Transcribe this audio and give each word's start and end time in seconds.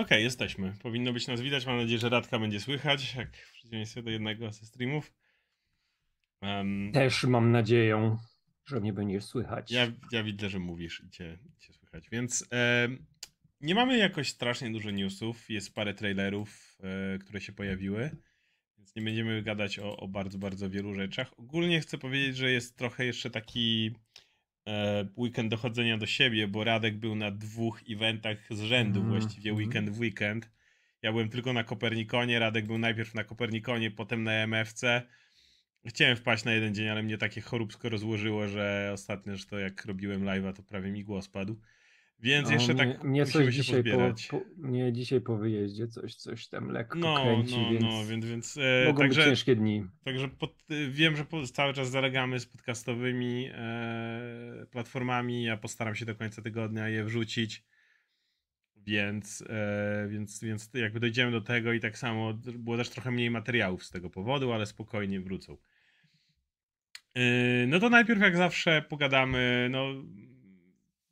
okay, 0.00 0.20
jesteśmy. 0.20 0.74
Powinno 0.82 1.12
być 1.12 1.26
nas 1.26 1.40
widać. 1.40 1.66
Mam 1.66 1.76
nadzieję, 1.76 1.98
że 1.98 2.08
Radka 2.08 2.38
będzie 2.38 2.60
słychać, 2.60 3.14
jak 3.14 3.36
w 3.36 3.52
przeciwieństwie 3.52 4.02
do 4.02 4.10
jednego 4.10 4.52
ze 4.52 4.66
streamów. 4.66 5.12
Um, 6.42 6.92
Też 6.92 7.24
mam 7.24 7.52
nadzieję, 7.52 8.16
że 8.66 8.80
mnie 8.80 8.92
będziesz 8.92 9.24
słychać. 9.24 9.70
Ja, 9.70 9.92
ja 10.12 10.22
widzę, 10.22 10.48
że 10.50 10.58
mówisz 10.58 11.02
i 11.06 11.10
cię, 11.10 11.38
cię 11.58 11.72
słychać. 11.72 12.10
Więc 12.10 12.48
e, 12.52 12.88
nie 13.60 13.74
mamy 13.74 13.98
jakoś 13.98 14.28
strasznie 14.28 14.70
dużo 14.70 14.90
newsów. 14.90 15.50
Jest 15.50 15.74
parę 15.74 15.94
trailerów, 15.94 16.78
e, 17.14 17.18
które 17.18 17.40
się 17.40 17.52
pojawiły. 17.52 18.10
Więc 18.78 18.96
nie 18.96 19.02
będziemy 19.02 19.42
gadać 19.42 19.78
o, 19.78 19.96
o 19.96 20.08
bardzo, 20.08 20.38
bardzo 20.38 20.70
wielu 20.70 20.94
rzeczach. 20.94 21.38
Ogólnie 21.38 21.80
chcę 21.80 21.98
powiedzieć, 21.98 22.36
że 22.36 22.50
jest 22.50 22.76
trochę 22.76 23.06
jeszcze 23.06 23.30
taki 23.30 23.94
weekend 25.16 25.50
dochodzenia 25.50 25.98
do 25.98 26.06
siebie, 26.06 26.48
bo 26.48 26.64
Radek 26.64 26.96
był 26.96 27.14
na 27.14 27.30
dwóch 27.30 27.80
eventach 27.90 28.38
z 28.50 28.60
rzędu, 28.60 29.00
mm, 29.00 29.12
właściwie 29.12 29.50
mm. 29.50 29.58
weekend 29.58 29.90
w 29.90 30.00
weekend. 30.00 30.50
Ja 31.02 31.12
byłem 31.12 31.28
tylko 31.28 31.52
na 31.52 31.64
Kopernikonie, 31.64 32.38
Radek 32.38 32.66
był 32.66 32.78
najpierw 32.78 33.14
na 33.14 33.24
Kopernikonie, 33.24 33.90
potem 33.90 34.24
na 34.24 34.32
MFC. 34.32 35.02
Chciałem 35.86 36.16
wpaść 36.16 36.44
na 36.44 36.52
jeden 36.52 36.74
dzień, 36.74 36.88
ale 36.88 37.02
mnie 37.02 37.18
takie 37.18 37.40
choróbsko 37.40 37.88
rozłożyło, 37.88 38.48
że 38.48 38.90
ostatnio, 38.92 39.36
że 39.36 39.44
to 39.44 39.58
jak 39.58 39.84
robiłem 39.84 40.24
live'a, 40.24 40.52
to 40.52 40.62
prawie 40.62 40.90
mi 40.90 41.04
głos 41.04 41.28
padł. 41.28 41.60
Więc 42.24 42.48
no, 42.48 42.54
jeszcze 42.54 42.74
mnie, 42.74 42.94
tak 42.94 43.04
mnie 43.04 43.26
coś 43.26 43.54
dzisiaj 43.54 43.84
po, 43.84 43.98
po, 44.30 44.40
mnie 44.56 44.92
dzisiaj 44.92 45.20
po 45.20 45.36
wyjeździe 45.36 45.88
coś, 45.88 46.14
coś 46.14 46.48
tam 46.48 46.68
lekko 46.68 46.98
no, 46.98 47.22
kręci, 47.22 47.58
no, 47.58 47.70
więc, 47.70 47.82
no, 47.82 48.04
więc, 48.06 48.26
więc 48.26 48.56
e, 48.56 48.86
mogą 48.86 48.98
także, 48.98 49.20
być 49.20 49.28
ciężkie 49.28 49.56
dni. 49.56 49.84
Także 50.04 50.28
pod, 50.28 50.54
wiem, 50.90 51.16
że 51.16 51.26
cały 51.52 51.72
czas 51.72 51.90
zalegamy 51.90 52.40
z 52.40 52.46
podcastowymi 52.46 53.50
e, 53.52 54.66
platformami. 54.70 55.44
Ja 55.44 55.56
postaram 55.56 55.94
się 55.94 56.04
do 56.04 56.14
końca 56.14 56.42
tygodnia 56.42 56.88
je 56.88 57.04
wrzucić. 57.04 57.64
Więc, 58.76 59.44
e, 59.48 60.08
więc, 60.08 60.44
więc 60.44 60.70
jakby 60.74 61.00
dojdziemy 61.00 61.32
do 61.32 61.40
tego 61.40 61.72
i 61.72 61.80
tak 61.80 61.98
samo 61.98 62.34
było 62.34 62.76
też 62.76 62.90
trochę 62.90 63.10
mniej 63.10 63.30
materiałów 63.30 63.84
z 63.84 63.90
tego 63.90 64.10
powodu, 64.10 64.52
ale 64.52 64.66
spokojnie 64.66 65.20
wrócą. 65.20 65.56
E, 67.14 67.22
no 67.66 67.80
to 67.80 67.90
najpierw 67.90 68.20
jak 68.20 68.36
zawsze 68.36 68.82
pogadamy, 68.88 69.68
no 69.70 69.94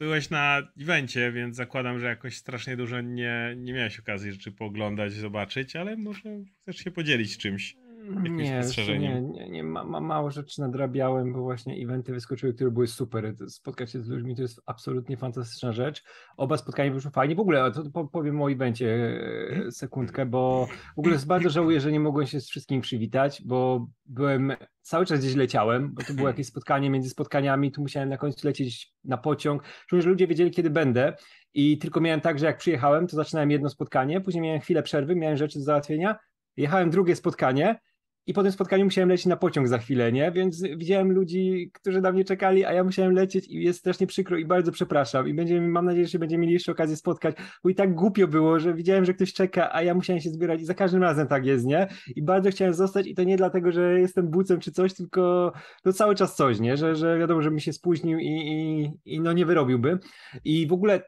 byłeś 0.02 0.30
na 0.30 0.62
evencie, 0.80 1.32
więc 1.32 1.56
zakładam, 1.56 2.00
że 2.00 2.06
jakoś 2.06 2.36
strasznie 2.36 2.76
dużo 2.76 3.00
nie, 3.00 3.54
nie 3.56 3.72
miałeś 3.72 3.98
okazji 3.98 4.32
rzeczy 4.32 4.52
pooglądać, 4.52 5.12
zobaczyć, 5.12 5.76
ale 5.76 5.96
może 5.96 6.28
chcesz 6.60 6.76
się 6.76 6.90
podzielić 6.90 7.38
czymś. 7.38 7.81
Nie, 8.22 8.62
nie, 8.98 9.20
nie, 9.20 9.50
nie 9.50 9.64
ma, 9.64 9.84
ma, 9.84 10.00
mało 10.00 10.30
rzeczy 10.30 10.60
nadrabiałem, 10.60 11.32
bo 11.32 11.42
właśnie 11.42 11.74
eventy 11.74 12.12
wyskoczyły, 12.12 12.54
które 12.54 12.70
były 12.70 12.86
super. 12.86 13.34
Spotkać 13.48 13.90
się 13.92 14.02
z 14.02 14.08
ludźmi 14.08 14.36
to 14.36 14.42
jest 14.42 14.62
absolutnie 14.66 15.16
fantastyczna 15.16 15.72
rzecz. 15.72 16.04
Oba 16.36 16.56
spotkania 16.56 16.92
wyszły 16.92 17.10
fajnie. 17.10 17.34
W 17.34 17.40
ogóle 17.40 17.72
to 17.72 18.04
powiem 18.04 18.42
o 18.42 18.50
evencie 18.50 19.20
e, 19.66 19.70
sekundkę, 19.70 20.26
bo 20.26 20.68
w 20.96 20.98
ogóle 20.98 21.18
bardzo 21.26 21.50
żałuję, 21.50 21.80
że 21.80 21.92
nie 21.92 22.00
mogłem 22.00 22.26
się 22.26 22.40
z 22.40 22.48
wszystkim 22.48 22.80
przywitać, 22.80 23.42
bo 23.44 23.86
byłem, 24.06 24.52
cały 24.80 25.06
czas 25.06 25.20
gdzieś 25.20 25.34
leciałem, 25.34 25.94
bo 25.94 26.02
to 26.02 26.14
było 26.14 26.28
jakieś 26.28 26.46
spotkanie 26.46 26.90
między 26.90 27.10
spotkaniami, 27.10 27.72
tu 27.72 27.80
musiałem 27.80 28.08
na 28.08 28.16
końcu 28.16 28.46
lecieć 28.46 28.92
na 29.04 29.18
pociąg. 29.18 29.62
Czułem, 29.88 30.02
że 30.02 30.08
ludzie 30.08 30.26
wiedzieli, 30.26 30.50
kiedy 30.50 30.70
będę 30.70 31.16
i 31.54 31.78
tylko 31.78 32.00
miałem 32.00 32.20
tak, 32.20 32.38
że 32.38 32.46
jak 32.46 32.58
przyjechałem, 32.58 33.06
to 33.06 33.16
zaczynałem 33.16 33.50
jedno 33.50 33.68
spotkanie, 33.68 34.20
później 34.20 34.42
miałem 34.42 34.60
chwilę 34.60 34.82
przerwy, 34.82 35.16
miałem 35.16 35.36
rzeczy 35.36 35.58
do 35.58 35.64
załatwienia, 35.64 36.16
jechałem 36.56 36.90
drugie 36.90 37.16
spotkanie 37.16 37.80
i 38.26 38.34
po 38.34 38.42
tym 38.42 38.52
spotkaniu 38.52 38.84
musiałem 38.84 39.08
lecieć 39.08 39.26
na 39.26 39.36
pociąg 39.36 39.68
za 39.68 39.78
chwilę, 39.78 40.12
nie? 40.12 40.32
Więc 40.32 40.62
widziałem 40.62 41.12
ludzi, 41.12 41.70
którzy 41.74 42.00
na 42.00 42.12
mnie 42.12 42.24
czekali, 42.24 42.64
a 42.64 42.72
ja 42.72 42.84
musiałem 42.84 43.12
lecieć 43.12 43.48
i 43.48 43.62
jest 43.62 43.78
strasznie 43.78 44.06
przykro 44.06 44.36
i 44.36 44.44
bardzo 44.44 44.72
przepraszam. 44.72 45.28
I 45.28 45.34
będziemy, 45.34 45.68
mam 45.68 45.84
nadzieję, 45.84 46.06
że 46.06 46.18
będziemy 46.18 46.40
mieli 46.40 46.52
jeszcze 46.52 46.72
okazję 46.72 46.96
spotkać, 46.96 47.36
bo 47.64 47.70
i 47.70 47.74
tak 47.74 47.94
głupio 47.94 48.28
było, 48.28 48.58
że 48.58 48.74
widziałem, 48.74 49.04
że 49.04 49.14
ktoś 49.14 49.32
czeka, 49.32 49.74
a 49.74 49.82
ja 49.82 49.94
musiałem 49.94 50.20
się 50.20 50.30
zbierać 50.30 50.60
i 50.60 50.64
za 50.64 50.74
każdym 50.74 51.02
razem 51.02 51.28
tak 51.28 51.46
jest, 51.46 51.66
nie? 51.66 51.88
I 52.16 52.22
bardzo 52.22 52.50
chciałem 52.50 52.74
zostać 52.74 53.06
i 53.06 53.14
to 53.14 53.24
nie 53.24 53.36
dlatego, 53.36 53.72
że 53.72 54.00
jestem 54.00 54.30
bucem 54.30 54.60
czy 54.60 54.72
coś, 54.72 54.94
tylko 54.94 55.52
to 55.82 55.92
cały 55.92 56.14
czas 56.14 56.36
coś, 56.36 56.60
nie? 56.60 56.76
Że, 56.76 56.96
że 56.96 57.18
wiadomo, 57.18 57.42
że 57.42 57.50
mi 57.50 57.60
się 57.60 57.72
spóźnił 57.72 58.18
i, 58.18 58.26
i, 58.26 58.90
i 59.14 59.20
no 59.20 59.32
nie 59.32 59.46
wyrobiłby. 59.46 59.98
I 60.44 60.66
w 60.66 60.72
ogóle 60.72 61.02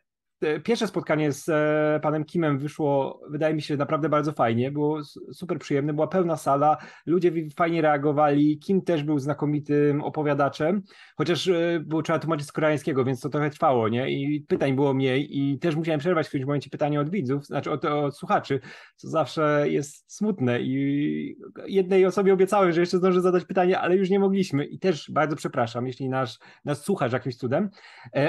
pierwsze 0.64 0.86
spotkanie 0.86 1.32
z 1.32 1.48
e, 1.48 2.00
panem 2.02 2.24
Kimem 2.24 2.58
wyszło, 2.58 3.20
wydaje 3.30 3.54
mi 3.54 3.62
się, 3.62 3.76
naprawdę 3.76 4.08
bardzo 4.08 4.32
fajnie. 4.32 4.70
Było 4.70 5.00
super 5.32 5.58
przyjemne, 5.58 5.92
była 5.92 6.06
pełna 6.06 6.36
sala, 6.36 6.76
ludzie 7.06 7.32
fajnie 7.56 7.82
reagowali. 7.82 8.58
Kim 8.58 8.82
też 8.82 9.02
był 9.02 9.18
znakomitym 9.18 10.02
opowiadaczem, 10.02 10.82
chociaż 11.16 11.48
e, 11.48 11.80
było 11.80 12.02
trzeba 12.02 12.18
tłumaczyć 12.18 12.46
z 12.48 12.52
koreańskiego, 12.52 13.04
więc 13.04 13.20
to 13.20 13.28
trochę 13.28 13.50
trwało, 13.50 13.88
nie? 13.88 14.10
I 14.10 14.40
pytań 14.40 14.74
było 14.74 14.94
mniej, 14.94 15.38
i 15.38 15.58
też 15.58 15.76
musiałem 15.76 16.00
przerwać 16.00 16.26
w 16.26 16.28
którymś 16.28 16.46
momencie 16.46 16.70
pytania 16.70 17.00
od 17.00 17.10
widzów, 17.10 17.46
znaczy 17.46 17.70
od, 17.70 17.84
od 17.84 18.16
słuchaczy, 18.16 18.60
co 18.96 19.08
zawsze 19.08 19.64
jest 19.68 20.12
smutne. 20.12 20.60
I 20.60 21.36
jednej 21.66 22.06
osobie 22.06 22.32
obiecałem, 22.32 22.72
że 22.72 22.80
jeszcze 22.80 22.98
zdążę 22.98 23.20
zadać 23.20 23.44
pytanie, 23.44 23.80
ale 23.80 23.96
już 23.96 24.10
nie 24.10 24.18
mogliśmy. 24.18 24.64
I 24.64 24.78
też 24.78 25.10
bardzo 25.10 25.36
przepraszam, 25.36 25.86
jeśli 25.86 26.08
nas, 26.08 26.38
nas 26.64 26.84
słuchasz 26.84 27.12
jakimś 27.12 27.36
cudem. 27.36 27.70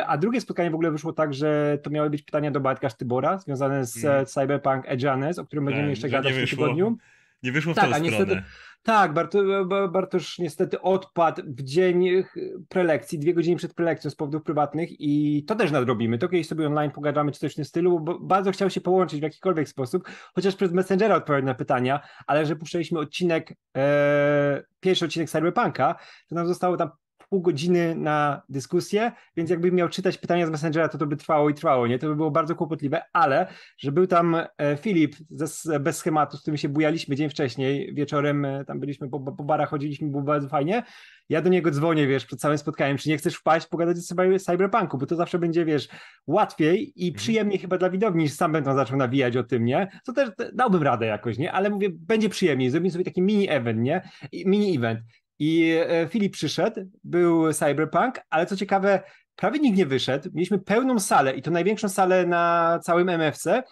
A 0.07 0.17
drugie 0.17 0.41
spotkanie 0.41 0.71
w 0.71 0.73
ogóle 0.75 0.91
wyszło 0.91 1.13
tak, 1.13 1.33
że 1.33 1.77
to 1.83 1.89
miało 1.89 2.04
miały 2.05 2.09
być 2.11 2.23
pytania 2.23 2.51
do 2.51 2.59
Bartka 2.59 2.89
Sztybora 2.89 3.37
związane 3.37 3.85
z 3.85 4.05
mm. 4.05 4.25
Cyberpunk 4.25 4.83
Edgeanes, 4.87 5.39
o 5.39 5.45
którym 5.45 5.65
będziemy 5.65 5.89
jeszcze 5.89 6.09
gadać 6.09 6.33
w 6.33 6.35
tym 6.35 6.47
tygodniu. 6.47 6.97
Nie 7.43 7.51
wyszło 7.51 7.73
w 7.73 7.75
tak, 7.75 7.85
tą 7.85 7.89
stronę. 7.89 8.09
Niestety, 8.09 8.43
tak, 8.83 9.13
Barto, 9.13 9.65
Bartosz 9.89 10.39
niestety 10.39 10.81
odpadł 10.81 11.41
w 11.47 11.63
dzień 11.63 12.23
prelekcji, 12.69 13.19
dwie 13.19 13.33
godziny 13.33 13.57
przed 13.57 13.73
prelekcją 13.73 14.11
z 14.11 14.15
powodów 14.15 14.43
prywatnych 14.43 14.89
i 15.01 15.43
to 15.47 15.55
też 15.55 15.71
nadrobimy. 15.71 16.17
To 16.17 16.29
kiedyś 16.29 16.47
sobie 16.47 16.67
online 16.67 16.91
pogadamy 16.91 17.31
czy 17.31 17.39
coś 17.39 17.51
w 17.51 17.55
tym 17.55 17.65
stylu, 17.65 17.99
bo 17.99 18.19
bardzo 18.19 18.51
chciał 18.51 18.69
się 18.69 18.81
połączyć 18.81 19.19
w 19.19 19.23
jakikolwiek 19.23 19.69
sposób, 19.69 20.09
chociaż 20.33 20.55
przez 20.55 20.71
Messengera 20.71 21.15
odpowiadać 21.15 21.45
na 21.45 21.55
pytania, 21.55 21.99
ale 22.27 22.45
że 22.45 22.55
puszczaliśmy 22.55 22.99
odcinek, 22.99 23.53
e, 23.77 24.63
pierwszy 24.79 25.05
odcinek 25.05 25.29
Cyberpunka, 25.29 25.95
to 26.29 26.35
nam 26.35 26.47
zostało 26.47 26.77
tam 26.77 26.89
pół 27.35 27.41
godziny 27.41 27.95
na 27.95 28.41
dyskusję, 28.49 29.11
więc 29.37 29.49
jakbym 29.49 29.75
miał 29.75 29.89
czytać 29.89 30.17
pytania 30.17 30.47
z 30.47 30.49
Messengera, 30.49 30.89
to 30.89 30.97
to 30.97 31.05
by 31.05 31.17
trwało 31.17 31.49
i 31.49 31.53
trwało, 31.53 31.87
nie? 31.87 31.99
To 31.99 32.07
by 32.07 32.15
było 32.15 32.31
bardzo 32.31 32.55
kłopotliwe, 32.55 33.01
ale 33.13 33.47
że 33.77 33.91
był 33.91 34.07
tam 34.07 34.35
e, 34.35 34.77
Filip 34.77 35.15
ze, 35.29 35.79
bez 35.79 35.97
schematu, 35.97 36.37
z 36.37 36.41
którym 36.41 36.57
się 36.57 36.69
bujaliśmy 36.69 37.15
dzień 37.15 37.29
wcześniej, 37.29 37.93
wieczorem 37.93 38.45
e, 38.45 38.65
tam 38.65 38.79
byliśmy 38.79 39.09
po, 39.09 39.19
po 39.19 39.43
barach, 39.43 39.69
chodziliśmy, 39.69 40.07
było 40.07 40.23
bardzo 40.23 40.49
fajnie. 40.49 40.83
Ja 41.29 41.41
do 41.41 41.49
niego 41.49 41.71
dzwonię, 41.71 42.07
wiesz, 42.07 42.25
przed 42.25 42.39
całym 42.39 42.57
spotkaniem, 42.57 42.97
czy 42.97 43.09
nie 43.09 43.17
chcesz 43.17 43.35
wpaść, 43.35 43.67
pogadać 43.67 43.97
o 43.97 44.39
Cyberpunku, 44.39 44.97
bo 44.97 45.05
to 45.05 45.15
zawsze 45.15 45.39
będzie, 45.39 45.65
wiesz, 45.65 45.87
łatwiej 46.27 46.93
i 46.95 47.07
mhm. 47.07 47.17
przyjemniej 47.17 47.59
chyba 47.59 47.77
dla 47.77 47.89
widowni, 47.89 48.23
niż 48.23 48.33
sam 48.33 48.51
będą 48.51 48.75
zaczął 48.75 48.97
nawijać 48.97 49.37
o 49.37 49.43
tym, 49.43 49.65
nie? 49.65 49.87
To 50.05 50.13
też 50.13 50.29
dałbym 50.53 50.83
radę 50.83 51.05
jakoś, 51.05 51.37
nie? 51.37 51.51
Ale 51.51 51.69
mówię, 51.69 51.89
będzie 51.93 52.29
przyjemniej, 52.29 52.69
zrobimy 52.69 52.91
sobie 52.91 53.05
taki 53.05 53.21
mini 53.21 53.49
event, 53.49 53.79
nie? 53.79 54.09
Mini 54.45 54.77
event. 54.77 54.99
I 55.39 55.77
e, 55.87 56.07
Filip 56.07 56.33
przyszedł, 56.33 56.81
był 57.03 57.53
Cyberpunk, 57.53 58.21
ale 58.29 58.45
co 58.45 58.55
ciekawe, 58.55 59.03
prawie 59.35 59.59
nikt 59.59 59.77
nie 59.77 59.85
wyszedł. 59.85 60.29
Mieliśmy 60.33 60.59
pełną 60.59 60.99
salę 60.99 61.35
i 61.35 61.41
to 61.41 61.51
największą 61.51 61.89
salę 61.89 62.25
na 62.25 62.79
całym 62.83 63.09
MFC. 63.09 63.63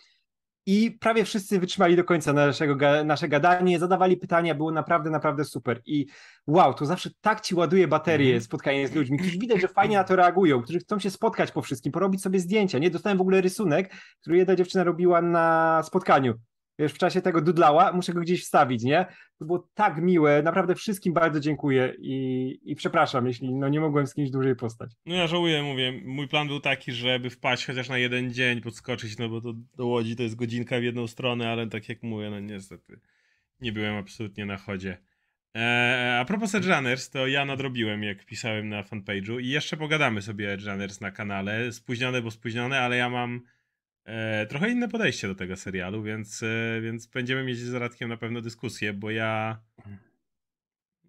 I 0.66 0.91
prawie 0.91 1.25
wszyscy 1.25 1.59
wytrzymali 1.59 1.96
do 1.96 2.03
końca 2.03 2.34
naszego, 2.34 2.75
nasze 3.06 3.28
gadanie, 3.28 3.79
zadawali 3.79 4.18
pytania, 4.18 4.56
było 4.56 4.72
naprawdę, 4.72 5.09
naprawdę 5.09 5.46
super. 5.46 5.81
I 5.85 6.06
wow, 6.47 6.74
to 6.74 6.85
zawsze 6.85 7.09
tak 7.22 7.41
ci 7.41 7.56
ładuje 7.56 7.88
baterię 7.88 8.28
mhm. 8.28 8.44
spotkanie 8.44 8.88
z 8.88 8.95
ludźmi, 8.95 9.18
którzy 9.18 9.38
widać, 9.38 9.62
że 9.62 9.68
fajnie 9.68 9.97
na 9.97 10.03
to 10.03 10.16
reagują, 10.16 10.62
którzy 10.62 10.80
chcą 10.80 11.00
się 11.00 11.09
spotkać 11.09 11.51
po 11.51 11.62
wszystkim, 11.62 11.91
porobić 11.91 12.22
sobie 12.22 12.40
zdjęcia. 12.40 12.80
Nie 12.80 12.90
dostałem 12.90 13.18
w 13.18 13.22
ogóle 13.22 13.41
rysunek, 13.41 13.94
który 14.22 14.38
jedna 14.38 14.56
dziewczyna 14.56 14.84
robiła 14.84 15.22
na 15.22 15.81
spotkaniu 15.84 16.34
wiesz, 16.79 16.94
w 16.94 16.97
czasie 16.97 17.22
tego 17.22 17.41
dudlała, 17.41 17.94
muszę 17.94 18.13
go 18.13 18.22
gdzieś 18.22 18.44
wstawić, 18.44 18.84
nie? 18.84 19.06
To 19.39 19.45
było 19.45 19.69
tak 19.73 20.01
miłe, 20.01 20.44
naprawdę 20.44 20.75
wszystkim 20.75 21.13
bardzo 21.13 21.39
dziękuję 21.39 21.94
i, 22.00 22.59
i 22.63 22.75
przepraszam, 22.75 23.28
jeśli 23.28 23.56
no, 23.56 23.69
nie 23.69 23.79
mogłem 23.79 24.07
z 24.07 24.13
kimś 24.13 24.29
dłużej 24.29 24.56
postać. 24.56 24.91
No 25.06 25.16
ja 25.16 25.28
żałuję, 25.28 25.63
mówię, 25.63 26.01
mój 26.06 26.28
plan 26.28 26.47
był 26.47 26.59
taki, 26.59 26.91
żeby 26.91 27.29
wpaść 27.29 27.65
chociaż 27.65 27.89
na 27.89 27.97
jeden 27.97 28.33
dzień, 28.33 28.62
podskoczyć, 28.62 29.18
no 29.18 29.30
bo 29.30 29.42
to 29.42 29.53
do 29.77 29.88
Łodzi 29.88 30.15
to 30.15 30.24
jest 30.24 30.36
godzinka 30.36 30.80
w 30.80 30.83
jedną 30.83 31.07
stronę, 31.07 31.50
ale 31.50 31.68
tak 31.68 31.89
jak 31.89 32.03
mówię, 32.03 32.30
no 32.30 32.39
niestety 32.39 33.00
nie 33.62 33.71
byłem 33.71 33.95
absolutnie 33.95 34.45
na 34.45 34.57
chodzie. 34.57 34.97
Eee, 35.53 36.19
a 36.21 36.25
propos 36.25 36.56
Edge 36.56 36.68
Runners, 36.68 37.09
to 37.09 37.27
ja 37.27 37.45
nadrobiłem, 37.45 38.03
jak 38.03 38.25
pisałem 38.25 38.69
na 38.69 38.83
fanpage'u 38.83 39.42
i 39.42 39.47
jeszcze 39.47 39.77
pogadamy 39.77 40.21
sobie 40.21 40.53
Edge 40.53 40.65
Runners 40.65 41.01
na 41.01 41.12
kanale. 41.12 41.71
Spóźnione, 41.71 42.21
bo 42.21 42.31
spóźnione, 42.31 42.80
ale 42.80 42.97
ja 42.97 43.09
mam 43.09 43.42
trochę 44.50 44.69
inne 44.69 44.89
podejście 44.89 45.27
do 45.27 45.35
tego 45.35 45.55
serialu, 45.55 46.03
więc, 46.03 46.44
e, 46.44 46.81
więc 46.81 47.07
będziemy 47.07 47.44
mieć 47.44 47.57
z 47.57 47.73
Radkiem 47.73 48.09
na 48.09 48.17
pewno 48.17 48.41
dyskusję, 48.41 48.94
bo 48.94 49.11
ja 49.11 49.61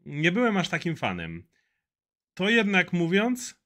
nie 0.06 0.32
byłem 0.32 0.56
aż 0.56 0.68
takim 0.68 0.96
fanem. 0.96 1.44
To 2.34 2.50
jednak 2.50 2.92
mówiąc, 2.92 3.60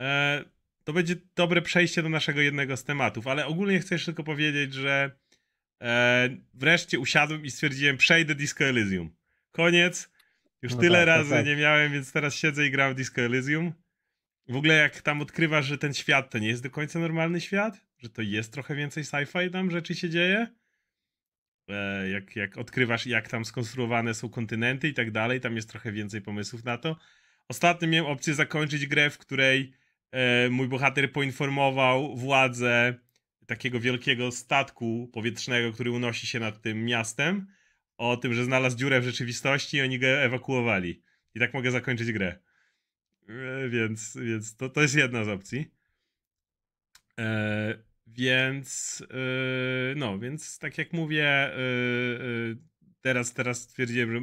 e, 0.00 0.44
to 0.84 0.92
będzie 0.92 1.16
dobre 1.36 1.62
przejście 1.62 2.02
do 2.02 2.08
naszego 2.08 2.40
jednego 2.40 2.76
z 2.76 2.84
tematów, 2.84 3.26
ale 3.26 3.46
ogólnie 3.46 3.80
chcę 3.80 3.94
jeszcze 3.94 4.06
tylko 4.06 4.24
powiedzieć, 4.24 4.74
że 4.74 5.10
e, 5.82 6.28
wreszcie 6.54 6.98
usiadłem 6.98 7.44
i 7.44 7.50
stwierdziłem, 7.50 7.96
przejdę 7.96 8.34
Disco 8.34 8.64
Elysium. 8.64 9.10
Koniec. 9.52 10.14
Już 10.62 10.74
no 10.74 10.80
tyle 10.80 10.98
tak, 10.98 11.06
razy 11.06 11.30
tak. 11.30 11.46
nie 11.46 11.56
miałem, 11.56 11.92
więc 11.92 12.12
teraz 12.12 12.34
siedzę 12.34 12.66
i 12.66 12.70
gram 12.70 12.92
w 12.92 12.96
Disco 12.96 13.20
Elysium. 13.20 13.72
W 14.48 14.56
ogóle 14.56 14.74
jak 14.74 15.02
tam 15.02 15.20
odkrywasz, 15.20 15.66
że 15.66 15.78
ten 15.78 15.94
świat 15.94 16.30
to 16.30 16.38
nie 16.38 16.48
jest 16.48 16.62
do 16.62 16.70
końca 16.70 16.98
normalny 16.98 17.40
świat, 17.40 17.80
że 18.04 18.10
to 18.10 18.22
jest 18.22 18.52
trochę 18.52 18.74
więcej 18.74 19.04
sci-fi, 19.04 19.50
tam 19.50 19.70
rzeczy 19.70 19.94
się 19.94 20.10
dzieje. 20.10 20.46
E, 21.68 22.08
jak, 22.08 22.36
jak 22.36 22.58
odkrywasz, 22.58 23.06
jak 23.06 23.28
tam 23.28 23.44
skonstruowane 23.44 24.14
są 24.14 24.28
kontynenty 24.28 24.88
i 24.88 24.94
tak 24.94 25.10
dalej, 25.10 25.40
tam 25.40 25.56
jest 25.56 25.70
trochę 25.70 25.92
więcej 25.92 26.20
pomysłów 26.20 26.64
na 26.64 26.78
to. 26.78 26.96
Ostatnio 27.48 27.88
miałem 27.88 28.12
opcję 28.12 28.34
zakończyć 28.34 28.86
grę, 28.86 29.10
w 29.10 29.18
której 29.18 29.72
e, 30.10 30.48
mój 30.50 30.68
bohater 30.68 31.12
poinformował 31.12 32.16
władzę 32.16 32.94
takiego 33.46 33.80
wielkiego 33.80 34.32
statku 34.32 35.10
powietrznego, 35.12 35.72
który 35.72 35.90
unosi 35.90 36.26
się 36.26 36.40
nad 36.40 36.60
tym 36.60 36.84
miastem, 36.84 37.46
o 37.96 38.16
tym, 38.16 38.34
że 38.34 38.44
znalazł 38.44 38.76
dziurę 38.76 39.00
w 39.00 39.04
rzeczywistości 39.04 39.76
i 39.76 39.80
oni 39.80 39.98
go 39.98 40.06
ewakuowali. 40.06 41.02
I 41.34 41.38
tak 41.38 41.54
mogę 41.54 41.70
zakończyć 41.70 42.12
grę. 42.12 42.38
E, 43.28 43.68
więc 43.68 44.16
więc 44.16 44.56
to, 44.56 44.68
to 44.68 44.82
jest 44.82 44.94
jedna 44.94 45.24
z 45.24 45.28
opcji. 45.28 45.70
E, 47.18 47.93
więc 48.06 49.02
e, 49.10 49.94
no, 49.96 50.18
więc 50.18 50.58
tak 50.58 50.78
jak 50.78 50.92
mówię, 50.92 51.28
e, 51.28 51.56
teraz, 53.00 53.32
teraz 53.32 53.62
stwierdziłem, 53.62 54.12
że 54.12 54.20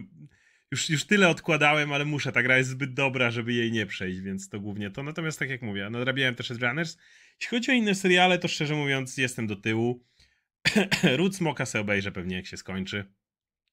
już, 0.71 0.89
już 0.89 1.05
tyle 1.05 1.29
odkładałem, 1.29 1.93
ale 1.93 2.05
muszę. 2.05 2.31
Ta 2.31 2.43
gra 2.43 2.57
jest 2.57 2.69
zbyt 2.69 2.93
dobra, 2.93 3.31
żeby 3.31 3.53
jej 3.53 3.71
nie 3.71 3.85
przejść, 3.85 4.19
więc 4.19 4.49
to 4.49 4.59
głównie 4.59 4.91
to. 4.91 5.03
Natomiast 5.03 5.39
tak 5.39 5.49
jak 5.49 5.61
mówię, 5.61 5.89
nadrabiałem 5.89 6.35
też 6.35 6.49
Runners. 6.49 6.97
Jeśli 7.39 7.49
chodzi 7.49 7.71
o 7.71 7.73
inne 7.73 7.95
seriale, 7.95 8.39
to 8.39 8.47
szczerze 8.47 8.75
mówiąc 8.75 9.17
jestem 9.17 9.47
do 9.47 9.55
tyłu. 9.55 10.05
Ród 11.17 11.35
Smoka 11.35 11.65
se 11.65 11.79
obejrzę 11.79 12.11
pewnie 12.11 12.35
jak 12.35 12.45
się 12.45 12.57
skończy. 12.57 13.05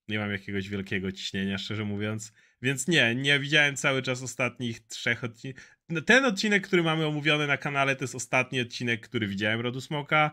Nie 0.08 0.18
mam 0.18 0.32
jakiegoś 0.32 0.68
wielkiego 0.68 1.12
ciśnienia, 1.12 1.58
szczerze 1.58 1.84
mówiąc. 1.84 2.32
Więc 2.62 2.88
nie, 2.88 3.14
nie 3.14 3.38
widziałem 3.38 3.76
cały 3.76 4.02
czas 4.02 4.22
ostatnich 4.22 4.80
trzech 4.80 5.24
odcinków. 5.24 5.77
No, 5.88 6.02
ten 6.02 6.24
odcinek, 6.24 6.66
który 6.66 6.82
mamy 6.82 7.06
omówiony 7.06 7.46
na 7.46 7.56
kanale, 7.56 7.96
to 7.96 8.04
jest 8.04 8.14
ostatni 8.14 8.60
odcinek, 8.60 9.08
który 9.08 9.26
widziałem 9.26 9.60
Rodu 9.60 9.80
Smoka. 9.80 10.30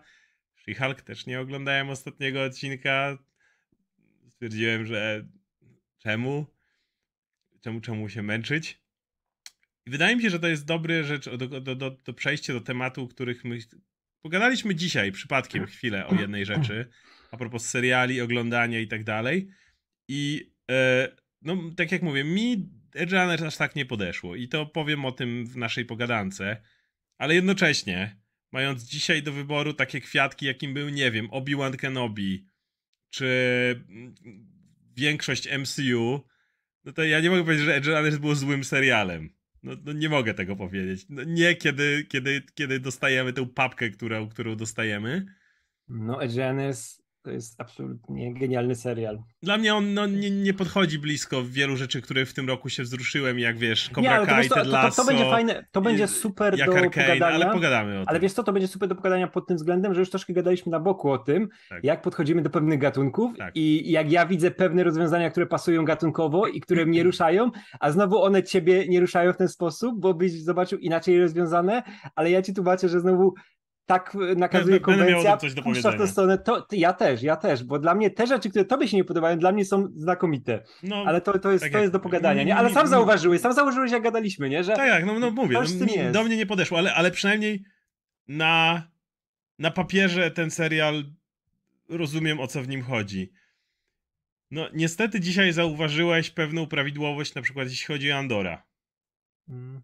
She-Hulk 0.66 1.02
też 1.02 1.26
nie 1.26 1.40
oglądałem 1.40 1.90
ostatniego 1.90 2.44
odcinka. 2.44 3.18
Stwierdziłem, 4.30 4.86
że 4.86 5.28
czemu? 5.98 6.46
Czemu, 7.62 7.82
czemu 7.82 8.10
się 8.10 8.24
męczyć? 8.24 8.82
I 9.86 9.90
wydaje 9.92 10.16
mi 10.16 10.22
się, 10.22 10.30
że 10.30 10.40
to 10.40 10.48
jest 10.48 10.66
dobry 10.66 11.04
rzecz 11.04 11.30
do, 11.30 11.48
do, 11.62 11.76
do, 11.76 11.92
do 11.92 12.14
przejścia 12.14 12.54
do 12.54 12.62
tematu, 12.62 13.08
których 13.08 13.46
my 13.46 13.58
pogadaliśmy 14.22 14.76
dzisiaj 14.76 15.12
przypadkiem 15.12 15.66
chwilę 15.66 16.08
o 16.08 16.16
jednej 16.16 16.46
rzeczy, 16.46 16.90
a 17.32 17.38
propos 17.38 17.70
seriali, 17.70 18.22
oglądania 18.22 18.80
i 18.80 18.88
tak 18.88 19.04
dalej. 19.04 19.48
I 20.08 20.52
e, 20.72 21.10
no, 21.42 21.58
tak 21.78 21.92
jak 21.92 22.02
mówię, 22.02 22.24
mi 22.24 22.70
Edge 22.96 23.12
Runners 23.12 23.42
aż 23.42 23.58
tak 23.58 23.76
nie 23.76 23.86
podeszło 23.86 24.36
i 24.36 24.48
to 24.48 24.66
powiem 24.66 25.06
o 25.06 25.12
tym 25.12 25.46
w 25.48 25.58
naszej 25.58 25.86
pogadance, 25.86 26.62
ale 27.18 27.36
jednocześnie, 27.36 28.18
mając 28.52 28.84
dzisiaj 28.84 29.24
do 29.24 29.32
wyboru 29.32 29.74
takie 29.74 30.02
kwiatki, 30.02 30.46
jakim 30.46 30.74
był, 30.74 30.90
nie 30.90 31.12
wiem, 31.12 31.28
Obi-Wan 31.28 31.78
Kenobi, 31.78 32.46
czy 33.10 33.26
większość 34.96 35.48
MCU, 35.58 36.22
no 36.84 36.92
to 36.92 37.04
ja 37.04 37.20
nie 37.20 37.30
mogę 37.30 37.44
powiedzieć, 37.44 37.66
że 37.66 37.76
Edge 37.76 37.88
Runners 37.88 38.18
było 38.18 38.36
złym 38.36 38.64
serialem. 38.64 39.30
No, 39.64 39.74
no, 39.86 39.94
nie 39.94 40.10
mogę 40.10 40.34
tego 40.34 40.56
powiedzieć. 40.56 41.06
No, 41.10 41.24
nie 41.24 41.56
kiedy, 41.56 42.06
kiedy, 42.10 42.42
kiedy 42.56 42.80
dostajemy 42.80 43.34
tę 43.34 43.46
papkę, 43.46 43.90
którą, 43.90 44.30
którą 44.30 44.56
dostajemy. 44.56 45.26
No, 45.88 46.24
Edge 46.24 46.38
Runners 46.38 47.02
to 47.26 47.32
jest 47.32 47.62
absolutnie 47.62 48.34
genialny 48.34 48.76
serial. 48.76 49.20
Dla 49.44 49.58
mnie 49.58 49.76
on 49.76 49.94
no, 49.94 50.06
nie, 50.06 50.32
nie 50.32 50.54
podchodzi 50.54 51.00
blisko 51.00 51.44
wielu 51.44 51.78
rzeczy, 51.78 52.02
które 52.02 52.26
w 52.26 52.34
tym 52.34 52.48
roku 52.48 52.70
się 52.70 52.84
wzruszyłem, 52.84 53.40
jak 53.40 53.58
wiesz, 53.58 53.90
Cobra 53.90 54.20
nie, 54.20 54.26
Kai, 54.26 54.50
to, 54.50 54.56
to, 54.56 54.66
to, 54.66 54.92
to, 54.92 55.06
będzie 55.06 55.24
fajne, 55.24 55.66
to 55.72 55.82
będzie 55.82 56.08
super 56.08 56.58
do 56.58 56.64
Arcane, 56.64 56.90
pogadania. 56.90 57.28
Ale 57.28 57.52
pogadamy 57.52 57.94
o 57.94 58.00
tym. 58.00 58.06
Ale 58.08 58.20
wiesz 58.20 58.34
co, 58.34 58.44
to 58.44 58.54
będzie 58.54 58.68
super 58.68 58.90
do 58.90 58.96
pogadania 58.96 59.28
pod 59.28 59.48
tym 59.48 59.58
względem, 59.58 59.94
że 59.94 60.00
już 60.00 60.10
troszkę 60.10 60.34
gadaliśmy 60.34 60.72
na 60.72 60.80
boku 60.80 61.12
o 61.12 61.18
tym, 61.18 61.50
tak. 61.70 61.84
jak 61.84 62.02
podchodzimy 62.02 62.42
do 62.42 62.50
pewnych 62.50 62.80
gatunków 62.80 63.38
tak. 63.38 63.56
i 63.56 63.92
jak 63.92 64.12
ja 64.12 64.26
widzę 64.26 64.52
pewne 64.52 64.84
rozwiązania, 64.84 65.30
które 65.30 65.46
pasują 65.46 65.86
gatunkowo 65.86 66.48
i 66.48 66.62
które 66.62 66.86
mnie 66.86 67.04
ruszają, 67.10 67.52
a 67.80 67.92
znowu 67.92 68.24
one 68.24 68.44
ciebie 68.44 68.88
nie 68.88 69.00
ruszają 69.00 69.34
w 69.34 69.38
ten 69.38 69.48
sposób, 69.48 70.00
bo 70.00 70.14
byś 70.14 70.44
zobaczył 70.44 70.80
inaczej 70.80 71.22
rozwiązane, 71.22 71.84
ale 72.16 72.32
ja 72.32 72.42
ci 72.42 72.54
tłumaczę, 72.54 72.90
że 72.90 73.00
znowu 73.00 73.34
tak 73.86 74.16
e, 74.16 74.36
nakazuje 74.36 74.80
konwencja, 74.80 75.38
coś 75.38 75.54
do 75.54 75.62
puszcza 75.62 75.92
w 75.92 75.98
tę 75.98 76.08
stronę, 76.08 76.38
to, 76.38 76.68
ja 76.72 76.94
też, 76.94 77.24
ja 77.24 77.36
też, 77.36 77.64
bo 77.64 77.80
dla 77.80 77.96
mnie 77.96 78.10
te 78.12 78.28
rzeczy, 78.28 78.50
które 78.50 78.66
tobie 78.66 78.88
się 78.88 78.98
nie 78.98 79.04
podobają, 79.04 79.40
dla 79.40 79.52
mnie 79.52 79.66
są 79.66 79.88
znakomite, 79.96 80.64
no, 80.84 81.04
ale 81.08 81.22
to, 81.22 81.40
to, 81.40 81.52
jest, 81.52 81.64
tak 81.64 81.74
to 81.74 81.80
jest 81.80 81.94
do 81.94 82.00
pogadania, 82.00 82.44
nie? 82.44 82.56
Ale 82.56 82.70
sam 82.70 82.88
zauważyłeś, 82.88 83.42
sam 83.42 83.54
zauważyłeś 83.54 83.92
jak 83.92 84.04
gadaliśmy, 84.04 84.50
nie? 84.50 84.64
Że 84.64 84.74
tak 84.74 84.88
jak, 84.88 85.06
no, 85.06 85.20
no 85.20 85.32
mówię, 85.32 85.60
no, 86.06 86.12
do 86.12 86.24
mnie 86.24 86.38
nie 86.38 86.46
podeszło, 86.46 86.78
ale, 86.78 86.94
ale 86.94 87.12
przynajmniej 87.12 87.66
na, 88.28 88.84
na 89.60 89.72
papierze 89.72 90.32
ten 90.32 90.52
serial 90.52 91.04
rozumiem 91.90 92.40
o 92.40 92.48
co 92.48 92.62
w 92.62 92.68
nim 92.68 92.82
chodzi. 92.82 93.32
No 94.52 94.70
niestety 94.74 95.20
dzisiaj 95.20 95.54
zauważyłeś 95.54 96.30
pewną 96.30 96.68
prawidłowość, 96.68 97.36
na 97.36 97.42
przykład 97.42 97.70
jeśli 97.70 97.88
chodzi 97.88 98.12
o 98.12 98.16
Andora. 98.16 98.64
Mm. 99.50 99.82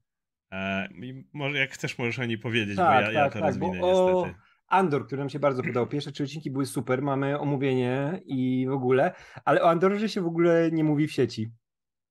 E, 0.52 0.88
może 1.34 1.58
jak 1.58 1.72
chcesz, 1.72 1.98
możesz 1.98 2.20
o 2.20 2.26
niej 2.26 2.38
powiedzieć, 2.38 2.78
tak, 2.78 2.88
bo 2.88 2.94
ja, 2.94 3.06
tak, 3.06 3.14
ja 3.14 3.30
to 3.30 3.34
tak, 3.34 3.42
rozwinę 3.42 3.80
niestety. 3.80 4.36
Andor, 4.68 5.06
który 5.06 5.20
nam 5.20 5.30
się 5.30 5.40
bardzo 5.40 5.62
podobał. 5.62 5.88
Pierwsze 5.88 6.12
trzy 6.12 6.24
odcinki 6.24 6.52
były 6.52 6.66
super, 6.66 7.02
mamy 7.02 7.40
omówienie 7.40 8.22
i 8.26 8.66
w 8.70 8.72
ogóle, 8.72 9.14
ale 9.46 9.62
o 9.62 9.70
Andorze 9.70 10.10
się 10.10 10.22
w 10.22 10.28
ogóle 10.28 10.72
nie 10.72 10.84
mówi 10.84 11.08
w 11.08 11.12
sieci. 11.12 11.52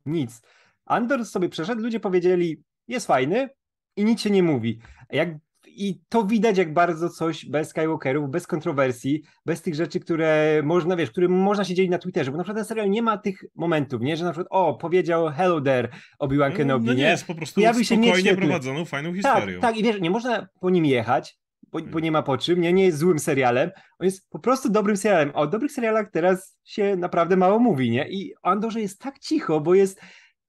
Nic. 0.07 0.43
Andor 0.87 1.25
sobie 1.25 1.49
przeszedł, 1.49 1.83
ludzie 1.83 2.01
powiedzieli, 2.01 2.63
jest 2.89 3.07
fajny 3.07 3.49
i 3.97 4.05
nic 4.05 4.21
się 4.21 4.31
nie 4.31 4.43
mówi. 4.43 4.81
Jak 5.11 5.29
i 5.77 6.01
to 6.09 6.25
widać, 6.25 6.59
jak 6.59 6.73
bardzo 6.73 7.09
coś 7.09 7.47
bez 7.47 7.69
Skywalkerów, 7.69 8.31
bez 8.31 8.47
kontrowersji, 8.47 9.23
bez 9.47 9.63
tych 9.63 9.75
rzeczy, 9.75 10.01
które 10.01 10.61
można, 10.65 10.97
wiesz, 10.97 11.11
które 11.11 11.29
można 11.29 11.65
się 11.65 11.75
dzielić 11.75 11.91
na 11.91 11.99
Twitterze, 11.99 12.31
bo 12.31 12.37
na 12.37 12.45
przykład 12.45 12.57
ten 12.57 12.65
serial 12.65 12.91
nie 12.91 13.03
ma 13.03 13.19
tych 13.19 13.45
momentów, 13.55 14.01
nie, 14.01 14.17
że 14.17 14.25
na 14.25 14.33
przykład, 14.33 14.49
o, 14.51 14.75
powiedział 14.75 15.31
hello 15.31 15.61
there 15.61 15.89
Obi-Wan 16.19 16.51
no, 16.51 16.57
Kenobi, 16.57 16.87
no, 16.87 16.93
no 16.93 16.99
nie? 16.99 17.05
jest 17.05 17.27
po 17.27 17.35
prostu 17.35 17.55
Pojawił 17.55 17.85
spokojnie 17.85 18.37
prowadzoną, 18.37 18.85
fajną 18.85 19.15
historią. 19.15 19.61
Tak, 19.61 19.71
tak, 19.71 19.81
i 19.81 19.83
wiesz, 19.83 20.01
nie 20.01 20.11
można 20.11 20.47
po 20.61 20.71
nim 20.71 20.85
jechać, 20.85 21.39
bo, 21.73 21.79
bo, 21.79 21.85
hmm. 21.85 22.03
nie 22.03 22.13
ma 22.13 22.23
po 22.23 22.39
czym, 22.39 22.61
nie, 22.61 22.73
nie 22.73 22.85
jest 22.85 22.99
złym 22.99 23.19
serialem, 23.19 23.71
on 23.99 24.05
jest 24.05 24.31
po 24.31 24.39
prostu 24.39 24.71
dobrym 24.71 24.97
serialem, 24.97 25.31
o 25.35 25.47
dobrych 25.47 25.73
serialach 25.73 26.11
teraz 26.11 26.59
się 26.65 26.97
naprawdę 26.97 27.37
mało 27.37 27.59
mówi, 27.59 27.91
nie? 27.91 28.09
I 28.09 28.35
Andorze 28.43 28.81
jest 28.81 29.01
tak 29.01 29.19
cicho, 29.19 29.61
bo 29.61 29.75
jest 29.75 30.01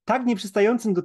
tak 0.04 0.26
nieprzystającym 0.26 0.94
do 0.94 1.02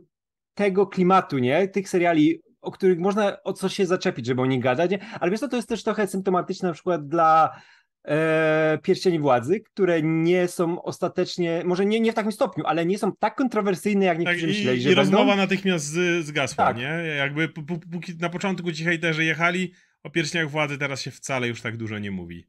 tego 0.54 0.88
klimatu, 0.88 1.38
nie? 1.38 1.68
Tych 1.68 1.90
seriali 1.90 2.42
o 2.68 2.72
których 2.72 3.00
można 3.00 3.44
o 3.44 3.54
coś 3.54 3.74
się 3.74 3.86
zaczepić, 3.86 4.25
żeby 4.25 4.42
o 4.42 4.46
nich 4.46 4.62
gadać, 4.62 4.92
nie? 4.92 5.00
ale 5.19 5.31
wiesz 5.31 5.40
co, 5.40 5.48
to 5.48 5.56
jest 5.56 5.69
też 5.69 5.83
trochę 5.83 6.07
symptomatyczne 6.07 6.68
na 6.68 6.74
przykład 6.74 7.07
dla 7.07 7.62
e, 8.07 8.80
pierścieni 8.83 9.19
władzy, 9.19 9.59
które 9.59 10.02
nie 10.02 10.47
są 10.47 10.81
ostatecznie, 10.81 11.62
może 11.66 11.86
nie, 11.86 12.00
nie 12.00 12.12
w 12.12 12.16
takim 12.16 12.31
stopniu, 12.31 12.64
ale 12.66 12.86
nie 12.86 12.97
są 12.97 13.12
tak 13.19 13.36
kontrowersyjne, 13.36 14.06
jak 14.06 14.19
niektórzy 14.19 14.42
tak, 14.42 14.50
myśleli, 14.50 14.80
i, 14.80 14.81
że 14.81 14.92
I 14.92 14.95
będą. 14.95 15.12
rozmowa 15.12 15.36
natychmiast 15.36 15.97
zgasła, 16.21 16.66
tak. 16.66 16.78
nie? 16.78 17.04
Jakby 17.18 17.50
póki 17.92 18.16
na 18.19 18.30
początku 18.30 18.71
ci 18.71 18.83
hejterzy 18.83 19.26
jechali, 19.26 19.74
o 20.04 20.09
pierścieniach 20.09 20.50
władzy 20.50 20.78
teraz 20.78 21.02
się 21.02 21.12
wcale 21.12 21.47
już 21.47 21.62
tak 21.62 21.78
dużo 21.78 22.00
nie 22.00 22.12
mówi. 22.12 22.47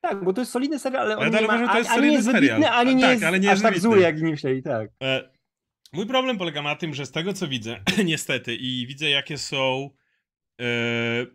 Tak, 0.00 0.24
bo 0.24 0.32
to 0.32 0.40
jest 0.40 0.52
solidny 0.52 0.78
serial, 0.78 1.02
ale 1.06 1.16
on 1.16 1.32
ja 1.32 1.40
nie 1.40 1.46
ma, 1.46 1.72
to 1.72 1.78
jest 1.78 1.90
ani, 1.90 2.08
nie 2.08 2.12
jest 2.12 2.32
wybitny, 2.32 2.70
ani 2.70 2.94
nie 2.94 3.02
tak, 3.02 3.10
jest, 3.12 3.24
ale 3.24 3.40
nie 3.40 3.48
jest 3.48 3.64
aż 3.64 3.72
tak 3.72 3.80
zły, 3.80 4.00
jak 4.00 4.18
inni 4.18 4.30
myśleli, 4.30 4.62
tak. 4.62 4.90
E, 5.02 5.30
Mój 5.92 6.06
problem 6.06 6.38
polega 6.38 6.62
na 6.62 6.76
tym, 6.76 6.94
że 6.94 7.06
z 7.06 7.10
tego 7.10 7.32
co 7.32 7.48
widzę, 7.48 7.80
niestety, 8.04 8.54
i 8.54 8.86
widzę 8.86 9.10
jakie 9.10 9.38
są. 9.38 9.90
E, 10.60 11.26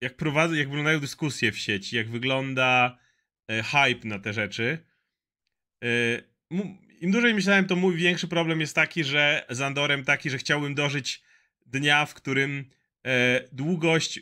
jak 0.00 0.16
prowadzą, 0.16 0.54
jak 0.54 0.68
wyglądają 0.68 1.00
dyskusje 1.00 1.52
w 1.52 1.58
sieci, 1.58 1.96
jak 1.96 2.10
wygląda 2.10 2.98
e, 3.48 3.62
hype 3.62 4.08
na 4.08 4.18
te 4.18 4.32
rzeczy. 4.32 4.78
E, 5.84 5.88
Im 7.00 7.10
dłużej 7.10 7.34
myślałem, 7.34 7.66
to 7.66 7.76
mój 7.76 7.96
większy 7.96 8.28
problem 8.28 8.60
jest 8.60 8.74
taki, 8.74 9.04
że 9.04 9.46
z 9.50 9.60
Andorem 9.60 10.04
taki, 10.04 10.30
że 10.30 10.38
chciałbym 10.38 10.74
dożyć 10.74 11.22
dnia, 11.66 12.06
w 12.06 12.14
którym 12.14 12.70
długość 13.52 14.20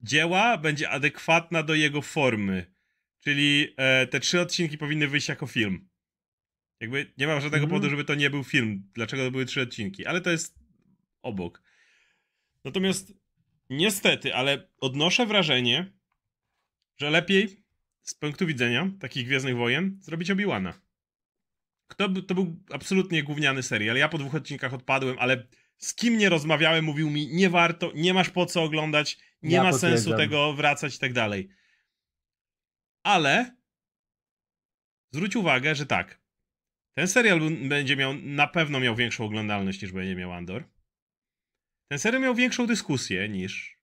dzieła 0.00 0.58
będzie 0.58 0.90
adekwatna 0.90 1.62
do 1.62 1.74
jego 1.74 2.02
formy. 2.02 2.66
Czyli 3.20 3.74
te 4.10 4.20
trzy 4.20 4.40
odcinki 4.40 4.78
powinny 4.78 5.08
wyjść 5.08 5.28
jako 5.28 5.46
film. 5.46 5.87
Jakby 6.80 7.12
nie 7.18 7.26
ma 7.26 7.40
żadnego 7.40 7.64
mm. 7.64 7.70
powodu, 7.70 7.90
żeby 7.90 8.04
to 8.04 8.14
nie 8.14 8.30
był 8.30 8.44
film. 8.44 8.90
Dlaczego 8.94 9.24
to 9.24 9.30
były 9.30 9.44
trzy 9.44 9.62
odcinki? 9.62 10.06
Ale 10.06 10.20
to 10.20 10.30
jest 10.30 10.58
obok. 11.22 11.62
Natomiast 12.64 13.12
niestety, 13.70 14.34
ale 14.34 14.68
odnoszę 14.80 15.26
wrażenie, 15.26 15.92
że 16.96 17.10
lepiej 17.10 17.62
z 18.02 18.14
punktu 18.14 18.46
widzenia 18.46 18.90
takich 19.00 19.26
Gwiezdnych 19.26 19.56
Wojen 19.56 19.98
zrobić 20.00 20.30
Obi-Wana. 20.30 20.72
To, 21.96 22.08
to 22.08 22.34
był 22.34 22.56
absolutnie 22.72 23.22
gówniany 23.22 23.62
serial. 23.62 23.96
Ja 23.96 24.08
po 24.08 24.18
dwóch 24.18 24.34
odcinkach 24.34 24.74
odpadłem, 24.74 25.16
ale 25.18 25.46
z 25.78 25.94
kim 25.94 26.18
nie 26.18 26.28
rozmawiałem, 26.28 26.84
mówił 26.84 27.10
mi, 27.10 27.26
nie 27.26 27.50
warto, 27.50 27.92
nie 27.94 28.14
masz 28.14 28.30
po 28.30 28.46
co 28.46 28.62
oglądać, 28.62 29.18
nie 29.42 29.56
ja 29.56 29.62
ma 29.62 29.72
sensu 29.72 30.16
tego 30.16 30.52
wracać 30.52 30.96
i 30.96 30.98
tak 30.98 31.12
dalej. 31.12 31.48
Ale 33.02 33.56
zwróć 35.10 35.36
uwagę, 35.36 35.74
że 35.74 35.86
tak, 35.86 36.17
ten 36.98 37.08
serial 37.08 37.40
będzie 37.68 37.96
miał, 37.96 38.14
na 38.14 38.46
pewno 38.46 38.80
miał 38.80 38.96
większą 38.96 39.24
oglądalność 39.24 39.82
niż 39.82 39.92
będzie 39.92 40.14
miał 40.14 40.32
Andor. 40.32 40.64
Ten 41.88 41.98
serial 41.98 42.22
miał 42.22 42.34
większą 42.34 42.66
dyskusję 42.66 43.28
niż 43.28 43.78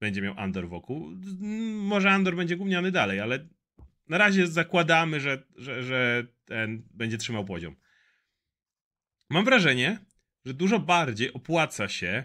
będzie 0.00 0.22
miał 0.22 0.34
Andor 0.38 0.68
wokół. 0.68 1.10
Może 1.74 2.10
Andor 2.10 2.36
będzie 2.36 2.56
gówniany 2.56 2.92
dalej, 2.92 3.20
ale 3.20 3.48
na 4.08 4.18
razie 4.18 4.46
zakładamy, 4.46 5.20
że, 5.20 5.42
że, 5.56 5.82
że 5.82 6.26
ten 6.44 6.82
będzie 6.90 7.18
trzymał 7.18 7.44
poziom. 7.44 7.76
Mam 9.30 9.44
wrażenie, 9.44 9.98
że 10.44 10.54
dużo 10.54 10.78
bardziej 10.78 11.32
opłaca 11.32 11.88
się 11.88 12.24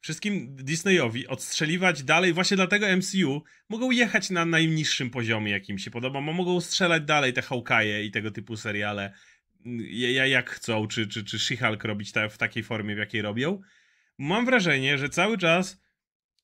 wszystkim 0.00 0.56
Disneyowi 0.56 1.26
odstrzeliwać 1.26 2.02
dalej, 2.02 2.32
właśnie 2.32 2.56
dlatego 2.56 2.86
MCU 2.96 3.42
mogą 3.68 3.90
jechać 3.90 4.30
na 4.30 4.44
najniższym 4.44 5.10
poziomie, 5.10 5.52
jakim 5.52 5.78
się 5.78 5.90
podoba, 5.90 6.20
mogą 6.20 6.60
strzelać 6.60 7.02
dalej 7.02 7.32
te 7.32 7.42
Hawkeye 7.42 8.04
i 8.04 8.10
tego 8.10 8.30
typu 8.30 8.56
seriale 8.56 9.12
jak 10.28 10.50
chcą, 10.50 10.88
czy, 10.88 11.06
czy, 11.06 11.24
czy 11.24 11.38
She-Hulk 11.38 11.84
robić 11.84 12.12
w 12.30 12.38
takiej 12.38 12.62
formie, 12.62 12.94
w 12.94 12.98
jakiej 12.98 13.22
robią. 13.22 13.60
Mam 14.18 14.44
wrażenie, 14.44 14.98
że 14.98 15.08
cały 15.08 15.38
czas 15.38 15.82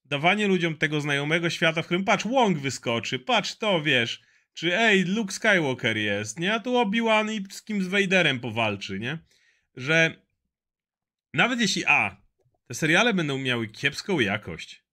dawanie 0.05 0.47
ludziom 0.47 0.77
tego 0.77 1.01
znajomego 1.01 1.51
świata, 1.51 1.83
w 1.83 1.85
którym 1.85 2.05
patrz, 2.05 2.27
Wong 2.27 2.59
wyskoczy, 2.59 3.19
patrz 3.19 3.57
to, 3.57 3.83
wiesz, 3.83 4.23
czy 4.55 4.79
ej, 4.79 5.05
Luke 5.05 5.33
Skywalker 5.33 5.97
jest, 5.97 6.39
nie? 6.41 6.55
A 6.55 6.61
tu 6.61 6.77
Obi-Wan 6.77 7.33
i 7.33 7.45
z 7.51 7.63
kim 7.63 7.83
z 7.83 7.87
Vaderem 7.89 8.41
powalczy, 8.41 8.99
nie? 8.99 9.19
Że 9.77 10.23
nawet 11.35 11.61
jeśli 11.61 11.85
A, 11.87 12.23
te 12.67 12.75
seriale 12.75 13.15
będą 13.15 13.39
miały 13.39 13.69
kiepską 13.69 14.21
jakość. 14.21 14.85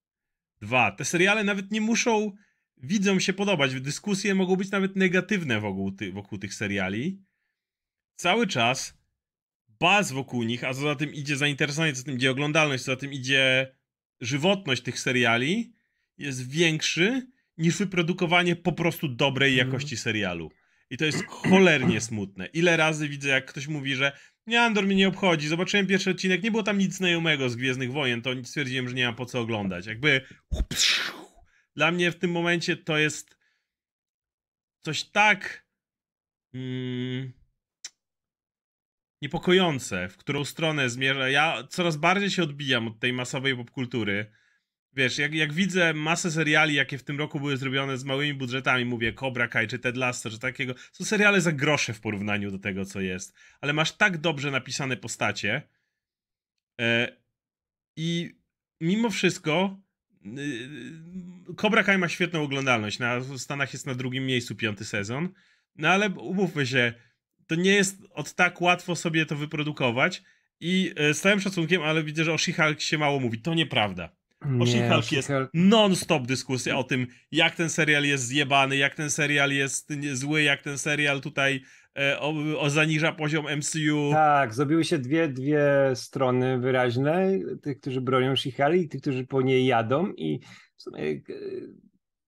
Dwa, 0.62 0.92
te 0.92 1.06
seriale 1.06 1.44
nawet 1.44 1.72
nie 1.72 1.82
muszą 1.82 2.32
widzom 2.78 3.20
się 3.20 3.34
podobać. 3.34 3.82
Dyskusje 3.82 4.36
mogą 4.36 4.56
być 4.56 4.72
nawet 4.72 4.96
negatywne 4.96 5.60
wokół, 5.60 5.92
ty, 5.92 6.12
wokół 6.12 6.38
tych 6.38 6.54
seriali. 6.54 7.22
Cały 8.16 8.48
czas 8.48 8.98
baz 9.80 10.12
wokół 10.12 10.44
nich, 10.44 10.64
a 10.64 10.74
co 10.74 10.82
za 10.82 10.96
tym 10.96 11.14
idzie 11.14 11.38
zainteresowanie, 11.38 11.94
co 11.94 12.00
za 12.00 12.06
tym 12.06 12.16
idzie 12.16 12.32
oglądalność, 12.32 12.84
co 12.84 12.92
za 12.92 12.98
tym 12.98 13.14
idzie 13.14 13.76
żywotność 14.22 14.82
tych 14.82 15.00
seriali, 15.00 15.74
jest 16.18 16.50
większy 16.50 17.28
niż 17.58 17.78
wyprodukowanie 17.78 18.56
po 18.56 18.72
prostu 18.72 19.08
dobrej 19.08 19.54
mhm. 19.54 19.68
jakości 19.68 19.98
serialu. 19.98 20.52
I 20.90 20.98
to 20.98 21.06
jest 21.06 21.26
cholernie 21.26 22.02
smutne. 22.10 22.46
Ile 22.46 22.78
razy 22.78 23.10
widzę, 23.10 23.30
jak 23.30 23.46
ktoś 23.46 23.68
mówi, 23.68 23.96
że 23.96 24.18
nie, 24.48 24.62
Andor 24.62 24.86
mnie 24.86 24.96
nie 24.96 25.08
obchodzi. 25.08 25.48
Zobaczyłem 25.48 25.88
pierwszy 25.88 26.12
odcinek, 26.12 26.44
nie 26.44 26.52
było 26.52 26.64
tam 26.64 26.78
nic 26.78 26.94
znajomego 26.94 27.50
z 27.50 27.56
Gwiezdnych 27.56 27.92
Wojen, 27.92 28.22
to 28.22 28.30
stwierdziłem, 28.44 28.90
że 28.90 28.96
nie 28.96 29.06
mam 29.06 29.16
po 29.16 29.26
co 29.26 29.40
oglądać. 29.40 29.86
Jakby 29.86 30.22
dla 31.76 31.92
mnie 31.92 32.12
w 32.12 32.16
tym 32.16 32.32
momencie 32.32 32.78
to 32.78 32.98
jest 32.98 33.38
coś 34.82 35.04
tak 35.04 35.68
mm, 36.54 37.34
niepokojące, 39.22 40.10
w 40.10 40.18
którą 40.18 40.46
stronę 40.46 40.90
zmierza. 40.90 41.30
Ja 41.30 41.64
coraz 41.70 41.98
bardziej 41.98 42.30
się 42.30 42.44
odbijam 42.44 42.88
od 42.88 43.00
tej 43.00 43.14
masowej 43.14 43.56
popkultury 43.56 44.32
wiesz, 44.96 45.18
jak, 45.18 45.34
jak 45.34 45.54
widzę 45.54 45.94
masę 45.94 46.32
seriali, 46.32 46.76
jakie 46.76 46.98
w 46.98 47.04
tym 47.04 47.20
roku 47.20 47.40
były 47.40 47.58
zrobione 47.58 47.98
z 47.98 48.04
małymi 48.04 48.34
budżetami, 48.34 48.86
mówię 48.86 49.14
Cobra 49.14 49.48
Kai 49.48 49.68
czy 49.68 49.80
Ted 49.80 49.98
Lasso, 49.98 50.30
czy 50.30 50.40
takiego, 50.40 50.74
są 50.92 51.06
seriale 51.06 51.42
za 51.42 51.52
grosze 51.52 51.94
w 51.94 52.00
porównaniu 52.00 52.52
do 52.52 52.60
tego, 52.60 52.86
co 52.86 53.02
jest. 53.02 53.34
Ale 53.62 53.74
masz 53.74 53.92
tak 53.92 54.18
dobrze 54.18 54.52
napisane 54.52 54.98
postacie 54.98 55.62
e, 56.82 57.18
i 57.98 58.40
mimo 58.82 59.10
wszystko 59.10 59.82
y, 60.26 61.56
Cobra 61.58 61.84
Kai 61.84 61.98
ma 61.98 62.10
świetną 62.10 62.44
oglądalność. 62.44 63.00
Na, 63.00 63.20
w 63.20 63.40
Stanach 63.40 63.74
jest 63.74 63.86
na 63.86 63.96
drugim 63.96 64.26
miejscu 64.26 64.56
piąty 64.56 64.86
sezon. 64.86 65.30
No 65.76 65.90
ale 65.90 66.10
umówmy 66.10 66.66
się, 66.68 66.94
to 67.48 67.56
nie 67.56 67.72
jest 67.72 67.98
od 68.14 68.34
tak 68.34 68.62
łatwo 68.62 68.96
sobie 68.96 69.26
to 69.26 69.36
wyprodukować. 69.36 70.24
I 70.60 70.94
e, 70.96 71.14
z 71.14 71.22
całym 71.22 71.40
szacunkiem, 71.40 71.82
ale 71.82 72.04
widzę, 72.04 72.24
że 72.24 72.34
o 72.34 72.36
She-Hulk 72.36 72.80
się 72.80 72.98
mało 72.98 73.20
mówi. 73.20 73.42
To 73.42 73.54
nieprawda. 73.54 74.10
O 74.42 74.66
She-Hulk 74.66 75.12
jest 75.12 75.32
non-stop 75.54 76.28
dyskusja 76.28 76.78
o 76.78 76.84
tym, 76.84 77.08
jak 77.32 77.56
ten 77.56 77.70
serial 77.70 78.04
jest 78.04 78.28
zjebany, 78.28 78.78
jak 78.78 78.96
ten 78.96 79.10
serial 79.10 79.52
jest 79.52 79.94
zły, 80.14 80.44
jak 80.44 80.62
ten 80.62 80.78
serial 80.78 81.22
tutaj 81.22 81.62
e, 81.98 82.20
o, 82.20 82.34
o, 82.60 82.70
zaniża 82.70 83.12
poziom 83.12 83.46
MCU. 83.58 84.10
Tak, 84.12 84.54
zrobiły 84.54 84.84
się 84.84 84.98
dwie, 84.98 85.28
dwie 85.28 85.66
strony 85.94 86.60
wyraźne, 86.60 87.32
tych, 87.62 87.80
którzy 87.80 88.02
bronią 88.02 88.34
She-Hulk 88.34 88.78
i 88.78 88.90
tych, 88.90 89.02
którzy 89.02 89.26
po 89.26 89.42
niej 89.42 89.66
jadą 89.66 90.14
i 90.18 90.40
w 90.78 90.82
sumie 90.82 91.00
e, 91.00 91.22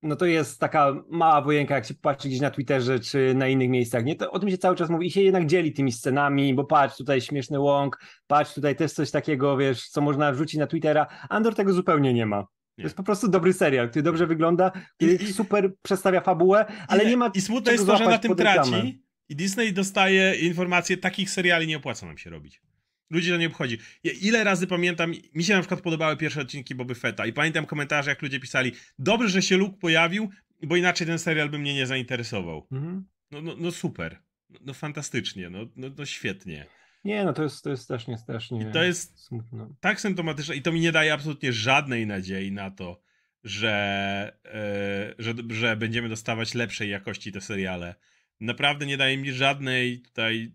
no 0.08 0.16
to 0.16 0.26
jest 0.26 0.60
taka 0.60 0.94
mała 1.10 1.42
wojenka, 1.42 1.76
jak 1.76 1.86
się 1.86 1.94
patrzy 1.94 2.28
gdzieś 2.28 2.40
na 2.40 2.52
Twitterze 2.52 3.00
czy 3.00 3.34
na 3.36 3.48
innych 3.48 3.70
miejscach, 3.70 4.06
nie? 4.06 4.16
To 4.16 4.32
o 4.32 4.40
tym 4.40 4.50
się 4.50 4.58
cały 4.58 4.76
czas 4.76 4.90
mówi 4.90 5.08
i 5.08 5.12
się 5.12 5.22
jednak 5.22 5.46
dzieli 5.46 5.74
tymi 5.74 5.92
scenami, 5.92 6.54
bo 6.54 6.64
patrz, 6.64 6.98
tutaj 6.98 7.22
śmieszny 7.22 7.60
łąk, 7.60 8.00
patrz, 8.28 8.54
tutaj 8.54 8.76
też 8.76 8.92
coś 8.92 9.12
takiego, 9.12 9.58
wiesz, 9.58 9.90
co 9.90 10.02
można 10.02 10.32
wrzucić 10.32 10.60
na 10.60 10.68
Twittera. 10.68 11.08
Andor 11.30 11.56
tego 11.56 11.74
zupełnie 11.74 12.14
nie 12.14 12.26
ma. 12.26 12.38
Nie. 12.38 12.46
To 12.76 12.82
jest 12.84 12.98
po 12.98 13.04
prostu 13.04 13.28
dobry 13.28 13.54
serial, 13.54 13.90
który 13.90 14.04
dobrze 14.04 14.28
wygląda, 14.28 14.72
który 14.96 15.14
I, 15.14 15.34
super 15.34 15.74
przedstawia 15.82 16.22
fabułę, 16.22 16.66
ale 16.88 17.04
nie, 17.04 17.10
nie 17.10 17.18
ma. 17.18 17.32
I 17.34 17.42
smutne 17.42 17.72
jest 17.72 17.88
to, 17.88 17.98
że 17.98 18.06
na 18.06 18.18
tym 18.18 18.36
traci. 18.36 19.04
I 19.30 19.36
Disney 19.36 19.74
dostaje 19.74 20.36
informacje, 20.36 20.98
takich 20.98 21.30
seriali 21.30 21.68
nie 21.68 21.78
opłaca 21.78 22.06
nam 22.06 22.18
się 22.18 22.30
robić. 22.30 22.62
Ludzi 23.10 23.30
to 23.30 23.38
nie 23.38 23.48
obchodzi. 23.48 23.78
Ja 24.04 24.12
ile 24.22 24.44
razy 24.44 24.68
pamiętam, 24.68 25.14
mi 25.34 25.44
się 25.44 25.54
na 25.54 25.60
przykład 25.60 25.82
podobały 25.82 26.18
pierwsze 26.18 26.42
odcinki 26.42 26.76
Boby 26.76 26.96
Fetta 26.96 27.26
i 27.26 27.34
pamiętam 27.34 27.66
komentarze, 27.66 28.10
jak 28.10 28.22
ludzie 28.22 28.40
pisali, 28.40 28.72
dobrze, 29.00 29.30
że 29.30 29.42
się 29.42 29.58
Luke 29.58 29.78
pojawił, 29.78 30.30
bo 30.64 30.76
inaczej 30.76 31.08
ten 31.08 31.20
serial 31.20 31.50
by 31.50 31.60
mnie 31.60 31.74
nie 31.74 31.88
zainteresował. 31.88 32.68
Mhm. 32.72 33.06
No, 33.32 33.42
no, 33.42 33.56
no, 33.58 33.72
super. 33.72 34.20
No, 34.50 34.60
no 34.62 34.74
fantastycznie, 34.74 35.50
no, 35.50 35.60
no, 35.76 35.88
no, 35.98 36.06
świetnie. 36.06 36.66
Nie, 37.04 37.26
no 37.26 37.34
to 37.34 37.44
jest, 37.44 37.64
to 37.64 37.70
jest 37.70 37.84
strasznie, 37.84 38.18
strasznie 38.18 38.62
I 38.62 38.72
to 38.72 38.84
jest 38.84 39.20
smutno. 39.20 39.76
tak 39.80 40.02
symptomatyczne 40.02 40.56
i 40.56 40.62
to 40.62 40.72
mi 40.72 40.80
nie 40.80 40.92
daje 40.92 41.14
absolutnie 41.14 41.54
żadnej 41.54 42.08
nadziei 42.08 42.52
na 42.52 42.72
to, 42.72 43.02
że, 43.44 44.38
yy, 44.46 45.16
że, 45.20 45.34
że 45.50 45.78
będziemy 45.78 46.10
dostawać 46.10 46.54
lepszej 46.54 46.90
jakości 46.90 47.32
te 47.32 47.42
seriale. 47.42 47.96
Naprawdę 48.40 48.86
nie 48.86 48.98
daje 48.98 49.18
mi 49.18 49.32
żadnej 49.32 50.02
tutaj 50.02 50.52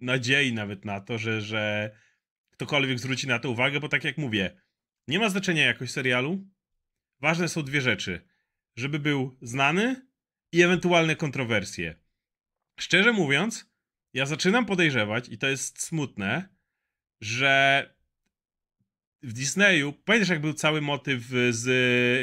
nadziei 0.00 0.52
nawet 0.52 0.84
na 0.84 1.00
to, 1.00 1.18
że, 1.18 1.40
że 1.40 1.90
ktokolwiek 2.50 2.98
zwróci 2.98 3.26
na 3.26 3.38
to 3.38 3.50
uwagę, 3.50 3.80
bo 3.80 3.88
tak 3.88 4.04
jak 4.04 4.18
mówię, 4.18 4.60
nie 5.08 5.18
ma 5.18 5.28
znaczenia 5.28 5.66
jakość 5.66 5.92
serialu. 5.92 6.46
Ważne 7.20 7.48
są 7.48 7.62
dwie 7.62 7.80
rzeczy. 7.80 8.28
Żeby 8.76 8.98
był 8.98 9.38
znany 9.42 10.06
i 10.52 10.62
ewentualne 10.62 11.16
kontrowersje. 11.16 11.94
Szczerze 12.80 13.12
mówiąc, 13.12 13.70
ja 14.12 14.26
zaczynam 14.26 14.66
podejrzewać, 14.66 15.28
i 15.28 15.38
to 15.38 15.46
jest 15.46 15.82
smutne, 15.82 16.48
że 17.20 17.95
w 19.26 19.32
Disneyu, 19.32 19.92
pamiętasz 19.92 20.28
jak 20.28 20.40
był 20.40 20.54
cały 20.54 20.80
motyw 20.80 21.22
z 21.50 21.64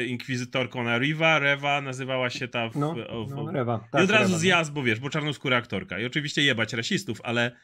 inkwizytorką 0.08 0.84
na 0.84 0.98
Riva, 0.98 1.38
Reva 1.38 1.80
nazywała 1.80 2.30
się 2.30 2.48
ta 2.48 2.68
w, 2.68 2.76
no, 2.76 2.94
w, 3.26 3.30
no, 3.30 3.52
Reva. 3.52 3.88
Tak, 3.92 4.00
I 4.00 4.04
od 4.04 4.10
razu 4.10 4.24
Reva, 4.24 4.38
zjazd, 4.38 4.72
bo 4.72 4.82
wiesz, 4.82 5.00
bo 5.00 5.10
czarnoskóra 5.10 5.56
aktorka. 5.56 5.98
I 5.98 6.04
oczywiście 6.04 6.42
jebać 6.42 6.72
rasistów, 6.72 7.20
ale 7.24 7.56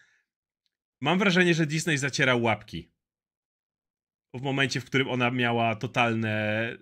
mam 1.00 1.18
wrażenie, 1.18 1.54
że 1.54 1.66
Disney 1.66 1.98
zacierał 1.98 2.42
łapki. 2.42 2.92
W 4.34 4.42
momencie, 4.42 4.80
w 4.80 4.84
którym 4.84 5.08
ona 5.08 5.30
miała 5.30 5.74
totalne, 5.74 6.76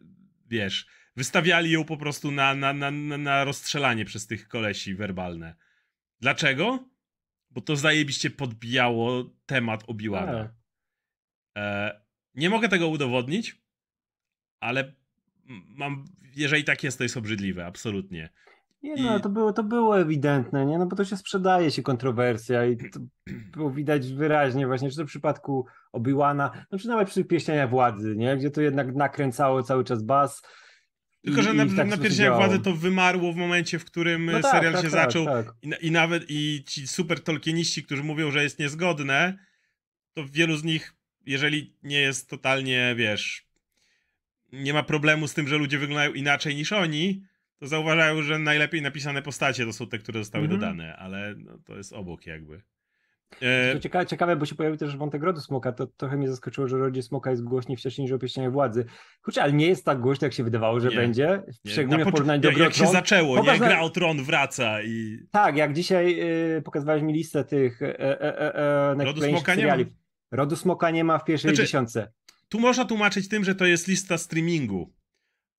wiesz, 0.46 0.86
wystawiali 1.16 1.70
ją 1.70 1.84
po 1.84 1.96
prostu 1.96 2.30
na, 2.30 2.54
na, 2.54 2.72
na, 2.72 2.90
na 3.18 3.44
rozstrzelanie 3.44 4.04
przez 4.04 4.26
tych 4.26 4.48
kolesi 4.48 4.94
werbalne. 4.94 5.54
Dlaczego? 6.20 6.88
Bo 7.50 7.60
to 7.60 7.76
zajebiście 7.76 8.30
podbijało 8.30 9.24
temat 9.46 9.84
Obiłana. 9.86 10.42
Tak. 10.42 10.52
E, 11.56 12.07
nie 12.34 12.50
mogę 12.50 12.68
tego 12.68 12.88
udowodnić, 12.88 13.62
ale 14.60 14.92
mam, 15.68 16.04
jeżeli 16.36 16.64
tak 16.64 16.84
jest, 16.84 16.98
to 16.98 17.04
jest 17.04 17.16
obrzydliwe, 17.16 17.66
absolutnie. 17.66 18.30
Nie 18.82 18.94
I... 18.94 19.02
no, 19.02 19.20
to 19.20 19.28
było, 19.28 19.52
to 19.52 19.64
było 19.64 20.00
ewidentne, 20.00 20.66
nie? 20.66 20.78
No 20.78 20.86
bo 20.86 20.96
to 20.96 21.04
się 21.04 21.16
sprzedaje 21.16 21.70
się 21.70 21.82
kontrowersja 21.82 22.66
i 22.66 22.76
to 22.76 23.00
było 23.56 23.70
widać 23.70 24.12
wyraźnie 24.12 24.66
właśnie, 24.66 24.90
czy 24.90 24.96
to 24.96 25.04
w 25.04 25.08
przypadku 25.08 25.66
Obi-Wana, 25.92 26.50
no 26.72 26.78
czy 26.78 26.88
nawet 26.88 27.08
przy 27.08 27.24
Pieśniania 27.24 27.68
Władzy, 27.68 28.16
nie? 28.16 28.36
Gdzie 28.36 28.50
to 28.50 28.60
jednak 28.60 28.94
nakręcało 28.94 29.62
cały 29.62 29.84
czas 29.84 30.02
bas. 30.02 30.42
Tylko, 31.24 31.42
że 31.42 31.54
i, 31.54 31.56
na, 31.56 31.66
tak 31.76 31.88
na 31.88 32.36
Władzy 32.36 32.58
to 32.58 32.72
wymarło 32.72 33.32
w 33.32 33.36
momencie, 33.36 33.78
w 33.78 33.84
którym 33.84 34.26
no 34.26 34.40
tak, 34.40 34.52
serial 34.52 34.72
tak, 34.72 34.82
się 34.82 34.90
tak, 34.90 35.04
zaczął 35.04 35.24
tak. 35.24 35.54
I, 35.62 35.86
I, 35.86 35.90
nawet 35.90 36.24
i 36.28 36.64
ci 36.66 36.86
super 36.86 37.20
tolkieniści, 37.20 37.82
którzy 37.82 38.02
mówią, 38.02 38.30
że 38.30 38.42
jest 38.42 38.58
niezgodne, 38.58 39.38
to 40.14 40.24
wielu 40.28 40.56
z 40.56 40.64
nich 40.64 40.97
jeżeli 41.28 41.74
nie 41.82 42.00
jest 42.00 42.30
totalnie, 42.30 42.94
wiesz, 42.96 43.46
nie 44.52 44.72
ma 44.72 44.82
problemu 44.82 45.28
z 45.28 45.34
tym, 45.34 45.48
że 45.48 45.58
ludzie 45.58 45.78
wyglądają 45.78 46.12
inaczej 46.12 46.56
niż 46.56 46.72
oni, 46.72 47.22
to 47.58 47.66
zauważają, 47.66 48.22
że 48.22 48.38
najlepiej 48.38 48.82
napisane 48.82 49.22
postacie 49.22 49.64
to 49.64 49.72
są 49.72 49.86
te, 49.86 49.98
które 49.98 50.18
zostały 50.18 50.44
mm 50.44 50.56
-hmm. 50.56 50.60
dodane, 50.60 50.96
ale 50.96 51.34
no, 51.36 51.58
to 51.66 51.76
jest 51.76 51.92
obok 51.92 52.26
jakby. 52.26 52.62
E... 53.42 53.80
Ciekawe, 53.80 54.06
ciekawe, 54.06 54.36
bo 54.36 54.46
się 54.46 54.54
pojawił 54.54 54.78
też 54.78 54.96
wątek 54.96 55.22
rodu 55.22 55.40
smoka, 55.40 55.72
to 55.72 55.86
trochę 55.86 56.16
mnie 56.16 56.28
zaskoczyło, 56.28 56.68
że 56.68 56.78
rodzie 56.78 57.02
smoka 57.02 57.30
jest 57.30 57.44
głośniej 57.44 57.78
wcześniej 57.78 58.04
niż 58.04 58.12
opieśnianie 58.12 58.50
władzy. 58.50 58.84
Kurczę, 59.22 59.42
ale 59.42 59.52
nie 59.52 59.66
jest 59.66 59.84
tak 59.84 60.00
głośno, 60.00 60.24
jak 60.26 60.32
się 60.32 60.44
wydawało, 60.44 60.80
że 60.80 60.88
nie. 60.88 60.96
będzie, 60.96 61.42
szczególnie 61.66 62.04
w 62.04 62.10
porównaniu 62.10 62.40
do 62.40 62.48
Jak, 62.48 62.58
jak 62.58 62.74
się 62.74 62.86
zaczęło, 62.86 63.42
nie? 63.42 63.58
Gra 63.58 63.80
o 63.80 63.90
Tron 63.90 64.24
wraca 64.24 64.82
i... 64.82 65.18
Tak, 65.30 65.56
jak 65.56 65.72
dzisiaj 65.72 66.20
y, 66.56 66.62
pokazywałeś 66.62 67.02
mi 67.02 67.12
listę 67.12 67.44
tych 67.44 67.82
e, 67.82 68.00
e, 68.00 68.22
e, 68.22 68.56
e 68.90 69.40
seriali. 69.44 69.84
nie 69.84 69.90
ma. 69.90 69.98
Rodu 70.30 70.56
Smoka 70.56 70.90
nie 70.90 71.04
ma 71.04 71.18
w 71.18 71.24
pierwszej 71.24 71.50
znaczy, 71.50 71.62
dziesiątce. 71.62 72.12
Tu 72.48 72.60
można 72.60 72.84
tłumaczyć 72.84 73.28
tym, 73.28 73.44
że 73.44 73.54
to 73.54 73.64
jest 73.64 73.88
lista 73.88 74.18
streamingu. 74.18 74.92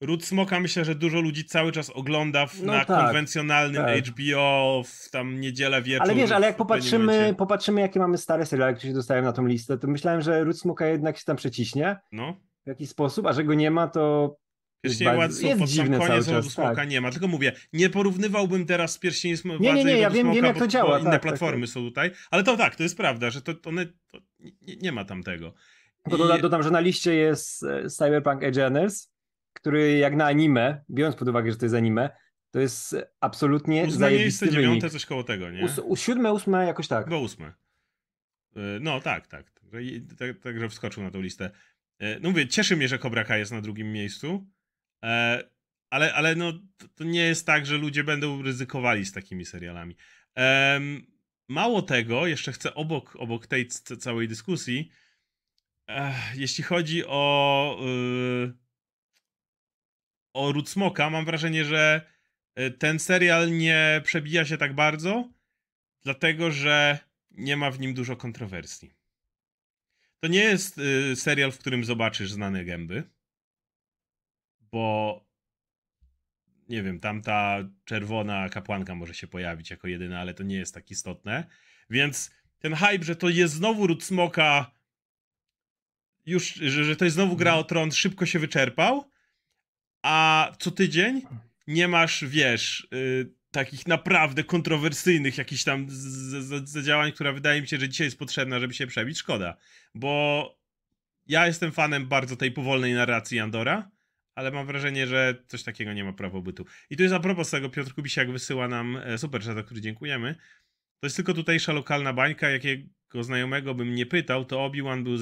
Ród 0.01 0.25
Smoka 0.25 0.59
myślę, 0.59 0.85
że 0.85 0.95
dużo 0.95 1.21
ludzi 1.21 1.45
cały 1.45 1.71
czas 1.71 1.89
ogląda 1.89 2.47
w, 2.47 2.61
no 2.63 2.73
na 2.73 2.85
tak, 2.85 3.05
konwencjonalnym 3.05 3.85
tak. 3.85 4.05
HBO, 4.05 4.83
w 4.85 5.09
tam 5.09 5.39
niedzielę 5.39 5.81
wieczór. 5.81 6.03
Ale 6.03 6.15
wiesz, 6.15 6.31
ale 6.31 6.47
jak 6.47 6.57
popatrzymy, 6.57 7.35
popatrzymy, 7.37 7.81
jakie 7.81 7.99
mamy 7.99 8.17
stare 8.17 8.45
seriale, 8.45 8.73
które 8.73 8.89
się 8.89 8.95
dostają 8.95 9.23
na 9.23 9.33
tą 9.33 9.45
listę, 9.45 9.77
to 9.77 9.87
myślałem, 9.87 10.21
że 10.21 10.43
Ród 10.43 10.59
Smoka 10.59 10.85
jednak 10.85 11.17
się 11.17 11.25
tam 11.25 11.35
przeciśnie. 11.35 11.97
No. 12.11 12.33
W 12.65 12.67
jakiś 12.67 12.89
sposób, 12.89 13.25
a 13.25 13.33
że 13.33 13.43
go 13.43 13.53
nie 13.53 13.71
ma, 13.71 13.87
to 13.87 14.35
Władcy 15.15 15.45
jest 15.45 15.59
pod 15.59 15.71
sam 15.71 15.99
koniec 15.99 16.27
Rodu 16.27 16.49
Smoka 16.49 16.75
tak. 16.75 16.89
nie 16.89 17.01
ma, 17.01 17.11
tylko 17.11 17.27
mówię, 17.27 17.51
nie 17.73 17.89
porównywałbym 17.89 18.65
teraz 18.65 18.97
Pierścienie 18.97 19.35
Władzy 19.35 19.63
Nie, 19.63 19.73
nie, 19.73 19.83
nie, 19.83 19.97
ja 19.97 20.09
wiem, 20.09 20.21
Smoka, 20.21 20.35
wiem 20.35 20.45
jak 20.45 20.57
to 20.57 20.67
działa. 20.67 20.89
Bo 20.89 20.97
inne 20.97 21.11
tak, 21.11 21.21
platformy 21.21 21.67
tak, 21.67 21.73
są 21.73 21.81
tutaj, 21.81 22.11
ale 22.31 22.43
to 22.43 22.57
tak, 22.57 22.75
to 22.75 22.83
jest 22.83 22.97
prawda, 22.97 23.29
że 23.29 23.41
to, 23.41 23.53
one, 23.65 23.85
to 23.85 24.19
nie, 24.39 24.75
nie, 24.81 24.91
ma 24.91 25.05
tam 25.05 25.23
tego. 25.23 25.53
I... 26.07 26.09
Dodam, 26.09 26.41
dodam, 26.41 26.63
że 26.63 26.71
na 26.71 26.79
liście 26.79 27.13
jest 27.13 27.63
e, 27.63 27.89
Cyberpunk 27.89 28.43
Edgerunners, 28.43 29.11
który 29.53 29.97
jak 29.97 30.15
na 30.15 30.25
anime, 30.25 30.83
biorąc 30.89 31.15
pod 31.15 31.27
uwagę, 31.27 31.51
że 31.51 31.57
to 31.57 31.65
jest 31.65 31.75
anime, 31.75 32.09
to 32.51 32.59
jest 32.59 32.95
absolutnie 33.19 33.83
Ósme 33.83 33.99
zajebisty 33.99 34.45
miejsce, 34.45 34.61
dziewiąte, 34.61 34.89
coś 34.89 35.05
koło 35.05 35.23
tego, 35.23 35.51
nie? 35.51 35.67
U, 35.83 35.95
siódme, 35.95 36.33
ósme, 36.33 36.65
jakoś 36.65 36.87
tak. 36.87 37.09
Bo 37.09 37.19
ósme. 37.19 37.53
E, 38.55 38.59
no 38.81 39.01
tak, 39.01 39.27
tak. 39.27 39.51
Także 40.43 40.61
tak, 40.61 40.71
wskoczył 40.71 41.03
na 41.03 41.11
tą 41.11 41.21
listę. 41.21 41.51
E, 41.99 42.19
no 42.19 42.29
mówię, 42.29 42.47
cieszy 42.47 42.77
mnie, 42.77 42.87
że 42.87 42.99
Cobra 42.99 43.23
Kai 43.23 43.39
jest 43.39 43.51
na 43.51 43.61
drugim 43.61 43.91
miejscu, 43.91 44.47
ale, 45.89 46.13
ale 46.13 46.35
no, 46.35 46.53
to 46.95 47.03
nie 47.03 47.21
jest 47.21 47.45
tak, 47.45 47.65
że 47.65 47.77
ludzie 47.77 48.03
będą 48.03 48.41
ryzykowali 48.41 49.05
z 49.05 49.11
takimi 49.11 49.45
serialami. 49.45 49.95
Mało 51.47 51.81
tego, 51.81 52.27
jeszcze 52.27 52.51
chcę 52.51 52.73
obok, 52.73 53.15
obok 53.15 53.47
tej 53.47 53.67
całej 53.99 54.27
dyskusji, 54.27 54.91
jeśli 56.35 56.63
chodzi 56.63 57.05
o 57.05 57.79
o 60.33 60.51
Root 60.51 60.69
Smoka, 60.69 61.09
mam 61.09 61.25
wrażenie, 61.25 61.65
że 61.65 62.01
e, 62.55 62.71
ten 62.71 62.99
serial 62.99 63.57
nie 63.57 64.01
przebija 64.03 64.45
się 64.45 64.57
tak 64.57 64.75
bardzo, 64.75 65.29
dlatego 66.03 66.51
że 66.51 66.99
nie 67.31 67.57
ma 67.57 67.71
w 67.71 67.79
nim 67.79 67.93
dużo 67.93 68.15
kontrowersji. 68.15 68.93
To 70.19 70.27
nie 70.27 70.39
jest 70.39 70.77
y, 70.77 71.15
serial, 71.15 71.51
w 71.51 71.57
którym 71.57 71.83
zobaczysz 71.83 72.31
znane 72.31 72.65
gęby, 72.65 73.03
bo 74.71 75.25
nie 76.69 76.83
wiem, 76.83 76.99
tam 76.99 77.21
ta 77.21 77.57
czerwona 77.85 78.49
kapłanka 78.49 78.95
może 78.95 79.13
się 79.13 79.27
pojawić 79.27 79.69
jako 79.69 79.87
jedyna, 79.87 80.19
ale 80.19 80.33
to 80.33 80.43
nie 80.43 80.55
jest 80.55 80.73
tak 80.73 80.91
istotne. 80.91 81.45
Więc 81.89 82.31
ten 82.59 82.75
hype, 82.75 83.03
że 83.03 83.15
to 83.15 83.29
jest 83.29 83.53
znowu 83.53 83.87
Ród 83.87 84.03
Smoka, 84.03 84.71
już, 86.25 86.53
że, 86.53 86.83
że 86.83 86.95
to 86.95 87.05
jest 87.05 87.15
znowu 87.15 87.35
gra 87.35 87.55
o 87.55 87.63
tron, 87.63 87.91
szybko 87.91 88.25
się 88.25 88.39
wyczerpał 88.39 89.09
a 90.01 90.51
co 90.59 90.71
tydzień 90.71 91.21
nie 91.67 91.87
masz, 91.87 92.25
wiesz, 92.25 92.87
yy, 92.91 93.33
takich 93.51 93.87
naprawdę 93.87 94.43
kontrowersyjnych 94.43 95.37
jakichś 95.37 95.63
tam 95.63 95.87
zadziałań, 96.63 97.11
która 97.11 97.33
wydaje 97.33 97.61
mi 97.61 97.67
się, 97.67 97.77
że 97.77 97.89
dzisiaj 97.89 98.07
jest 98.07 98.19
potrzebna, 98.19 98.59
żeby 98.59 98.73
się 98.73 98.87
przebić. 98.87 99.17
Szkoda, 99.17 99.57
bo 99.95 100.43
ja 101.27 101.47
jestem 101.47 101.71
fanem 101.71 102.07
bardzo 102.07 102.35
tej 102.35 102.51
powolnej 102.51 102.93
narracji 102.93 103.39
Andora, 103.39 103.91
ale 104.39 104.51
mam 104.51 104.67
wrażenie, 104.67 105.07
że 105.07 105.35
coś 105.47 105.63
takiego 105.63 105.93
nie 105.93 106.03
ma 106.03 106.13
prawa 106.13 106.41
bytu. 106.41 106.65
I 106.89 106.97
tu 106.97 107.03
jest 107.03 107.15
a 107.15 107.19
propos 107.19 107.49
tego, 107.49 107.69
Piotr 107.69 107.93
Kubisiak 107.93 108.31
wysyła 108.31 108.67
nam 108.67 108.97
e, 108.97 109.17
super 109.17 109.43
za 109.43 109.63
który 109.63 109.81
dziękujemy. 109.81 110.35
To 110.99 111.05
jest 111.05 111.15
tylko 111.15 111.33
tutejsza 111.33 111.73
lokalna 111.73 112.13
bańka, 112.13 112.49
jakiego 112.49 113.23
znajomego 113.23 113.75
bym 113.75 113.95
nie 113.95 114.05
pytał, 114.05 114.45
to 114.45 114.65
Obi-Wan 114.65 115.03
był, 115.03 115.15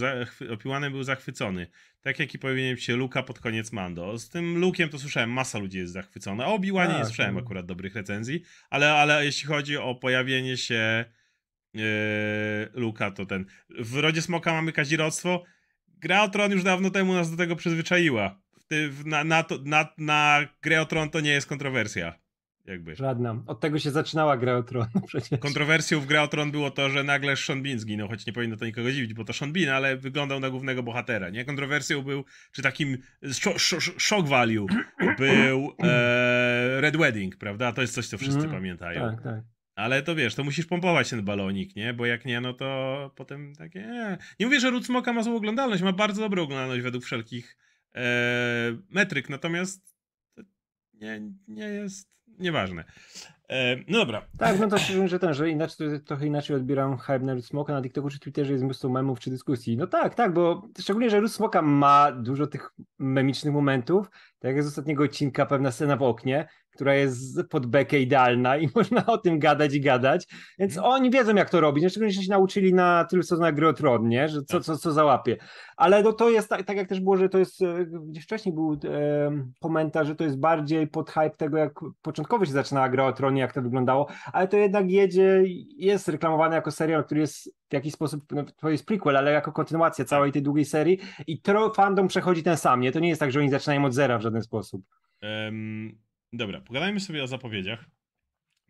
Obi 0.54 0.92
był 0.92 1.04
zachwycony. 1.04 1.68
Tak 2.02 2.20
jak 2.20 2.34
i 2.34 2.40
powinien 2.40 2.78
się 2.78 2.96
Luka 2.96 3.24
pod 3.24 3.40
koniec 3.40 3.72
Mando. 3.72 4.18
Z 4.18 4.30
tym 4.30 4.58
Lukiem 4.58 4.90
to 4.90 5.00
słyszałem, 5.00 5.32
masa 5.32 5.60
ludzi 5.60 5.78
jest 5.78 5.94
zachwycona. 5.94 6.48
O 6.48 6.54
Obi-Wanie 6.54 6.94
nie 6.94 7.00
tak, 7.00 7.08
słyszałem 7.08 7.36
tak. 7.36 7.44
akurat 7.44 7.65
dobrych 7.65 7.96
recenzji, 7.96 8.41
ale, 8.70 8.94
ale 8.94 9.26
jeśli 9.26 9.48
chodzi 9.48 9.78
o 9.78 9.96
pojawienie 9.96 10.58
się 10.58 11.06
yy, 11.74 11.82
Luka, 12.74 13.12
to 13.12 13.26
ten. 13.26 13.46
W 13.80 13.96
Rodzie 13.96 14.22
Smoka 14.22 14.54
mamy 14.54 14.72
kazirodztwo. 14.72 15.44
Gra 15.88 16.24
o 16.24 16.30
Tron 16.30 16.52
już 16.52 16.63
dawno 16.63 16.89
temu 16.89 17.13
nas 17.13 17.32
do 17.32 17.38
tego 17.38 17.56
przyzwyczaiła. 17.56 18.47
Na, 19.06 19.23
na, 19.23 19.43
to, 19.43 19.58
na, 19.65 19.93
na 19.97 20.47
grę 20.62 20.82
o 20.82 20.86
Tron 20.86 21.10
to 21.10 21.19
nie 21.19 21.32
jest 21.32 21.47
kontrowersja. 21.47 22.13
Jakby. 22.67 22.95
Żadna. 22.95 23.43
Od 23.47 23.60
tego 23.60 23.80
się 23.80 23.91
zaczynała 23.91 24.38
gra 24.38 24.56
o 24.56 24.63
Tron 24.63 24.88
przecież. 25.08 25.39
Kontrowersją 25.39 25.99
w 25.99 26.06
gra 26.06 26.23
o 26.23 26.27
Tron 26.27 26.51
było 26.51 26.71
to, 26.71 26.89
że 26.89 27.03
nagle 27.03 27.36
Sean 27.36 27.63
Bean 27.63 27.80
zginął, 27.80 28.08
choć 28.08 28.25
nie 28.25 28.34
powinno 28.34 28.58
to 28.58 28.65
nikogo 28.65 28.91
dziwić, 28.91 29.13
bo 29.13 29.23
to 29.23 29.34
Sean 29.34 29.53
Bean, 29.53 29.69
ale 29.69 29.97
wyglądał 29.97 30.39
na 30.39 30.49
głównego 30.49 30.84
bohatera, 30.84 31.30
nie? 31.30 31.45
Kontrowersją 31.45 32.01
był, 32.01 32.25
czy 32.51 32.62
takim 32.62 32.97
shock 33.97 34.27
value 34.27 34.65
był 35.19 35.73
e, 35.84 36.82
Red 36.82 36.97
Wedding, 36.97 37.38
prawda? 37.38 37.71
To 37.71 37.82
jest 37.82 37.93
coś, 37.93 38.08
co 38.08 38.17
wszyscy 38.17 38.39
mm, 38.39 38.51
pamiętają. 38.51 39.01
Tak, 39.01 39.23
tak. 39.23 39.43
Ale 39.75 40.01
to 40.01 40.15
wiesz, 40.15 40.36
to 40.36 40.43
musisz 40.43 40.65
pompować 40.65 41.10
ten 41.10 41.25
balonik, 41.25 41.75
nie? 41.75 41.93
Bo 41.93 42.06
jak 42.06 42.25
nie, 42.25 42.41
no 42.41 42.53
to 42.53 43.12
potem 43.15 43.56
takie... 43.56 43.80
Nie, 43.80 44.17
nie 44.39 44.45
mówię, 44.45 44.60
że 44.60 44.69
Ród 44.69 44.86
Smoka 44.86 45.13
ma 45.13 45.23
złą 45.23 45.36
oglądalność, 45.36 45.84
ma 45.84 45.93
bardzo 45.93 46.21
dobrą 46.21 46.43
oglądalność 46.43 46.84
według 46.84 47.03
wszelkich 47.03 47.58
e, 47.62 47.66
metryk, 48.89 49.30
natomiast 49.30 49.95
nie, 50.93 51.21
nie 51.47 51.65
jest 51.65 52.10
nieważne. 52.28 52.84
E, 53.50 53.76
no 53.88 53.97
dobra. 53.97 54.28
Tak, 54.38 54.60
no 54.60 54.67
to 54.67 54.78
szczerze, 54.80 55.08
że 55.08 55.19
ten, 55.19 55.34
że 55.34 55.50
inaczej, 55.50 55.88
trochę 56.06 56.28
inaczej 56.28 56.56
odbieram 56.56 56.97
hype 56.97 57.19
na 57.19 57.41
Smoka 57.41 57.73
na 57.73 57.82
TikToku 57.82 58.10
czy 58.10 58.19
Twitterze 58.19 58.54
jest 58.54 58.65
mnóstwo 58.65 58.89
memów 58.89 59.19
czy 59.19 59.30
dyskusji. 59.30 59.78
No 59.78 59.88
tak, 59.88 60.15
tak, 60.15 60.34
bo 60.34 60.67
szczególnie, 60.80 61.10
że 61.10 61.30
Smoka 61.30 61.62
ma 61.62 62.12
dużo 62.12 62.47
tych 62.47 62.71
memicznych 63.00 63.54
momentów, 63.54 64.10
tak 64.39 64.56
jak 64.56 64.63
z 64.63 64.67
ostatniego 64.67 65.04
odcinka 65.04 65.45
pewna 65.45 65.71
scena 65.71 65.97
w 65.97 66.04
oknie, 66.04 66.47
która 66.78 66.96
jest 66.96 67.44
pod 67.50 67.66
bekę 67.66 68.00
idealna 68.00 68.58
i 68.58 68.70
można 68.76 69.06
o 69.06 69.18
tym 69.18 69.40
gadać 69.40 69.74
i 69.74 69.82
gadać. 69.82 70.28
Więc 70.60 70.78
mm. 70.78 70.90
oni 70.90 71.10
wiedzą, 71.10 71.36
jak 71.36 71.50
to 71.50 71.62
robić. 71.62 71.86
Szczególnie, 71.90 72.13
że 72.13 72.24
się 72.24 72.32
nauczyli 72.32 72.74
na 72.74 73.06
tylu 73.06 73.24
sezonach 73.24 73.56
gry 73.56 73.68
o 73.68 73.74
Tron, 73.74 74.08
nie? 74.08 74.28
Że 74.28 74.44
co, 74.44 74.58
tak. 74.58 74.63
co, 74.63 74.78
co 74.78 74.92
załapie. 74.92 75.38
Ale 75.78 76.04
no, 76.04 76.13
to 76.13 76.30
jest 76.30 76.50
tak, 76.50 76.63
tak, 76.63 76.78
jak 76.78 76.90
też 76.90 77.00
było, 77.00 77.18
że 77.18 77.30
to 77.30 77.38
jest, 77.38 77.62
e, 77.62 77.86
gdzieś 77.86 78.24
wcześniej 78.24 78.56
był 78.56 78.74
e, 78.74 78.78
komentarz, 79.62 80.08
że 80.08 80.16
to 80.16 80.24
jest 80.24 80.40
bardziej 80.40 80.88
pod 80.88 81.10
hype 81.10 81.30
tego, 81.38 81.58
jak 81.58 81.80
początkowo 82.02 82.46
się 82.46 82.52
zaczynała 82.52 82.90
gra 82.90 83.06
o 83.06 83.13
Tronie, 83.13 83.42
jak 83.42 83.54
to 83.54 83.62
wyglądało, 83.62 84.08
ale 84.34 84.48
to 84.48 84.58
jednak 84.58 84.92
jedzie, 84.92 85.44
jest 85.78 86.08
reklamowane 86.08 86.56
jako 86.56 86.72
serial, 86.72 87.04
który 87.06 87.22
jest 87.22 87.54
w 87.70 87.74
jakiś 87.74 87.94
sposób, 87.94 88.24
no, 88.32 88.44
to 88.58 88.70
jest 88.70 88.86
prequel, 88.86 89.18
ale 89.18 89.32
jako 89.32 89.52
kontynuacja 89.52 90.06
całej 90.06 90.32
tej 90.32 90.42
długiej 90.42 90.66
serii 90.66 91.00
i 91.28 91.42
tro, 91.42 91.74
fandom 91.74 92.08
przechodzi 92.08 92.44
ten 92.44 92.58
sam, 92.58 92.80
nie? 92.82 92.92
To 92.92 93.00
nie 93.00 93.10
jest 93.10 93.20
tak, 93.20 93.32
że 93.32 93.40
oni 93.40 93.50
zaczynają 93.50 93.86
od 93.86 93.94
zera 93.94 94.18
w 94.18 94.22
żaden 94.22 94.42
sposób. 94.42 94.82
Um, 95.22 96.07
Dobra, 96.34 96.62
pogadajmy 96.62 97.00
sobie 97.00 97.24
o 97.24 97.28
zapowiedziach. 97.28 97.86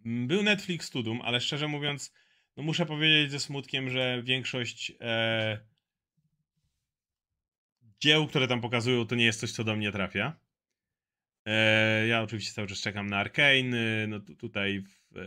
Mm, 0.05 0.27
był 0.27 0.43
Netflix 0.43 0.85
Studum, 0.85 1.21
ale 1.21 1.41
szczerze 1.41 1.67
mówiąc, 1.67 2.13
no 2.57 2.63
muszę 2.63 2.85
powiedzieć 2.85 3.31
ze 3.31 3.39
smutkiem, 3.39 3.89
że 3.89 4.23
większość 4.23 4.91
e, 5.01 5.59
dzieł, 7.99 8.27
które 8.27 8.47
tam 8.47 8.61
pokazują, 8.61 9.07
to 9.07 9.15
nie 9.15 9.25
jest 9.25 9.39
coś, 9.39 9.51
co 9.51 9.63
do 9.63 9.75
mnie 9.75 9.91
trafia. 9.91 10.39
E, 11.45 12.07
ja 12.07 12.21
oczywiście 12.21 12.53
cały 12.53 12.67
czas 12.67 12.81
czekam 12.81 13.09
na 13.09 13.17
Arkane. 13.17 14.07
No 14.07 14.19
tutaj 14.19 14.81
w, 14.81 15.17
e, 15.17 15.25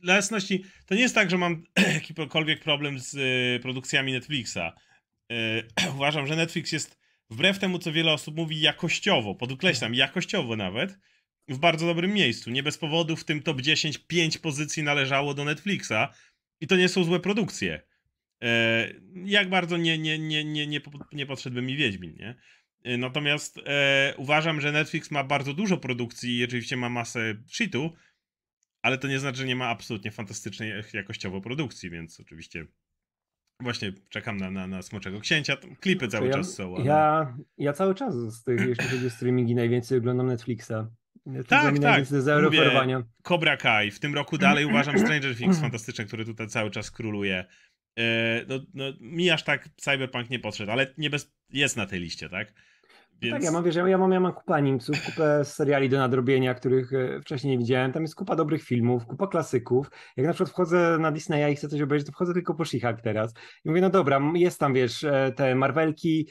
dla 0.00 0.14
jasności, 0.14 0.64
to 0.86 0.94
nie 0.94 1.00
jest 1.00 1.14
tak, 1.14 1.30
że 1.30 1.38
mam 1.38 1.64
jakikolwiek 1.94 2.60
problem 2.60 2.98
z 2.98 3.16
e, 3.16 3.62
produkcjami 3.62 4.12
Netflixa. 4.12 4.58
E, 4.58 5.62
uważam, 5.96 6.26
że 6.26 6.36
Netflix 6.36 6.72
jest 6.72 6.98
wbrew 7.30 7.58
temu, 7.58 7.78
co 7.78 7.92
wiele 7.92 8.12
osób 8.12 8.36
mówi, 8.36 8.60
jakościowo, 8.60 9.34
podkreślam, 9.34 9.94
jakościowo 9.94 10.56
nawet, 10.56 10.98
w 11.48 11.58
bardzo 11.58 11.86
dobrym 11.86 12.12
miejscu. 12.12 12.50
Nie 12.50 12.62
bez 12.62 12.78
powodu 12.78 13.16
w 13.16 13.24
tym 13.24 13.42
top 13.42 13.60
10 13.60 13.98
5 13.98 14.38
pozycji 14.38 14.82
należało 14.82 15.34
do 15.34 15.44
Netflixa 15.44 15.92
i 16.60 16.66
to 16.66 16.76
nie 16.76 16.88
są 16.88 17.04
złe 17.04 17.20
produkcje. 17.20 17.82
E, 18.42 18.88
jak 19.24 19.48
bardzo 19.48 19.76
nie, 19.76 19.98
nie, 19.98 20.18
nie, 20.18 20.44
nie, 20.44 20.66
nie, 20.66 20.80
nie 21.12 21.26
podszedłby 21.26 21.62
mi 21.62 21.76
Wiedźmin, 21.76 22.14
nie? 22.18 22.34
E, 22.84 22.96
natomiast 22.96 23.58
e, 23.66 24.14
uważam, 24.16 24.60
że 24.60 24.72
Netflix 24.72 25.10
ma 25.10 25.24
bardzo 25.24 25.54
dużo 25.54 25.76
produkcji 25.76 26.38
i 26.38 26.44
oczywiście 26.44 26.76
ma 26.76 26.88
masę 26.88 27.34
shitu, 27.46 27.92
ale 28.82 28.98
to 28.98 29.08
nie 29.08 29.18
znaczy, 29.18 29.38
że 29.38 29.46
nie 29.46 29.56
ma 29.56 29.68
absolutnie 29.68 30.10
fantastycznej 30.10 30.72
jakościowo 30.92 31.40
produkcji, 31.40 31.90
więc 31.90 32.20
oczywiście 32.20 32.66
Właśnie 33.60 33.92
czekam 34.08 34.36
na, 34.36 34.50
na, 34.50 34.66
na 34.66 34.82
Smoczego 34.82 35.20
Księcia, 35.20 35.56
klipy 35.80 36.08
cały 36.08 36.26
ja, 36.26 36.32
czas 36.32 36.54
są. 36.54 36.76
Ale... 36.76 36.84
Ja, 36.84 37.36
ja 37.58 37.72
cały 37.72 37.94
czas 37.94 38.14
z 38.14 38.44
tych, 38.44 38.60
jeśli 38.60 38.84
chodzi 38.84 39.06
o 39.06 39.10
streamingi, 39.10 39.54
najwięcej 39.54 39.98
oglądam 39.98 40.26
Netflixa. 40.26 40.72
tak, 41.48 41.78
tak. 41.78 42.04
Mówię, 42.42 43.02
Cobra 43.22 43.56
Kai. 43.56 43.90
W 43.90 44.00
tym 44.00 44.14
roku 44.14 44.38
dalej 44.38 44.64
uważam 44.64 44.98
Stranger 44.98 45.36
Things 45.36 45.60
fantastyczne, 45.68 46.04
który 46.04 46.24
tutaj 46.24 46.48
cały 46.48 46.70
czas 46.70 46.90
króluje. 46.90 47.44
E, 47.98 48.44
no, 48.48 48.60
no, 48.74 48.84
mi 49.00 49.30
aż 49.30 49.44
tak 49.44 49.68
Cyberpunk 49.76 50.30
nie 50.30 50.38
podszedł, 50.38 50.72
ale 50.72 50.94
nie 50.98 51.10
bez, 51.10 51.34
jest 51.50 51.76
na 51.76 51.86
tej 51.86 52.00
liście, 52.00 52.28
tak? 52.28 52.52
Więc... 53.22 53.34
Tak, 53.34 53.42
ja 53.42 53.50
mam, 53.50 53.64
wiesz, 53.64 53.76
ja 53.76 53.98
mam, 53.98 54.12
ja 54.12 54.20
mam 54.20 54.32
kupę 54.32 54.54
animców, 54.54 54.96
kupę 55.04 55.44
seriali 55.44 55.88
do 55.88 55.98
nadrobienia, 55.98 56.54
których 56.54 56.92
e, 56.92 57.20
wcześniej 57.20 57.50
nie 57.50 57.58
widziałem. 57.58 57.92
Tam 57.92 58.02
jest 58.02 58.14
kupa 58.14 58.36
dobrych 58.36 58.62
filmów, 58.62 59.06
kupa 59.06 59.26
klasyków. 59.26 59.90
Jak 60.16 60.26
na 60.26 60.32
przykład 60.32 60.50
wchodzę 60.50 60.98
na 61.00 61.12
Disneya 61.12 61.52
i 61.52 61.56
chcę 61.56 61.68
coś 61.68 61.80
obejrzeć, 61.80 62.06
to 62.06 62.12
wchodzę 62.12 62.34
tylko 62.34 62.54
po 62.54 62.64
she 62.64 62.78
teraz. 63.02 63.34
I 63.64 63.68
mówię, 63.68 63.80
no 63.80 63.90
dobra, 63.90 64.20
jest 64.34 64.60
tam, 64.60 64.74
wiesz, 64.74 65.04
e, 65.04 65.32
te 65.36 65.54
Marvelki, 65.54 66.28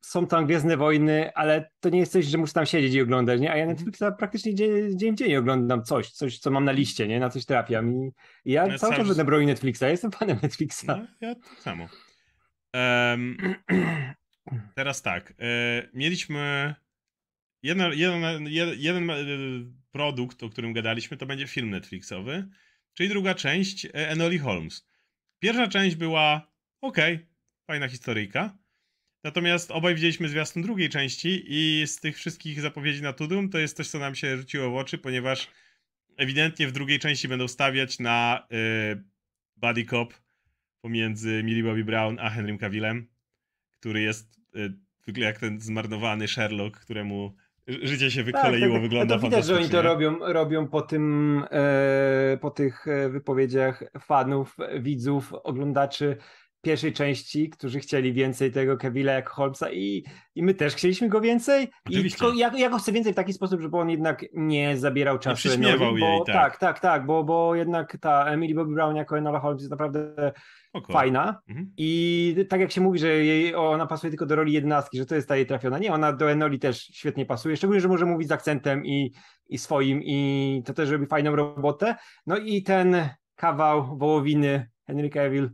są 0.00 0.26
tam 0.26 0.46
Gwiezdne 0.46 0.76
Wojny, 0.76 1.34
ale 1.34 1.70
to 1.80 1.88
nie 1.88 1.98
jest 1.98 2.12
coś, 2.12 2.24
że 2.24 2.38
muszę 2.38 2.52
tam 2.52 2.66
siedzieć 2.66 2.94
i 2.94 3.00
oglądać, 3.00 3.40
nie? 3.40 3.52
A 3.52 3.56
ja 3.56 3.64
Mhm. 3.64 3.76
Netflixa 3.76 4.16
praktycznie 4.18 4.54
dzień, 4.54 4.98
dzień 4.98 5.14
w 5.14 5.18
dzień 5.18 5.36
oglądam 5.36 5.82
coś, 5.82 6.10
coś, 6.10 6.38
co 6.38 6.50
mam 6.50 6.64
na 6.64 6.72
liście, 6.72 7.08
nie? 7.08 7.20
Na 7.20 7.30
coś 7.30 7.44
trafiam 7.44 7.94
i, 7.94 8.10
i 8.44 8.52
ja 8.52 8.66
No, 8.66 8.78
cały 8.78 8.96
czas 8.96 9.08
będę 9.08 9.24
bronił 9.24 9.46
Netflixa, 9.46 9.82
ja 9.82 9.88
jestem 9.88 10.12
fanem 10.12 10.38
Netflixa. 10.42 10.84
No, 10.86 10.98
ja 11.20 11.34
tak 11.34 11.60
samo. 11.60 11.86
Em, 12.72 13.36
teraz 14.74 15.02
tak. 15.02 15.34
E, 15.38 15.88
mieliśmy 15.94 16.74
jeden, 17.62 17.92
jeden, 17.92 18.48
jeden, 18.78 19.74
produkt, 19.92 20.42
o 20.42 20.48
którym 20.48 20.72
gadaliśmy, 20.72 21.16
to 21.16 21.26
będzie 21.26 21.46
film 21.46 21.70
Netflixowy, 21.70 22.48
czyli 22.94 23.08
druga 23.08 23.34
część 23.34 23.84
e, 23.84 23.90
Enoli 23.92 24.38
Holmes. 24.38 24.88
Pierwsza 25.38 25.68
część 25.68 25.96
była 25.96 26.52
ok, 26.80 26.98
fajna 27.66 27.88
historyjka. 27.88 28.58
Natomiast 29.24 29.70
obaj 29.70 29.94
widzieliśmy 29.94 30.28
zwiastun 30.28 30.62
drugiej 30.62 30.88
części 30.88 31.44
i 31.46 31.86
z 31.86 32.00
tych 32.00 32.16
wszystkich 32.16 32.60
zapowiedzi 32.60 33.02
na 33.02 33.12
Tudum 33.12 33.48
to 33.48 33.58
jest 33.58 33.76
coś, 33.76 33.88
co 33.88 33.98
nam 33.98 34.14
się 34.14 34.36
rzuciło 34.36 34.70
w 34.70 34.76
oczy, 34.76 34.98
ponieważ 34.98 35.48
ewidentnie 36.16 36.68
w 36.68 36.72
drugiej 36.72 36.98
części 36.98 37.28
będą 37.28 37.48
stawiać 37.48 37.98
na 37.98 38.46
y, 38.52 39.04
buddy 39.56 39.84
cop 39.84 40.14
pomiędzy 40.80 41.42
Millie 41.44 41.62
Bobby 41.62 41.84
Brown 41.84 42.18
a 42.20 42.30
Henrym 42.30 42.58
Cavillem, 42.58 43.13
który 43.84 44.00
jest 44.02 44.38
y, 44.56 44.74
wygląda 45.00 45.20
jak 45.20 45.38
ten 45.38 45.60
zmarnowany 45.60 46.28
Sherlock, 46.28 46.80
któremu 46.80 47.34
ży- 47.68 47.86
życie 47.86 48.10
się 48.10 48.22
wykoleiło, 48.22 48.80
wygląda 48.80 49.14
Tak, 49.14 49.20
to 49.22 49.26
widać, 49.26 49.46
że 49.46 49.56
oni 49.56 49.68
to 49.68 49.82
robią, 49.82 50.18
robią 50.32 50.66
po 50.68 50.82
tym, 50.82 51.44
e, 51.50 52.38
po 52.40 52.50
tych 52.50 52.88
e, 52.88 53.08
wypowiedziach 53.08 53.84
fanów, 54.00 54.56
widzów, 54.80 55.32
oglądaczy 55.34 56.16
pierwszej 56.64 56.92
części, 56.92 57.50
którzy 57.50 57.80
chcieli 57.80 58.12
więcej 58.12 58.52
tego 58.52 58.76
Kevilla 58.76 59.12
jak 59.12 59.30
Holmesa 59.30 59.70
i, 59.72 60.04
i 60.34 60.42
my 60.42 60.54
też 60.54 60.74
chcieliśmy 60.74 61.08
go 61.08 61.20
więcej. 61.20 61.64
I 61.64 61.68
Oczywiście. 61.86 62.18
tylko 62.18 62.34
ja, 62.34 62.52
ja 62.56 62.70
go 62.70 62.78
chcę 62.78 62.92
więcej 62.92 63.12
w 63.12 63.16
taki 63.16 63.32
sposób, 63.32 63.60
żeby 63.60 63.76
on 63.76 63.90
jednak 63.90 64.24
nie 64.32 64.76
zabierał 64.76 65.18
czasu 65.18 65.52
Enoli, 65.52 65.80
jej, 65.80 66.00
bo, 66.00 66.24
tak. 66.24 66.34
tak, 66.34 66.58
tak, 66.58 66.80
tak, 66.80 67.06
bo, 67.06 67.24
bo 67.24 67.54
jednak 67.54 67.96
ta 68.00 68.24
Emily 68.24 68.54
Bobby 68.54 68.74
Brown 68.74 68.96
jako 68.96 69.18
Enola 69.18 69.40
Holmes 69.40 69.62
jest 69.62 69.70
naprawdę 69.70 70.32
Spoko. 70.68 70.92
fajna. 70.92 71.40
Mhm. 71.48 71.72
I 71.76 72.46
tak 72.48 72.60
jak 72.60 72.72
się 72.72 72.80
mówi, 72.80 72.98
że 72.98 73.08
jej, 73.08 73.54
ona 73.54 73.86
pasuje 73.86 74.10
tylko 74.10 74.26
do 74.26 74.36
roli 74.36 74.52
jednostki, 74.52 74.98
że 74.98 75.06
to 75.06 75.14
jest 75.14 75.28
ta 75.28 75.36
jej 75.36 75.46
trafiona. 75.46 75.78
Nie, 75.78 75.92
ona 75.92 76.12
do 76.12 76.30
Enoli 76.30 76.58
też 76.58 76.78
świetnie 76.78 77.26
pasuje, 77.26 77.56
szczególnie, 77.56 77.80
że 77.80 77.88
może 77.88 78.06
mówić 78.06 78.28
z 78.28 78.32
akcentem 78.32 78.86
i, 78.86 79.12
i 79.48 79.58
swoim 79.58 80.02
i 80.02 80.62
to 80.66 80.74
też 80.74 80.90
robi 80.90 81.06
fajną 81.06 81.36
robotę. 81.36 81.96
No 82.26 82.36
i 82.36 82.62
ten 82.62 83.08
kawał 83.36 83.98
wołowiny 83.98 84.68
Henry 84.86 85.10
Cavill 85.10 85.50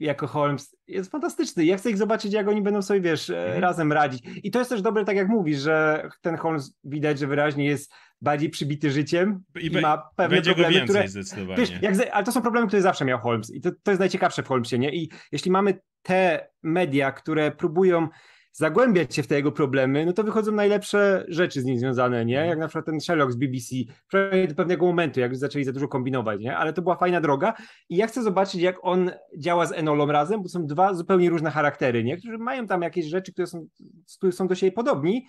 jako 0.00 0.26
Holmes 0.26 0.76
jest 0.88 1.10
fantastyczny. 1.10 1.64
Ja 1.64 1.76
chcę 1.76 1.90
ich 1.90 1.96
zobaczyć, 1.96 2.32
jak 2.32 2.48
oni 2.48 2.62
będą 2.62 2.82
sobie, 2.82 3.00
wiesz, 3.00 3.30
e, 3.30 3.44
Mhm. 3.44 3.62
razem 3.62 3.92
radzić. 3.92 4.22
I 4.42 4.50
to 4.50 4.58
jest 4.58 4.68
też 4.68 4.82
dobre, 4.82 5.04
tak 5.04 5.16
jak 5.16 5.28
mówisz, 5.28 5.58
że 5.58 6.08
ten 6.20 6.36
Holmes 6.36 6.78
widać, 6.84 7.18
że 7.18 7.26
wyraźnie 7.26 7.64
jest 7.64 7.92
bardziej 8.20 8.50
przybity 8.50 8.90
życiem 8.90 9.42
i, 9.60 9.66
I 9.66 9.70
ma 9.80 10.10
pewne 10.16 10.36
Będzie 10.36 10.50
go 10.50 10.54
problemy, 10.54 10.74
więcej 10.74 10.94
które, 10.96 11.08
zdecydowanie. 11.08 11.56
Wiesz, 11.56 11.82
jak, 11.82 11.94
ale 12.12 12.24
to 12.24 12.32
są 12.32 12.42
problemy, 12.42 12.66
które 12.66 12.82
zawsze 12.82 13.04
miał 13.04 13.18
Holmes 13.18 13.54
i 13.54 13.60
to, 13.60 13.70
to 13.82 13.90
jest 13.90 14.00
najciekawsze 14.00 14.42
w 14.42 14.48
Holmesie, 14.48 14.78
nie? 14.78 14.94
I 14.94 15.10
jeśli 15.32 15.50
mamy 15.50 15.80
te 16.02 16.48
media, 16.62 17.12
które 17.12 17.50
próbują 17.50 18.08
zagłębiać 18.52 19.14
się 19.14 19.22
w 19.22 19.26
te 19.26 19.34
jego 19.34 19.52
problemy, 19.52 20.06
no 20.06 20.12
to 20.12 20.24
wychodzą 20.24 20.52
najlepsze 20.52 21.24
rzeczy 21.28 21.60
z 21.60 21.64
nim 21.64 21.78
związane, 21.78 22.24
nie? 22.24 22.34
Jak 22.34 22.58
na 22.58 22.68
przykład 22.68 22.86
ten 22.86 23.00
Sherlock 23.00 23.32
z 23.32 23.36
BBC, 23.36 23.76
do 24.48 24.54
pewnego 24.54 24.86
momentu, 24.86 25.20
jak 25.20 25.36
zaczęli 25.36 25.64
za 25.64 25.72
dużo 25.72 25.88
kombinować, 25.88 26.40
nie? 26.40 26.56
Ale 26.56 26.72
to 26.72 26.82
była 26.82 26.96
fajna 26.96 27.20
droga 27.20 27.54
i 27.88 27.96
ja 27.96 28.06
chcę 28.06 28.22
zobaczyć, 28.22 28.60
jak 28.60 28.76
on 28.82 29.10
działa 29.38 29.66
z 29.66 29.72
Enolą 29.72 30.06
razem, 30.06 30.42
bo 30.42 30.48
są 30.48 30.66
dwa 30.66 30.94
zupełnie 30.94 31.30
różne 31.30 31.50
charaktery, 31.50 32.04
nie? 32.04 32.16
Którzy 32.16 32.38
mają 32.38 32.66
tam 32.66 32.82
jakieś 32.82 33.06
rzeczy, 33.06 33.32
które 33.32 33.46
są, 33.46 33.66
które 34.18 34.32
są 34.32 34.48
do 34.48 34.54
siebie 34.54 34.72
podobni, 34.72 35.26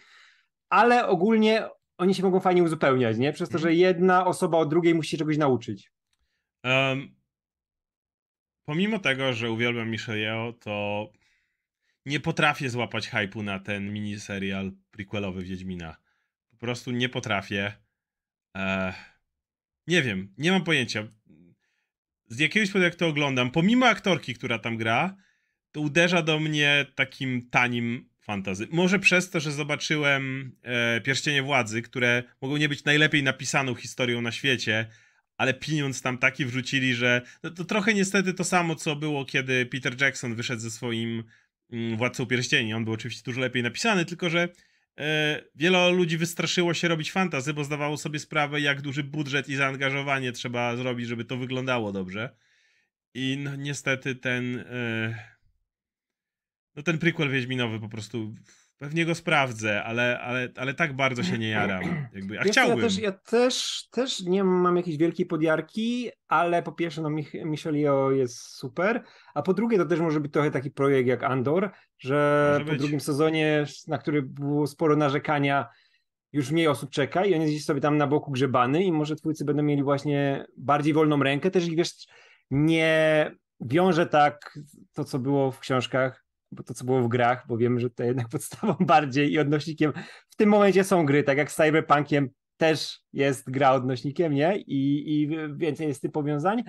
ale 0.70 1.08
ogólnie 1.08 1.68
oni 1.98 2.14
się 2.14 2.24
mogą 2.24 2.40
fajnie 2.40 2.64
uzupełniać, 2.64 3.18
nie? 3.18 3.34
Przez 3.34 3.50
to, 3.50 3.58
że 3.58 3.74
jedna 3.74 4.26
osoba 4.26 4.58
od 4.58 4.70
drugiej 4.70 4.96
musi 4.96 5.10
się 5.10 5.18
czegoś 5.18 5.38
nauczyć. 5.38 5.92
Um, 6.64 7.16
pomimo 8.66 9.00
tego, 9.00 9.34
że 9.34 9.52
uwielbiam 9.52 9.90
Michelle 9.90 10.20
Yeoh, 10.20 10.60
to 10.60 11.08
nie 12.06 12.20
potrafię 12.20 12.70
złapać 12.70 13.10
hypu 13.10 13.44
na 13.44 13.60
ten 13.60 13.94
miniserial 13.94 14.72
prequelowy 14.92 15.44
Wiedźmina. 15.44 15.98
Po 16.50 16.58
prostu 16.58 16.92
nie 16.92 17.10
potrafię. 17.10 17.74
E, 18.58 18.94
nie 19.88 20.02
wiem, 20.02 20.34
nie 20.38 20.52
mam 20.52 20.64
pojęcia. 20.64 21.08
Z 22.28 22.40
jakiegoś 22.40 22.70
powodu 22.70 22.84
jak 22.84 22.96
to 22.96 23.08
oglądam, 23.08 23.52
pomimo 23.52 23.88
aktorki, 23.88 24.34
która 24.34 24.60
tam 24.60 24.78
gra, 24.78 25.16
to 25.72 25.82
uderza 25.82 26.22
do 26.22 26.40
mnie 26.40 26.86
takim 26.96 27.50
tanim 27.50 28.10
fantazy. 28.20 28.68
Może 28.72 29.00
przez 29.00 29.30
to, 29.30 29.40
że 29.40 29.52
zobaczyłem 29.52 30.56
e, 30.64 31.02
Pierścienie 31.02 31.44
Władzy, 31.44 31.82
które 31.82 32.24
mogą 32.42 32.58
nie 32.58 32.70
być 32.70 32.84
najlepiej 32.84 33.24
napisaną 33.24 33.76
historią 33.76 34.22
na 34.22 34.32
świecie, 34.32 34.86
ale 35.38 35.54
pieniądz 35.54 36.02
tam 36.02 36.18
taki 36.18 36.46
wrzucili, 36.46 36.96
że 36.96 37.22
no, 37.44 37.50
to 37.50 37.66
trochę 37.66 37.94
niestety 37.94 38.34
to 38.34 38.44
samo, 38.44 38.76
co 38.76 38.96
było, 38.96 39.26
kiedy 39.26 39.66
Peter 39.66 40.02
Jackson 40.02 40.36
wyszedł 40.36 40.62
ze 40.62 40.72
swoim 40.72 41.24
Władcą 41.98 42.26
Pierścieni. 42.26 42.74
On 42.74 42.86
był 42.86 42.94
oczywiście 42.94 43.24
dużo 43.24 43.42
lepiej 43.42 43.64
napisany, 43.64 44.06
tylko 44.06 44.30
że 44.30 44.50
e, 44.98 45.42
wiele 45.56 45.92
ludzi 45.92 46.18
wystraszyło 46.18 46.74
się 46.74 46.88
robić 46.88 47.12
fantazy, 47.12 47.54
bo 47.54 47.64
zdawało 47.64 47.98
sobie 47.98 48.20
sprawę, 48.20 48.62
jak 48.62 48.82
duży 48.82 49.04
budżet 49.04 49.50
i 49.50 49.56
zaangażowanie 49.56 50.32
trzeba 50.32 50.76
zrobić, 50.76 51.08
żeby 51.08 51.26
to 51.26 51.38
wyglądało 51.38 51.92
dobrze. 51.92 52.36
I 53.14 53.38
no 53.40 53.56
niestety 53.56 54.16
ten 54.16 54.60
e, 54.60 55.16
no 56.76 56.84
ten 56.84 56.98
prequel 56.98 57.30
Wiedźminowy 57.30 57.80
po 57.80 57.90
prostu 57.90 58.34
pewnie 58.82 59.06
go 59.06 59.16
sprawdzę, 59.16 59.84
ale, 59.84 60.20
ale, 60.20 60.50
ale 60.58 60.74
tak 60.74 60.96
bardzo 60.96 61.24
się 61.24 61.38
nie 61.38 61.50
jaram. 61.50 61.84
Jakby, 62.14 62.40
a 62.40 62.44
Wiesz 62.44 62.52
chciałbym. 62.52 62.78
Ja 62.78 62.84
też, 62.84 62.98
ja 62.98 63.12
też, 63.12 63.88
też 63.92 64.22
nie 64.22 64.44
mam 64.44 64.78
jakiejś 64.78 64.98
wielkiej 64.98 65.26
podjarki, 65.26 66.10
ale 66.28 66.64
po 66.64 66.72
pierwsze, 66.72 67.02
no 67.02 67.10
Mich 67.10 67.34
Michelle 67.46 67.80
Yeoh 67.80 68.18
jest 68.18 68.38
super, 68.38 69.04
a 69.34 69.42
po 69.42 69.54
drugie 69.54 69.78
to 69.78 69.86
też 69.86 70.00
może 70.00 70.20
być 70.20 70.34
trochę 70.34 70.52
taki 70.52 70.72
projekt 70.72 71.08
jak 71.08 71.24
Andor, 71.24 71.72
że 72.00 72.50
Może 72.54 72.66
po 72.66 72.72
być. 72.72 72.80
drugim 72.80 73.00
sezonie, 73.00 73.66
na 73.88 73.98
który 73.98 74.22
było 74.22 74.68
sporo 74.68 74.96
narzekania, 74.96 75.70
już 76.34 76.52
mniej 76.52 76.68
osób 76.68 76.90
czeka 76.90 77.26
i 77.26 77.36
on 77.36 77.42
jest 77.42 77.54
gdzieś 77.54 77.66
sobie 77.66 77.82
tam 77.82 77.98
na 77.98 78.08
boku 78.08 78.32
grzebany 78.32 78.84
i 78.84 78.92
może 78.92 79.16
twórcy 79.16 79.46
będą 79.46 79.64
mieli 79.64 79.84
właśnie 79.84 80.46
bardziej 80.58 80.94
wolną 80.94 81.24
rękę, 81.24 81.52
też 81.52 81.68
ich 81.68 81.76
wiesz, 81.76 82.08
nie 82.52 83.32
wiąże 83.60 84.06
tak 84.06 84.60
to, 84.94 85.04
co 85.04 85.20
było 85.20 85.52
w 85.52 85.60
książkach, 85.60 86.21
bo 86.52 86.64
to, 86.64 86.74
co 86.74 86.86
było 86.86 87.02
w 87.02 87.08
grach, 87.08 87.46
bo 87.48 87.58
wiemy, 87.58 87.80
że 87.80 87.90
to 87.90 88.04
jednak 88.04 88.30
podstawą 88.36 88.74
bardziej 88.80 89.32
i 89.32 89.40
odnośnikiem 89.40 89.94
w 90.30 90.36
tym 90.36 90.50
momencie 90.50 90.84
są 90.84 91.06
gry, 91.06 91.24
tak 91.24 91.38
jak 91.38 91.52
z 91.52 91.56
Cyberpunkiem 91.56 92.30
też 92.58 93.00
jest 93.14 93.52
gra 93.52 93.72
odnośnikiem, 93.72 94.34
nie? 94.34 94.58
I, 94.58 95.04
i 95.22 95.30
więcej 95.58 95.88
jest 95.88 96.02
tym 96.02 96.12
powiązań. 96.12 96.64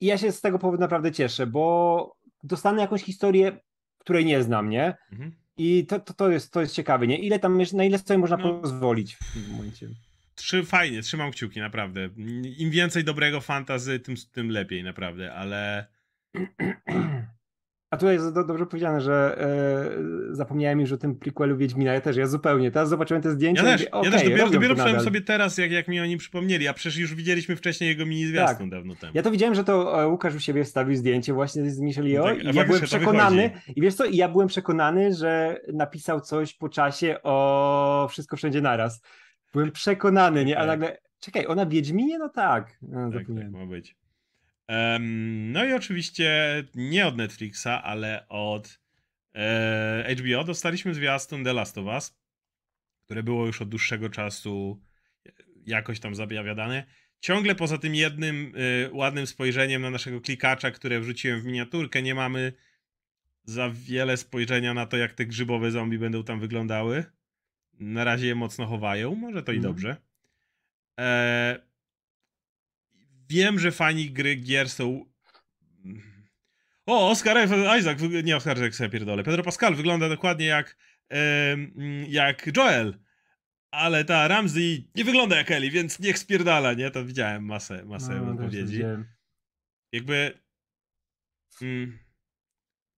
I 0.00 0.06
ja 0.06 0.18
się 0.18 0.32
z 0.32 0.40
tego 0.40 0.58
powodu 0.58 0.80
naprawdę 0.80 1.12
cieszę, 1.12 1.46
bo 1.46 2.16
dostanę 2.42 2.82
jakąś 2.82 3.02
historię, 3.02 3.60
której 3.98 4.24
nie 4.24 4.42
znam, 4.42 4.70
nie? 4.70 4.94
Mhm. 5.12 5.32
I 5.56 5.86
to, 5.86 6.00
to, 6.00 6.14
to, 6.14 6.30
jest, 6.30 6.52
to 6.52 6.60
jest 6.60 6.74
ciekawe, 6.74 7.06
nie? 7.06 7.18
Ile 7.18 7.38
tam, 7.38 7.62
na 7.72 7.84
ile 7.84 7.98
sobie 7.98 8.18
można 8.18 8.36
No. 8.36 8.54
pozwolić 8.60 9.14
w 9.14 9.32
tym 9.32 9.56
momencie. 9.56 9.88
Trzy, 10.34 10.64
fajnie, 10.64 11.02
trzymam 11.02 11.30
kciuki, 11.30 11.60
naprawdę. 11.60 12.08
Im 12.58 12.70
więcej 12.70 13.04
dobrego 13.04 13.40
fantazy, 13.40 14.00
tym, 14.00 14.14
tym 14.32 14.50
lepiej, 14.50 14.84
naprawdę, 14.84 15.34
ale 15.34 15.86
A 17.90 17.96
tutaj 17.96 18.14
jest 18.14 18.34
do, 18.34 18.44
dobrze 18.44 18.66
powiedziane, 18.66 19.00
że 19.00 19.38
e, 20.30 20.34
zapomniałem 20.34 20.80
już 20.80 20.92
o 20.92 20.96
tym 20.96 21.16
prequelu 21.16 21.56
Wiedźmina. 21.56 21.92
Ja 21.92 22.00
też, 22.00 22.16
ja 22.16 22.26
zupełnie. 22.26 22.70
Teraz 22.70 22.88
zobaczyłem 22.88 23.22
te 23.22 23.30
zdjęcia 23.30 23.62
ja 23.62 23.74
i 23.74 23.78
też, 23.78 23.88
mówię, 23.92 24.04
ja 24.04 24.10
też 24.10 24.22
dopiero, 24.22 24.50
dopiero 24.50 25.00
sobie 25.00 25.20
teraz, 25.20 25.58
jak, 25.58 25.70
jak 25.70 25.88
mi 25.88 26.00
o 26.00 26.06
nim 26.06 26.18
przypomnieli, 26.18 26.68
a 26.68 26.74
przecież 26.74 26.98
już 26.98 27.14
widzieliśmy 27.14 27.56
wcześniej 27.56 27.90
jego 27.90 28.06
mini 28.06 28.26
zwiastun 28.26 28.70
dawno 28.70 28.94
temu. 28.94 29.12
Ja 29.14 29.22
to 29.22 29.30
widziałem, 29.30 29.54
że 29.54 29.64
to 29.64 30.02
e, 30.02 30.08
Łukasz 30.08 30.34
u 30.34 30.40
siebie 30.40 30.64
wstawił 30.64 30.96
zdjęcie 30.96 31.32
właśnie 31.32 31.70
z 31.70 31.80
Michelle 31.80 32.08
Yeoh 32.08 32.26
Tak, 32.26 32.46
a 32.46 32.50
i 32.50 32.54
ja 32.54 32.64
byłem 32.64 32.82
przekonany, 32.82 33.50
i 33.76 33.80
wiesz 33.80 33.94
co, 33.94 34.04
i 34.04 34.16
ja 34.16 34.28
byłem 34.28 34.48
przekonany, 34.48 35.14
że 35.14 35.60
napisał 35.72 36.20
coś 36.20 36.54
po 36.54 36.68
czasie 36.68 37.16
o 37.22 38.06
Wszystko 38.10 38.36
Wszędzie 38.36 38.60
Naraz. 38.60 39.02
Byłem 39.52 39.72
przekonany, 39.72 40.44
nie? 40.44 40.56
A 40.58 40.60
Tak. 40.60 40.68
nagle, 40.68 40.98
czekaj, 41.20 41.46
ona 41.46 41.66
Wiedźminie? 41.66 42.18
No 42.18 42.28
tak. 42.28 42.78
No, 42.82 43.10
Tak, 43.12 43.26
tak, 43.26 43.50
ma 43.50 43.66
być. 43.66 43.96
Em, 44.68 45.52
no 45.52 45.64
i 45.64 45.72
oczywiście 45.72 46.64
nie 46.74 47.06
od 47.06 47.16
Netflixa, 47.16 47.66
ale 47.66 48.28
od 48.28 48.78
e, 49.34 50.14
HBO 50.18 50.44
dostaliśmy 50.44 50.94
zwiastun 50.94 51.44
The 51.44 51.52
Last 51.52 51.78
of 51.78 51.86
Us, 51.86 52.16
które 53.04 53.22
było 53.22 53.46
już 53.46 53.62
od 53.62 53.68
dłuższego 53.68 54.10
czasu 54.10 54.82
jakoś 55.66 56.00
tam 56.00 56.14
zapowiadane. 56.14 56.84
Ciągle 57.20 57.54
poza 57.54 57.78
tym 57.78 57.94
jednym 57.94 58.52
y, 58.56 58.90
ładnym 58.92 59.26
spojrzeniem 59.26 59.82
na 59.82 59.90
naszego 59.90 60.20
klikacza, 60.20 60.70
które 60.70 61.00
wrzuciłem 61.00 61.40
w 61.40 61.44
miniaturkę, 61.44 62.02
nie 62.02 62.14
mamy 62.14 62.52
za 63.44 63.70
wiele 63.74 64.16
spojrzenia 64.16 64.74
na 64.74 64.86
to, 64.86 64.96
jak 64.96 65.12
te 65.12 65.26
grzybowe 65.26 65.70
zombie 65.70 65.98
będą 65.98 66.24
tam 66.24 66.40
wyglądały. 66.40 67.04
Na 67.80 68.04
razie 68.04 68.26
je 68.26 68.34
mocno 68.34 68.66
chowają, 68.66 69.14
może 69.14 69.42
to 69.42 69.52
i 69.52 69.56
Mhm. 69.56 69.72
dobrze. 69.74 69.96
E, 71.00 71.58
wiem, 73.28 73.58
że 73.58 73.72
fani 73.72 74.10
gry 74.10 74.36
gier 74.36 74.70
są. 74.70 75.04
o, 76.86 77.10
Oscar 77.10 77.36
Isaac, 77.78 77.98
nie 78.24 78.36
Oscar 78.36 78.56
Isaac 78.56 78.74
sobie 78.74 78.90
pierdolę, 78.90 79.24
Pedro 79.24 79.42
Pascal 79.42 79.74
wygląda 79.74 80.08
dokładnie 80.08 80.46
jak, 80.46 80.76
jak 82.08 82.56
Joel, 82.56 82.98
ale 83.70 84.04
ta 84.04 84.28
Ramsey 84.28 84.90
nie 84.94 85.04
wygląda 85.04 85.36
jak 85.36 85.50
Ellie, 85.50 85.70
więc 85.70 86.00
niech 86.00 86.18
spierdala, 86.18 86.72
nie? 86.72 86.90
To 86.90 87.04
widziałem 87.04 87.44
masę, 87.44 87.84
masę 87.84 88.20
no, 88.20 88.32
odpowiedzi. 88.32 88.82
Jakby... 89.92 90.38
Mm, 91.62 91.98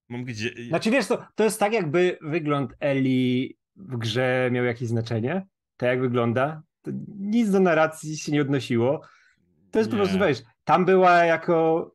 mam 0.08 0.24
gdzie... 0.24 0.50
Znaczy 0.68 0.90
wiesz, 0.90 1.06
to, 1.06 1.26
to 1.34 1.44
jest 1.44 1.60
tak 1.60 1.72
jakby 1.72 2.18
wygląd 2.20 2.74
Ellie 2.80 3.48
w 3.76 3.96
grze 3.96 4.48
miał 4.52 4.64
jakieś 4.64 4.88
znaczenie, 4.88 5.46
tak 5.76 5.88
jak 5.88 6.00
wygląda, 6.00 6.62
to 6.82 6.90
nic 7.18 7.50
do 7.50 7.60
narracji 7.60 8.16
się 8.16 8.32
nie 8.32 8.42
odnosiło. 8.42 9.06
To 9.70 9.78
jest 9.78 9.92
nie. 9.92 9.98
po 9.98 10.04
prostu, 10.04 10.18
wiesz, 10.18 10.42
tam 10.64 10.84
była 10.84 11.24
jako 11.24 11.90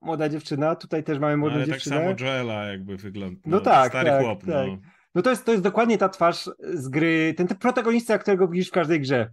młoda 0.00 0.28
dziewczyna, 0.28 0.76
tutaj 0.76 1.04
też 1.04 1.18
mamy 1.18 1.36
młodą 1.36 1.54
no, 1.54 1.56
ale 1.56 1.66
tak 1.66 1.74
dziewczynę. 1.74 1.96
tak 1.96 2.18
samo 2.18 2.30
Joela 2.30 2.64
jakby 2.64 2.96
wygląda. 2.96 3.40
No, 3.46 3.56
no 3.56 3.60
tak, 3.60 3.88
stary 3.90 4.10
tak, 4.10 4.22
chłop, 4.22 4.40
tak. 4.40 4.48
no. 4.48 4.78
No 5.14 5.22
to 5.22 5.30
jest, 5.30 5.44
to 5.44 5.52
jest 5.52 5.64
dokładnie 5.64 5.98
ta 5.98 6.08
twarz 6.08 6.50
z 6.58 6.88
gry, 6.88 7.34
ten, 7.36 7.46
ten 7.46 7.56
protagonista, 7.56 8.18
którego 8.18 8.48
widzisz 8.48 8.68
w 8.68 8.72
każdej 8.72 9.00
grze. 9.00 9.30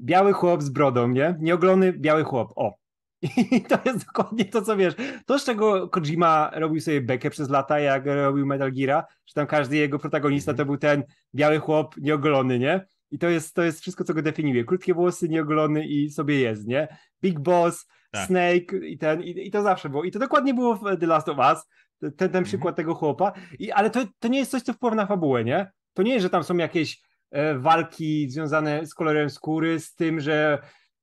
Biały 0.00 0.32
chłop 0.32 0.62
z 0.62 0.70
brodą, 0.70 1.08
nie? 1.08 1.36
Nieoglony 1.40 1.92
biały 1.92 2.24
chłop, 2.24 2.52
o. 2.56 2.74
I 3.50 3.60
to 3.60 3.78
jest 3.84 4.06
dokładnie 4.06 4.44
to, 4.44 4.62
co 4.62 4.76
wiesz. 4.76 4.94
To, 5.26 5.38
z 5.38 5.44
czego 5.44 5.88
Kojima 5.88 6.50
robił 6.54 6.80
sobie 6.80 7.00
bekę 7.00 7.30
przez 7.30 7.50
lata, 7.50 7.78
jak 7.78 8.06
robił 8.06 8.46
Metal 8.46 8.72
Gear, 8.72 9.04
że 9.26 9.34
tam 9.34 9.46
każdy 9.46 9.76
jego 9.76 9.98
protagonista 9.98 10.54
to 10.54 10.64
był 10.64 10.76
ten 10.76 11.04
biały 11.34 11.58
chłop 11.58 11.96
nieogolony, 11.96 12.58
nie? 12.58 12.86
I 13.12 13.18
to 13.18 13.28
jest, 13.28 13.54
to 13.54 13.62
jest 13.62 13.80
wszystko, 13.80 14.04
co 14.04 14.14
go 14.14 14.22
definiuje. 14.22 14.64
Krótkie 14.64 14.94
włosy, 14.94 15.28
nieogolony 15.28 15.86
i 15.86 16.10
sobie 16.10 16.40
jest, 16.40 16.66
nie? 16.66 16.88
Big 17.22 17.40
Boss, 17.40 17.86
tak. 18.10 18.26
Snake 18.26 18.86
i 18.86 18.98
ten, 18.98 19.22
i, 19.22 19.46
i, 19.46 19.50
to 19.50 19.62
zawsze 19.62 19.88
było. 19.88 20.04
I 20.04 20.10
to 20.10 20.18
dokładnie 20.18 20.54
było 20.54 20.76
w 20.76 20.96
The 21.00 21.06
Last 21.06 21.28
of 21.28 21.38
Us, 21.38 21.68
ten, 22.00 22.12
ten 22.12 22.26
mhm. 22.26 22.44
przykład 22.44 22.76
tego 22.76 22.94
chłopa. 22.94 23.32
I, 23.58 23.72
ale 23.72 23.90
to, 23.90 24.04
to 24.18 24.28
nie 24.28 24.38
jest 24.38 24.50
coś, 24.50 24.62
co 24.62 24.72
wpływa 24.72 24.96
na 24.96 25.06
fabułę, 25.06 25.44
nie? 25.44 25.70
To 25.94 26.02
nie 26.02 26.12
jest, 26.12 26.22
że 26.22 26.30
tam 26.30 26.44
są 26.44 26.56
jakieś 26.56 27.02
e, 27.30 27.58
walki 27.58 28.30
związane 28.30 28.86
z 28.86 28.94
kolorem 28.94 29.30
skóry, 29.30 29.80
z 29.80 29.94
tym, 29.94 30.20
że 30.20 30.58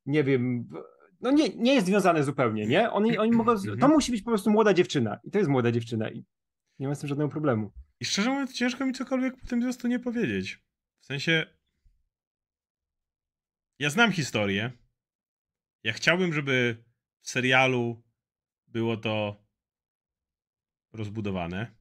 nie 0.06 0.24
wiem, 0.24 0.70
no 1.22 1.32
nie, 1.32 1.50
nie 1.50 1.74
jest 1.74 1.88
związane 1.88 2.24
zupełnie, 2.24 2.68
nie? 2.68 2.92
Oni, 2.92 3.18
oni 3.18 3.32
mogą, 3.32 3.56
to 3.56 3.72
mhm. 3.72 3.92
musi 3.92 4.12
być 4.12 4.22
po 4.22 4.32
prostu 4.32 4.52
młoda 4.52 4.74
dziewczyna. 4.74 5.20
I 5.24 5.32
to 5.32 5.38
jest 5.38 5.50
młoda 5.50 5.72
dziewczyna. 5.72 6.10
I 6.10 6.26
nie 6.80 6.88
ma 6.88 6.96
z 6.96 7.00
tym 7.00 7.10
żadnego 7.10 7.30
problemu. 7.30 7.72
I 8.00 8.06
szczerze 8.06 8.30
mówiąc, 8.30 8.54
ciężko 8.54 8.86
mi 8.86 8.94
cokolwiek 8.94 9.38
po 9.42 9.48
tym 9.48 9.62
zwiastunie 9.62 9.96
nie 9.96 10.04
powiedzieć. 10.04 10.60
W 11.00 11.06
sensie, 11.06 11.46
ja 13.80 13.90
znam 13.90 14.12
historię. 14.12 14.72
Ja 15.84 15.94
chciałbym, 15.94 16.34
żeby 16.34 16.84
w 17.22 17.30
serialu 17.30 18.04
było 18.68 18.98
to 18.98 19.46
rozbudowane. 20.94 21.76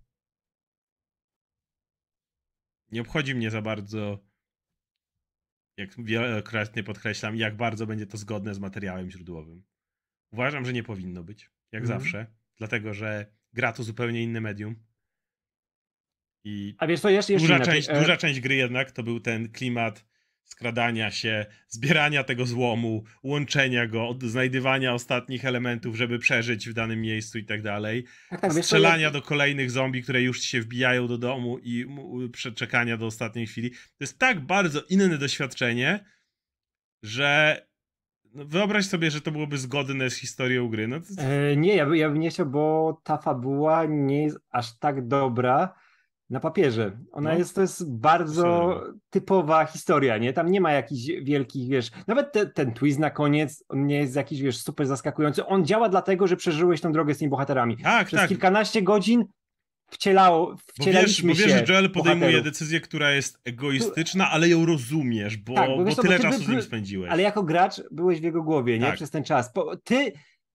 Nie 2.90 3.00
obchodzi 3.00 3.34
mnie 3.34 3.50
za 3.50 3.62
bardzo, 3.62 4.28
jak 5.76 6.04
wielokrotnie 6.04 6.84
podkreślam, 6.84 7.36
jak 7.36 7.56
bardzo 7.56 7.86
będzie 7.86 8.06
to 8.06 8.16
zgodne 8.16 8.54
z 8.54 8.58
materiałem 8.58 9.10
źródłowym. 9.10 9.64
Uważam, 10.32 10.64
że 10.64 10.72
nie 10.72 10.82
powinno 10.82 11.24
być, 11.24 11.50
jak 11.72 11.84
mm. 11.84 12.00
zawsze, 12.00 12.26
dlatego 12.56 12.94
że 12.94 13.32
gra 13.52 13.72
to 13.72 13.82
zupełnie 13.82 14.22
inne 14.22 14.40
medium. 14.40 14.86
I 16.44 16.74
A 16.78 16.86
wiesz 16.86 17.00
co, 17.00 17.10
jeszcze, 17.10 17.32
jeszcze 17.32 17.48
duża, 17.48 17.64
część, 17.64 17.88
e- 17.88 18.00
duża 18.00 18.16
część 18.16 18.40
gry 18.40 18.54
jednak 18.54 18.90
to 18.90 19.02
był 19.02 19.20
ten 19.20 19.52
klimat 19.52 20.04
skradania 20.48 21.10
się, 21.10 21.46
zbierania 21.68 22.24
tego 22.24 22.46
złomu, 22.46 23.04
łączenia 23.22 23.86
go, 23.86 24.18
znajdywania 24.22 24.94
ostatnich 24.94 25.44
elementów, 25.44 25.96
żeby 25.96 26.18
przeżyć 26.18 26.68
w 26.68 26.72
danym 26.72 27.00
miejscu 27.00 27.38
i 27.38 27.44
tak 27.44 27.62
dalej. 27.62 28.04
Tak, 28.40 28.52
strzelania 28.52 29.10
do 29.10 29.22
kolejnych 29.22 29.70
zombie, 29.70 30.02
które 30.02 30.22
już 30.22 30.40
się 30.40 30.60
wbijają 30.60 31.06
do 31.06 31.18
domu 31.18 31.58
i 31.58 31.86
przeczekania 32.32 32.96
do 32.96 33.06
ostatniej 33.06 33.46
chwili. 33.46 33.70
To 33.70 34.00
jest 34.00 34.18
tak 34.18 34.40
bardzo 34.40 34.82
inne 34.90 35.18
doświadczenie, 35.18 36.04
że 37.02 37.62
no 38.34 38.44
wyobraź 38.44 38.86
sobie, 38.86 39.10
że 39.10 39.20
to 39.20 39.30
byłoby 39.30 39.58
zgodne 39.58 40.10
z 40.10 40.16
historią 40.16 40.68
gry. 40.68 40.88
No 40.88 41.00
to... 41.00 41.22
e, 41.22 41.56
nie, 41.56 41.76
ja, 41.76 41.86
ja 41.94 42.08
bym 42.08 42.20
nie 42.20 42.30
chciał, 42.30 42.46
bo 42.46 43.00
ta 43.04 43.18
fabuła 43.18 43.84
nie 43.84 44.22
jest 44.22 44.38
aż 44.50 44.78
tak 44.78 45.08
dobra 45.08 45.74
na 46.30 46.40
papierze. 46.40 46.98
Ona 47.12 47.32
no. 47.32 47.38
jest, 47.38 47.54
to 47.54 47.60
jest 47.60 47.96
bardzo 47.96 48.80
typowa 49.10 49.64
historia, 49.64 50.18
nie? 50.18 50.32
Tam 50.32 50.50
nie 50.50 50.60
ma 50.60 50.72
jakichś 50.72 51.22
wielkich, 51.22 51.68
wiesz, 51.68 51.90
nawet 52.06 52.32
te, 52.32 52.46
ten 52.46 52.74
twist 52.74 52.98
na 52.98 53.10
koniec, 53.10 53.64
on 53.68 53.86
nie 53.86 53.96
jest 53.96 54.16
jakiś, 54.16 54.40
wiesz, 54.40 54.62
super 54.62 54.86
zaskakujący. 54.86 55.46
On 55.46 55.66
działa 55.66 55.88
dlatego, 55.88 56.26
że 56.26 56.36
przeżyłeś 56.36 56.80
tą 56.80 56.92
drogę 56.92 57.14
z 57.14 57.18
tymi 57.18 57.30
bohaterami. 57.30 57.76
Tak, 57.76 58.06
Przez 58.06 58.20
tak. 58.20 58.28
kilkanaście 58.28 58.82
godzin 58.82 59.24
wcielało, 59.90 60.56
wcielaliśmy 60.74 61.28
bo 61.28 61.34
wiesz, 61.34 61.46
bo 61.46 61.52
wiesz, 61.52 61.68
że 61.68 61.74
Joel 61.74 61.90
podejmuje 61.90 62.20
bohaterów. 62.20 62.44
decyzję, 62.44 62.80
która 62.80 63.10
jest 63.10 63.40
egoistyczna, 63.44 64.30
ale 64.30 64.48
ją 64.48 64.66
rozumiesz, 64.66 65.36
bo, 65.36 65.54
tak, 65.54 65.68
bo, 65.68 65.84
bo 65.84 65.94
tyle 65.94 66.16
bo 66.16 66.22
czasu 66.22 66.38
by, 66.38 66.44
z 66.44 66.48
nim 66.48 66.62
spędziłeś. 66.62 67.10
Ale 67.10 67.22
jako 67.22 67.42
gracz 67.42 67.82
byłeś 67.90 68.20
w 68.20 68.24
jego 68.24 68.42
głowie, 68.42 68.78
nie? 68.78 68.86
Tak. 68.86 68.94
Przez 68.94 69.10
ten 69.10 69.24
czas. 69.24 69.52
Ty 69.84 70.12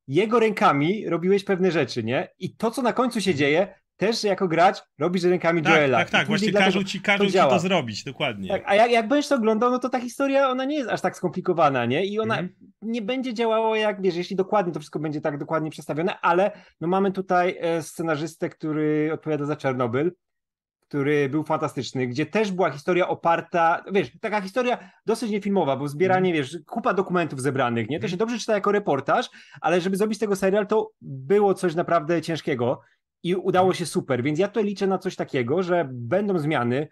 jego 0.07 0.39
rękami 0.39 1.09
robiłeś 1.09 1.43
pewne 1.43 1.71
rzeczy, 1.71 2.03
nie? 2.03 2.27
I 2.39 2.55
to, 2.55 2.71
co 2.71 2.81
na 2.81 2.93
końcu 2.93 3.21
się 3.21 3.31
mhm. 3.31 3.37
dzieje, 3.37 3.75
też 4.07 4.23
jako 4.23 4.47
gracz 4.47 4.83
robisz 4.99 5.23
rękami 5.23 5.61
tak, 5.61 5.73
Joela. 5.73 5.97
Tak, 5.97 6.09
tak, 6.09 6.27
właśnie 6.27 6.51
każą 6.51 6.83
ci, 6.83 7.01
każą 7.01 7.25
to 7.25 7.31
ci 7.31 7.37
to 7.37 7.59
zrobić, 7.59 8.03
dokładnie. 8.03 8.49
Tak, 8.49 8.63
a 8.65 8.75
jak, 8.75 8.91
jak 8.91 9.07
będziesz 9.07 9.29
to 9.29 9.35
oglądał, 9.35 9.71
no 9.71 9.79
to 9.79 9.89
ta 9.89 9.99
historia, 9.99 10.49
ona 10.49 10.65
nie 10.65 10.75
jest 10.75 10.89
aż 10.89 11.01
tak 11.01 11.17
skomplikowana, 11.17 11.85
nie? 11.85 12.05
I 12.05 12.19
ona 12.19 12.37
mm. 12.37 12.55
nie 12.81 13.01
będzie 13.01 13.33
działała 13.33 13.77
jak, 13.77 14.01
wiesz, 14.01 14.15
jeśli 14.15 14.35
dokładnie 14.35 14.73
to 14.73 14.79
wszystko 14.79 14.99
będzie 14.99 15.21
tak 15.21 15.37
dokładnie 15.37 15.69
przedstawione, 15.71 16.19
ale 16.19 16.51
no 16.81 16.87
mamy 16.87 17.11
tutaj 17.11 17.57
e, 17.59 17.83
scenarzystę, 17.83 18.49
który 18.49 19.09
odpowiada 19.13 19.45
za 19.45 19.55
Czernobyl, 19.55 20.11
który 20.87 21.29
był 21.29 21.43
fantastyczny, 21.43 22.07
gdzie 22.07 22.25
też 22.25 22.51
była 22.51 22.71
historia 22.71 23.07
oparta, 23.07 23.83
wiesz, 23.91 24.11
taka 24.21 24.41
historia 24.41 24.89
dosyć 25.05 25.31
niefilmowa, 25.31 25.77
bo 25.77 25.87
zbieranie, 25.87 26.29
mm. 26.29 26.41
wiesz, 26.41 26.57
kupa 26.67 26.93
dokumentów 26.93 27.41
zebranych, 27.41 27.89
nie? 27.89 27.99
To 27.99 28.07
się 28.07 28.13
mhm. 28.13 28.19
dobrze 28.19 28.39
czyta 28.39 28.53
jako 28.53 28.71
reportaż, 28.71 29.29
ale 29.61 29.81
żeby 29.81 29.97
zrobić 29.97 30.19
tego 30.19 30.35
serial, 30.35 30.67
to 30.67 30.91
było 31.01 31.53
coś 31.53 31.75
naprawdę 31.75 32.21
ciężkiego 32.21 32.81
i 33.23 33.35
udało 33.35 33.73
się 33.73 33.85
super, 33.85 34.23
więc 34.23 34.39
ja 34.39 34.47
tutaj 34.47 34.63
liczę 34.63 34.87
na 34.87 34.97
coś 34.97 35.15
takiego, 35.15 35.63
że 35.63 35.87
będą 35.91 36.39
zmiany, 36.39 36.87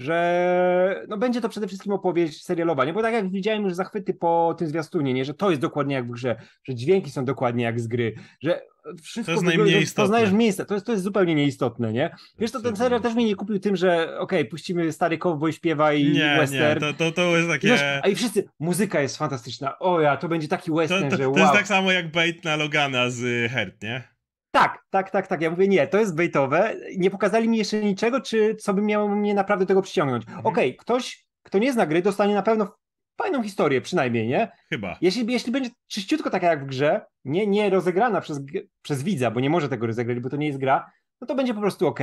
że 0.00 1.04
no 1.08 1.16
będzie 1.18 1.40
to 1.40 1.48
przede 1.48 1.66
wszystkim 1.66 1.92
opowieść 1.92 2.44
serialowa, 2.44 2.84
nie? 2.84 2.92
bo 2.92 3.02
tak 3.02 3.12
jak 3.12 3.30
widziałem 3.30 3.62
już 3.62 3.74
zachwyty 3.74 4.14
po 4.14 4.54
tym 4.58 4.68
zwiastunie, 4.68 5.14
nie? 5.14 5.24
że 5.24 5.34
to 5.34 5.50
jest 5.50 5.62
dokładnie 5.62 5.94
jak 5.94 6.08
w 6.08 6.10
grze, 6.10 6.36
że 6.64 6.74
dźwięki 6.74 7.10
są 7.10 7.24
dokładnie 7.24 7.64
jak 7.64 7.80
z 7.80 7.86
gry, 7.86 8.14
że 8.42 8.60
wszystko 9.02 9.24
to 9.24 9.32
jest 9.32 9.56
najmniej 9.56 9.82
istotne. 9.82 10.04
poznajesz 10.04 10.32
miejsce, 10.32 10.64
to 10.64 10.74
jest, 10.74 10.86
to 10.86 10.92
jest 10.92 11.04
zupełnie 11.04 11.34
nieistotne, 11.34 11.92
nie? 11.92 12.10
Wiesz, 12.38 12.50
to 12.50 12.60
ten 12.60 12.76
serial 12.76 13.00
też 13.00 13.14
mnie 13.14 13.24
nie 13.24 13.36
kupił 13.36 13.58
tym, 13.58 13.76
że 13.76 14.02
okej, 14.02 14.40
okay, 14.40 14.44
puścimy 14.44 14.92
stary 14.92 15.18
cowboy 15.18 15.52
śpiewa 15.52 15.92
i 15.92 16.12
nie, 16.12 16.36
western. 16.38 16.84
Nie, 16.84 16.92
to, 16.92 17.04
to, 17.04 17.12
to 17.12 17.36
jest 17.36 17.48
takie... 17.48 17.68
Wiesz, 17.68 17.82
a 18.02 18.08
i 18.08 18.14
wszyscy, 18.14 18.48
muzyka 18.60 19.00
jest 19.00 19.16
fantastyczna, 19.16 19.78
o 19.78 20.00
ja, 20.00 20.16
to 20.16 20.28
będzie 20.28 20.48
taki 20.48 20.70
western, 20.70 21.04
to, 21.04 21.10
to, 21.10 21.16
że 21.16 21.28
wow. 21.28 21.34
To 21.34 21.40
jest 21.40 21.52
tak 21.52 21.66
samo 21.66 21.92
jak 21.92 22.10
bait 22.10 22.44
na 22.44 22.56
Logana 22.56 23.10
z 23.10 23.50
Hert, 23.52 23.82
nie? 23.82 24.09
Tak, 24.50 24.84
tak, 24.90 25.10
tak, 25.10 25.26
tak. 25.26 25.40
Ja 25.40 25.50
mówię, 25.50 25.68
nie, 25.68 25.86
to 25.86 25.98
jest 25.98 26.16
baitowe. 26.16 26.76
Nie 26.96 27.10
pokazali 27.10 27.48
mi 27.48 27.58
jeszcze 27.58 27.82
niczego, 27.82 28.20
czy 28.20 28.54
co 28.54 28.74
by 28.74 28.82
miało 28.82 29.08
mnie 29.08 29.34
naprawdę 29.34 29.64
do 29.64 29.68
tego 29.68 29.82
przyciągnąć. 29.82 30.24
Mhm. 30.26 30.46
Okej, 30.46 30.68
okay, 30.68 30.76
ktoś, 30.78 31.26
kto 31.42 31.58
nie 31.58 31.72
zna 31.72 31.86
gry, 31.86 32.02
dostanie 32.02 32.34
na 32.34 32.42
pewno 32.42 32.76
fajną 33.22 33.42
historię, 33.42 33.80
przynajmniej, 33.80 34.28
nie? 34.28 34.52
Chyba. 34.68 34.98
Jeśli, 35.00 35.32
jeśli 35.32 35.52
będzie 35.52 35.70
czyściutko 35.86 36.30
taka 36.30 36.46
jak 36.46 36.64
w 36.64 36.66
grze, 36.66 37.06
nie, 37.24 37.46
nie 37.46 37.70
rozegrana 37.70 38.20
przez, 38.20 38.40
przez 38.82 39.02
widza, 39.02 39.30
bo 39.30 39.40
nie 39.40 39.50
może 39.50 39.68
tego 39.68 39.86
rozegrać, 39.86 40.20
bo 40.20 40.30
to 40.30 40.36
nie 40.36 40.46
jest 40.46 40.58
gra, 40.58 40.90
no 41.20 41.26
to 41.26 41.34
będzie 41.34 41.54
po 41.54 41.60
prostu 41.60 41.86
ok. 41.86 42.00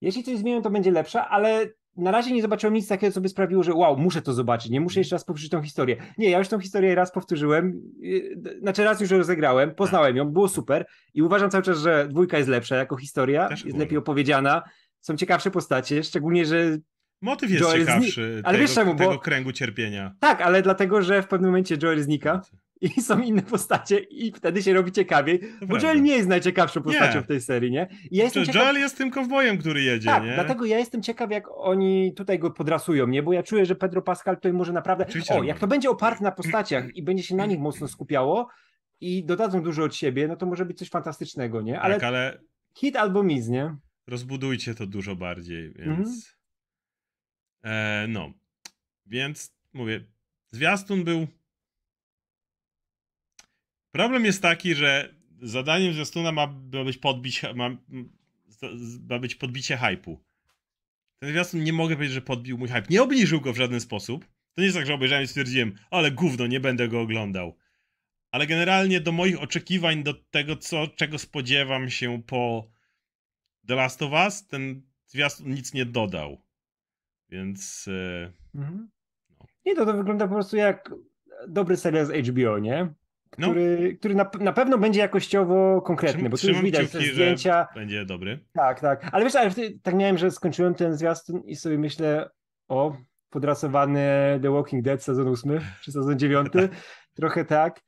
Jeśli 0.00 0.24
coś 0.24 0.38
zmienią, 0.38 0.62
to 0.62 0.70
będzie 0.70 0.90
lepsze, 0.90 1.24
ale 1.24 1.66
na 1.96 2.10
razie 2.10 2.32
nie 2.32 2.42
zobaczyłem 2.42 2.74
nic 2.74 2.88
takiego, 2.88 3.12
co 3.12 3.20
by 3.20 3.28
sprawiło, 3.28 3.62
że 3.62 3.74
wow, 3.74 3.96
muszę 3.96 4.22
to 4.22 4.32
zobaczyć, 4.32 4.70
nie 4.70 4.80
muszę 4.80 5.00
jeszcze 5.00 5.14
raz 5.14 5.24
powtórzyć 5.24 5.50
tą 5.50 5.62
historię. 5.62 5.96
Nie, 6.18 6.30
ja 6.30 6.38
już 6.38 6.48
tą 6.48 6.60
historię 6.60 6.94
raz 6.94 7.12
powtórzyłem, 7.12 7.80
znaczy 8.60 8.84
raz 8.84 9.00
już 9.00 9.10
rozegrałem, 9.10 9.74
poznałem 9.74 10.16
ją, 10.16 10.28
było 10.28 10.48
super 10.48 10.86
i 11.14 11.22
uważam 11.22 11.50
cały 11.50 11.62
czas, 11.62 11.78
że 11.78 12.08
dwójka 12.08 12.38
jest 12.38 12.48
lepsza 12.48 12.76
jako 12.76 12.96
historia, 12.96 13.48
Też 13.48 13.64
jest 13.64 13.78
lepiej 13.78 13.98
opowiedziana, 13.98 14.62
są 15.00 15.16
ciekawsze 15.16 15.50
postacie, 15.50 16.02
szczególnie, 16.02 16.46
że 16.46 16.78
Motyw 17.22 17.50
jest 17.50 17.62
Joel 17.62 17.80
ciekawszy 17.80 18.10
zni... 18.10 18.42
ale 18.44 18.58
tego, 18.58 18.58
wiesz 18.58 18.74
czemu, 18.74 18.94
tego 18.94 19.10
bo... 19.10 19.18
kręgu 19.18 19.52
cierpienia. 19.52 20.14
Tak, 20.20 20.40
ale 20.40 20.62
dlatego, 20.62 21.02
że 21.02 21.22
w 21.22 21.28
pewnym 21.28 21.50
momencie 21.50 21.76
Joel 21.82 22.02
znika 22.02 22.40
i 22.82 23.02
są 23.02 23.20
inne 23.20 23.42
postacie 23.42 23.98
i 23.98 24.32
wtedy 24.32 24.62
się 24.62 24.72
robi 24.72 24.92
ciekawiej, 24.92 25.40
to 25.60 25.66
bo 25.66 25.78
Joel 25.78 26.02
nie 26.02 26.16
jest 26.16 26.28
najciekawszą 26.28 26.82
postacią 26.82 27.18
nie. 27.18 27.24
w 27.24 27.26
tej 27.26 27.40
serii, 27.40 27.70
nie? 27.70 27.88
I 28.10 28.16
ja 28.16 28.24
jestem 28.24 28.44
ciekaw... 28.44 28.62
Joel 28.62 28.76
jest 28.76 28.98
tym 28.98 29.10
kowbojem, 29.10 29.58
który 29.58 29.82
jedzie, 29.82 30.10
tak, 30.10 30.24
nie? 30.24 30.34
dlatego 30.34 30.64
ja 30.64 30.78
jestem 30.78 31.02
ciekaw, 31.02 31.30
jak 31.30 31.44
oni 31.50 32.14
tutaj 32.14 32.38
go 32.38 32.50
podrasują, 32.50 33.06
nie? 33.06 33.22
Bo 33.22 33.32
ja 33.32 33.42
czuję, 33.42 33.66
że 33.66 33.74
Pedro 33.74 34.02
Pascal 34.02 34.36
tutaj 34.36 34.52
może 34.52 34.72
naprawdę... 34.72 35.06
Oczywiście 35.06 35.34
o, 35.34 35.42
jak 35.42 35.58
to 35.58 35.66
będzie 35.66 35.90
oparte 35.90 36.24
na 36.24 36.32
postaciach 36.32 36.96
i 36.96 37.02
będzie 37.02 37.22
się 37.22 37.36
na 37.36 37.46
nich 37.46 37.58
mocno 37.58 37.88
skupiało 37.88 38.48
i 39.00 39.24
dodadzą 39.24 39.62
dużo 39.62 39.84
od 39.84 39.94
siebie, 39.94 40.28
no 40.28 40.36
to 40.36 40.46
może 40.46 40.64
być 40.64 40.78
coś 40.78 40.88
fantastycznego, 40.88 41.60
nie? 41.60 41.80
Ale, 41.80 41.94
tak, 41.94 42.04
ale... 42.04 42.40
hit 42.76 42.96
albo 42.96 43.22
miz, 43.22 43.48
nie? 43.48 43.76
Rozbudujcie 44.06 44.74
to 44.74 44.86
dużo 44.86 45.16
bardziej, 45.16 45.72
więc... 45.74 46.36
Mhm. 47.64 48.04
E, 48.04 48.06
no, 48.08 48.32
więc 49.06 49.54
mówię, 49.72 50.04
zwiastun 50.50 51.04
był 51.04 51.26
Problem 53.92 54.24
jest 54.24 54.42
taki, 54.42 54.74
że 54.74 55.14
zadaniem 55.42 55.92
zwiastuna 55.92 56.32
ma, 56.32 56.46
ma 56.46 56.84
być 56.84 56.98
podbić, 56.98 57.42
ma, 57.54 57.70
ma 59.08 59.18
być 59.18 59.34
podbicie 59.34 59.76
hypu. 59.76 60.24
Ten 61.18 61.30
zwiastun 61.30 61.64
nie 61.64 61.72
mogę 61.72 61.94
powiedzieć, 61.94 62.14
że 62.14 62.22
podbił 62.22 62.58
mój 62.58 62.68
hype. 62.68 62.86
Nie 62.90 63.02
obniżył 63.02 63.40
go 63.40 63.52
w 63.52 63.56
żaden 63.56 63.80
sposób. 63.80 64.24
To 64.24 64.60
nie 64.60 64.64
jest 64.64 64.76
tak, 64.76 64.86
że 64.86 64.94
obejrzałem 64.94 65.24
i 65.24 65.28
stwierdziłem, 65.28 65.74
ale 65.90 66.10
gówno, 66.10 66.46
nie 66.46 66.60
będę 66.60 66.88
go 66.88 67.00
oglądał. 67.00 67.56
Ale 68.30 68.46
generalnie 68.46 69.00
do 69.00 69.12
moich 69.12 69.42
oczekiwań, 69.42 70.02
do 70.02 70.14
tego, 70.14 70.56
co, 70.56 70.88
czego 70.88 71.18
spodziewam 71.18 71.90
się 71.90 72.22
po 72.22 72.70
The 73.66 73.74
Last 73.74 74.02
of 74.02 74.12
Us, 74.12 74.46
ten 74.46 74.82
zwiastun 75.06 75.54
nic 75.54 75.74
nie 75.74 75.86
dodał. 75.86 76.42
Więc... 77.28 77.86
Yy... 77.86 78.32
Mhm. 78.54 78.90
No. 79.30 79.46
Nie, 79.66 79.74
to 79.74 79.86
to 79.86 79.94
wygląda 79.94 80.28
po 80.28 80.34
prostu 80.34 80.56
jak 80.56 80.94
dobry 81.48 81.76
serial 81.76 82.06
z 82.06 82.28
HBO, 82.28 82.58
nie? 82.58 82.94
No. 83.38 83.48
Który, 83.48 83.88
no. 83.92 83.98
który 83.98 84.14
na, 84.14 84.30
na 84.40 84.52
pewno 84.52 84.78
będzie 84.78 85.00
jakościowo 85.00 85.82
konkretny, 85.82 86.30
bo 86.30 86.36
tu 86.36 86.48
już 86.48 86.62
widać 86.62 86.90
te 86.90 87.00
zdjęcia. 87.00 87.68
będzie 87.74 88.04
dobry. 88.04 88.44
Tak, 88.52 88.80
tak. 88.80 89.08
Ale 89.12 89.24
wiesz, 89.24 89.36
ale 89.36 89.50
tak 89.82 89.94
miałem, 89.94 90.18
że 90.18 90.30
skończyłem 90.30 90.74
ten 90.74 90.96
zwiastun 90.96 91.42
i 91.44 91.56
sobie 91.56 91.78
myślę, 91.78 92.30
o, 92.68 92.96
podrasowany 93.30 94.00
The 94.42 94.50
Walking 94.50 94.84
Dead 94.84 95.02
sezon 95.02 95.28
8 95.28 95.60
czy 95.82 95.92
sezon 95.92 96.18
9. 96.18 96.48
Trochę 97.14 97.44
tak. 97.44 97.80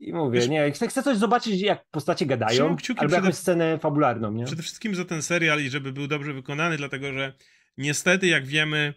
I 0.00 0.12
mówię, 0.12 0.40
wiesz, 0.40 0.48
nie, 0.48 0.70
chcę, 0.70 0.88
chcę 0.88 1.02
coś 1.02 1.16
zobaczyć, 1.16 1.60
jak 1.60 1.84
postacie 1.90 2.26
gadają, 2.26 2.76
albo 2.96 3.14
jakąś 3.14 3.34
scenę 3.34 3.78
fabularną, 3.78 4.32
nie? 4.32 4.44
Przede 4.44 4.62
wszystkim 4.62 4.94
za 4.94 5.04
ten 5.04 5.22
serial 5.22 5.60
i 5.60 5.70
żeby 5.70 5.92
był 5.92 6.06
dobrze 6.06 6.32
wykonany, 6.32 6.76
dlatego 6.76 7.12
że 7.12 7.32
niestety, 7.76 8.26
jak 8.26 8.46
wiemy, 8.46 8.94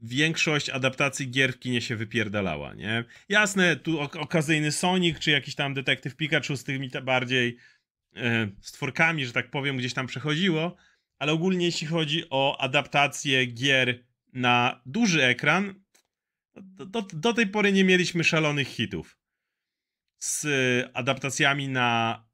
większość 0.00 0.70
adaptacji 0.70 1.30
gier 1.30 1.52
w 1.52 1.58
kinie 1.58 1.80
się 1.80 1.96
wypierdalała, 1.96 2.74
nie? 2.74 3.04
Jasne, 3.28 3.76
tu 3.76 4.00
okazyjny 4.00 4.72
Sonic, 4.72 5.18
czy 5.18 5.30
jakiś 5.30 5.54
tam 5.54 5.74
detektyw 5.74 6.16
Pikachu 6.16 6.56
z 6.56 6.64
tymi 6.64 6.90
bardziej 7.02 7.56
e, 8.16 8.48
stworkami, 8.60 9.26
że 9.26 9.32
tak 9.32 9.50
powiem, 9.50 9.76
gdzieś 9.76 9.94
tam 9.94 10.06
przechodziło, 10.06 10.76
ale 11.18 11.32
ogólnie 11.32 11.66
jeśli 11.66 11.86
chodzi 11.86 12.24
o 12.30 12.60
adaptację 12.60 13.46
gier 13.46 14.04
na 14.32 14.80
duży 14.86 15.24
ekran, 15.24 15.74
do, 16.54 16.86
do, 16.86 17.02
do 17.02 17.32
tej 17.32 17.46
pory 17.46 17.72
nie 17.72 17.84
mieliśmy 17.84 18.24
szalonych 18.24 18.68
hitów. 18.68 19.18
Z 20.22 20.46
adaptacjami 20.94 21.68
na, 21.68 22.24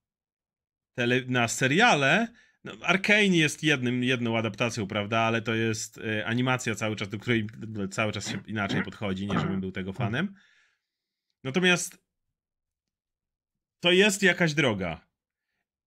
tele, 0.94 1.20
na 1.26 1.48
seriale 1.48 2.28
no, 2.64 2.72
Arkane 2.82 3.26
jest 3.26 3.62
jednym, 3.62 4.04
jedną 4.04 4.38
adaptacją, 4.38 4.86
prawda, 4.86 5.18
ale 5.18 5.42
to 5.42 5.54
jest 5.54 5.98
y, 5.98 6.26
animacja 6.26 6.74
cały 6.74 6.96
czas, 6.96 7.08
do 7.08 7.18
której 7.18 7.46
cały 7.90 8.12
czas 8.12 8.28
się 8.28 8.42
inaczej 8.46 8.82
podchodzi, 8.82 9.26
nie 9.26 9.40
żebym 9.40 9.60
był 9.60 9.72
tego 9.72 9.92
fanem. 9.92 10.34
Natomiast 11.44 12.04
to 13.80 13.92
jest 13.92 14.22
jakaś 14.22 14.54
droga. 14.54 15.08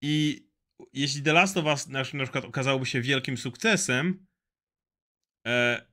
I 0.02 0.48
jeśli 0.94 1.24
The 1.24 1.34
Last 1.34 1.58
of 1.58 1.66
Us 1.66 1.88
na, 1.88 2.00
na 2.14 2.24
przykład 2.24 2.46
okazałoby 2.46 2.86
się 2.86 3.02
wielkim 3.02 3.38
sukcesem, 3.38 4.28
e, 5.48 5.87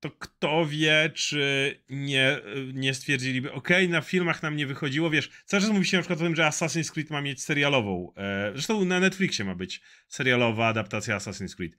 to 0.00 0.10
kto 0.10 0.66
wie, 0.66 1.10
czy 1.14 1.74
nie, 1.88 2.40
nie 2.72 2.94
stwierdziliby, 2.94 3.52
ok, 3.52 3.68
na 3.88 4.00
filmach 4.00 4.42
nam 4.42 4.56
nie 4.56 4.66
wychodziło, 4.66 5.10
wiesz, 5.10 5.30
cały 5.44 5.60
czas 5.60 5.70
mówi 5.70 5.86
się 5.86 5.96
na 5.96 6.02
przykład 6.02 6.20
o 6.20 6.24
tym, 6.24 6.36
że 6.36 6.42
Assassin's 6.42 6.92
Creed 6.92 7.10
ma 7.10 7.20
mieć 7.20 7.42
serialową, 7.42 8.12
e, 8.16 8.50
zresztą 8.52 8.84
na 8.84 9.00
Netflixie 9.00 9.44
ma 9.44 9.54
być 9.54 9.80
serialowa 10.08 10.68
adaptacja 10.68 11.16
Assassin's 11.16 11.56
Creed. 11.56 11.76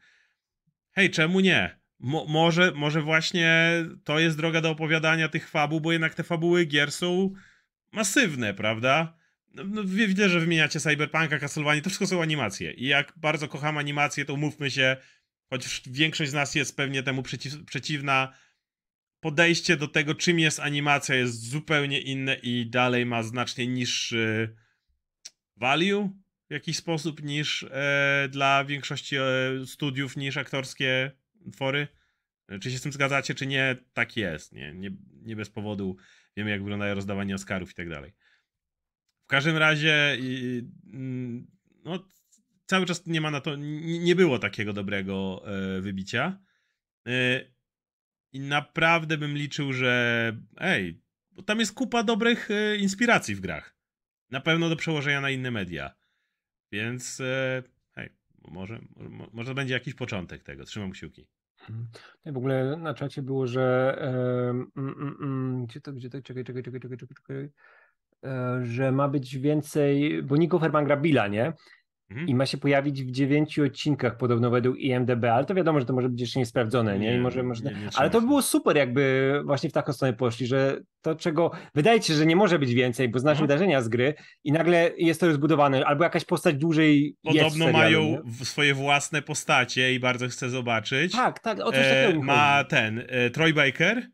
Hej, 0.92 1.10
czemu 1.10 1.40
nie? 1.40 1.80
Mo 2.00 2.26
może, 2.26 2.72
może 2.76 3.02
właśnie 3.02 3.72
to 4.04 4.20
jest 4.20 4.38
droga 4.38 4.62
do 4.62 4.70
opowiadania 4.70 5.30
tych 5.30 5.50
fabuł, 5.50 5.82
bo 5.82 5.92
jednak 5.92 6.16
te 6.16 6.24
fabuły 6.24 6.66
gier 6.66 6.92
są 6.92 7.34
masywne, 7.92 8.54
prawda? 8.54 9.18
No, 9.54 9.64
no, 9.68 9.84
widzę, 9.84 10.30
że 10.30 10.40
wymieniacie 10.40 10.80
Cyberpunka, 10.80 11.40
Castlevania, 11.40 11.82
to 11.82 11.90
wszystko 11.90 12.08
są 12.08 12.22
animacje. 12.22 12.72
I 12.72 12.86
jak 12.86 13.14
bardzo 13.18 13.48
kocham 13.48 13.78
animacje, 13.78 14.26
to 14.26 14.34
umówmy 14.34 14.72
się, 14.72 14.98
choć 15.50 15.82
większość 15.88 16.32
z 16.32 16.34
nas 16.34 16.56
jest 16.56 16.78
pewnie 16.78 17.04
temu 17.04 17.24
przeciw, 17.24 17.66
przeciwna, 17.66 18.34
podejście 19.20 19.78
do 19.78 19.88
tego, 19.88 20.16
czym 20.16 20.40
jest 20.40 20.60
animacja, 20.60 21.16
jest 21.16 21.50
zupełnie 21.50 22.02
inne 22.02 22.36
i 22.36 22.70
dalej 22.70 23.06
ma 23.06 23.24
znacznie 23.24 23.68
niższy 23.68 24.56
value 25.56 26.10
w 26.50 26.54
jakiś 26.54 26.78
sposób 26.78 27.24
niż 27.24 27.64
e, 27.64 28.28
dla 28.32 28.66
większości 28.66 29.16
e, 29.16 29.22
studiów, 29.66 30.18
niż 30.18 30.38
aktorskie 30.38 31.12
twory. 31.54 31.88
Czy 32.62 32.72
się 32.72 32.78
z 32.78 32.82
tym 32.82 32.92
zgadzacie, 32.92 33.36
czy 33.36 33.48
nie? 33.48 33.76
Tak 33.94 34.18
jest. 34.18 34.54
Nie, 34.54 34.74
nie, 34.74 34.92
nie 35.12 35.36
bez 35.36 35.50
powodu 35.50 35.98
wiemy, 36.38 36.50
jak 36.50 36.62
wyglądają 36.62 36.96
rozdawanie 36.96 37.36
Oscarów 37.36 37.72
i 37.72 37.74
tak 37.74 37.90
dalej. 37.90 38.14
W 39.24 39.28
każdym 39.28 39.58
razie, 39.58 40.18
mm, 40.94 41.48
no, 41.84 42.08
cały 42.68 42.86
czas 42.86 43.06
nie 43.06 43.22
ma 43.22 43.32
na 43.32 43.42
to, 43.42 43.56
nie 44.00 44.16
było 44.16 44.40
takiego 44.40 44.74
dobrego 44.74 45.44
e, 45.46 45.82
wybicia. 45.82 46.40
E, 47.08 47.42
I 48.32 48.40
naprawdę 48.40 49.18
bym 49.18 49.38
liczył, 49.38 49.74
że 49.74 50.34
ej, 50.58 51.02
bo 51.32 51.44
tam 51.44 51.60
jest 51.60 51.74
kupa 51.74 52.04
dobrych 52.04 52.52
e, 52.52 52.78
inspiracji 52.78 53.36
w 53.36 53.40
grach. 53.40 53.78
Na 54.32 54.42
pewno 54.42 54.70
do 54.70 54.76
przełożenia 54.76 55.22
na 55.22 55.30
inne 55.30 55.52
media. 55.52 55.96
Więc 56.72 57.22
hej, 57.96 58.10
może, 58.48 58.80
może, 59.34 59.56
będzie 59.56 59.74
jakiś 59.74 59.94
początek 59.94 60.44
tego. 60.44 60.66
Trzymam 60.66 60.92
kciuki. 60.92 61.28
Mhm. 61.70 61.88
w 62.26 62.38
ogóle 62.38 62.78
na 62.78 62.94
czacie 62.94 63.22
było, 63.22 63.48
że 63.48 63.96
mm, 64.00 64.72
mm, 64.78 65.18
mm, 65.22 65.66
gdzie 65.66 65.82
to, 65.82 65.94
gdzie 65.94 66.10
to, 66.10 66.22
czekaj, 66.22 66.44
czekaj, 66.44 66.64
czekaj, 66.64 66.80
czekaj, 66.82 66.98
czekaj, 66.98 67.50
że 68.64 68.92
ma 68.92 69.08
być 69.08 69.38
więcej, 69.38 70.24
bo 70.24 70.38
Nico 70.38 70.60
Herman 70.60 70.86
gra 70.86 70.98
Billa, 70.98 71.28
nie? 71.28 71.54
Mhm. 72.10 72.28
I 72.28 72.36
ma 72.36 72.46
się 72.46 72.58
pojawić 72.58 73.04
w 73.04 73.12
dziewięciu 73.12 73.64
odcinkach 73.64 74.18
podobno 74.18 74.50
według 74.50 74.80
IMDB, 74.80 75.24
ale 75.24 75.46
to 75.46 75.56
wiadomo, 75.56 75.80
że 75.80 75.86
to 75.86 75.94
może 75.94 76.10
być 76.10 76.22
jeszcze 76.22 76.40
niesprawdzone, 76.40 77.00
nie? 77.00 77.10
nie? 77.10 77.16
I 77.16 77.20
może, 77.20 77.44
może... 77.44 77.64
Nie, 77.64 77.72
nie 77.72 77.90
ale 77.96 78.10
to 78.10 78.22
by 78.22 78.28
było 78.28 78.42
super, 78.42 78.78
jakby 78.78 79.34
właśnie 79.46 79.70
w 79.70 79.74
taką 79.74 79.94
stronę 79.94 80.14
poszli, 80.14 80.48
że 80.48 80.82
to, 81.02 81.16
czego 81.16 81.52
wydaje 81.76 82.02
się, 82.02 82.14
że 82.14 82.26
nie 82.26 82.36
może 82.36 82.60
być 82.60 82.74
więcej, 82.74 83.10
bo 83.10 83.20
znasz 83.20 83.32
mhm. 83.32 83.48
wydarzenia 83.48 83.82
z 83.82 83.88
gry 83.88 84.14
i 84.44 84.52
nagle 84.52 84.92
jest 84.98 85.20
to 85.20 85.26
już 85.26 85.36
zbudowane, 85.36 85.86
albo 85.86 86.04
jakaś 86.04 86.26
postać 86.26 86.56
dłużej 86.56 87.16
Podobno 87.24 87.66
serialu, 87.66 87.74
mają 87.74 88.02
nie? 88.02 88.46
swoje 88.46 88.74
własne 88.74 89.22
postacie 89.22 89.94
i 89.94 90.00
bardzo 90.00 90.28
chcę 90.28 90.50
zobaczyć. 90.50 91.12
Tak, 91.12 91.40
tak, 91.40 91.60
o 91.60 91.72
coś 91.72 91.86
e, 91.86 92.14
Ma 92.24 92.64
ten, 92.64 93.04
e, 93.08 93.30
Troy 93.30 93.54
Baker 93.54 94.08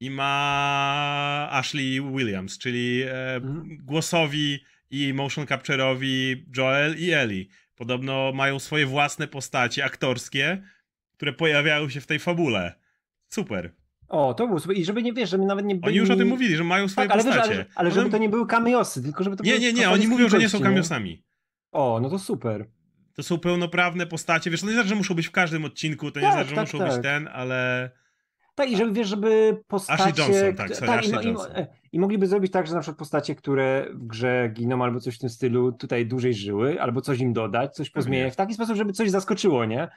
i 0.00 0.10
ma 0.10 1.48
Ashley 1.50 2.00
Williams, 2.00 2.58
czyli 2.58 3.02
e, 3.02 3.34
mhm. 3.34 3.78
głosowi 3.82 4.58
i 5.02 5.14
motion 5.14 5.44
capture'owi 5.46 6.36
Joel 6.56 6.98
i 6.98 7.10
Ellie. 7.10 7.46
Podobno 7.74 8.32
mają 8.32 8.58
swoje 8.58 8.86
własne 8.86 9.28
postacie 9.28 9.84
aktorskie, 9.84 10.62
które 11.12 11.32
pojawiają 11.32 11.88
się 11.88 12.00
w 12.00 12.06
tej 12.06 12.18
fabule. 12.18 12.74
Super. 13.28 13.72
O, 14.08 14.34
to 14.34 14.46
było 14.46 14.60
super. 14.60 14.76
I 14.76 14.84
żeby 14.84 15.02
nie 15.02 15.12
wiesz, 15.12 15.30
żeby 15.30 15.44
nawet 15.44 15.66
nie 15.66 15.74
byli... 15.74 15.86
Oni 15.86 15.96
już 15.96 16.10
o 16.10 16.16
tym 16.16 16.28
mówili, 16.28 16.56
że 16.56 16.64
mają 16.64 16.88
swoje 16.88 17.08
tak, 17.08 17.14
ale 17.14 17.24
postacie. 17.24 17.48
Wiesz, 17.48 17.58
ale, 17.58 17.66
ale 17.74 17.90
żeby 17.90 18.10
to 18.10 18.18
nie 18.18 18.28
były 18.28 18.46
kamiosy, 18.46 19.02
tylko 19.02 19.24
żeby 19.24 19.36
to 19.36 19.44
Nie, 19.44 19.58
nie, 19.58 19.72
nie, 19.72 19.90
oni 19.90 20.08
mówią, 20.08 20.28
że 20.28 20.38
nie 20.38 20.48
są 20.48 20.60
kamiosami. 20.60 21.24
O, 21.72 22.00
no 22.02 22.10
to 22.10 22.18
super. 22.18 22.66
To 23.14 23.22
są 23.22 23.38
pełnoprawne 23.38 24.06
postacie. 24.06 24.50
Wiesz, 24.50 24.60
to 24.60 24.66
nie 24.66 24.72
znaczy, 24.72 24.88
że 24.88 24.94
muszą 24.94 25.14
być 25.14 25.26
w 25.26 25.30
każdym 25.30 25.64
odcinku, 25.64 26.10
to 26.10 26.20
nie 26.20 26.26
tak, 26.26 26.34
znaczy, 26.34 26.48
że 26.48 26.54
tak, 26.54 26.64
muszą 26.64 26.78
tak. 26.78 26.88
być 26.88 27.02
ten, 27.02 27.28
ale... 27.28 27.90
Tak, 28.56 28.70
i 28.70 28.76
żeby 28.76 28.92
wiesz, 28.92 29.08
żeby 29.08 29.62
postacie. 29.68 30.02
Ashley 30.02 30.26
Johnson, 30.26 30.54
tak, 30.56 30.74
sorry, 30.74 30.86
tak 30.86 31.00
Ashley 31.00 31.24
i, 31.24 31.26
Johnson. 31.26 31.52
I, 31.56 31.96
I, 31.96 32.00
mogliby 32.00 32.26
zrobić 32.26 32.52
tak, 32.52 32.66
że 32.66 32.74
na 32.74 32.80
przykład 32.80 32.98
postacie, 32.98 33.34
które 33.34 33.88
w 33.94 34.06
grze 34.06 34.50
giną 34.52 34.84
albo 34.84 35.00
coś 35.00 35.16
w 35.16 35.18
tym 35.18 35.30
stylu, 35.30 35.72
tutaj 35.72 36.06
dłużej 36.06 36.34
żyły, 36.34 36.82
albo 36.82 37.00
coś 37.00 37.20
im 37.20 37.32
dodać, 37.32 37.74
coś 37.74 37.90
pozmieniać, 37.90 38.32
w 38.32 38.36
taki 38.36 38.54
sposób, 38.54 38.76
żeby 38.76 38.92
coś 38.92 39.10
zaskoczyło, 39.10 39.64
nie? 39.64 39.88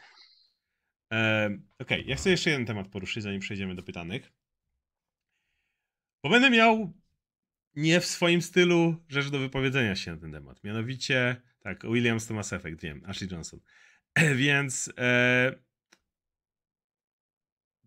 E, 1.14 1.46
Okej, 1.80 2.00
okay. 2.00 2.02
ja 2.02 2.16
chcę 2.16 2.30
jeszcze 2.30 2.50
jeden 2.50 2.66
temat 2.66 2.88
poruszyć, 2.88 3.24
zanim 3.24 3.40
przejdziemy 3.40 3.76
do 3.76 3.84
pytanych. 3.84 4.32
Bo 6.24 6.30
będę 6.30 6.50
miał 6.50 6.94
nie 7.76 8.00
w 8.00 8.06
swoim 8.06 8.42
stylu 8.42 8.96
rzecz 9.08 9.30
do 9.30 9.40
wypowiedzenia 9.40 9.96
się 9.96 10.12
na 10.12 10.18
ten 10.18 10.32
temat. 10.32 10.64
Mianowicie, 10.64 11.42
tak, 11.60 11.84
Williams 11.84 12.28
to 12.28 12.34
Mass 12.34 12.54
Effect, 12.54 12.82
wiem, 12.82 13.02
Ashley 13.06 13.30
Johnson. 13.32 13.60
Więc. 14.36 14.94
E, 14.98 15.69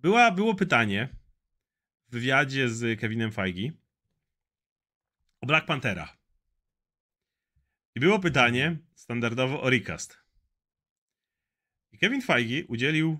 była, 0.03 0.31
było 0.31 0.55
pytanie 0.55 1.09
w 2.09 2.13
wywiadzie 2.13 2.69
z 2.69 3.01
Kevinem 3.01 3.33
Feige 3.33 3.73
o 5.41 5.47
Black 5.47 5.67
Panthera. 5.67 6.17
I 7.95 8.01
było 8.01 8.19
pytanie 8.19 8.79
standardowo 8.95 9.63
o 9.63 9.71
recast. 9.71 10.19
I 11.93 11.99
Kevin 11.99 12.23
Feige 12.23 12.67
udzielił 12.69 13.19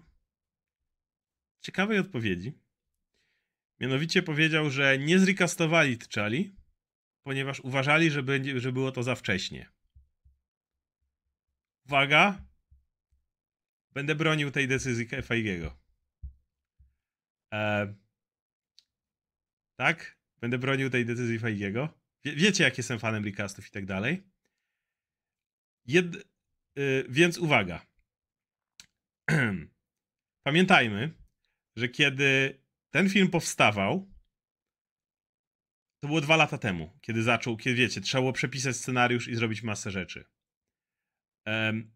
ciekawej 1.61 1.99
odpowiedzi. 1.99 2.53
Mianowicie 3.81 4.23
powiedział, 4.23 4.71
że 4.71 4.99
nie 4.99 5.19
zrecastowali 5.19 5.99
T'Challi, 5.99 6.51
ponieważ 7.23 7.61
uważali, 7.61 8.11
że, 8.11 8.23
będzie, 8.23 8.61
że 8.61 8.73
było 8.73 8.93
to 8.93 9.03
za 9.03 9.15
wcześnie. 9.15 9.71
Uwaga! 11.87 12.45
Będę 13.93 14.15
bronił 14.15 14.51
tej 14.51 14.69
decyzji 14.69 15.09
Feigiego. 15.23 15.82
E, 17.53 17.95
tak? 19.77 20.19
Będę 20.41 20.59
bronił 20.59 20.91
tej 20.91 21.07
decyzji 21.07 21.39
Feigiego. 21.39 21.89
Wie, 22.25 22.37
wiecie, 22.37 22.65
jak 22.65 22.79
jestem 22.79 22.99
fanem 22.99 23.25
recastów 23.25 23.69
i 23.69 23.71
tak 23.71 23.87
dalej. 23.87 24.23
Jed... 25.87 26.33
Yy, 26.77 27.07
więc 27.09 27.39
uwaga. 27.39 27.87
Pamiętajmy, 30.47 31.15
że 31.77 31.89
kiedy 31.89 32.61
ten 32.91 33.11
film 33.11 33.31
powstawał, 33.31 34.13
to 36.03 36.09
było 36.09 36.21
dwa 36.21 36.37
lata 36.37 36.59
temu, 36.59 36.99
kiedy 37.01 37.23
zaczął, 37.23 37.57
kiedy 37.57 37.77
wiecie, 37.77 38.01
trzeba 38.01 38.23
było 38.23 38.33
przepisać 38.33 38.77
scenariusz 38.77 39.29
i 39.29 39.35
zrobić 39.35 39.63
masę 39.63 39.91
rzeczy. 39.91 40.25
Um, 41.47 41.93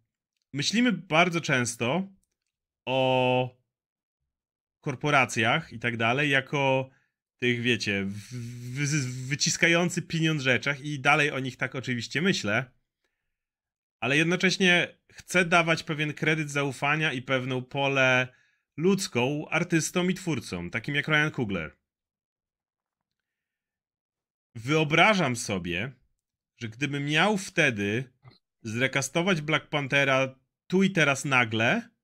myślimy 0.53 0.93
bardzo 0.93 1.41
często 1.41 2.09
o 2.87 3.66
korporacjach 4.87 5.73
i 5.73 5.79
tak 5.79 5.97
dalej, 5.97 6.31
jako 6.31 6.91
tych, 7.39 7.61
wiecie, 7.61 8.07
wyciskający 9.29 10.03
pieniądz 10.03 10.43
rzeczach 10.43 10.81
i 10.81 11.01
dalej 11.01 11.31
o 11.31 11.39
nich 11.39 11.57
tak 11.57 11.75
oczywiście 11.75 12.23
myślę, 12.23 12.71
ale 14.01 14.17
jednocześnie 14.17 14.99
chcę 15.13 15.45
dawać 15.45 15.83
pewien 15.83 16.15
kredyt 16.15 16.51
zaufania 16.51 17.13
i 17.13 17.23
pewną 17.23 17.63
pole 17.63 18.29
ludzką 18.77 19.49
artystom 19.49 20.11
i 20.11 20.15
twórcom, 20.15 20.71
takim 20.71 20.95
jak 20.95 21.09
Ryan 21.09 21.31
Coogler. 21.31 21.77
Wyobrażam 24.55 25.37
sobie, 25.37 25.93
że 26.59 26.69
gdybym 26.69 27.05
miał 27.05 27.39
wtedy 27.39 28.13
zrekastować 28.63 29.41
Black 29.41 29.67
Panthera 29.69 30.35
tu 30.67 30.83
i 30.83 30.91
teraz 30.91 31.25
nagle, 31.25 31.96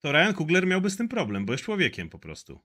to 0.00 0.12
Ryan 0.12 0.34
Coogler 0.34 0.66
miałby 0.66 0.90
z 0.90 0.96
tym 0.96 1.08
problem, 1.08 1.46
bo 1.46 1.52
jest 1.52 1.64
człowiekiem 1.64 2.08
po 2.08 2.18
prostu. 2.18 2.60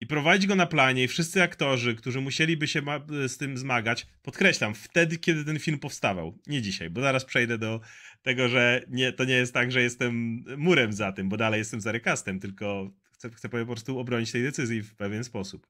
I 0.00 0.06
prowadzić 0.06 0.46
go 0.46 0.54
na 0.54 0.66
planie 0.66 1.04
i 1.04 1.08
wszyscy 1.08 1.42
aktorzy, 1.42 1.94
którzy 1.94 2.20
musieliby 2.20 2.68
się 2.68 2.82
z 3.28 3.36
tym 3.36 3.58
zmagać, 3.58 4.06
podkreślam, 4.22 4.74
wtedy, 4.74 5.18
kiedy 5.18 5.44
ten 5.44 5.58
film 5.58 5.78
powstawał, 5.78 6.38
nie 6.46 6.62
dzisiaj, 6.62 6.90
bo 6.90 7.00
zaraz 7.00 7.24
przejdę 7.24 7.58
do 7.58 7.80
tego, 8.22 8.48
że 8.48 8.84
nie, 8.88 9.12
to 9.12 9.24
nie 9.24 9.34
jest 9.34 9.54
tak, 9.54 9.72
że 9.72 9.82
jestem 9.82 10.44
murem 10.56 10.92
za 10.92 11.12
tym, 11.12 11.28
bo 11.28 11.36
dalej 11.36 11.58
jestem 11.58 11.80
za 11.80 11.92
recastem, 11.92 12.40
tylko 12.40 12.90
chcę, 13.12 13.30
chcę 13.30 13.48
po 13.48 13.66
prostu 13.66 13.98
obronić 13.98 14.32
tej 14.32 14.42
decyzji 14.42 14.82
w 14.82 14.94
pewien 14.94 15.24
sposób. 15.24 15.66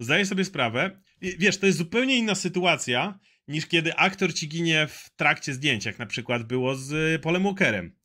Zdaję 0.00 0.26
sobie 0.26 0.44
sprawę, 0.44 1.00
wiesz, 1.20 1.58
to 1.58 1.66
jest 1.66 1.78
zupełnie 1.78 2.18
inna 2.18 2.34
sytuacja, 2.34 3.18
niż 3.48 3.66
kiedy 3.66 3.96
aktor 3.96 4.34
ci 4.34 4.48
ginie 4.48 4.86
w 4.86 5.10
trakcie 5.16 5.54
zdjęć, 5.54 5.84
jak 5.84 5.98
na 5.98 6.06
przykład 6.06 6.42
było 6.42 6.74
z 6.74 7.22
Polem 7.22 7.42
Walkerem. 7.42 8.01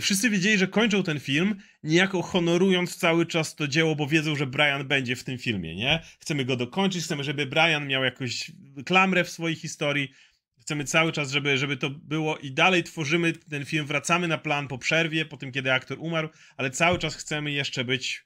I 0.00 0.02
wszyscy 0.02 0.30
wiedzieli, 0.30 0.58
że 0.58 0.68
kończą 0.68 1.02
ten 1.02 1.20
film, 1.20 1.56
niejako 1.82 2.22
honorując 2.22 2.96
cały 2.96 3.26
czas 3.26 3.54
to 3.54 3.68
dzieło, 3.68 3.96
bo 3.96 4.06
wiedzą, 4.06 4.36
że 4.36 4.46
Brian 4.46 4.88
będzie 4.88 5.16
w 5.16 5.24
tym 5.24 5.38
filmie, 5.38 5.76
nie? 5.76 6.02
Chcemy 6.20 6.44
go 6.44 6.56
dokończyć, 6.56 7.04
chcemy, 7.04 7.24
żeby 7.24 7.46
Brian 7.46 7.86
miał 7.86 8.04
jakąś 8.04 8.50
klamrę 8.86 9.24
w 9.24 9.30
swojej 9.30 9.56
historii. 9.56 10.12
Chcemy 10.60 10.84
cały 10.84 11.12
czas, 11.12 11.30
żeby, 11.30 11.58
żeby 11.58 11.76
to 11.76 11.90
było 11.90 12.38
i 12.38 12.52
dalej 12.52 12.84
tworzymy 12.84 13.32
ten 13.32 13.64
film, 13.64 13.86
wracamy 13.86 14.28
na 14.28 14.38
plan 14.38 14.68
po 14.68 14.78
przerwie, 14.78 15.24
po 15.24 15.36
tym, 15.36 15.52
kiedy 15.52 15.72
aktor 15.72 15.98
umarł, 16.00 16.28
ale 16.56 16.70
cały 16.70 16.98
czas 16.98 17.16
chcemy 17.16 17.52
jeszcze 17.52 17.84
być 17.84 18.24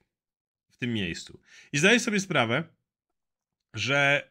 w 0.72 0.76
tym 0.76 0.92
miejscu. 0.92 1.40
I 1.72 1.78
zdaję 1.78 2.00
sobie 2.00 2.20
sprawę, 2.20 2.64
że 3.74 4.30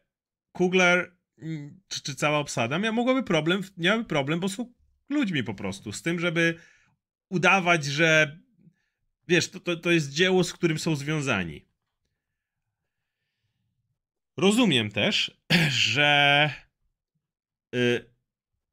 Kugler 0.51 1.15
mm, 1.41 1.81
czy, 1.87 2.01
czy 2.01 2.15
cała 2.15 2.37
obsada 2.37 2.79
miała, 2.79 2.95
mogłaby 2.95 3.23
problem, 3.23 3.61
miałaby 3.77 4.05
problem, 4.05 4.39
bo 4.39 4.49
są 4.49 4.73
ludźmi 5.09 5.43
po 5.43 5.53
prostu, 5.53 5.91
z 5.91 6.01
tym, 6.01 6.19
żeby 6.19 6.59
udawać, 7.33 7.85
że 7.85 8.39
wiesz, 9.27 9.49
to, 9.49 9.59
to, 9.59 9.75
to 9.75 9.91
jest 9.91 10.11
dzieło, 10.11 10.43
z 10.43 10.53
którym 10.53 10.79
są 10.79 10.95
związani. 10.95 11.65
Rozumiem 14.37 14.91
też, 14.91 15.41
że 15.89 16.49
y, 17.75 18.05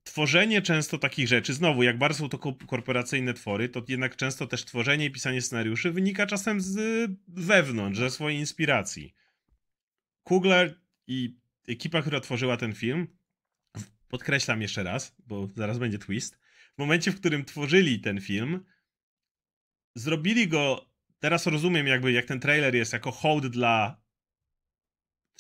tworzenie 0.05 0.63
często 0.63 0.99
takich 0.99 1.29
rzeczy, 1.29 1.55
znowu, 1.55 1.83
jak 1.83 1.99
bardzo 1.99 2.19
są 2.19 2.29
to 2.29 2.39
korporacyjne 2.39 3.35
twory, 3.35 3.69
to 3.69 3.83
jednak 3.89 4.17
często 4.17 4.47
też 4.47 4.65
tworzenie 4.65 5.05
i 5.05 5.11
pisanie 5.11 5.43
scenariuszy 5.43 5.93
wynika 5.93 6.27
czasem 6.27 6.61
z 6.61 7.11
wewnątrz, 7.29 7.99
ze 7.99 8.11
swojej 8.11 8.39
inspiracji. 8.39 9.15
Kugler 10.23 10.81
i 11.07 11.37
ekipa, 11.69 12.03
która 12.03 12.21
tworzyła 12.21 12.57
ten 12.57 12.75
film, 12.75 13.07
podkreślam 14.09 14.63
jeszcze 14.63 14.83
raz, 14.83 15.17
bo 15.27 15.49
zaraz 15.57 15.79
będzie 15.79 15.99
twist, 15.99 16.40
momencie, 16.81 17.11
w 17.13 17.21
którym 17.21 17.45
tworzyli 17.45 18.01
ten 18.01 18.21
film, 18.21 18.65
zrobili 19.95 20.49
go, 20.49 20.91
teraz 21.19 21.47
rozumiem 21.47 21.87
jakby, 21.87 22.13
jak 22.13 22.27
ten 22.27 22.41
trailer 22.41 22.75
jest, 22.75 22.93
jako 22.93 23.13
hołd 23.13 23.47
dla 23.47 24.03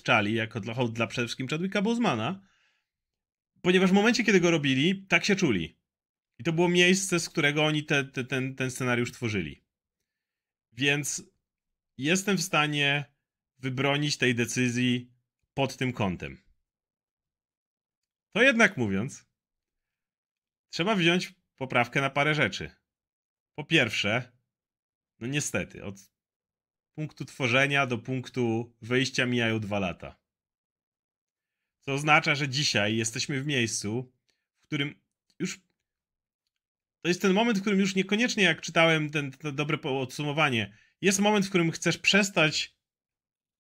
Charlie, 0.07 0.37
jako 0.37 0.61
dla, 0.61 0.75
hołd 0.75 0.93
dla 0.93 1.07
przede 1.07 1.27
wszystkim 1.27 1.49
Chadwicka 1.49 1.83
Bosemana, 1.83 2.41
ponieważ 3.63 3.91
w 3.91 3.95
momencie, 3.95 4.25
kiedy 4.25 4.41
go 4.41 4.51
robili, 4.51 5.07
tak 5.07 5.25
się 5.25 5.37
czuli. 5.37 5.79
I 6.39 6.45
to 6.45 6.53
było 6.53 6.69
miejsce, 6.69 7.21
z 7.21 7.29
którego 7.29 7.65
oni 7.65 7.85
te, 7.85 8.05
te, 8.05 8.25
ten, 8.25 8.55
ten 8.55 8.71
scenariusz 8.71 9.13
tworzyli. 9.13 9.65
Więc 10.73 11.23
jestem 11.99 12.37
w 12.37 12.43
stanie 12.43 13.05
wybronić 13.59 14.17
tej 14.17 14.35
decyzji 14.35 15.13
pod 15.55 15.77
tym 15.77 15.93
kątem. 15.93 16.39
To 18.33 18.43
jednak 18.43 18.77
mówiąc, 18.77 19.30
trzeba 20.71 20.95
wziąć 20.95 21.35
poprawkę 21.57 22.01
na 22.01 22.11
parę 22.11 22.35
rzeczy. 22.35 22.71
Po 23.55 23.65
pierwsze, 23.65 24.33
no 25.19 25.27
niestety, 25.27 25.85
od 25.85 25.97
punktu 26.95 27.25
tworzenia 27.25 27.87
do 27.87 27.99
punktu 27.99 28.75
wyjścia 28.83 29.27
mijają 29.27 29.61
dwa 29.61 29.79
lata. 29.79 30.21
Co 31.81 31.95
oznacza, 31.95 32.35
że 32.35 32.49
dzisiaj 32.49 32.97
jesteśmy 32.97 33.43
w 33.43 33.47
miejscu, 33.47 34.13
w 34.63 34.67
którym 34.67 35.01
już. 35.39 35.61
To 37.03 37.09
jest 37.09 37.23
ten 37.23 37.33
moment, 37.33 37.59
w 37.59 37.61
którym 37.61 37.81
już 37.81 37.95
niekoniecznie, 37.95 38.45
jak 38.45 38.61
czytałem 38.61 39.11
ten, 39.11 39.33
to 39.33 39.53
dobre 39.53 39.79
podsumowanie, 39.79 40.77
jest 41.01 41.21
moment, 41.21 41.47
w 41.47 41.49
którym 41.49 41.71
chcesz 41.71 41.99
przestać 41.99 42.77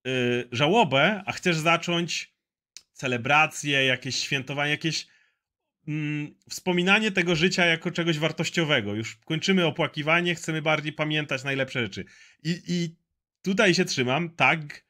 yy, 0.04 0.48
żałobę, 0.52 1.22
a 1.26 1.32
chcesz 1.32 1.56
zacząć 1.56 2.34
celebrację, 2.92 3.84
jakieś 3.84 4.16
świętowanie, 4.16 4.70
jakieś 4.70 5.06
mm, 5.88 6.34
wspominanie 6.48 7.10
tego 7.10 7.36
życia 7.36 7.66
jako 7.66 7.90
czegoś 7.90 8.18
wartościowego. 8.18 8.94
Już 8.94 9.16
kończymy 9.16 9.66
opłakiwanie, 9.66 10.34
chcemy 10.34 10.62
bardziej 10.62 10.92
pamiętać 10.92 11.44
najlepsze 11.44 11.80
rzeczy. 11.80 12.04
I, 12.42 12.62
i 12.66 12.96
tutaj 13.42 13.74
się 13.74 13.84
trzymam, 13.84 14.30
tak, 14.30 14.84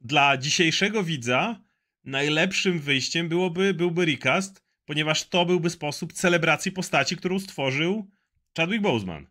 dla 0.00 0.36
dzisiejszego 0.36 1.02
widza 1.02 1.60
najlepszym 2.04 2.80
wyjściem 2.80 3.28
byłoby, 3.28 3.74
byłby 3.74 4.04
recast, 4.04 4.62
ponieważ 4.84 5.28
to 5.28 5.44
byłby 5.44 5.70
sposób 5.70 6.12
celebracji 6.12 6.72
postaci, 6.72 7.16
którą 7.16 7.38
stworzył 7.38 8.10
Chadwick 8.56 8.82
Boseman. 8.82 9.26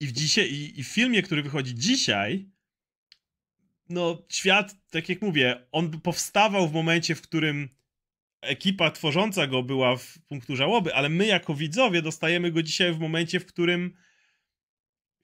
I 0.00 0.06
w, 0.06 0.12
dzisiaj, 0.12 0.52
i, 0.52 0.80
i 0.80 0.84
w 0.84 0.88
filmie, 0.88 1.22
który 1.22 1.42
wychodzi 1.42 1.74
dzisiaj, 1.74 2.48
no 3.88 4.22
świat, 4.28 4.76
tak 4.90 5.08
jak 5.08 5.22
mówię, 5.22 5.66
on 5.72 6.00
powstawał 6.00 6.68
w 6.68 6.72
momencie, 6.72 7.14
w 7.14 7.22
którym 7.22 7.68
ekipa 8.40 8.90
tworząca 8.90 9.46
go 9.46 9.62
była 9.62 9.96
w 9.96 10.18
punktu 10.28 10.56
żałoby, 10.56 10.94
ale 10.94 11.08
my 11.08 11.26
jako 11.26 11.54
widzowie 11.54 12.02
dostajemy 12.02 12.52
go 12.52 12.62
dzisiaj 12.62 12.92
w 12.92 12.98
momencie, 12.98 13.40
w 13.40 13.46
którym 13.46 13.96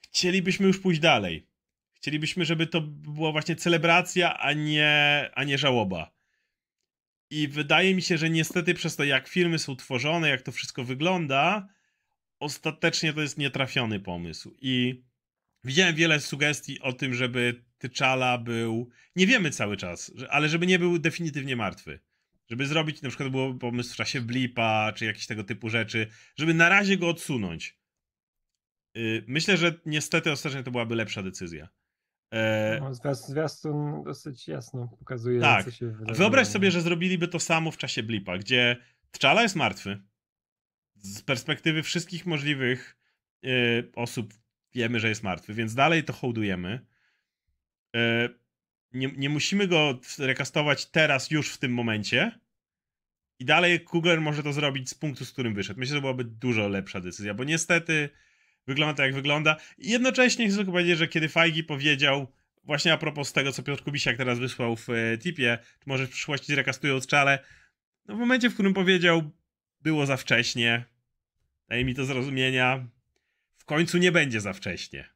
chcielibyśmy 0.03 0.67
już 0.67 0.81
pójść 0.81 1.01
dalej. 1.01 1.49
Chcielibyśmy, 1.95 2.45
żeby 2.45 2.67
to 2.67 2.81
była 2.81 3.33
właśnie 3.33 3.57
celebracja, 3.57 4.39
a 4.39 4.53
nie, 4.53 5.31
a 5.35 5.45
nie 5.45 5.59
żałoba. 5.59 6.17
I 7.31 7.49
wydaje 7.49 7.95
mi 7.95 8.03
się, 8.03 8.19
że 8.19 8.31
niestety 8.31 8.75
przez 8.75 8.97
to, 8.97 9.05
jak 9.05 9.29
filmy 9.29 9.59
są 9.59 9.77
tworzone, 9.77 10.29
jak 10.29 10.43
to 10.43 10.53
wszystko 10.53 10.85
wygląda, 10.85 11.69
ostatecznie 12.41 13.13
to 13.13 13.21
jest 13.21 13.39
nietrafiony 13.39 14.01
pomysł. 14.01 14.57
I 14.61 15.05
widziałem 15.65 15.95
wiele 15.95 16.21
sugestii 16.21 16.81
o 16.81 16.93
tym, 16.93 17.15
żeby 17.15 17.65
T'Challa 17.85 18.43
był, 18.43 18.91
nie 19.17 19.27
wiemy 19.27 19.51
cały 19.51 19.77
czas, 19.77 20.13
ale 20.31 20.49
żeby 20.49 20.67
nie 20.67 20.79
był 20.79 20.99
definitywnie 20.99 21.57
martwy. 21.57 22.01
Żeby 22.51 22.67
zrobić, 22.67 23.03
na 23.03 23.09
przykład 23.09 23.29
było 23.31 23.55
pomysł 23.55 23.93
w 23.93 23.97
czasie 23.97 24.21
blipa, 24.21 24.93
czy 24.93 25.05
jakieś 25.05 25.27
tego 25.27 25.45
typu 25.45 25.69
rzeczy, 25.69 26.07
żeby 26.37 26.55
na 26.55 26.69
razie 26.69 26.97
go 26.97 27.09
odsunąć. 27.09 27.79
Y, 28.97 29.25
myślę, 29.27 29.57
że 29.57 29.81
niestety 29.87 30.33
ostatecznie 30.33 30.63
to 30.63 30.71
byłaby 30.71 30.95
lepsza 30.95 31.23
decyzja. 31.23 31.69
E... 32.33 32.81
No, 32.81 33.15
zwiastun 33.15 34.03
dosyć 34.05 34.49
jasno 34.49 34.89
pokazuje, 34.99 35.41
tak. 35.41 35.65
co 35.65 35.71
się 35.71 35.87
wydarzyło. 35.87 36.17
Wyobraź 36.17 36.49
sobie, 36.49 36.71
że 36.71 36.81
zrobiliby 36.81 37.29
to 37.29 37.41
samo 37.41 37.71
w 37.71 37.77
czasie 37.77 38.03
blipa, 38.03 38.39
gdzie 38.39 38.77
T'Challa 39.13 39.43
jest 39.43 39.57
martwy. 39.57 40.03
Z 40.95 41.23
perspektywy 41.23 41.83
wszystkich 41.83 42.27
możliwych 42.27 42.97
y, 43.45 43.93
osób 43.95 44.35
wiemy, 44.75 45.01
że 45.01 45.09
jest 45.09 45.23
martwy, 45.23 45.55
więc 45.55 45.75
dalej 45.75 46.05
to 46.05 46.13
hołdujemy. 46.13 46.87
E, 47.97 48.29
nie, 48.97 49.13
nie 49.17 49.29
musimy 49.29 49.69
go 49.69 50.01
rekastować 50.19 50.87
teraz, 50.87 51.31
już 51.31 51.53
w 51.53 51.59
tym 51.59 51.73
momencie. 51.73 52.39
I 53.39 53.45
dalej 53.45 53.81
Kugler 53.81 54.21
może 54.21 54.43
to 54.43 54.53
zrobić 54.53 54.91
z 54.91 54.95
punktu, 54.95 55.25
z 55.25 55.33
którym 55.33 55.55
wyszedł. 55.55 55.81
Myślę, 55.81 55.95
że 55.95 56.01
byłaby 56.01 56.25
dużo 56.25 56.69
lepsza 56.69 57.01
decyzja, 57.01 57.35
bo 57.35 57.45
niestety 57.45 58.09
wygląda 58.67 58.95
tak, 58.95 59.07
jak 59.07 59.15
wygląda. 59.15 59.57
I 59.79 59.91
jednocześnie 59.91 60.49
chcę 60.49 60.57
tylko 60.57 60.73
powiedzieć, 60.73 60.99
że 60.99 61.09
kiedy 61.09 61.29
Fajgi 61.29 61.65
powiedział, 61.65 62.33
właśnie 62.65 62.93
a 62.93 62.99
propos 62.99 63.33
tego, 63.33 63.53
co 63.53 63.63
Piotr 63.63 63.83
Kubisiak 63.83 64.17
teraz 64.17 64.39
wysłał 64.39 64.77
w 64.77 64.91
e, 64.91 65.19
tipie, 65.19 65.59
czy 65.81 65.85
może 65.87 66.07
w 66.07 66.11
przyszłości 66.11 66.53
zrekastują 66.53 67.01
czale, 67.01 67.39
no 68.09 68.17
w 68.17 68.19
momencie, 68.19 68.51
w 68.51 68.55
którym 68.55 68.75
powiedział 68.75 69.31
było 69.81 70.07
za 70.07 70.17
wcześnie. 70.17 70.85
Daje 71.69 71.85
mi 71.85 71.95
to 71.95 72.05
zrozumienia. 72.05 72.87
W 73.57 73.65
końcu 73.65 73.99
nie 73.99 74.13
będzie 74.13 74.41
za 74.41 74.53
wcześnie. 74.53 75.16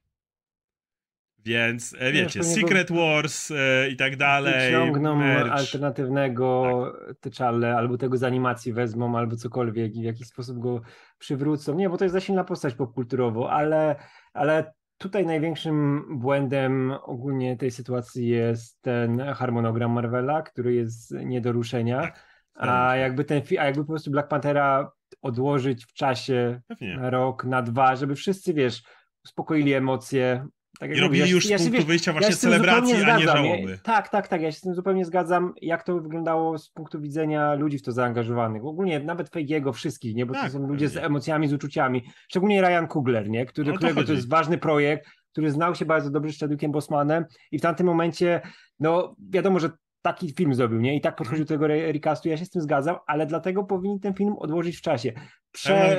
Więc 1.45 1.97
e, 1.99 2.12
wiecie, 2.12 2.43
Secret. 2.45 2.93
Wars 2.93 3.51
e, 3.51 3.88
i 3.88 3.97
tak 3.97 4.16
dalej. 4.16 4.72
Ciągną 4.72 5.16
merch. 5.16 5.53
alternatywnego 5.53 6.84
tak. 7.07 7.16
T'Challę, 7.16 7.76
albo 7.76 7.99
tego 7.99 8.16
z 8.16 8.22
animacji 8.22 8.72
wezmą, 8.72 9.18
albo 9.18 9.36
cokolwiek 9.36 9.97
i 9.97 10.01
w 10.01 10.05
jakiś 10.05 10.26
sposób 10.26 10.59
go 10.59 10.80
przywrócą. 11.18 11.74
Nie, 11.74 11.88
bo 11.88 11.97
to 11.97 12.05
jest 12.05 12.12
za 12.12 12.20
silna 12.20 12.45
postać 12.45 12.74
popkulturowo, 12.74 13.53
ale, 13.53 13.97
ale 14.32 14.72
tutaj 14.99 15.26
największym 15.26 16.05
błędem 16.18 16.95
ogólnie 17.03 17.57
tej 17.57 17.70
sytuacji 17.70 18.28
jest 18.28 18.82
ten 18.82 19.20
harmonogram 19.20 19.91
Marvela, 19.91 20.43
który 20.43 20.74
jest 20.74 21.11
nie 21.11 21.41
do 21.41 21.53
ruszenia. 21.53 22.01
Tak, 22.01 22.24
a 22.55 22.97
jakby 22.97 23.24
ten 23.24 23.43
a 23.59 23.64
jakby 23.64 23.84
po 23.84 23.88
prostu 23.88 24.11
Black 24.11 24.28
Panthera 24.28 24.93
odłożyć 25.22 25.84
w 25.84 25.93
czasie 25.93 26.61
Pewnie. 26.68 26.99
rok, 27.11 27.45
na 27.45 27.62
dwa, 27.62 27.97
żeby 27.97 28.14
wszyscy, 28.14 28.55
wiesz, 28.55 28.82
uspokoili 29.24 29.72
emocje, 29.72 30.47
tak 30.80 30.96
I 30.96 31.00
robili 31.00 31.30
już 31.30 31.50
ja, 31.50 31.58
z 31.58 31.62
punktu 31.62 31.80
ja 31.80 31.86
wyjścia 31.86 32.12
właśnie 32.12 32.30
ja 32.30 32.36
celebracji, 32.36 33.04
a 33.04 33.18
nie 33.18 33.24
żałoby. 33.24 33.78
tak, 33.82 34.08
tak, 34.08 34.28
tak. 34.28 34.42
Ja 34.42 34.52
się 34.52 34.58
z 34.58 34.60
tym 34.60 34.74
zupełnie 34.74 35.04
zgadzam, 35.04 35.54
jak 35.62 35.82
to 35.82 36.00
wyglądało 36.00 36.58
z 36.58 36.70
punktu 36.70 37.00
widzenia 37.00 37.54
ludzi 37.54 37.78
w 37.78 37.82
to 37.82 37.92
zaangażowanych. 37.92 38.64
Ogólnie 38.64 39.00
nawet 39.00 39.28
Fejgiego, 39.28 39.72
wszystkich, 39.72 40.14
nie? 40.14 40.26
Bo 40.26 40.34
tak, 40.34 40.44
to 40.44 40.50
są 40.50 40.66
ludzie 40.66 40.88
z 40.88 40.96
emocjami, 40.96 41.48
z 41.48 41.52
uczuciami. 41.52 42.04
Szczególnie 42.28 42.62
Ryan 42.62 42.86
Kugler, 42.86 43.28
nie? 43.28 43.46
Który, 43.46 43.66
no 43.66 43.72
to 43.72 43.78
którego 43.78 43.94
chodzi. 43.94 44.06
to 44.06 44.12
jest 44.12 44.28
ważny 44.28 44.58
projekt, 44.58 45.08
który 45.32 45.50
znał 45.50 45.74
się 45.74 45.84
bardzo 45.84 46.10
dobrze 46.10 46.32
z 46.32 46.38
Chadwickiem 46.38 46.72
Bosmanem 46.72 47.24
i 47.52 47.58
w 47.58 47.62
tamtym 47.62 47.86
momencie, 47.86 48.40
no 48.78 49.16
wiadomo, 49.30 49.58
że 49.58 49.70
taki 50.02 50.32
film 50.32 50.54
zrobił, 50.54 50.80
nie? 50.80 50.96
I 50.96 51.00
tak 51.00 51.16
podchodził 51.16 51.44
do 51.44 51.48
tego 51.48 51.66
recastu, 51.66 52.28
ja 52.28 52.36
się 52.36 52.44
z 52.44 52.50
tym 52.50 52.62
zgadzam, 52.62 52.96
ale 53.06 53.26
dlatego 53.26 53.64
powinien 53.64 54.00
ten 54.00 54.14
film 54.14 54.34
odłożyć 54.38 54.76
w 54.76 54.82
czasie. 54.82 55.12
Prze... 55.52 55.96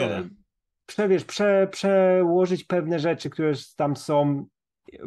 Prze, 0.86 1.08
wiesz, 1.08 1.26
prze, 1.26 1.68
przełożyć 1.72 2.64
pewne 2.64 3.00
rzeczy, 3.00 3.30
które 3.30 3.54
tam 3.78 3.96
są 3.96 4.46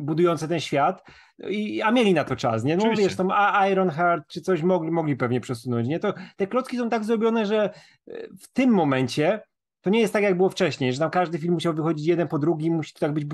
budujące 0.00 0.48
ten 0.48 0.60
świat, 0.60 1.04
i, 1.38 1.82
a 1.82 1.90
mieli 1.90 2.14
na 2.14 2.24
to 2.24 2.36
czas, 2.36 2.64
nie? 2.64 2.76
No 2.76 2.82
Oczywiście. 2.82 3.04
wiesz, 3.04 3.16
tam 3.16 3.32
Ironheart 3.72 4.28
czy 4.28 4.40
coś 4.40 4.62
mogli, 4.62 4.90
mogli 4.90 5.16
pewnie 5.16 5.40
przesunąć, 5.40 5.88
nie? 5.88 5.98
To 5.98 6.14
te 6.36 6.46
klocki 6.46 6.76
są 6.76 6.88
tak 6.88 7.04
zrobione, 7.04 7.46
że 7.46 7.70
e, 8.08 8.28
w 8.40 8.48
tym 8.52 8.70
momencie 8.70 9.40
to 9.80 9.90
nie 9.90 10.00
jest 10.00 10.12
tak, 10.12 10.22
jak 10.22 10.36
było 10.36 10.50
wcześniej, 10.50 10.92
że 10.92 10.98
tam 10.98 11.10
każdy 11.10 11.38
film 11.38 11.54
musiał 11.54 11.74
wychodzić 11.74 12.06
jeden 12.06 12.28
po 12.28 12.38
drugim, 12.38 12.74
musi 12.74 12.92
to 12.92 13.00
tak 13.00 13.12
być 13.12 13.24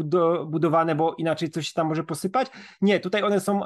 budowane, 0.47 0.95
bo 0.95 1.15
inaczej 1.15 1.51
coś 1.51 1.69
się 1.69 1.75
tam 1.75 1.87
może 1.87 2.05
posypać. 2.05 2.51
Nie, 2.83 3.01
tutaj 3.01 3.23
one 3.23 3.41
są 3.41 3.61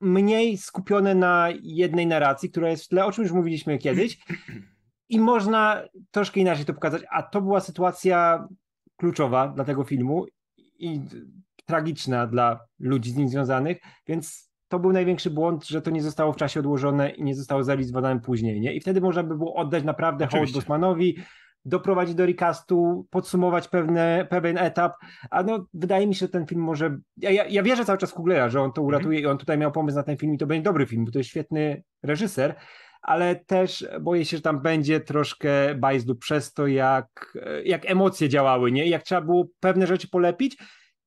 mniej 0.00 0.58
skupione 0.58 1.14
na 1.14 1.48
jednej 1.62 2.06
narracji, 2.06 2.50
która 2.50 2.70
jest 2.70 2.84
w 2.84 2.88
tle, 2.88 3.04
o 3.04 3.12
czym 3.12 3.24
już 3.24 3.32
mówiliśmy 3.32 3.78
kiedyś 3.78 4.18
i 5.08 5.20
można 5.20 5.82
troszkę 6.10 6.40
inaczej 6.40 6.64
to 6.64 6.74
pokazać, 6.74 7.02
a 7.10 7.22
to 7.22 7.42
była 7.42 7.60
sytuacja 7.60 8.48
kluczowa 8.96 9.48
dla 9.48 9.64
tego 9.64 9.84
filmu 9.84 10.26
i 10.78 11.00
tragiczna 11.66 12.26
dla 12.26 12.60
ludzi 12.78 13.10
z 13.10 13.16
nim 13.16 13.28
związanych, 13.28 13.78
więc 14.06 14.50
to 14.68 14.78
był 14.78 14.92
największy 14.92 15.30
błąd, 15.30 15.66
że 15.66 15.82
to 15.82 15.90
nie 15.90 16.02
zostało 16.02 16.32
w 16.32 16.36
czasie 16.36 16.60
odłożone 16.60 17.10
i 17.10 17.24
nie 17.24 17.34
zostało 17.34 17.64
zrealizowane 17.64 18.20
później, 18.20 18.60
nie? 18.60 18.74
I 18.74 18.80
wtedy 18.80 19.00
można 19.00 19.22
by 19.22 19.36
było 19.36 19.54
oddać 19.54 19.84
naprawdę 19.84 20.26
hołd 20.26 20.52
Bosmanowi, 20.52 21.16
doprowadzić 21.64 22.14
do 22.14 22.26
recastu, 22.26 23.06
podsumować 23.10 23.68
pewne, 23.68 24.26
pewien 24.30 24.58
etap, 24.58 24.92
a 25.30 25.42
no 25.42 25.66
wydaje 25.74 26.06
mi 26.06 26.14
się, 26.14 26.18
że 26.18 26.28
ten 26.28 26.46
film 26.46 26.60
może, 26.60 26.98
ja, 27.16 27.30
ja, 27.44 27.62
wierzę 27.62 27.84
cały 27.84 27.98
czas 27.98 28.12
Kuglera, 28.12 28.48
że 28.48 28.60
on 28.60 28.72
to 28.72 28.82
uratuje 28.82 29.18
mm 29.18 29.24
i 29.24 29.26
on 29.26 29.38
tutaj 29.38 29.58
miał 29.58 29.72
pomysł 29.72 29.96
na 29.96 30.02
ten 30.02 30.16
film 30.16 30.34
i 30.34 30.38
to 30.38 30.46
będzie 30.46 30.62
dobry 30.62 30.86
film, 30.86 31.04
bo 31.04 31.10
to 31.10 31.18
jest 31.18 31.30
świetny 31.30 31.82
reżyser, 32.02 32.54
ale 33.02 33.36
też 33.36 33.88
boję 34.00 34.24
się, 34.24 34.36
że 34.36 34.42
tam 34.42 34.62
będzie 34.62 35.00
troszkę 35.00 35.74
bajzdu 35.74 36.16
przez 36.16 36.52
to, 36.52 36.66
jak, 36.66 37.38
jak 37.64 37.90
emocje 37.90 38.28
działały, 38.28 38.72
nie? 38.72 38.86
Jak 38.86 39.02
trzeba 39.02 39.20
było 39.20 39.46
pewne 39.60 39.86
rzeczy 39.86 40.08
polepić, 40.08 40.56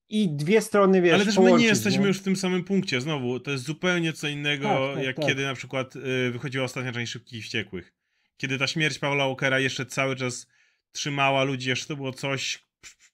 i 0.10 0.30
dwie 0.30 0.62
strony, 0.62 1.02
wiesz, 1.02 1.14
Ale 1.14 1.26
też 1.26 1.38
my 1.38 1.54
nie 1.54 1.66
jesteśmy 1.66 2.02
nie? 2.02 2.08
już 2.08 2.20
w 2.20 2.24
tym 2.24 2.36
samym 2.36 2.64
punkcie, 2.64 3.02
znowu, 3.02 3.40
to 3.40 3.52
jest 3.52 3.64
zupełnie 3.64 4.14
co 4.14 4.28
innego, 4.28 4.64
tak, 4.64 4.96
tak, 4.96 5.04
jak 5.04 5.16
tak. 5.16 5.26
kiedy 5.26 5.44
na 5.44 5.54
przykład 5.54 5.96
y, 5.96 6.32
wychodziła 6.32 6.66
ostatnia 6.66 6.92
część 6.92 7.12
Szybkich 7.12 7.40
i 7.40 7.42
Wściekłych. 7.42 7.94
Kiedy 8.38 8.58
ta 8.58 8.68
śmierć 8.68 9.00
Paula 9.00 9.26
Walkera 9.26 9.60
jeszcze 9.60 9.86
cały 9.86 10.16
czas 10.16 10.48
trzymała 10.92 11.44
ludzi, 11.44 11.70
jeszcze 11.70 11.88
to 11.88 11.96
było 11.96 12.14
coś 12.14 12.66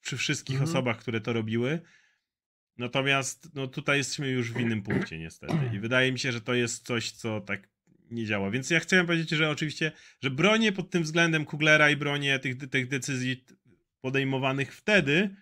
przy 0.01 0.17
wszystkich 0.17 0.55
mhm. 0.55 0.71
osobach, 0.71 0.97
które 0.97 1.21
to 1.21 1.33
robiły. 1.33 1.79
Natomiast 2.77 3.49
no, 3.55 3.67
tutaj 3.67 3.97
jesteśmy 3.97 4.29
już 4.29 4.51
w 4.51 4.59
innym 4.59 4.83
punkcie 4.83 5.19
niestety 5.19 5.53
i 5.73 5.79
wydaje 5.79 6.11
mi 6.11 6.19
się, 6.19 6.31
że 6.31 6.41
to 6.41 6.53
jest 6.53 6.85
coś, 6.85 7.11
co 7.11 7.41
tak 7.41 7.69
nie 8.11 8.25
działa. 8.25 8.51
Więc 8.51 8.69
ja 8.69 8.79
chciałem 8.79 9.05
powiedzieć, 9.05 9.29
że 9.29 9.49
oczywiście, 9.49 9.91
że 10.21 10.29
bronię 10.29 10.71
pod 10.71 10.89
tym 10.89 11.03
względem 11.03 11.45
Kuglera 11.45 11.89
i 11.89 11.95
bronię 11.95 12.39
tych, 12.39 12.69
tych 12.69 12.87
decyzji 12.87 13.45
podejmowanych 14.01 14.75
wtedy, 14.75 15.35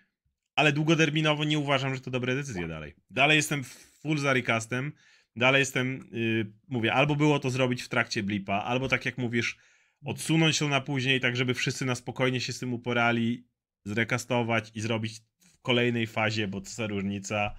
ale 0.54 0.72
długoterminowo 0.72 1.44
nie 1.44 1.58
uważam, 1.58 1.94
że 1.94 2.00
to 2.00 2.10
dobre 2.10 2.34
decyzje 2.34 2.68
dalej. 2.68 2.94
Dalej 3.10 3.36
jestem 3.36 3.64
full 4.00 4.18
za 4.18 4.32
recastem, 4.32 4.92
dalej 5.36 5.60
jestem, 5.60 6.08
yy, 6.12 6.52
mówię, 6.68 6.92
albo 6.92 7.16
było 7.16 7.38
to 7.38 7.50
zrobić 7.50 7.82
w 7.82 7.88
trakcie 7.88 8.22
blipa, 8.22 8.54
albo 8.54 8.88
tak 8.88 9.04
jak 9.04 9.18
mówisz, 9.18 9.56
odsunąć 10.04 10.58
to 10.58 10.68
na 10.68 10.80
później, 10.80 11.20
tak 11.20 11.36
żeby 11.36 11.54
wszyscy 11.54 11.84
na 11.84 11.94
spokojnie 11.94 12.40
się 12.40 12.52
z 12.52 12.58
tym 12.58 12.74
uporali, 12.74 13.46
zrekastować 13.84 14.70
i 14.74 14.80
zrobić 14.80 15.20
w 15.40 15.60
kolejnej 15.62 16.06
fazie, 16.06 16.48
bo 16.48 16.60
co 16.60 16.70
za 16.70 16.86
różnica. 16.86 17.54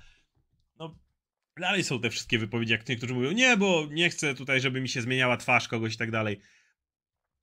No, 0.79 0.99
dalej 1.59 1.83
są 1.83 2.01
te 2.01 2.09
wszystkie 2.09 2.39
wypowiedzi, 2.39 2.71
jak 2.71 2.89
niektórzy 2.89 3.13
mówią, 3.13 3.31
nie, 3.31 3.57
bo 3.57 3.87
nie 3.91 4.09
chcę 4.09 4.35
tutaj, 4.35 4.61
żeby 4.61 4.81
mi 4.81 4.89
się 4.89 5.01
zmieniała 5.01 5.37
twarz 5.37 5.67
kogoś 5.67 5.93
i 5.93 5.97
tak 5.97 6.11
dalej 6.11 6.39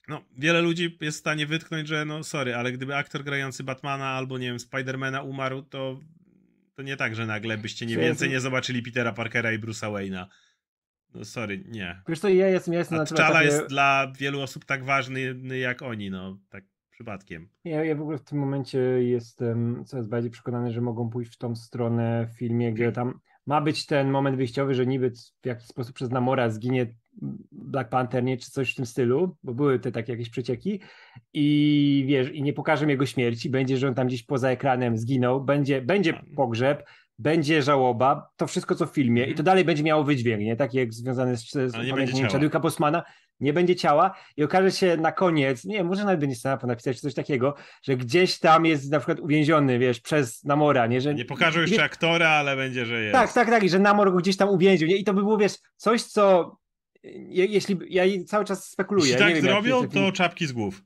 no, 0.08 0.22
wiele 0.38 0.60
ludzi 0.60 0.98
jest 1.00 1.16
w 1.16 1.20
stanie 1.20 1.46
wytknąć, 1.46 1.88
że 1.88 2.04
no 2.04 2.24
sorry, 2.24 2.54
ale 2.54 2.72
gdyby 2.72 2.96
aktor 2.96 3.24
grający 3.24 3.64
Batmana 3.64 4.08
albo 4.08 4.38
nie 4.38 4.46
wiem, 4.46 4.58
Spidermana 4.58 5.22
umarł, 5.22 5.62
to, 5.62 6.00
to 6.74 6.82
nie 6.82 6.96
tak, 6.96 7.14
że 7.14 7.26
nagle 7.26 7.58
byście 7.58 7.86
nie 7.86 7.96
więcej 7.96 8.30
nie 8.30 8.40
zobaczyli 8.40 8.82
Petera 8.82 9.12
Parkera 9.12 9.52
i 9.52 9.58
Bruce'a 9.58 9.92
Wayne'a. 9.92 10.26
No 11.14 11.24
sorry, 11.24 11.64
nie. 11.68 12.02
Wiesz 12.08 12.20
to 12.20 12.28
ja 12.28 12.48
jestem, 12.48 12.74
ja 12.74 12.78
jestem 12.78 13.00
A 13.00 13.04
T'Challa 13.04 13.42
jest 13.44 13.66
dla 13.66 14.12
wielu 14.18 14.40
osób 14.40 14.64
tak 14.64 14.84
ważny 14.84 15.34
jak 15.58 15.82
oni, 15.82 16.10
no 16.10 16.38
tak 16.48 16.64
przypadkiem. 16.90 17.48
Ja, 17.64 17.84
ja 17.84 17.94
w 17.94 18.00
ogóle 18.00 18.18
w 18.18 18.24
tym 18.24 18.38
momencie 18.38 18.78
jestem 19.02 19.84
coraz 19.84 20.06
bardziej 20.06 20.30
przekonany, 20.30 20.72
że 20.72 20.80
mogą 20.80 21.10
pójść 21.10 21.32
w 21.32 21.38
tą 21.38 21.56
stronę 21.56 22.28
w 22.34 22.38
filmie, 22.38 22.72
gdzie 22.72 22.92
tam 22.92 23.20
ma 23.46 23.60
być 23.60 23.86
ten 23.86 24.10
moment 24.10 24.36
wyjściowy, 24.36 24.74
że 24.74 24.86
niby 24.86 25.12
w 25.42 25.46
jakiś 25.46 25.68
sposób 25.68 25.94
przez 25.94 26.10
Namora 26.10 26.50
zginie 26.50 26.86
Black 27.52 27.90
Panther, 27.90 28.24
nie, 28.24 28.36
czy 28.36 28.50
coś 28.50 28.72
w 28.72 28.74
tym 28.74 28.86
stylu, 28.86 29.36
bo 29.42 29.54
były 29.54 29.78
te 29.78 29.92
takie 29.92 30.12
jakieś 30.12 30.30
przecieki 30.30 30.80
i 31.32 32.04
wiesz, 32.08 32.30
i 32.30 32.42
nie 32.42 32.52
pokażę 32.52 32.86
jego 32.86 33.06
śmierci, 33.06 33.50
będzie, 33.50 33.76
że 33.76 33.88
on 33.88 33.94
tam 33.94 34.06
gdzieś 34.06 34.22
poza 34.22 34.50
ekranem 34.50 34.96
zginął, 34.96 35.44
będzie, 35.44 35.82
będzie 35.82 36.22
pogrzeb, 36.36 36.84
będzie 37.18 37.62
żałoba, 37.62 38.28
to 38.36 38.46
wszystko 38.46 38.74
co 38.74 38.86
w 38.86 38.90
filmie. 38.90 39.26
I 39.26 39.34
to 39.34 39.42
dalej 39.42 39.64
będzie 39.64 39.82
miało 39.82 40.04
wydźwięk, 40.04 40.42
nie? 40.42 40.56
Taki 40.56 40.78
jak 40.78 40.92
związany 40.92 41.36
z, 41.36 41.50
z 41.50 41.72
pamiętnikiem 41.90 42.28
Chadwicka 42.28 42.60
Bosmana, 42.60 43.02
nie 43.40 43.52
będzie 43.52 43.76
ciała. 43.76 44.14
I 44.36 44.44
okaże 44.44 44.70
się 44.70 44.96
na 44.96 45.12
koniec, 45.12 45.64
nie 45.64 45.84
może 45.84 46.04
nawet 46.04 46.20
będzie 46.20 46.36
scenariusz 46.36 46.68
napisać 46.68 46.96
czy 46.96 47.02
coś 47.02 47.14
takiego, 47.14 47.54
że 47.82 47.96
gdzieś 47.96 48.38
tam 48.38 48.66
jest 48.66 48.90
na 48.90 48.98
przykład 48.98 49.20
uwięziony, 49.20 49.78
wiesz, 49.78 50.00
przez 50.00 50.44
Namora, 50.44 50.86
nie? 50.86 51.00
Że, 51.00 51.14
nie 51.14 51.24
pokażą 51.24 51.60
jeszcze 51.60 51.84
aktora, 51.84 52.28
ale 52.28 52.56
będzie, 52.56 52.86
że 52.86 53.02
jest. 53.02 53.12
Tak, 53.12 53.32
tak, 53.32 53.50
tak, 53.50 53.62
i 53.62 53.68
że 53.68 53.78
Namor 53.78 54.12
go 54.12 54.18
gdzieś 54.18 54.36
tam 54.36 54.48
uwięził, 54.48 54.88
nie? 54.88 54.96
I 54.96 55.04
to 55.04 55.14
by 55.14 55.20
było, 55.20 55.38
wiesz, 55.38 55.58
coś, 55.76 56.02
co 56.02 56.56
jeśli 57.28 57.78
ja 57.88 58.04
cały 58.26 58.44
czas 58.44 58.70
spekuluję. 58.70 59.06
Jeśli 59.06 59.24
tak 59.24 59.34
wiem, 59.34 59.42
zrobią, 59.42 59.88
to 59.88 60.12
czapki 60.12 60.46
z 60.46 60.52
głów. 60.52 60.82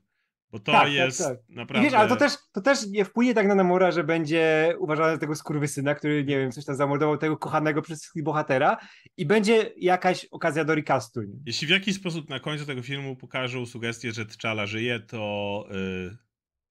Bo 0.51 0.59
to 0.59 0.71
tak, 0.71 0.83
tak 0.83 0.93
jest 0.93 1.17
tak, 1.17 1.27
tak. 1.27 1.49
naprawdę. 1.49 1.85
wiesz, 1.85 1.93
ale 1.93 2.09
to 2.09 2.15
też, 2.15 2.33
to 2.51 2.61
też 2.61 2.87
nie 2.87 3.05
wpłynie 3.05 3.33
tak 3.33 3.47
na 3.47 3.55
Namora, 3.55 3.91
że 3.91 4.03
będzie 4.03 4.75
uważany 4.79 5.13
za 5.13 5.17
tego 5.17 5.35
skurwysyna, 5.35 5.95
który, 5.95 6.23
nie 6.23 6.37
wiem, 6.37 6.51
coś 6.51 6.65
tam 6.65 6.75
zamordował 6.75 7.17
tego 7.17 7.37
kochanego 7.37 7.81
przez 7.81 7.99
wszystkich 7.99 8.23
bohatera 8.23 8.77
i 9.17 9.25
będzie 9.25 9.71
jakaś 9.77 10.25
okazja 10.25 10.65
do 10.65 10.75
recastu. 10.75 11.21
Jeśli 11.45 11.67
w 11.67 11.69
jakiś 11.69 11.95
sposób 11.95 12.29
na 12.29 12.39
końcu 12.39 12.65
tego 12.65 12.81
filmu 12.81 13.15
pokażą 13.15 13.65
sugestię, 13.65 14.11
że 14.11 14.25
T'Challa 14.25 14.67
żyje, 14.67 14.99
to 14.99 15.67
yy, 15.71 16.17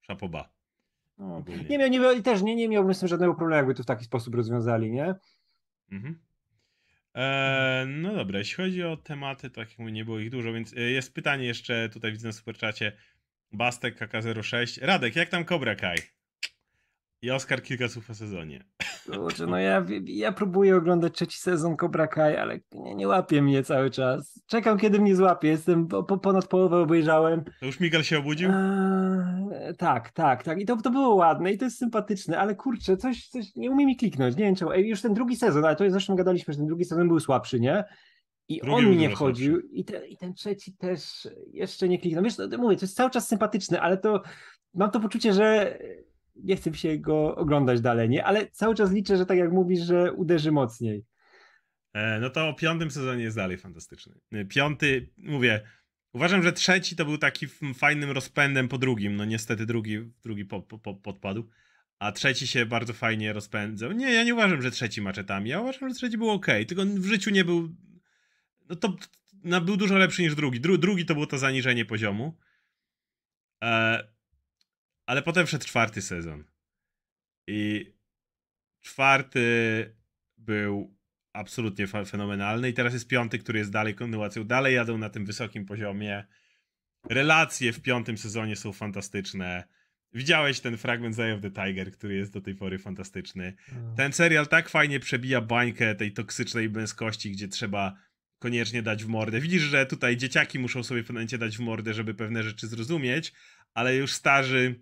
szapoba. 0.00 0.48
No. 1.18 1.44
Nie, 1.68 1.78
miał, 1.78 2.14
nie 2.14 2.22
też 2.22 2.42
nie, 2.42 2.56
nie 2.56 2.68
miałbym 2.68 2.94
z 2.94 2.98
tym 2.98 3.08
żadnego 3.08 3.34
problemu, 3.34 3.56
jakby 3.56 3.74
to 3.74 3.82
w 3.82 3.86
taki 3.86 4.04
sposób 4.04 4.34
rozwiązali, 4.34 4.90
nie? 4.90 5.14
Mhm. 5.92 6.18
Eee, 7.16 7.86
no 7.86 8.14
dobra, 8.14 8.38
jeśli 8.38 8.54
chodzi 8.54 8.82
o 8.82 8.96
tematy, 8.96 9.50
tak 9.50 9.70
jak 9.70 9.78
mówię, 9.78 9.92
nie 9.92 10.04
było 10.04 10.18
ich 10.18 10.30
dużo, 10.30 10.52
więc 10.52 10.72
e, 10.72 10.80
jest 10.80 11.14
pytanie 11.14 11.46
jeszcze 11.46 11.88
tutaj 11.88 12.12
widzę 12.12 12.28
na 12.28 12.32
superczacie. 12.32 12.92
Bastek 13.52 14.00
KK06. 14.00 14.86
Radek, 14.86 15.16
jak 15.16 15.28
tam 15.28 15.44
Cobra 15.44 15.74
Kai? 15.74 16.15
I 17.22 17.30
Oskar 17.30 17.62
kilka 17.62 17.88
słów 17.88 18.10
o 18.10 18.14
sezonie. 18.14 18.64
Kurczę, 19.12 19.46
no 19.46 19.58
ja, 19.58 19.86
ja 20.04 20.32
próbuję 20.32 20.76
oglądać 20.76 21.14
trzeci 21.14 21.38
sezon 21.38 21.76
Cobra 21.76 22.06
Kai, 22.06 22.36
ale 22.36 22.60
nie, 22.72 22.94
nie 22.94 23.08
łapie 23.08 23.42
mnie 23.42 23.62
cały 23.62 23.90
czas. 23.90 24.42
Czekam, 24.46 24.78
kiedy 24.78 24.98
mnie 24.98 25.16
złapie. 25.16 25.48
Jestem 25.48 25.86
po, 25.86 26.18
ponad 26.18 26.48
połowę 26.48 26.76
obejrzałem. 26.76 27.44
To 27.60 27.66
już 27.66 27.80
Miguel 27.80 28.02
się 28.02 28.18
obudził? 28.18 28.50
Eee, 28.50 29.76
tak, 29.78 30.10
tak, 30.10 30.42
tak. 30.42 30.60
I 30.60 30.66
to, 30.66 30.76
to 30.76 30.90
było 30.90 31.14
ładne 31.14 31.52
i 31.52 31.58
to 31.58 31.64
jest 31.64 31.78
sympatyczne, 31.78 32.38
ale 32.38 32.54
kurczę, 32.54 32.96
coś, 32.96 33.28
coś 33.28 33.54
nie 33.54 33.70
umie 33.70 33.86
mi 33.86 33.96
kliknąć. 33.96 34.36
Nie 34.36 34.44
wiem 34.44 34.54
czemu. 34.54 34.72
Już 34.72 35.02
ten 35.02 35.14
drugi 35.14 35.36
sezon, 35.36 35.64
ale 35.64 35.76
to 35.76 35.90
zresztą 35.90 36.16
gadaliśmy, 36.16 36.54
że 36.54 36.58
ten 36.58 36.66
drugi 36.66 36.84
sezon 36.84 37.08
był 37.08 37.20
słabszy, 37.20 37.60
nie? 37.60 37.84
I 38.48 38.60
Drugi 38.60 38.76
on 38.76 38.90
mi 38.90 38.96
nie 38.96 39.10
wchodził 39.10 39.60
i, 39.60 39.84
te, 39.84 40.06
i 40.06 40.16
ten 40.16 40.34
trzeci 40.34 40.76
też 40.76 41.28
jeszcze 41.52 41.88
nie 41.88 41.98
kliknął. 41.98 42.24
Wiesz, 42.24 42.38
no, 42.38 42.58
mówię, 42.58 42.76
to 42.76 42.84
jest 42.84 42.96
cały 42.96 43.10
czas 43.10 43.28
sympatyczny, 43.28 43.80
ale 43.80 43.96
to 43.96 44.22
mam 44.74 44.90
to 44.90 45.00
poczucie, 45.00 45.32
że 45.32 45.78
nie 46.42 46.56
chcę 46.56 46.70
mi 46.70 46.76
się 46.76 46.98
go 46.98 47.36
oglądać 47.36 47.80
dalej, 47.80 48.08
nie? 48.08 48.24
Ale 48.24 48.46
cały 48.50 48.74
czas 48.74 48.92
liczę, 48.92 49.16
że 49.16 49.26
tak 49.26 49.38
jak 49.38 49.52
mówisz, 49.52 49.80
że 49.80 50.12
uderzy 50.12 50.52
mocniej. 50.52 51.04
E, 51.94 52.20
no 52.20 52.30
to 52.30 52.48
o 52.48 52.54
piątym 52.54 52.90
sezonie 52.90 53.22
jest 53.22 53.36
dalej 53.36 53.58
fantastyczny. 53.58 54.14
E, 54.32 54.44
Piąty, 54.44 55.10
mówię, 55.18 55.60
uważam, 56.12 56.42
że 56.42 56.52
trzeci 56.52 56.96
to 56.96 57.04
był 57.04 57.18
taki 57.18 57.46
fajnym 57.74 58.10
rozpędem 58.10 58.68
po 58.68 58.78
drugim. 58.78 59.16
No 59.16 59.24
niestety 59.24 59.66
drugi, 59.66 60.12
drugi 60.22 60.44
po, 60.44 60.62
po, 60.62 60.94
podpadł. 60.94 61.48
A 61.98 62.12
trzeci 62.12 62.46
się 62.46 62.66
bardzo 62.66 62.92
fajnie 62.92 63.32
rozpędzał. 63.32 63.92
Nie, 63.92 64.12
ja 64.14 64.24
nie 64.24 64.34
uważam, 64.34 64.62
że 64.62 64.70
trzeci 64.70 65.02
maczetami. 65.02 65.50
Ja 65.50 65.60
uważam, 65.60 65.88
że 65.88 65.94
trzeci 65.94 66.18
był 66.18 66.30
ok. 66.30 66.46
Tylko 66.68 66.82
w 66.84 67.04
życiu 67.04 67.30
nie 67.30 67.44
był. 67.44 67.68
No 68.68 68.76
to 68.76 68.96
no, 69.44 69.60
był 69.60 69.76
dużo 69.76 69.98
lepszy 69.98 70.22
niż 70.22 70.34
drugi. 70.34 70.60
Dru, 70.60 70.78
drugi 70.78 71.06
to 71.06 71.14
było 71.14 71.26
to 71.26 71.38
zaniżenie 71.38 71.84
poziomu. 71.84 72.38
E, 73.64 74.15
ale 75.06 75.22
potem 75.22 75.46
wszedł 75.46 75.64
czwarty 75.64 76.02
sezon. 76.02 76.44
I 77.46 77.92
czwarty 78.80 79.40
był 80.36 80.96
absolutnie 81.32 81.86
fenomenalny. 81.86 82.68
I 82.68 82.74
teraz 82.74 82.92
jest 82.92 83.08
piąty, 83.08 83.38
który 83.38 83.58
jest 83.58 83.70
dalej 83.70 83.94
kontynuacją. 83.94 84.44
Dalej 84.44 84.74
jadą 84.74 84.98
na 84.98 85.10
tym 85.10 85.26
wysokim 85.26 85.66
poziomie. 85.66 86.24
Relacje 87.10 87.72
w 87.72 87.80
piątym 87.80 88.18
sezonie 88.18 88.56
są 88.56 88.72
fantastyczne. 88.72 89.64
Widziałeś 90.12 90.60
ten 90.60 90.76
fragment 90.76 91.18
Eye 91.18 91.34
of 91.34 91.40
the 91.40 91.50
Tiger, 91.50 91.92
który 91.92 92.14
jest 92.14 92.32
do 92.32 92.40
tej 92.40 92.54
pory 92.54 92.78
fantastyczny. 92.78 93.54
Ten 93.96 94.12
serial 94.12 94.46
tak 94.46 94.68
fajnie 94.68 95.00
przebija 95.00 95.40
bańkę 95.40 95.94
tej 95.94 96.12
toksycznej 96.12 96.70
męskości, 96.70 97.30
gdzie 97.30 97.48
trzeba 97.48 97.96
koniecznie 98.38 98.82
dać 98.82 99.04
w 99.04 99.08
mordę. 99.08 99.40
Widzisz, 99.40 99.62
że 99.62 99.86
tutaj 99.86 100.16
dzieciaki 100.16 100.58
muszą 100.58 100.82
sobie 100.82 101.02
w 101.02 101.06
pewnym 101.06 101.16
momencie 101.16 101.38
dać 101.38 101.56
w 101.56 101.60
mordę, 101.60 101.94
żeby 101.94 102.14
pewne 102.14 102.42
rzeczy 102.42 102.66
zrozumieć, 102.68 103.32
ale 103.74 103.96
już 103.96 104.12
starzy 104.12 104.80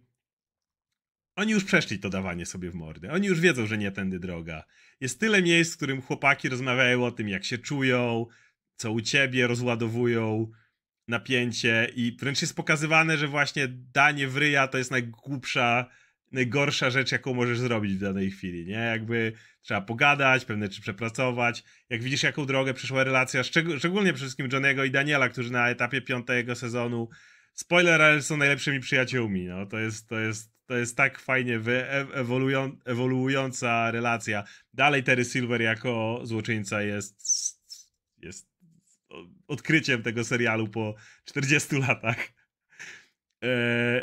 oni 1.37 1.53
już 1.53 1.65
przeszli 1.65 1.99
to 1.99 2.11
dawanie 2.11 2.47
sobie 2.47 2.71
w 2.71 2.75
mordę. 2.75 3.13
Oni 3.13 3.27
już 3.27 3.41
wiedzą, 3.41 3.67
że 3.67 3.79
nie 3.79 3.91
tędy 3.91 4.19
droga. 4.19 4.65
Jest 5.01 5.21
tyle 5.21 5.43
miejsc, 5.43 5.75
w 5.75 5.77
którym 5.77 6.03
chłopaki 6.03 6.49
rozmawiają 6.49 7.05
o 7.05 7.11
tym, 7.11 7.29
jak 7.29 7.45
się 7.45 7.59
czują, 7.59 8.27
co 8.77 8.93
u 8.93 9.01
ciebie, 9.01 9.47
rozładowują 9.47 10.51
napięcie 11.09 11.91
i 11.95 12.17
wręcz 12.21 12.41
jest 12.43 12.57
pokazywane, 12.57 13.19
że 13.19 13.29
właśnie 13.29 13.69
danie 13.69 14.29
w 14.29 14.37
ryja 14.37 14.69
to 14.69 14.79
jest 14.79 14.91
najgłupsza, 14.91 15.87
najgorsza 16.33 16.91
rzecz, 16.91 17.13
jaką 17.13 17.35
możesz 17.35 17.59
zrobić 17.59 17.95
w 17.95 18.01
danej 18.01 18.31
chwili, 18.31 18.67
nie? 18.67 18.73
Jakby 18.73 19.33
trzeba 19.63 19.81
pogadać, 19.81 20.45
pewne 20.45 20.67
rzeczy 20.67 20.81
przepracować. 20.81 21.65
Jak 21.91 22.03
widzisz, 22.03 22.23
jaką 22.23 22.47
drogę 22.47 22.75
przeszła 22.75 23.05
relacja, 23.05 23.43
szczeg- 23.43 23.79
szczególnie 23.79 24.13
przede 24.13 24.27
wszystkim 24.27 24.49
Johnego 24.53 24.85
i 24.85 24.91
Daniela, 24.91 25.29
którzy 25.29 25.53
na 25.53 25.71
etapie 25.71 26.03
piątego 26.03 26.55
sezonu 26.55 27.09
spoiler, 27.55 28.03
ale 28.03 28.23
są 28.23 28.37
najlepszymi 28.37 28.81
przyjaciółmi, 28.81 29.45
no. 29.45 29.67
To 29.67 29.79
jest, 29.79 30.09
to 30.09 30.19
jest, 30.21 30.54
to 30.67 30.75
jest 30.77 30.97
tak 30.97 31.19
fajnie 31.19 31.61
wyewoluują- 31.61 32.77
ewoluująca 32.85 33.91
relacja. 33.91 34.45
Dalej 34.73 35.03
Terry 35.05 35.25
Silver 35.25 35.63
jako 35.63 36.21
złoczyńca 36.23 36.83
jest, 36.83 37.17
jest 38.17 38.49
odkryciem 39.49 40.03
tego 40.03 40.25
serialu 40.25 40.69
po 40.69 40.95
40 41.25 41.77
latach. 41.79 42.17
Eee, 43.43 44.03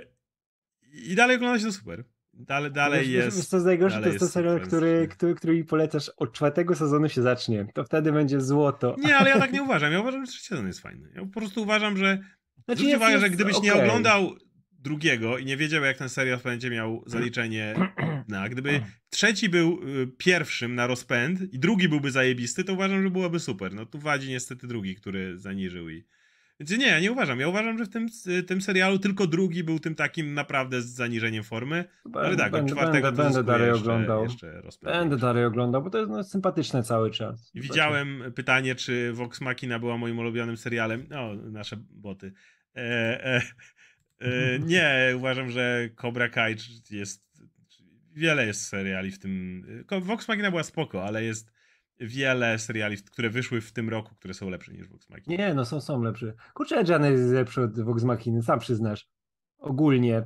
I 0.93 1.15
dalej 1.15 1.35
ogląda 1.35 1.59
się 1.59 1.65
to 1.65 1.71
super. 1.71 2.03
Dalej, 2.33 2.71
dalej 2.71 2.99
wiesz, 2.99 3.09
jest. 3.09 3.37
Wiesz, 3.37 3.45
co 3.47 3.55
jest 3.57 3.65
najgorsze, 3.65 4.01
to 4.01 4.07
jest 4.07 4.19
to 4.19 4.27
serial, 4.27 4.53
super. 4.55 4.67
który, 4.67 5.07
który, 5.07 5.35
który 5.35 5.53
mi 5.53 5.63
polecasz 5.63 6.09
od 6.17 6.33
czwartego 6.33 6.75
sezonu 6.75 7.09
się 7.09 7.21
zacznie. 7.21 7.65
To 7.73 7.83
wtedy 7.83 8.11
będzie 8.11 8.41
złoto. 8.41 8.95
Nie, 8.99 9.17
ale 9.17 9.29
ja 9.29 9.39
tak 9.39 9.51
nie 9.53 9.63
uważam. 9.67 9.91
Ja 9.93 9.99
uważam, 9.99 10.25
że 10.25 10.31
trzeci 10.31 10.47
sezon 10.47 10.67
jest 10.67 10.79
fajny. 10.79 11.11
Ja 11.15 11.21
po 11.25 11.39
prostu 11.39 11.61
uważam, 11.61 11.97
że. 11.97 12.19
Znaczy 12.65 12.83
jest- 12.83 12.97
uwagę, 12.97 13.19
że 13.19 13.29
gdybyś 13.29 13.61
nie 13.61 13.73
okej. 13.73 13.83
oglądał 13.83 14.35
drugiego 14.81 15.37
i 15.37 15.45
nie 15.45 15.57
wiedział, 15.57 15.83
jak 15.83 15.97
ten 15.97 16.09
serial 16.09 16.39
będzie 16.43 16.69
miał 16.69 17.03
zaliczenie 17.05 17.75
dna, 18.27 18.49
gdyby 18.49 18.81
trzeci 19.09 19.49
był 19.49 19.79
y, 20.03 20.07
pierwszym 20.17 20.75
na 20.75 20.87
rozpęd 20.87 21.53
i 21.53 21.59
drugi 21.59 21.89
byłby 21.89 22.11
zajebisty, 22.11 22.63
to 22.63 22.73
uważam, 22.73 23.03
że 23.03 23.09
byłoby 23.09 23.39
super. 23.39 23.73
No 23.73 23.85
tu 23.85 23.99
wadzi 23.99 24.29
niestety 24.29 24.67
drugi, 24.67 24.95
który 24.95 25.39
zaniżył 25.39 25.89
i. 25.89 26.05
Więc 26.59 26.77
nie, 26.77 26.87
ja 26.87 26.99
nie 26.99 27.11
uważam. 27.11 27.39
Ja 27.39 27.47
uważam, 27.47 27.77
że 27.77 27.85
w 27.85 27.89
tym, 27.89 28.07
tym 28.47 28.61
serialu 28.61 28.99
tylko 28.99 29.27
drugi 29.27 29.63
był 29.63 29.79
tym 29.79 29.95
takim 29.95 30.33
naprawdę 30.33 30.81
z 30.81 30.85
zaniżeniem 30.85 31.43
formy. 31.43 31.85
Ale 32.13 32.35
tak, 32.35 32.47
od 32.47 32.51
będę, 32.51 32.71
czwartego 32.71 33.07
będę, 33.07 33.23
będę 33.23 33.43
dalej 33.43 33.67
jeszcze, 33.67 33.81
oglądał. 33.81 34.23
Jeszcze. 34.23 34.61
Będę 34.83 35.17
dalej 35.17 35.45
oglądał, 35.45 35.83
bo 35.83 35.89
to 35.89 35.97
jest 35.97 36.11
no, 36.11 36.23
sympatyczne 36.23 36.83
cały 36.83 37.11
czas. 37.11 37.51
I 37.53 37.61
Widziałem 37.61 38.23
pytanie, 38.35 38.75
czy 38.75 39.13
Vox 39.13 39.41
Machina 39.41 39.79
była 39.79 39.97
moim 39.97 40.19
ulubionym 40.19 40.57
serialem. 40.57 41.05
No, 41.09 41.35
nasze 41.35 41.77
boty. 41.89 42.33
E, 42.75 42.79
e, 43.25 43.41
nie, 44.65 45.13
uważam, 45.17 45.49
że 45.49 45.89
Cobra 45.95 46.29
Kai 46.29 46.55
jest. 46.91 47.31
Wiele 48.13 48.45
jest 48.47 48.67
seriali 48.67 49.11
w 49.11 49.19
tym. 49.19 49.63
Ko- 49.87 50.01
Vox 50.01 50.27
Machina 50.27 50.49
była 50.49 50.63
spoko, 50.63 51.03
ale 51.03 51.23
jest 51.23 51.51
wiele 51.99 52.59
seriali, 52.59 52.97
które 52.97 53.29
wyszły 53.29 53.61
w 53.61 53.71
tym 53.71 53.89
roku, 53.89 54.15
które 54.15 54.33
są 54.33 54.49
lepsze 54.49 54.73
niż 54.73 54.87
Vox 54.87 55.09
Machina. 55.09 55.35
Nie, 55.37 55.53
no 55.53 55.65
są, 55.65 55.81
są 55.81 56.01
lepsze. 56.03 56.33
Kurczę, 56.53 56.75
Edgean 56.75 57.03
jest 57.03 57.31
lepszy 57.33 57.61
od 57.61 57.79
Vox 57.79 58.03
Machiny, 58.03 58.41
sam 58.43 58.59
przyznasz. 58.59 59.07
Ogólnie. 59.57 60.23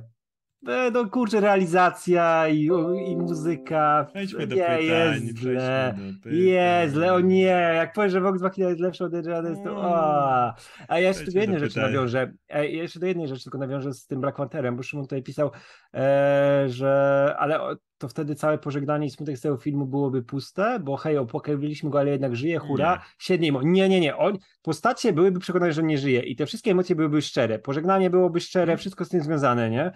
E, 0.68 0.90
No 0.90 1.10
kurczę, 1.10 1.40
realizacja 1.40 2.48
i, 2.48 2.64
i 3.08 3.16
muzyka. 3.16 4.06
Przejdźmy 4.10 4.46
do 4.46 4.54
nie, 4.56 4.62
pytań. 4.62 4.82
jest 4.84 5.38
źle. 5.38 5.94
Jest 6.26 6.94
źle, 6.94 7.14
o 7.14 7.20
nie, 7.20 7.44
jak 7.74 7.92
powiesz, 7.92 8.12
że 8.12 8.20
Vox 8.20 8.42
jest 8.56 8.80
lepszy 8.80 9.04
od 9.04 9.14
Edgeana, 9.14 9.48
jest 9.48 9.64
to... 9.64 9.76
O. 9.76 10.54
A 10.88 10.98
ja 11.00 11.08
jeszcze 11.08 11.32
do 11.32 11.40
jednej 11.40 11.58
do 11.58 11.64
rzeczy 11.64 11.74
pytań. 11.74 11.92
nawiążę. 11.92 12.32
E, 12.48 12.68
jeszcze 12.68 13.00
do 13.00 13.06
jednej 13.06 13.28
rzeczy 13.28 13.42
tylko 13.42 13.58
nawiążę 13.58 13.92
z 13.94 14.06
tym 14.06 14.20
Black 14.20 14.36
Pantherem, 14.36 14.76
bo 14.76 14.82
Szymon 14.82 15.04
tutaj 15.04 15.22
pisał, 15.22 15.50
e, 15.94 16.64
że 16.68 17.34
ale 17.38 17.58
to 17.98 18.08
wtedy 18.08 18.34
całe 18.34 18.58
pożegnanie 18.58 19.06
i 19.06 19.10
smutek 19.10 19.38
z 19.38 19.40
tego 19.40 19.56
filmu 19.56 19.86
byłoby 19.86 20.22
puste, 20.22 20.80
bo 20.80 20.96
hej, 20.96 21.18
opłakaliśmy 21.18 21.90
go, 21.90 21.98
ale 21.98 22.10
jednak 22.10 22.36
żyje, 22.36 22.58
hura, 22.58 22.92
Nie. 22.94 23.00
siednie 23.18 23.52
mu. 23.52 23.62
Nie, 23.62 23.88
nie, 23.88 24.00
nie. 24.00 24.16
On, 24.16 24.38
postacie 24.62 25.12
byłyby 25.12 25.40
przekonane, 25.40 25.72
że 25.72 25.82
nie 25.82 25.98
żyje 25.98 26.20
i 26.20 26.36
te 26.36 26.46
wszystkie 26.46 26.70
emocje 26.70 26.96
byłyby 26.96 27.22
szczere. 27.22 27.58
Pożegnanie 27.58 28.10
byłoby 28.10 28.40
szczere, 28.40 28.76
wszystko 28.76 29.04
z 29.04 29.08
tym 29.08 29.22
związane, 29.22 29.70
nie? 29.70 29.92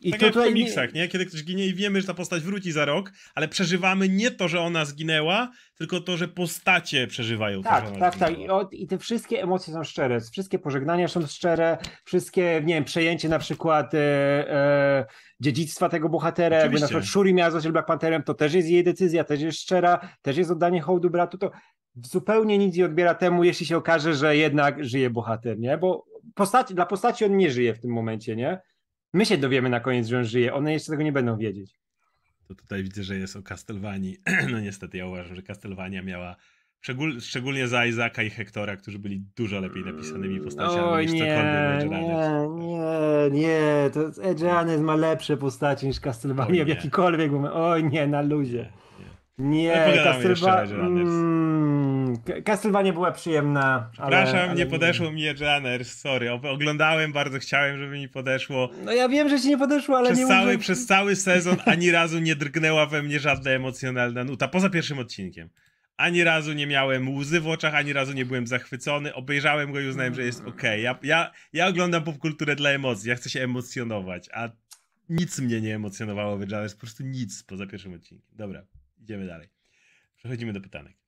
I 0.00 0.10
tak 0.10 0.20
to 0.20 0.26
jak 0.26 0.34
w 0.34 0.36
tutaj 0.36 0.48
nie- 0.48 0.60
komiksach, 0.60 0.92
nie? 0.94 1.08
Kiedy 1.08 1.26
ktoś 1.26 1.44
ginie 1.44 1.66
i 1.66 1.74
wiemy, 1.74 2.00
że 2.00 2.06
ta 2.06 2.14
postać 2.14 2.42
wróci 2.42 2.72
za 2.72 2.84
rok, 2.84 3.12
ale 3.34 3.48
przeżywamy 3.48 4.08
nie 4.08 4.30
to, 4.30 4.48
że 4.48 4.60
ona 4.60 4.84
zginęła, 4.84 5.50
tylko 5.78 6.00
to, 6.00 6.16
że 6.16 6.28
postacie 6.28 7.06
przeżywają 7.06 7.62
to, 7.62 7.68
że 7.70 7.76
Tak, 7.76 7.98
tak, 7.98 8.16
tak. 8.16 8.38
I, 8.38 8.48
o, 8.48 8.68
I 8.72 8.86
te 8.86 8.98
wszystkie 8.98 9.42
emocje 9.42 9.74
są 9.74 9.84
szczere. 9.84 10.20
Wszystkie 10.32 10.58
pożegnania 10.58 11.08
są 11.08 11.26
szczere, 11.26 11.78
wszystkie, 12.04 12.62
nie 12.64 12.74
wiem, 12.74 12.84
przejęcie 12.84 13.28
na 13.28 13.38
przykład 13.38 13.94
e, 13.94 13.98
e, 13.98 15.06
dziedzictwa 15.40 15.88
tego 15.88 16.08
bohatera. 16.08 16.56
Jakby 16.56 16.60
na 16.60 16.66
Oczywiście. 16.76 16.86
przykład 16.86 17.04
Shuri 17.12 17.34
miała 17.34 17.50
zostać 17.50 17.72
Black 17.72 17.86
Pantherem, 17.88 18.22
to 18.22 18.34
też 18.34 18.54
jest 18.54 18.68
jej 18.68 18.84
decyzja, 18.84 19.24
też 19.24 19.40
jest 19.40 19.60
szczera, 19.60 20.08
też 20.22 20.36
jest 20.36 20.50
oddanie 20.50 20.80
hołdu 20.80 21.10
bratu. 21.10 21.38
To 21.38 21.50
zupełnie 21.94 22.58
nic 22.58 22.76
nie 22.76 22.84
odbiera 22.84 23.14
temu, 23.14 23.44
jeśli 23.44 23.66
się 23.66 23.76
okaże, 23.76 24.14
że 24.14 24.36
jednak 24.36 24.84
żyje 24.84 25.10
bohater, 25.10 25.58
nie? 25.58 25.78
Bo 25.78 26.04
postaci, 26.34 26.74
dla 26.74 26.86
postaci 26.86 27.24
on 27.24 27.36
nie 27.36 27.50
żyje 27.50 27.74
w 27.74 27.80
tym 27.80 27.90
momencie, 27.92 28.36
nie? 28.36 28.60
My 29.12 29.26
się 29.26 29.38
dowiemy 29.38 29.68
na 29.68 29.80
koniec, 29.80 30.08
że 30.08 30.18
on 30.18 30.24
żyje. 30.24 30.54
One 30.54 30.72
jeszcze 30.72 30.92
tego 30.92 31.02
nie 31.02 31.12
będą 31.12 31.36
wiedzieć. 31.36 31.80
To 32.48 32.54
tutaj 32.54 32.82
widzę, 32.82 33.02
że 33.02 33.16
jest 33.16 33.36
o 33.36 33.42
Castlevanii. 33.42 34.16
No 34.52 34.60
niestety 34.60 34.98
ja 34.98 35.06
uważam, 35.06 35.36
że 35.36 35.42
Castlevania 35.42 36.02
miała 36.02 36.36
szczegól, 36.80 37.20
szczególnie 37.20 37.68
za 37.68 37.86
Isaaca 37.86 38.22
i 38.22 38.30
Hektora, 38.30 38.76
którzy 38.76 38.98
byli 38.98 39.24
dużo 39.36 39.60
lepiej 39.60 39.84
napisanymi 39.84 40.40
postaciami 40.40 40.82
Oj, 40.82 41.02
niż 41.02 41.12
nie, 41.12 41.20
cokolwiek 41.20 41.90
nie, 41.90 42.48
nie, 42.66 43.40
nie, 43.40 43.90
to 43.92 44.22
Edge 44.22 44.42
Runners 44.42 44.80
ma 44.80 44.96
lepsze 44.96 45.36
postaci 45.36 45.86
niż 45.86 46.00
Castlevania 46.00 46.64
w 46.64 46.68
jakikolwiek 46.68 47.32
moment. 47.32 47.54
Oj 47.56 47.84
nie, 47.84 48.06
na 48.06 48.22
luzie. 48.22 48.72
Nie, 49.38 49.48
nie. 49.48 49.60
Nie, 49.60 49.84
Ale 49.84 50.22
Castlevania 52.44 52.92
była 52.92 53.12
przyjemna. 53.12 53.88
Przepraszam, 53.92 54.36
ale, 54.36 54.44
ale 54.44 54.54
nie 54.54 54.66
podeszło 54.66 55.12
mi 55.12 55.26
Edge 55.26 55.40
Runners, 55.40 55.98
sorry. 56.00 56.32
Oglądałem, 56.32 57.12
bardzo 57.12 57.38
chciałem, 57.38 57.78
żeby 57.78 57.98
mi 57.98 58.08
podeszło. 58.08 58.70
No 58.84 58.92
ja 58.92 59.08
wiem, 59.08 59.28
że 59.28 59.40
ci 59.40 59.48
nie 59.48 59.58
podeszło, 59.58 59.98
ale 59.98 60.06
Przez 60.06 60.18
nie 60.18 60.26
cały, 60.26 60.46
mówię... 60.46 60.58
przez 60.58 60.86
cały 60.86 61.16
sezon 61.16 61.56
ani 61.64 61.90
razu 61.90 62.18
nie 62.18 62.36
drgnęła 62.36 62.86
we 62.86 63.02
mnie 63.02 63.20
żadna 63.20 63.50
emocjonalna 63.50 64.24
nuta, 64.24 64.48
poza 64.48 64.70
pierwszym 64.70 64.98
odcinkiem. 64.98 65.50
Ani 65.96 66.24
razu 66.24 66.52
nie 66.52 66.66
miałem 66.66 67.16
łzy 67.16 67.40
w 67.40 67.48
oczach, 67.48 67.74
ani 67.74 67.92
razu 67.92 68.12
nie 68.12 68.24
byłem 68.24 68.46
zachwycony. 68.46 69.14
Obejrzałem 69.14 69.72
go 69.72 69.80
i 69.80 69.88
uznałem, 69.88 70.14
że 70.14 70.22
jest 70.22 70.44
okej. 70.46 70.82
Ja, 70.82 70.98
ja, 71.02 71.30
ja 71.52 71.66
oglądam 71.66 72.04
popkulturę 72.04 72.56
dla 72.56 72.70
emocji, 72.70 73.08
ja 73.10 73.16
chcę 73.16 73.30
się 73.30 73.40
emocjonować, 73.40 74.28
a 74.32 74.48
nic 75.08 75.38
mnie 75.38 75.60
nie 75.60 75.74
emocjonowało 75.74 76.38
w 76.38 76.42
Edge 76.42 76.74
po 76.74 76.80
prostu 76.80 77.04
nic 77.04 77.42
poza 77.42 77.66
pierwszym 77.66 77.94
odcinkiem. 77.94 78.28
Dobra, 78.36 78.62
idziemy 78.98 79.26
dalej. 79.26 79.48
Przechodzimy 80.16 80.52
do 80.52 80.60
pytanek. 80.60 80.99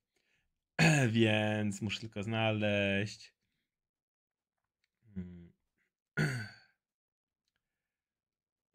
Więc 1.09 1.81
muszę 1.81 1.99
tylko 1.99 2.23
znaleźć. 2.23 3.33
Hmm. 5.15 5.51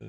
Yy, 0.01 0.09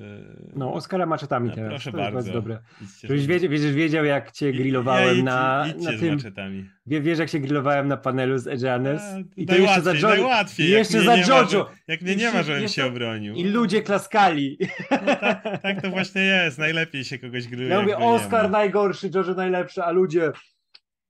No, 0.56 0.74
Oskara 0.74 1.06
maczetami 1.06 1.50
no, 1.50 1.56
teraz. 1.56 1.70
proszę 1.70 1.92
to 1.92 1.98
jest 1.98 2.14
bardzo. 2.14 2.34
dobre. 2.34 2.60
Żebyś 3.04 3.28
wiedział, 3.28 3.50
wiedziesz, 3.52 3.74
wiedział, 3.74 4.06
jak 4.06 4.32
cię 4.32 4.54
grillowałem 4.54 5.18
ja, 5.18 5.24
na, 5.24 5.66
idź, 5.78 5.84
na 5.84 5.92
tym. 5.92 6.16
maczetami. 6.16 6.70
Wie, 6.86 7.02
wiesz, 7.02 7.20
jak 7.20 7.30
się 7.30 7.40
grillowałem 7.40 7.88
na 7.88 7.98
panelu 7.98 8.38
z 8.38 8.48
Edgeaners? 8.48 9.04
A, 9.04 9.18
I 9.38 9.46
to 9.46 9.56
jeszcze 9.56 9.82
za 9.82 9.94
najłatwiej, 9.94 10.68
Jojo. 10.70 10.78
jeszcze 10.78 11.02
za 11.02 11.18
Jojo. 11.18 11.72
Jak 11.88 12.02
mnie 12.02 12.16
nie 12.16 12.32
ma, 12.32 12.44
żebym 12.44 12.68
się 12.68 12.86
obronił. 12.86 13.36
I 13.36 13.44
ludzie 13.44 13.82
klaskali. 13.82 14.58
No, 14.92 15.16
tak, 15.16 15.44
tak 15.62 15.82
to 15.82 15.90
właśnie 15.98 16.22
jest. 16.22 16.58
Najlepiej 16.58 17.04
się 17.04 17.20
kogoś 17.20 17.48
gruje. 17.48 17.68
Ja 17.68 17.82
mówię, 17.82 17.98
Oskar 17.98 18.50
najgorszy, 18.50 19.10
Jojo 19.16 19.34
najlepszy, 19.34 19.84
a 19.84 19.92
ludzie... 19.92 20.32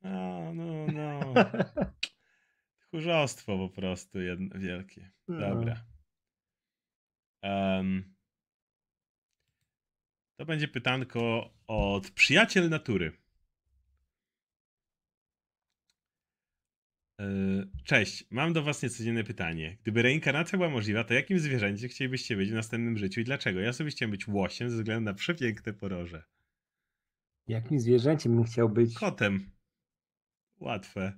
No, 0.04 0.54
no, 0.54 0.88
no. 0.88 1.34
Tchórzostwo 2.88 3.58
po 3.58 3.70
prostu 3.70 4.22
jedno, 4.22 4.60
wielkie. 4.60 5.12
No. 5.28 5.39
Dobra. 5.39 5.86
Em, 7.41 8.16
to 10.36 10.45
będzie 10.45 10.68
pytanko 10.68 11.54
od 11.68 12.12
przyjaciel 12.12 12.70
natury. 12.70 13.12
E, 17.20 17.26
Cześć, 17.84 18.26
mam 18.32 18.54
do 18.54 18.64
Was 18.64 18.84
niecodzienne 18.84 19.24
pytanie. 19.24 19.78
Gdyby 19.82 20.02
reinkarnacja 20.02 20.58
była 20.58 20.70
możliwa, 20.70 21.04
to 21.04 21.14
jakim 21.14 21.39
zwierzęciem 21.39 21.89
chcielibyście 21.89 22.38
być 22.38 22.52
w 22.52 22.54
następnym 22.54 22.97
życiu 22.97 23.22
i 23.22 23.24
dlaczego? 23.24 23.60
Ja 23.60 23.74
sobie 23.74 23.89
chciałem 23.89 24.12
być 24.12 24.28
łosiem 24.28 24.70
ze 24.70 24.76
względu 24.76 25.06
na 25.06 25.14
przepiękne 25.14 25.74
poroże. 25.74 26.24
Jakim 27.47 27.80
zwierzęciem 27.80 28.36
bym 28.36 28.43
chciał 28.43 28.70
być? 28.70 28.95
Kotem. 28.95 29.59
Łatwe. 30.60 31.14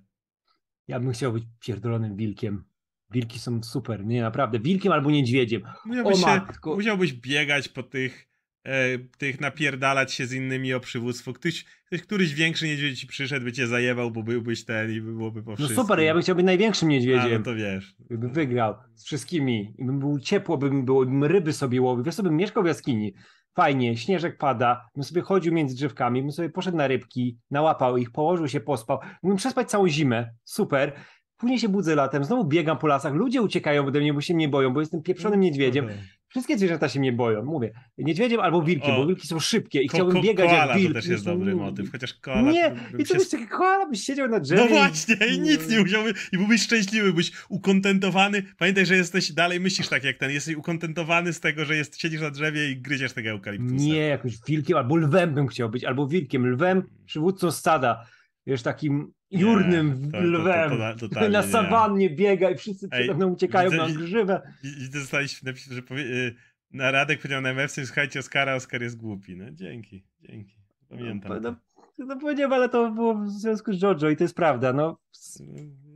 Ja 0.87 0.99
bym 0.99 1.11
chciał 1.11 1.33
być 1.33 1.43
pierdolonym 1.59 2.15
wilkiem. 2.15 2.63
Wilki 3.11 3.39
są 3.39 3.63
super, 3.63 4.05
nie 4.05 4.21
naprawdę. 4.21 4.59
Wilkiem 4.59 4.91
albo 4.91 5.11
niedźwiedziem. 5.11 5.61
Musiałbyś, 5.85 6.13
O 6.13 6.19
się, 6.19 6.25
matko. 6.25 6.75
musiałbyś 6.75 7.13
biegać 7.13 7.69
po 7.69 7.83
tych, 7.83 8.27
e, 8.63 8.99
tych, 8.99 9.41
napierdalać 9.41 10.13
się 10.13 10.25
z 10.25 10.33
innymi 10.33 10.73
o 10.73 10.79
przywództwo. 10.79 11.33
Ktoś, 11.33 11.65
ktoś, 11.85 12.01
któryś 12.01 12.33
większy 12.33 12.67
niedźwiedź 12.67 12.99
ci 12.99 13.07
przyszedł, 13.07 13.45
by 13.45 13.51
cię 13.53 13.67
zajebał, 13.67 14.11
bo 14.11 14.23
byłbyś 14.23 14.65
ten 14.65 14.91
i 14.91 15.01
by 15.01 15.13
byłoby 15.13 15.43
po 15.43 15.51
No 15.51 15.57
wszystkim. 15.57 15.81
super, 15.83 15.99
ja 15.99 16.13
bym 16.13 16.23
chciał 16.23 16.35
być 16.35 16.45
największym 16.45 16.87
A, 16.87 16.91
niedźwiedziem. 16.91 17.31
no 17.31 17.43
to 17.43 17.55
wiesz. 17.55 17.95
Bym 18.09 18.33
wygrał 18.33 18.75
z 18.95 19.05
wszystkimi. 19.05 19.73
I 19.77 19.85
bym 19.85 19.99
był 19.99 20.19
ciepło, 20.19 20.57
bym 20.57 20.85
było, 20.85 21.05
bym 21.05 21.23
ryby 21.23 21.53
sobie 21.53 21.81
łowił. 21.81 22.03
Wiesz, 22.03 22.15
sobie 22.15 22.29
bym 22.29 22.37
mieszkał 22.37 22.63
w 22.63 22.67
jaskini. 22.67 23.13
Fajnie, 23.55 23.97
śnieżek 23.97 24.37
pada, 24.37 24.89
bym 24.95 25.03
sobie 25.03 25.21
chodził 25.21 25.53
między 25.53 25.75
drzewkami, 25.75 26.21
bym 26.21 26.31
sobie 26.31 26.49
poszedł 26.49 26.77
na 26.77 26.87
rybki, 26.87 27.39
nałapał 27.51 27.97
ich, 27.97 28.11
położył 28.11 28.47
się, 28.47 28.59
pospał. 28.59 28.99
Mógłbym 29.23 29.37
przespać 29.37 29.69
całą 29.69 29.87
zimę. 29.87 30.33
Super. 30.43 30.93
Później 31.37 31.59
się 31.59 31.69
budzę 31.69 31.95
latem, 31.95 32.23
znowu 32.23 32.45
biegam 32.45 32.77
po 32.77 32.87
lasach, 32.87 33.13
ludzie 33.13 33.41
uciekają 33.41 33.85
ode 33.85 33.99
mnie, 33.99 34.13
bo 34.13 34.21
się 34.21 34.33
mnie 34.33 34.49
boją, 34.49 34.73
bo 34.73 34.79
jestem 34.79 35.01
pieprzonym 35.01 35.39
niedźwiedziem. 35.39 35.87
Aha. 35.89 36.20
Wszystkie 36.31 36.57
zwierzęta 36.57 36.89
się 36.89 36.99
mnie 36.99 37.11
boją, 37.13 37.43
mówię. 37.45 37.71
Niedźwiedziem 37.97 38.39
albo 38.39 38.61
wilkiem, 38.61 38.91
O. 38.91 38.97
bo 38.97 39.07
wilki 39.07 39.27
są 39.27 39.39
szybkie 39.39 39.81
i 39.81 39.87
Ko- 39.87 39.97
chciałbym 39.97 40.15
ko- 40.15 40.21
biegać 40.21 40.49
koala 40.49 40.65
jak 40.65 40.77
wilk. 40.77 40.87
to 40.89 40.93
też 40.93 41.07
jest 41.07 41.25
No, 41.25 41.31
dobry 41.31 41.51
no, 41.55 41.57
motyw, 41.57 41.91
chociaż 41.91 42.13
koala... 42.13 42.51
Nie, 42.51 42.75
i 42.99 43.03
to 43.03 43.13
się 43.13 43.19
byś 43.19 43.29
taki 43.29 43.47
koala, 43.47 43.85
byś 43.89 44.03
siedział 44.03 44.27
na 44.27 44.39
drzewie. 44.39 44.61
No 44.61 44.67
właśnie, 44.67 45.15
i 45.35 45.39
nic 45.39 45.69
nie 45.69 45.79
musiałby, 45.79 46.13
i 46.33 46.37
byłbyś 46.37 46.61
szczęśliwy, 46.61 47.13
byś 47.13 47.31
ukontentowany. 47.49 48.43
Pamiętaj, 48.57 48.85
że 48.85 48.95
jesteś, 48.95 49.31
dalej 49.31 49.59
myślisz 49.59 49.87
tak 49.87 50.03
jak 50.03 50.17
ten, 50.17 50.31
jesteś 50.31 50.55
ukontentowany 50.55 51.33
z 51.33 51.39
tego, 51.39 51.65
że 51.65 51.75
jest, 51.75 52.01
siedzisz 52.01 52.21
na 52.21 52.29
drzewie 52.31 52.71
i 52.71 52.77
gryziesz 52.77 53.13
tego 53.13 53.29
eukaliptusa. 53.29 53.75
Nie, 53.85 53.97
jakimś 54.07 54.33
wilkiem, 54.47 54.77
albo 54.77 54.95
lwem 54.95 55.33
bym 55.33 55.47
chciał 55.47 55.69
być, 55.69 55.83
albo 55.85 56.07
wilkiem, 56.07 56.47
lwem, 56.47 56.83
przywódcą 57.05 57.51
stada. 57.51 58.05
Wiesz, 58.47 58.61
takim 58.63 59.13
jurnym 59.31 60.05
to- 60.05 60.11
to- 60.11 60.17
to- 60.17 60.23
lwem. 60.23 60.69
to- 60.69 60.95
totalnie 61.09 61.29
na 61.29 61.41
nie. 61.41 61.47
sawannie 61.47 62.09
biega 62.09 62.49
i 62.49 62.57
wszyscy 62.57 62.89
przede 62.89 63.13
mną 63.13 63.27
uciekają 63.27 63.69
widzę- 63.71 63.87
na 63.87 63.99
grzywę. 63.99 64.53
I, 64.63 64.67
i 64.83 64.89
dostaliśmy 64.89 65.51
napis, 65.51 65.71
że 65.71 65.81
powie, 65.81 66.03
y, 66.03 66.35
na 66.71 66.91
Radek 66.91 67.19
powiedział 67.21 67.41
na 67.41 67.49
MFC, 67.49 67.85
słuchajcie 67.85 68.19
Oskara, 68.19 68.55
Oskar 68.55 68.81
jest 68.81 68.97
głupi. 68.97 69.35
No 69.35 69.51
dzięki, 69.51 70.03
dzięki. 70.19 70.55
Pamiętam. 70.89 71.31
No, 71.33 71.39
to. 71.41 71.55
no, 71.99 72.05
no 72.05 72.19
powiedziałem, 72.19 72.53
ale 72.53 72.69
to 72.69 72.91
było 72.91 73.15
w 73.15 73.29
związku 73.29 73.73
z 73.73 73.81
Jojo 73.81 74.09
i 74.09 74.17
to 74.17 74.23
jest 74.23 74.35
prawda, 74.35 74.73
no. 74.73 74.99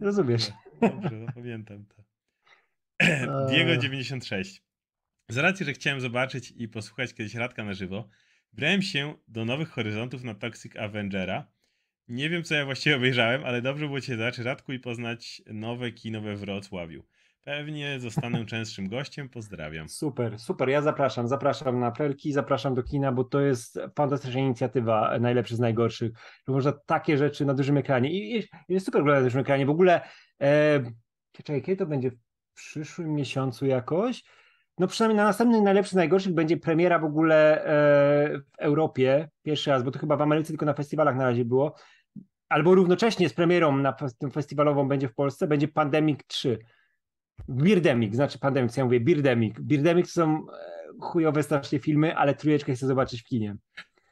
rozumiesz. 0.02 0.52
Dobrze, 0.82 1.10
no, 1.12 1.28
pamiętam 1.36 1.86
to. 1.86 2.04
Diego 3.50 3.78
96. 3.78 4.64
Z 5.30 5.38
racji, 5.38 5.66
że 5.66 5.74
chciałem 5.74 6.02
zobaczyć 6.02 6.54
i 6.58 6.68
posłuchać 6.68 7.14
kiedyś 7.14 7.36
Radka 7.36 7.64
na 7.64 7.74
żywo, 7.74 8.10
wybrałem 8.54 8.82
się 8.82 9.14
do 9.28 9.46
Nowych 9.46 9.70
Horyzontów 9.70 10.24
na 10.24 10.34
Toxic 10.36 10.76
Avengera. 10.76 11.48
Nie 12.08 12.30
wiem, 12.30 12.43
co 12.43 12.56
ja 12.56 12.66
właściwie 12.66 12.95
obejrzałem, 12.95 13.43
ale 13.45 13.62
dobrze 13.62 13.86
było 13.86 14.01
Cię 14.01 14.18
zobaczyć, 14.18 14.45
Radku, 14.45 14.72
i 14.74 14.80
poznać 14.80 15.41
nowe 15.47 15.91
kino 15.91 16.22
we 16.22 16.36
Wrocławiu. 16.36 17.03
Pewnie 17.43 17.99
zostanę 17.99 18.45
częstszym 18.51 18.89
gościem. 18.89 19.30
Pozdrawiam. 19.30 19.89
Super, 19.89 20.39
super. 20.39 20.70
Ja 20.70 20.82
zapraszam, 20.82 21.28
zapraszam 21.28 21.80
na 21.80 21.91
prelki, 21.91 22.34
zapraszam 22.34 22.76
do 22.76 22.84
kina, 22.84 23.12
bo 23.12 23.24
to 23.24 23.41
jest 23.41 23.80
fantastyczna 23.95 24.39
inicjatywa, 24.39 25.20
najlepszy 25.20 25.56
z 25.56 25.60
najgorszych. 25.60 26.12
Że 26.47 26.53
można 26.53 26.72
takie 26.86 27.18
rzeczy 27.18 27.45
na 27.45 27.53
dużym 27.53 27.78
ekranie. 27.78 28.12
I 28.12 28.38
i- 28.38 28.47
jest 28.70 28.86
super 28.86 29.01
oglądać 29.01 29.22
na 29.22 29.26
dużym 29.28 29.41
ekranie. 29.41 29.66
W 29.66 29.70
ogóle, 29.70 30.01
e, 30.41 30.84
czekaj, 31.43 31.62
kiedy 31.62 31.78
to 31.78 31.86
będzie? 31.86 32.12
W 32.12 32.18
przyszłym 32.56 33.14
miesiącu 33.14 33.66
jakoś? 33.66 34.24
No 34.78 34.88
przynajmniej 34.88 35.18
na 35.18 35.24
następnym 35.24 35.64
najlepszy 35.64 35.91
z 35.91 35.95
najgorszych 35.95 36.34
będzie 36.34 36.58
premiera 36.58 36.99
w 36.99 37.03
ogóle 37.06 37.66
e, 37.66 38.38
w 38.38 38.43
Europie. 38.60 39.30
Pierwszy 39.43 39.70
raz, 39.70 39.84
bo 39.84 39.91
to 39.91 39.99
chyba 39.99 40.18
w 40.18 40.22
Ameryce 40.22 40.47
tylko 40.47 40.66
na 40.66 40.74
festiwalach 40.74 41.16
na 41.16 41.24
razie 41.24 41.45
było. 41.45 41.76
Albo 42.50 42.76
równocześnie 42.76 43.30
z 43.30 43.34
premierą 43.34 43.78
na 43.78 43.93
tą 43.93 44.32
festiwalową 44.32 44.88
będzie 44.88 45.08
w 45.08 45.14
Polsce, 45.14 45.48
będzie 45.48 45.68
Pandemic 45.68 46.20
3. 46.28 46.60
Birdemic, 47.50 48.16
znaczy 48.16 48.39
Pandemic, 48.39 48.74
co 48.74 48.82
ja 48.82 48.86
mówię, 48.86 49.00
Birdemic. 49.00 49.60
Birdemic 49.60 50.08
to 50.08 50.14
są 50.14 50.46
e, 50.50 50.76
chujowe 51.02 51.43
strasznie 51.43 51.80
filmy, 51.80 52.18
ale 52.18 52.36
trójeczkę 52.36 52.76
chcę 52.76 52.88
zobaczyć 52.88 53.22
w 53.22 53.26
kinie. 53.26 53.56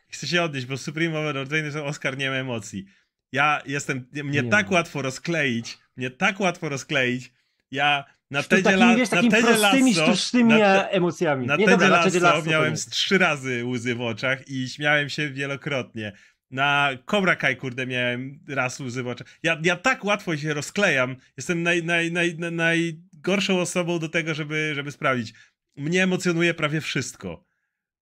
Chcę 0.07 0.27
się 0.27 0.43
odnieść, 0.43 0.65
bo 0.65 0.77
Supreme 0.77 1.19
Overlord 1.19 1.51
to 1.73 1.85
Oscar 1.85 2.17
nie 2.17 2.29
ma 2.29 2.35
emocji. 2.35 2.85
Ja 3.31 3.61
jestem, 3.65 4.07
mnie 4.13 4.41
Nie 4.41 4.49
tak 4.49 4.69
ma. 4.69 4.75
łatwo 4.77 5.01
rozkleić, 5.01 5.77
mnie 5.97 6.11
tak 6.11 6.39
łatwo 6.39 6.69
rozkleić. 6.69 7.33
Ja 7.71 8.03
na 8.31 8.43
Tedzie, 8.43 8.69
la, 8.69 8.95
wiesz, 8.95 9.11
na 9.11 9.21
Tedzie 9.21 9.57
Lasso, 9.57 10.03
sztucznymi 10.13 10.49
na, 10.49 10.55
e, 10.57 10.59
te, 10.59 10.91
emocjami. 10.91 11.47
na 11.47 11.55
nie, 11.55 11.65
Tedzie 11.65 11.77
dobra, 11.77 11.97
na 11.97 12.03
Tedzie 12.03 12.19
Lasso 12.19 12.37
Lasso 12.37 12.49
miałem 12.49 12.77
z 12.77 12.85
trzy 12.85 13.17
razy 13.17 13.65
łzy 13.65 13.95
w 13.95 14.01
oczach 14.01 14.47
i 14.47 14.69
śmiałem 14.69 15.09
się 15.09 15.29
wielokrotnie. 15.29 16.11
Na 16.53 16.89
Cobra 17.05 17.35
Kai, 17.35 17.55
kurde, 17.55 17.87
miałem 17.87 18.39
raz 18.47 18.79
łzy 18.79 19.03
w 19.03 19.07
oczach. 19.07 19.27
Ja, 19.43 19.57
ja 19.63 19.75
tak 19.75 20.05
łatwo 20.05 20.37
się 20.37 20.53
rozklejam. 20.53 21.15
Jestem 21.37 21.63
naj, 21.63 21.83
naj, 21.83 22.11
naj, 22.11 22.35
naj, 22.35 22.51
najgorszą 22.51 23.59
osobą 23.59 23.99
do 23.99 24.09
tego, 24.09 24.33
żeby, 24.33 24.71
żeby 24.75 24.91
sprawdzić. 24.91 25.33
Mnie 25.75 26.03
emocjonuje 26.03 26.53
prawie 26.53 26.81
wszystko. 26.81 27.43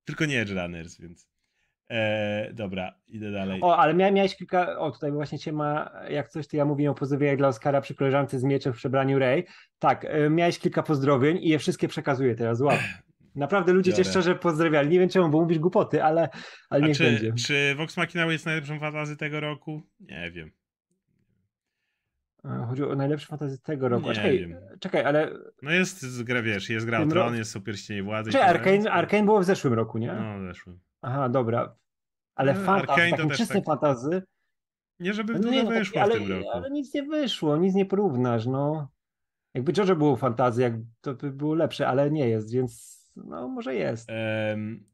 Tylko 0.05 0.25
nie 0.25 0.41
Edge 0.41 0.51
Runners, 0.51 0.99
więc... 0.99 1.27
Eee, 1.89 2.53
dobra, 2.53 2.95
idę 3.07 3.31
dalej. 3.31 3.59
O, 3.63 3.77
ale 3.77 3.93
miałeś, 3.93 4.15
miałeś 4.15 4.35
kilka. 4.35 4.79
O, 4.79 4.91
tutaj 4.91 5.11
właśnie 5.11 5.39
cię 5.39 5.51
ma. 5.53 5.91
Jak 6.09 6.29
coś, 6.29 6.47
to 6.47 6.57
ja 6.57 6.65
mówiłem 6.65 6.91
o 6.91 6.95
pozdrowieniach 6.95 7.37
dla 7.37 7.47
Oskara 7.47 7.81
przy 7.81 7.95
koleżance 7.95 8.39
z 8.39 8.43
mieczem 8.43 8.73
w 8.73 8.77
przebraniu 8.77 9.19
Ray. 9.19 9.45
Tak, 9.79 10.05
e, 10.05 10.29
miałeś 10.29 10.59
kilka 10.59 10.83
pozdrowień 10.83 11.37
i 11.37 11.49
je 11.49 11.59
wszystkie 11.59 11.87
przekazuję 11.87 12.35
teraz. 12.35 12.61
Łap. 12.61 12.79
Naprawdę 13.35 13.73
ludzie 13.73 13.91
cię 13.91 13.97
Biorę. 13.97 14.09
szczerze 14.09 14.35
pozdrawiali. 14.35 14.89
Nie 14.89 14.99
wiem 14.99 15.09
czemu, 15.09 15.29
bo 15.29 15.41
mówisz 15.41 15.59
głupoty, 15.59 16.03
ale, 16.03 16.29
ale 16.69 16.87
niech 16.87 16.97
czy, 16.97 17.03
będzie. 17.03 17.33
czy 17.33 17.75
Vox 17.77 17.97
Machina 17.97 18.25
jest 18.25 18.45
najlepszą 18.45 18.79
fantazy 18.79 19.17
tego 19.17 19.39
roku? 19.39 19.81
Nie 19.99 20.31
wiem. 20.31 20.51
E, 22.45 22.65
Chodzi 22.69 22.83
o 22.83 22.95
najlepsze 22.95 23.27
fantazy 23.27 23.59
tego 23.59 23.89
roku. 23.89 24.07
Nie 24.07 24.13
czekaj, 24.15 24.39
wiem. 24.39 24.55
czekaj, 24.79 25.03
ale. 25.05 25.31
No 25.61 25.71
jest 25.71 26.23
gra, 26.23 26.41
wiesz, 26.41 26.69
jest 26.69 26.85
gra 26.85 27.01
o 27.01 27.05
Tron, 27.07 27.29
ro- 27.33 27.35
jest 27.37 27.51
Super 27.51 27.79
Ścienie 27.79 28.03
Władzy. 28.03 28.31
Czy 28.31 28.37
tak 28.37 28.49
Arkane. 28.49 28.91
Arkane 28.91 29.23
było 29.25 29.39
w 29.39 29.43
zeszłym 29.45 29.73
roku, 29.73 29.97
nie? 29.97 30.13
No, 30.13 30.47
zeszły. 30.47 30.73
Aha, 31.01 31.29
dobra. 31.29 31.75
Ale 32.35 32.53
No, 32.53 32.81
to 32.81 32.87
takim 32.87 33.29
czystym 33.29 33.57
tak- 33.61 33.65
fantazy. 33.65 34.23
Nie, 34.99 35.13
żeby 35.13 35.39
No 35.39 35.49
nie, 35.49 35.63
no, 35.63 35.69
wyszło 35.69 35.93
taki, 35.99 36.11
ale, 36.11 36.19
w 36.19 36.23
tym 36.27 36.31
roku. 36.37 36.49
ale 36.51 36.69
nic 36.69 36.93
nie 36.93 37.03
wyszło, 37.03 37.57
nic 37.57 37.75
nie 37.75 37.85
porównasz, 37.85 38.45
no. 38.45 38.91
Jakby 39.53 39.73
Jojo 39.77 39.95
było 39.95 40.15
fantazy, 40.15 40.61
jak 40.61 40.73
to 41.01 41.13
by 41.13 41.31
było 41.31 41.55
lepsze, 41.55 41.87
ale 41.87 42.11
nie 42.11 42.29
jest, 42.29 42.53
więc 42.53 43.00
no 43.15 43.47
może 43.47 43.75
jest. 43.75 44.09
Em, 44.09 44.85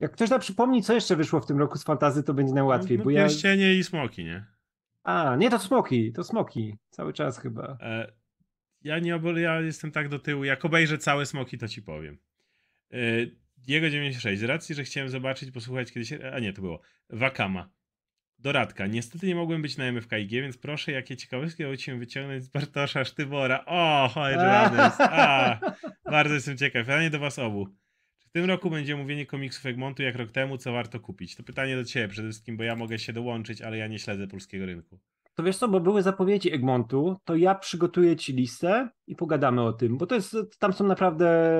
Jak 0.00 0.12
ktoś 0.12 0.30
nam 0.30 0.40
przypomni, 0.40 0.82
co 0.82 0.94
jeszcze 0.94 1.16
wyszło 1.16 1.40
w 1.40 1.46
tym 1.46 1.58
roku 1.58 1.78
z 1.78 1.84
fantazy, 1.84 2.22
to 2.22 2.34
będzie 2.34 2.54
najłatwiej, 2.54 2.98
no, 2.98 3.04
bo 3.04 3.10
ja... 3.10 3.22
Pierścienie 3.22 3.74
i 3.74 3.84
Smoki, 3.84 4.24
nie? 4.24 4.44
A, 5.02 5.36
nie, 5.36 5.50
to 5.50 5.58
Smoki, 5.58 6.12
to 6.12 6.24
Smoki, 6.24 6.76
cały 6.90 7.12
czas 7.12 7.38
chyba. 7.38 7.76
E, 7.80 8.12
ja 8.82 8.98
nie 8.98 9.16
obol, 9.16 9.36
ja 9.36 9.60
jestem 9.60 9.92
tak 9.92 10.08
do 10.08 10.18
tyłu. 10.18 10.44
Jak 10.44 10.64
obejrzę 10.64 10.98
całe 10.98 11.26
Smoki, 11.26 11.58
to 11.58 11.68
ci 11.68 11.82
powiem. 11.82 12.18
E, 12.92 12.96
Jego 13.66 13.90
96. 13.90 14.40
Z 14.40 14.44
racji, 14.44 14.74
że 14.74 14.84
chciałem 14.84 15.08
zobaczyć, 15.08 15.50
posłuchać 15.50 15.92
kiedyś. 15.92 16.12
A 16.12 16.38
nie, 16.38 16.52
to 16.52 16.62
było. 16.62 16.80
Wakama. 17.10 17.70
Doradka. 18.42 18.86
Niestety 18.86 19.26
nie 19.26 19.34
mogłem 19.34 19.62
być 19.62 19.76
na 19.76 19.92
MFKIG, 19.92 20.30
więc 20.30 20.58
proszę, 20.58 20.92
jakie 20.92 21.16
ciekawostki 21.16 21.62
udało 21.62 21.76
się 21.76 21.98
wyciągnąć 21.98 22.44
z 22.44 22.48
Bartosza 22.48 23.04
Sztybora. 23.04 23.64
O. 23.66 24.10
A, 24.98 25.60
bardzo 26.10 26.34
jestem 26.34 26.56
ciekaw. 26.56 26.86
Pytanie 26.86 27.10
do 27.10 27.18
was 27.18 27.38
obu. 27.38 27.66
Czy 28.18 28.28
w 28.28 28.32
tym 28.32 28.44
roku 28.44 28.70
będzie 28.70 28.96
mówienie 28.96 29.26
komiksów 29.26 29.66
Egmontu 29.66 30.02
jak 30.02 30.16
rok 30.16 30.30
temu, 30.30 30.58
co 30.58 30.72
warto 30.72 31.00
kupić? 31.00 31.36
To 31.36 31.42
pytanie 31.42 31.76
do 31.76 31.84
ciebie 31.84 32.08
przede 32.08 32.28
wszystkim, 32.28 32.56
bo 32.56 32.64
ja 32.64 32.76
mogę 32.76 32.98
się 32.98 33.12
dołączyć, 33.12 33.62
ale 33.62 33.78
ja 33.78 33.86
nie 33.86 33.98
śledzę 33.98 34.26
polskiego 34.26 34.66
rynku. 34.66 34.98
To 35.34 35.42
wiesz 35.42 35.56
co, 35.56 35.68
bo 35.68 35.80
były 35.80 36.02
zapowiedzi 36.02 36.54
Egmontu, 36.54 37.16
to 37.24 37.36
ja 37.36 37.54
przygotuję 37.54 38.16
ci 38.16 38.32
listę 38.32 38.88
i 39.06 39.16
pogadamy 39.16 39.62
o 39.62 39.72
tym, 39.72 39.98
bo 39.98 40.06
to 40.06 40.14
jest, 40.14 40.36
tam 40.58 40.72
są 40.72 40.86
naprawdę 40.86 41.52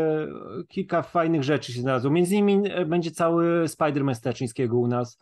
kilka 0.69 1.03
fajnych 1.03 1.43
rzeczy 1.43 1.73
się 1.73 1.81
znalazło. 1.81 2.11
Między 2.11 2.35
innymi 2.35 2.71
e, 2.73 2.87
będzie 2.87 3.11
cały 3.11 3.65
Spider-Man 3.65 4.15
Staczyńskiego 4.15 4.79
u 4.79 4.87
nas, 4.87 5.19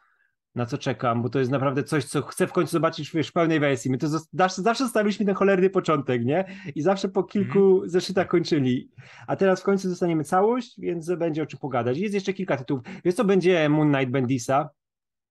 na 0.55 0.67
co 0.67 0.79
czekam, 0.79 1.23
bo 1.23 1.29
to 1.29 1.39
jest 1.39 1.51
naprawdę 1.51 1.85
coś, 1.85 2.05
co 2.05 2.23
chcę 2.23 2.47
w 2.47 2.53
końcu 2.53 2.73
zobaczyć 2.73 3.11
wiesz, 3.11 3.29
w 3.29 3.33
pełnej 3.33 3.61
wersji. 3.61 3.91
My 3.91 3.99
to 3.99 4.09
zawsze, 4.33 4.63
zawsze 4.63 4.89
stawiliśmy 4.89 5.27
ten 5.27 5.35
cholerny 5.35 5.71
początek, 5.71 6.25
nie? 6.25 6.45
I 6.75 6.83
zawsze 6.83 7.09
po 7.09 7.25
kilku 7.25 7.77
mm. 7.77 7.89
zeszytach 7.91 8.27
kończyli. 8.27 8.91
A 9.27 9.37
teraz 9.37 9.61
w 9.61 9.65
końcu 9.65 9.89
dostaniemy 9.89 10.25
całość, 10.25 10.75
więc 10.79 11.11
będzie 11.19 11.43
o 11.43 11.47
czym 11.47 11.59
pogadać. 11.59 11.99
Jest 11.99 12.15
jeszcze 12.15 12.33
kilka 12.33 12.57
tytułów. 12.57 12.83
Wiesz 13.05 13.15
co, 13.15 13.25
będzie 13.25 13.69
Moon 13.69 13.93
Knight 13.93 14.11
Bendisa, 14.11 14.71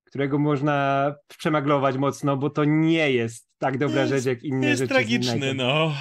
którego 0.04 0.40
można 0.40 1.16
przemaglować 1.28 1.98
mocno, 1.98 2.38
bo 2.38 2.50
to 2.50 2.66
nie 2.66 3.12
jest 3.12 3.48
tak 3.58 3.78
dobra 3.78 4.06
rzecz 4.06 4.26
jak 4.26 4.44
inne 4.44 4.68
jest 4.68 4.80
rzeczy. 4.80 4.94
Jest 4.94 5.08
tragiczny, 5.08 5.54
no. 5.54 5.92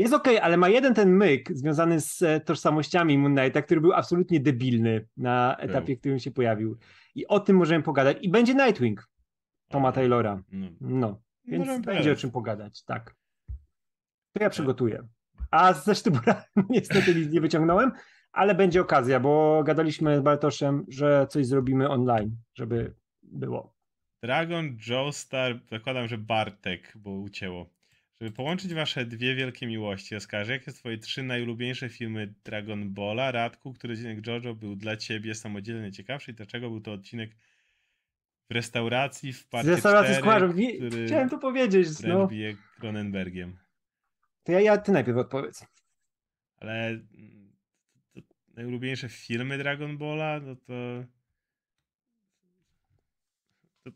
Jest 0.00 0.14
okej, 0.14 0.34
okay, 0.34 0.44
ale 0.44 0.56
ma 0.56 0.68
jeden 0.68 0.94
ten 0.94 1.10
myk 1.10 1.52
związany 1.52 2.00
z 2.00 2.22
e, 2.22 2.40
tożsamościami 2.40 3.18
Moon 3.18 3.36
Knighta, 3.36 3.62
który 3.62 3.80
był 3.80 3.92
absolutnie 3.92 4.40
debilny 4.40 5.06
na 5.16 5.56
etapie, 5.56 5.96
w 5.96 6.00
którym 6.00 6.18
się 6.18 6.30
pojawił. 6.30 6.78
I 7.14 7.26
o 7.26 7.40
tym 7.40 7.56
możemy 7.56 7.82
pogadać. 7.82 8.16
I 8.20 8.28
będzie 8.28 8.54
Nightwing 8.54 9.08
Toma 9.68 9.92
Taylora. 9.92 10.42
No. 10.52 10.68
no. 10.80 11.20
Więc 11.44 11.66
Możemy 11.66 11.84
będzie 11.84 12.12
o 12.12 12.16
czym 12.16 12.30
pogadać, 12.30 12.84
tak. 12.84 13.14
To 14.32 14.40
ja 14.40 14.46
tak. 14.46 14.52
przygotuję. 14.52 15.08
A 15.50 15.72
ze 15.72 15.94
Sztybora 15.94 16.44
niestety 16.70 17.14
nic 17.14 17.32
nie 17.32 17.40
wyciągnąłem, 17.40 17.92
ale 18.32 18.54
będzie 18.54 18.80
okazja, 18.80 19.20
bo 19.20 19.62
gadaliśmy 19.64 20.18
z 20.18 20.20
Bartoszem, 20.20 20.84
że 20.88 21.26
coś 21.30 21.46
zrobimy 21.46 21.88
online, 21.88 22.36
żeby 22.54 22.94
było. 23.22 23.74
Dragon, 24.22 24.76
Joestar, 24.88 25.60
zakładam, 25.70 26.08
że 26.08 26.18
Bartek, 26.18 26.92
bo 26.96 27.10
ucięło. 27.10 27.79
Żeby 28.20 28.32
połączyć 28.32 28.74
wasze 28.74 29.06
dwie 29.06 29.34
wielkie 29.34 29.66
miłości, 29.66 30.16
Oskarze, 30.16 30.52
jakie 30.52 30.72
są 30.72 30.78
twoje 30.78 30.98
trzy 30.98 31.22
najulubieńsze 31.22 31.88
filmy 31.88 32.34
Dragon 32.44 32.90
Balla? 32.90 33.30
Radku, 33.30 33.72
który 33.72 33.94
odcinek 33.94 34.26
JoJo 34.26 34.54
był 34.54 34.76
dla 34.76 34.96
ciebie 34.96 35.34
samodzielnie 35.34 35.92
ciekawszy 35.92 36.30
i 36.30 36.34
dlaczego 36.34 36.70
był 36.70 36.80
to 36.80 36.92
odcinek 36.92 37.30
w 38.50 38.54
restauracji 38.54 39.32
w 39.32 39.48
partii 39.48 39.66
Z 39.66 39.70
restauracji 39.70 40.14
4, 40.22 40.54
Chciałem 41.06 41.28
to 41.28 41.38
powiedzieć. 41.38 41.88
No. 42.00 42.28
Cronenbergiem. 42.80 43.58
To 44.44 44.52
ja, 44.52 44.60
ja 44.60 44.78
ty 44.78 44.92
najpierw 44.92 45.18
odpowiedz. 45.18 45.66
Ale 46.56 46.88
mm, 46.88 47.52
najulubieńsze 48.48 49.08
filmy 49.08 49.58
Dragon 49.58 49.98
Balla, 49.98 50.40
no 50.40 50.56
to 50.56 50.72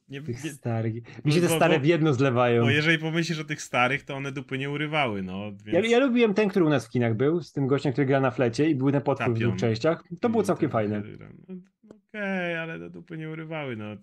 nie, 0.09 0.23
tych 0.23 0.45
nie, 0.45 0.51
starych. 0.51 0.95
Mi 1.25 1.33
się 1.33 1.41
te 1.41 1.49
stare 1.49 1.81
w 1.81 1.87
jedno 1.87 2.15
zlewają. 2.15 2.63
Bo 2.63 2.71
jeżeli 2.71 2.99
pomyślisz 2.99 3.39
o 3.39 3.45
tych 3.45 3.63
starych, 3.63 4.03
to 4.03 4.15
one 4.15 4.33
dupy 4.33 4.59
nie 4.59 4.71
urywały, 4.71 5.23
no. 5.23 5.53
Więc... 5.65 5.85
Ja, 5.87 5.91
ja 5.91 5.99
lubiłem 5.99 6.35
ten, 6.35 6.49
który 6.49 6.65
u 6.65 6.69
nas 6.69 6.87
w 6.87 6.91
kinach 6.91 7.17
był, 7.17 7.41
z 7.41 7.53
tym 7.53 7.67
gościem, 7.67 7.93
który 7.93 8.07
gra 8.07 8.21
na 8.21 8.31
flecie 8.31 8.71
i 8.71 8.75
był 8.75 8.91
na 8.91 9.01
potwór 9.01 9.35
w 9.35 9.39
dwóch 9.39 9.57
częściach. 9.57 10.05
To 10.21 10.29
było 10.29 10.43
całkiem 10.43 10.71
fajne. 10.71 11.03
No, 11.49 11.55
Okej, 11.85 12.53
okay, 12.53 12.61
ale 12.61 12.79
te 12.79 12.91
dupy 12.91 13.19
nie 13.19 13.31
urywały, 13.31 13.77
no. 13.77 13.97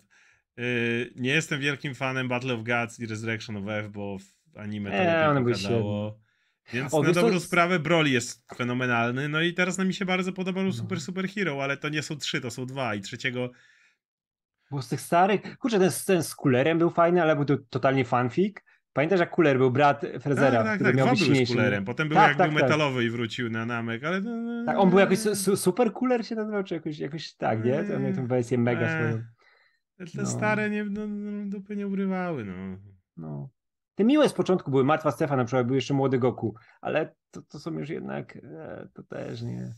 Yy, 0.56 1.12
nie 1.16 1.30
jestem 1.30 1.60
wielkim 1.60 1.94
fanem 1.94 2.28
Battle 2.28 2.54
of 2.54 2.62
Gods 2.62 3.00
i 3.00 3.06
Resurrection 3.06 3.56
of 3.56 3.64
F, 3.68 3.90
bo 3.90 4.18
w 4.18 4.58
anime 4.58 4.90
to 4.90 4.96
eee, 4.96 5.34
nie 5.34 5.44
pokazało. 5.44 6.18
Więc 6.72 6.94
o, 6.94 7.02
na 7.02 7.12
dobrą 7.12 7.32
to... 7.32 7.40
sprawę 7.40 7.78
Broly 7.78 8.10
jest 8.10 8.54
fenomenalny, 8.56 9.28
no 9.28 9.40
i 9.40 9.54
teraz 9.54 9.78
na 9.78 9.84
mi 9.84 9.94
się 9.94 10.04
bardzo 10.04 10.32
podobał 10.32 10.64
no. 10.64 10.72
Super 10.72 11.00
Super 11.00 11.28
Hero, 11.28 11.62
ale 11.62 11.76
to 11.76 11.88
nie 11.88 12.02
są 12.02 12.16
trzy, 12.16 12.40
to 12.40 12.50
są 12.50 12.66
dwa 12.66 12.94
i 12.94 13.00
trzeciego 13.00 13.50
bo 14.72 14.82
z 14.82 14.88
tych 14.88 15.00
starych, 15.00 15.58
kurczę, 15.58 15.78
ten, 15.78 15.90
ten 16.06 16.22
z 16.22 16.34
Kulerem 16.34 16.78
był 16.78 16.90
fajny, 16.90 17.22
ale 17.22 17.36
był 17.36 17.44
to 17.44 17.56
totalnie 17.70 18.04
fanfic. 18.04 18.56
Pamiętasz, 18.92 19.20
jak 19.20 19.30
Kuler 19.30 19.58
był 19.58 19.70
brat 19.70 20.00
Frezera, 20.20 20.50
tak, 20.50 20.66
tak, 20.66 20.74
który 20.74 20.90
tak, 20.90 20.96
miał 20.96 21.08
być 21.08 21.24
był 21.24 21.46
z 21.46 21.48
Kulerem. 21.48 21.84
Potem 21.84 22.08
był 22.08 22.14
tak, 22.14 22.28
jak 22.28 22.38
tak, 22.38 22.50
był 22.50 22.60
tak. 22.60 22.68
metalowy 22.68 23.04
i 23.04 23.10
wrócił 23.10 23.50
na 23.50 23.66
namek, 23.66 24.04
ale... 24.04 24.22
Tak, 24.66 24.78
on 24.78 24.90
był 24.90 24.98
jakoś 24.98 25.18
su 25.18 25.56
super 25.56 25.92
Kuler 25.92 26.26
się 26.26 26.34
nazywał, 26.34 26.64
czy 26.64 26.74
jakoś, 26.74 26.98
jakoś 26.98 27.34
tak, 27.34 27.64
nie? 27.64 27.84
To 27.84 27.98
miał 27.98 28.12
tę 28.12 28.26
wersję 28.26 28.58
mega 28.58 28.86
eee, 28.86 29.08
swoją. 29.08 29.24
Te 29.98 30.22
no. 30.22 30.26
stare 30.26 30.70
nie, 30.70 30.84
no, 30.84 31.06
no, 31.06 31.50
dupy 31.50 31.76
nie 31.76 31.86
urywały, 31.86 32.44
no. 32.44 32.78
no. 33.16 33.50
Te 33.94 34.04
miłe 34.04 34.28
z 34.28 34.32
początku 34.32 34.70
były, 34.70 34.84
Martwa 34.84 35.10
Stefan 35.10 35.38
na 35.38 35.44
przykład, 35.44 35.66
był 35.66 35.74
jeszcze 35.74 35.94
młody 35.94 36.18
Goku, 36.18 36.54
ale 36.80 37.14
to, 37.30 37.42
to 37.42 37.58
są 37.58 37.78
już 37.78 37.88
jednak, 37.88 38.36
e, 38.36 38.88
to 38.94 39.02
też 39.02 39.42
nie... 39.42 39.74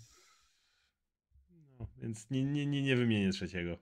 No, 1.79 1.87
więc 1.97 2.31
nie, 2.31 2.45
nie, 2.45 2.67
nie, 2.67 2.83
nie 2.83 2.97
wymienię 2.97 3.31
trzeciego. 3.31 3.79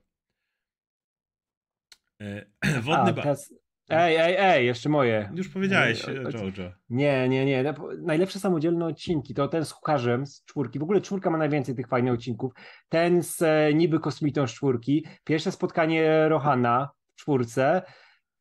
E, 2.21 2.45
wodny 2.81 3.11
A, 3.11 3.13
teraz... 3.13 3.53
Ej, 3.89 4.15
ej, 4.15 4.35
ej, 4.39 4.65
jeszcze 4.65 4.89
moje. 4.89 5.31
Już 5.35 5.49
powiedziałeś, 5.49 6.09
e, 6.09 6.13
Jojo. 6.13 6.71
Nie, 6.89 7.29
nie, 7.29 7.45
nie. 7.45 7.73
Najlepsze 8.01 8.39
samodzielne 8.39 8.85
odcinki 8.85 9.33
to 9.33 9.47
ten 9.47 9.65
z 9.65 9.71
Hukarzem 9.71 10.25
z 10.25 10.43
czwórki. 10.45 10.79
W 10.79 10.83
ogóle 10.83 11.01
czwórka 11.01 11.29
ma 11.29 11.37
najwięcej 11.37 11.75
tych 11.75 11.87
fajnych 11.87 12.13
odcinków. 12.13 12.53
Ten 12.89 13.23
z 13.23 13.41
e, 13.41 13.73
niby 13.73 13.99
kosmitą 13.99 14.47
z 14.47 14.53
czwórki. 14.53 15.05
Pierwsze 15.23 15.51
spotkanie 15.51 16.29
Rohana 16.29 16.89
w 17.15 17.19
czwórce. 17.19 17.81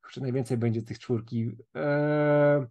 Kurczę, 0.03 0.21
najwięcej 0.21 0.57
będzie 0.57 0.83
tych 0.83 0.99
czwórki. 0.99 1.51
Eee... 1.75 2.67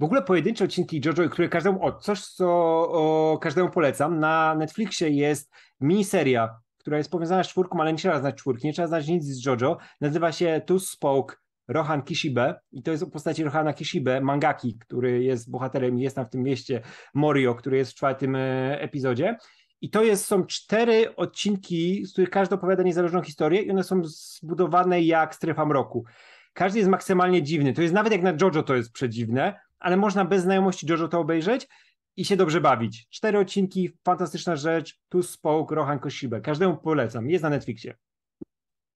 W 0.00 0.04
ogóle 0.04 0.22
pojedyncze 0.22 0.64
odcinki 0.64 1.00
JoJo, 1.04 1.28
które 1.28 1.48
każdemu, 1.48 1.84
o, 1.84 1.92
coś 1.92 2.20
co 2.20 2.46
o, 2.92 3.38
każdemu 3.38 3.70
polecam, 3.70 4.20
na 4.20 4.54
Netflixie 4.54 5.10
jest 5.10 5.52
miniseria 5.80 6.58
która 6.84 6.98
jest 6.98 7.10
powiązana 7.10 7.44
z 7.44 7.48
czwórką, 7.48 7.80
ale 7.80 7.92
nie 7.92 7.98
trzeba 7.98 8.20
znać 8.20 8.34
czwórki, 8.34 8.66
nie 8.66 8.72
trzeba 8.72 8.88
znać 8.88 9.08
nic 9.08 9.24
z 9.24 9.46
JoJo. 9.46 9.78
Nazywa 10.00 10.32
się 10.32 10.62
Tu 10.66 10.78
Spoke 10.78 11.36
Rohan 11.68 12.02
Kishibe 12.02 12.60
i 12.72 12.82
to 12.82 12.90
jest 12.90 13.02
o 13.02 13.06
postaci 13.06 13.44
Rohana 13.44 13.72
Kishibe, 13.72 14.20
mangaki, 14.20 14.78
który 14.78 15.22
jest 15.22 15.50
bohaterem 15.50 15.98
i 15.98 16.02
jest 16.02 16.16
tam 16.16 16.26
w 16.26 16.30
tym 16.30 16.42
mieście 16.42 16.80
Morio, 17.14 17.54
który 17.54 17.76
jest 17.76 17.92
w 17.92 17.94
czwartym 17.94 18.36
e, 18.36 18.80
epizodzie. 18.80 19.36
I 19.80 19.90
to 19.90 20.02
jest, 20.04 20.26
są 20.26 20.46
cztery 20.46 21.16
odcinki, 21.16 22.06
z 22.06 22.12
których 22.12 22.30
każdy 22.30 22.54
opowiada 22.54 22.82
niezależną 22.82 23.22
historię 23.22 23.62
i 23.62 23.70
one 23.70 23.84
są 23.84 24.04
zbudowane 24.04 25.02
jak 25.02 25.34
strefa 25.34 25.66
mroku. 25.66 26.04
Każdy 26.52 26.78
jest 26.78 26.90
maksymalnie 26.90 27.42
dziwny. 27.42 27.72
To 27.72 27.82
jest 27.82 27.94
nawet 27.94 28.12
jak 28.12 28.22
na 28.22 28.32
JoJo 28.40 28.62
to 28.62 28.74
jest 28.74 28.92
przedziwne, 28.92 29.60
ale 29.78 29.96
można 29.96 30.24
bez 30.24 30.42
znajomości 30.42 30.86
JoJo 30.90 31.08
to 31.08 31.20
obejrzeć 31.20 31.68
i 32.16 32.24
się 32.24 32.36
dobrze 32.36 32.60
bawić. 32.60 33.08
Cztery 33.08 33.38
odcinki, 33.38 33.90
fantastyczna 34.04 34.56
rzecz. 34.56 35.00
Tu 35.08 35.22
spoke 35.22 35.74
Rohan 35.74 35.98
Koshibe. 35.98 36.40
Każdemu 36.40 36.76
polecam. 36.76 37.30
Jest 37.30 37.42
na 37.42 37.50
Netflixie. 37.50 37.94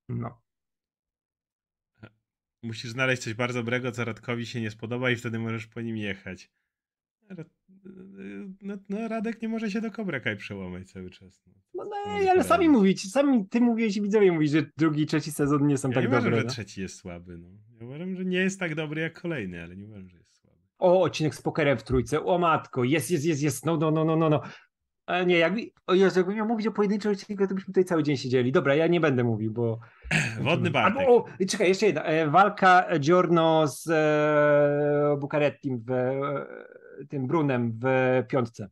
No. 0.08 0.40
Musisz 2.62 2.90
znaleźć 2.90 3.22
coś 3.22 3.34
bardzo 3.34 3.58
dobrego, 3.58 3.92
co 3.92 4.04
Radkowi 4.04 4.46
się 4.46 4.60
nie 4.60 4.70
spodoba 4.70 5.10
i 5.10 5.16
wtedy 5.16 5.38
możesz 5.38 5.66
po 5.66 5.80
nim 5.80 5.96
jechać. 5.96 6.50
No, 8.62 8.76
no 8.88 9.08
Radek 9.08 9.42
nie 9.42 9.48
może 9.48 9.70
się 9.70 9.80
do 9.80 9.90
Cobra 9.90 10.20
Kai 10.20 10.36
przełamać 10.36 10.90
cały 10.90 11.10
czas. 11.10 11.42
No, 11.46 11.84
no, 11.84 11.90
no 12.24 12.30
ale 12.30 12.44
sami 12.44 12.68
mówić, 12.68 13.12
sami 13.12 13.48
ty 13.48 13.60
mówiłeś 13.60 13.96
i 13.96 14.02
widzowie 14.02 14.32
mówić, 14.32 14.50
że 14.50 14.70
drugi 14.76 15.02
i 15.02 15.06
trzeci 15.06 15.32
sezon 15.32 15.66
nie 15.66 15.78
są 15.78 15.88
ja 15.88 15.94
tak 15.94 16.04
nie 16.04 16.10
dobre. 16.10 16.18
uważam, 16.18 16.32
no? 16.32 16.48
że 16.48 16.54
trzeci 16.54 16.80
jest 16.80 16.96
słaby. 16.96 17.38
No. 17.38 17.48
Ja 17.80 17.86
uważam, 17.86 18.16
że 18.16 18.24
nie 18.24 18.38
jest 18.38 18.60
tak 18.60 18.74
dobry 18.74 19.00
jak 19.00 19.20
kolejny, 19.20 19.62
ale 19.62 19.76
nie 19.76 19.86
uważam, 19.86 20.08
że 20.08 20.17
o, 20.78 21.02
odcinek 21.02 21.34
z 21.34 21.42
pokerem 21.42 21.78
w 21.78 21.82
trójce, 21.82 22.24
o 22.24 22.38
matko, 22.38 22.84
jest, 22.84 23.10
jest, 23.10 23.24
jest, 23.24 23.42
jest, 23.42 23.66
no, 23.66 23.76
no, 23.76 23.90
no, 23.90 24.04
no, 24.04 24.16
no, 24.16 24.30
no. 24.30 24.42
A 25.06 25.22
nie, 25.22 25.38
jak, 25.38 25.52
o 25.86 25.94
Jezu, 25.94 26.18
jakbym 26.18 26.36
miał 26.36 26.46
mówić 26.46 26.66
o 26.66 26.72
pojedynczym 26.72 27.12
odcinku, 27.12 27.46
to 27.46 27.54
byśmy 27.54 27.66
tutaj 27.66 27.84
cały 27.84 28.02
dzień 28.02 28.16
siedzieli. 28.16 28.52
Dobra, 28.52 28.74
ja 28.74 28.86
nie 28.86 29.00
będę 29.00 29.24
mówił, 29.24 29.52
bo... 29.52 29.78
Wodny 30.40 30.70
Bartek. 30.70 31.00
Albo, 31.00 31.16
o, 31.16 31.26
czekaj, 31.48 31.68
jeszcze 31.68 31.86
jedna. 31.86 32.02
E, 32.02 32.30
walka 32.30 32.98
Giorno 32.98 33.66
z 33.66 33.86
e, 33.90 35.16
Bucarettim, 35.20 35.78
w, 35.86 35.90
e, 35.90 36.46
tym 37.08 37.26
Brunem 37.26 37.78
w 37.82 37.84
piątce. 38.28 38.68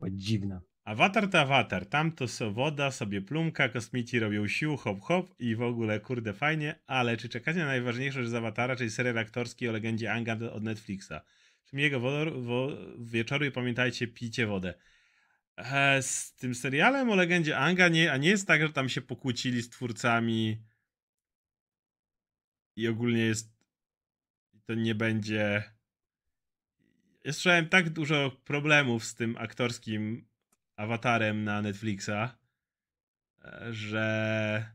O, 0.00 0.10
dziwna. 0.10 0.60
Awatar 0.90 1.28
to 1.30 1.40
awatar, 1.40 1.86
tam 1.86 2.12
to 2.12 2.28
so 2.28 2.50
woda, 2.52 2.90
sobie 2.90 3.20
plumka, 3.20 3.68
kosmici 3.68 4.18
robią 4.18 4.48
sił, 4.48 4.76
hop 4.76 5.00
hop 5.00 5.34
i 5.38 5.56
w 5.56 5.62
ogóle 5.62 6.00
kurde 6.00 6.32
fajnie, 6.32 6.78
ale 6.86 7.16
czy 7.16 7.28
czekacie 7.28 7.58
na 7.58 7.66
najważniejsze 7.66 8.28
z 8.28 8.34
Awatara, 8.34 8.76
czyli 8.76 8.90
serial 8.90 9.18
aktorski 9.18 9.68
o 9.68 9.72
legendzie 9.72 10.12
Anga 10.12 10.36
od 10.52 10.62
Netflixa? 10.62 11.12
Czy 11.64 11.76
jego 11.76 12.00
wieczoru 12.98 13.44
i 13.44 13.50
pamiętajcie, 13.50 14.08
pijcie 14.08 14.46
wodę. 14.46 14.74
E, 15.56 16.02
z 16.02 16.34
tym 16.34 16.54
serialem 16.54 17.10
o 17.10 17.14
legendzie 17.14 17.58
Anga, 17.58 17.88
nie, 17.88 18.12
a 18.12 18.16
nie 18.16 18.28
jest 18.28 18.46
tak, 18.46 18.60
że 18.60 18.72
tam 18.72 18.88
się 18.88 19.00
pokłócili 19.00 19.62
z 19.62 19.70
twórcami 19.70 20.62
i 22.76 22.88
ogólnie 22.88 23.22
jest 23.22 23.52
to 24.66 24.74
nie 24.74 24.94
będzie 24.94 25.62
ja 27.24 27.32
słyszałem 27.32 27.68
tak 27.68 27.90
dużo 27.90 28.30
problemów 28.44 29.04
z 29.04 29.14
tym 29.14 29.36
aktorskim 29.36 30.29
awatarem 30.80 31.44
na 31.44 31.62
Netflixa, 31.62 32.38
e, 33.44 33.68
że 33.70 34.72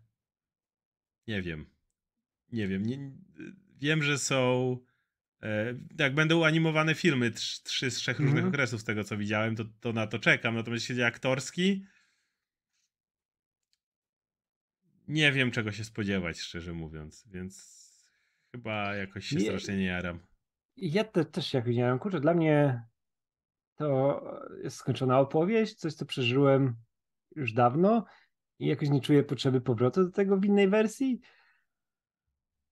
nie 1.28 1.42
wiem. 1.42 1.66
Nie 2.52 2.68
wiem. 2.68 2.84
Nie, 2.84 3.12
wiem, 3.78 4.04
że 4.04 4.18
są. 4.18 4.78
E, 5.42 5.76
jak 6.00 6.16
będą 6.16 6.46
animowane 6.46 6.96
filmy, 6.96 7.32
trzy 7.32 7.92
z 7.92 7.96
trzech 7.96 8.20
różnych 8.20 8.40
mm. 8.40 8.50
okresów, 8.50 8.82
z 8.82 8.84
tego 8.84 9.04
co 9.04 9.18
widziałem, 9.18 9.56
to, 9.56 9.66
to 9.80 9.94
na 9.94 10.08
to 10.08 10.20
czekam. 10.20 10.56
Natomiast 10.56 10.90
jeśli 10.90 11.04
aktorski, 11.04 11.86
nie 15.08 15.32
wiem 15.32 15.52
czego 15.52 15.72
się 15.72 15.84
spodziewać, 15.84 16.40
szczerze 16.40 16.74
mówiąc, 16.74 17.28
więc 17.28 17.76
chyba 18.52 18.96
jakoś 18.96 19.26
się 19.26 19.36
Nie. 19.36 19.46
strasznie 19.46 19.78
nie 19.78 19.86
jaram. 19.86 20.20
Ja 20.78 21.04
te, 21.04 21.26
też 21.26 21.54
nie 21.54 21.62
wiem, 21.62 22.00
kurczę, 22.00 22.20
dla 22.20 22.34
mnie 22.34 22.84
to 23.76 24.22
jest 24.64 24.78
skończona 24.78 25.20
opowieść, 25.20 25.76
coś 25.76 25.94
co 25.94 26.06
przeżyłem 26.06 26.76
już 27.36 27.54
dawno 27.54 28.06
i 28.60 28.68
jakoś 28.68 28.90
nie 28.90 29.02
czuję 29.02 29.24
potrzeby 29.24 29.62
powrotu 29.62 30.04
do 30.04 30.12
tego 30.12 30.38
w 30.38 30.46
innej 30.46 30.70
wersji. 30.70 31.20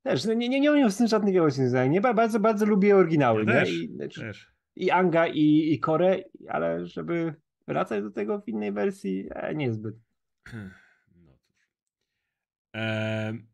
Też, 0.03 0.25
no 0.25 0.33
nie, 0.33 0.49
nie, 0.49 0.59
nie 0.59 0.71
mam 0.81 0.91
z 0.91 0.97
tym 0.97 1.07
żadnych 1.07 1.51
związanych. 1.51 1.91
Nie, 1.91 2.01
ba- 2.01 2.13
bardzo, 2.13 2.39
bardzo 2.39 2.65
lubię 2.65 2.95
oryginały, 2.95 3.43
Ja 3.45 3.53
też, 3.53 3.69
I, 3.71 3.95
znaczy, 3.95 4.21
Też. 4.21 4.53
I 4.75 4.91
Anga, 4.91 5.27
i, 5.27 5.73
i 5.73 5.79
Kore, 5.79 6.23
ale 6.49 6.85
żeby 6.85 7.35
wracać 7.67 8.03
do 8.03 8.11
tego 8.11 8.41
w 8.41 8.47
innej 8.47 8.71
wersji, 8.71 9.27
e, 9.29 9.55
niezbyt. 9.55 9.95
No 11.15 11.37
cóż. 11.37 11.67
Ehm, 12.73 13.47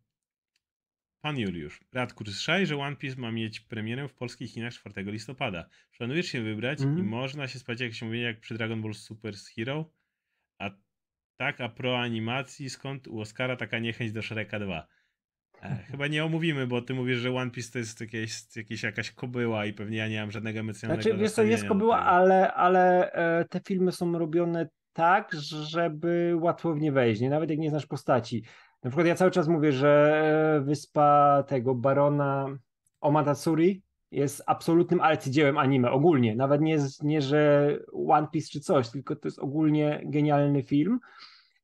Pan 1.22 1.40
Juliusz. 1.40 1.80
Radku, 1.94 2.24
czy 2.24 2.32
słyszałeś, 2.32 2.70
że 2.70 2.78
One 2.78 2.96
Piece 2.96 3.22
ma 3.22 3.32
mieć 3.32 3.60
premierę 3.60 4.08
w 4.08 4.14
polskich 4.14 4.54
kinach 4.54 4.74
4 4.74 5.12
listopada? 5.12 5.70
Planujesz 5.98 6.26
się 6.26 6.42
wybrać 6.42 6.80
i 6.82 6.84
Mhm. 6.84 7.08
można 7.08 7.48
się 7.48 7.60
spodziewać 7.60 7.82
jakieś 7.82 8.04
omówienia 8.04 8.28
jak 8.28 8.40
przy 8.40 8.54
Dragon 8.54 8.82
Ball 8.82 8.94
Super 8.94 9.34
Hero? 9.56 9.92
A 10.60 10.70
tak, 11.40 11.62
a 11.62 11.70
pro 11.70 12.00
animacji, 12.00 12.70
skąd 12.70 13.08
u 13.08 13.20
Oscara 13.20 13.56
taka 13.56 13.80
niechęć 13.80 14.12
do 14.12 14.22
Shreka 14.22 14.60
2? 14.60 14.88
E, 15.62 15.76
chyba 15.92 16.08
nie 16.08 16.26
omówimy, 16.26 16.68
bo 16.68 16.82
ty 16.82 16.94
mówisz, 16.94 17.18
że 17.20 17.32
One 17.36 17.52
Piece 17.52 17.72
to 17.72 17.80
jest 17.80 18.02
jakieś, 18.02 18.56
jakieś 18.56 18.84
jakaś 18.84 19.12
kobyła 19.12 19.66
i 19.66 19.74
pewnie 19.74 19.98
ja 19.98 20.08
nie 20.08 20.20
mam 20.22 20.32
żadnego 20.32 20.60
emocjonalnego 20.60 21.04
Znaczy, 21.04 21.18
wiesz 21.22 21.32
co, 21.32 21.44
jest 21.44 21.64
nastawienia 21.64 21.70
do 21.74 21.76
była, 21.80 21.98
tego. 21.98 22.10
ale, 22.10 22.54
ale 22.54 23.12
e, 23.12 23.46
te 23.46 23.62
filmy 23.68 23.92
są 23.92 24.18
robione 24.20 24.70
tak, 24.94 25.32
żeby 25.52 26.34
łatwo 26.42 26.74
w 26.74 26.80
nie 26.82 26.92
wejść, 26.92 27.22
nie? 27.22 27.30
Nawet 27.30 27.50
jak 27.50 27.60
nie 27.60 27.70
znasz 27.70 27.86
postaci. 27.86 28.44
Na 28.84 28.90
przykład 28.90 29.08
ja 29.08 29.16
cały 29.16 29.32
czas 29.32 29.48
mówię, 29.48 29.72
że 29.72 30.22
e, 30.58 30.62
wyspa 30.62 31.44
tego 31.48 31.76
barona 31.76 32.58
Omatatsuri 33.02 33.84
jest 34.12 34.44
absolutnym 34.46 35.02
arcydziełem 35.02 35.58
anime, 35.58 35.92
ogólnie. 35.92 36.36
Nawet 36.36 36.62
nie, 36.62 36.78
nie, 37.02 37.22
że 37.22 37.70
One 38.08 38.28
Piece 38.32 38.48
czy 38.52 38.60
coś, 38.60 38.90
tylko 38.90 39.16
to 39.16 39.28
jest 39.28 39.40
ogólnie 39.40 40.02
genialny 40.06 40.64
film. 40.64 41.00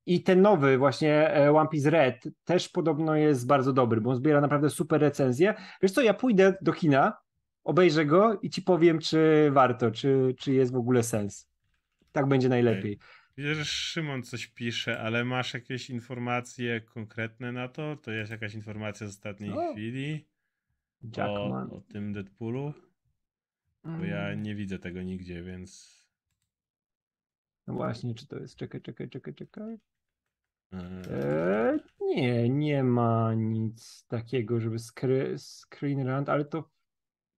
I 0.05 0.23
ten 0.23 0.41
nowy 0.41 0.77
właśnie 0.77 1.33
e, 1.33 1.51
One 1.51 1.69
Piece 1.69 1.89
Red 1.89 2.23
też 2.43 2.69
podobno 2.69 3.15
jest 3.15 3.47
bardzo 3.47 3.73
dobry, 3.73 4.01
bo 4.01 4.09
on 4.09 4.15
zbiera 4.15 4.41
naprawdę 4.41 4.69
super 4.69 5.01
recenzje. 5.01 5.53
Wiesz 5.81 5.91
co, 5.91 6.01
ja 6.01 6.13
pójdę 6.13 6.53
do 6.61 6.73
kina, 6.73 7.17
obejrzę 7.63 8.05
go 8.05 8.39
i 8.41 8.49
ci 8.49 8.61
powiem, 8.61 8.99
czy 8.99 9.49
warto, 9.51 9.91
czy, 9.91 10.35
czy 10.39 10.53
jest 10.53 10.73
w 10.73 10.77
ogóle 10.77 11.03
sens. 11.03 11.49
Tak 12.11 12.27
będzie 12.27 12.49
najlepiej. 12.49 12.99
Widzę, 13.37 13.55
że 13.55 13.65
Szymon 13.65 14.23
coś 14.23 14.47
pisze, 14.47 14.99
ale 14.99 15.25
masz 15.25 15.53
jakieś 15.53 15.89
informacje 15.89 16.81
konkretne 16.81 17.51
na 17.51 17.67
to? 17.67 17.95
To 17.95 18.11
jest 18.11 18.31
jakaś 18.31 18.53
informacja 18.53 19.07
z 19.07 19.09
ostatniej 19.09 19.49
No. 19.49 19.71
chwili 19.73 20.27
o, 21.17 21.67
o 21.71 21.81
tym 21.81 22.13
Deadpoolu? 22.13 22.73
Bo 23.83 24.03
ja 24.05 24.27
Mm. 24.29 24.43
nie 24.43 24.55
widzę 24.55 24.79
tego 24.79 25.01
nigdzie, 25.01 25.43
więc... 25.43 25.95
No 27.67 27.73
właśnie, 27.73 28.13
czy 28.15 28.27
to 28.27 28.39
jest. 28.39 28.55
Czekaj, 28.55 28.81
czekaj, 28.81 29.09
czekaj, 29.09 29.33
czekaj. 29.33 29.77
Eee, 30.73 31.79
nie, 32.01 32.49
nie 32.49 32.83
ma 32.83 33.33
nic 33.33 34.05
takiego, 34.07 34.59
żeby 34.59 34.79
skry, 34.79 35.35
screen 35.37 36.07
rant, 36.07 36.29
ale 36.29 36.45
to 36.45 36.61
w 36.61 36.71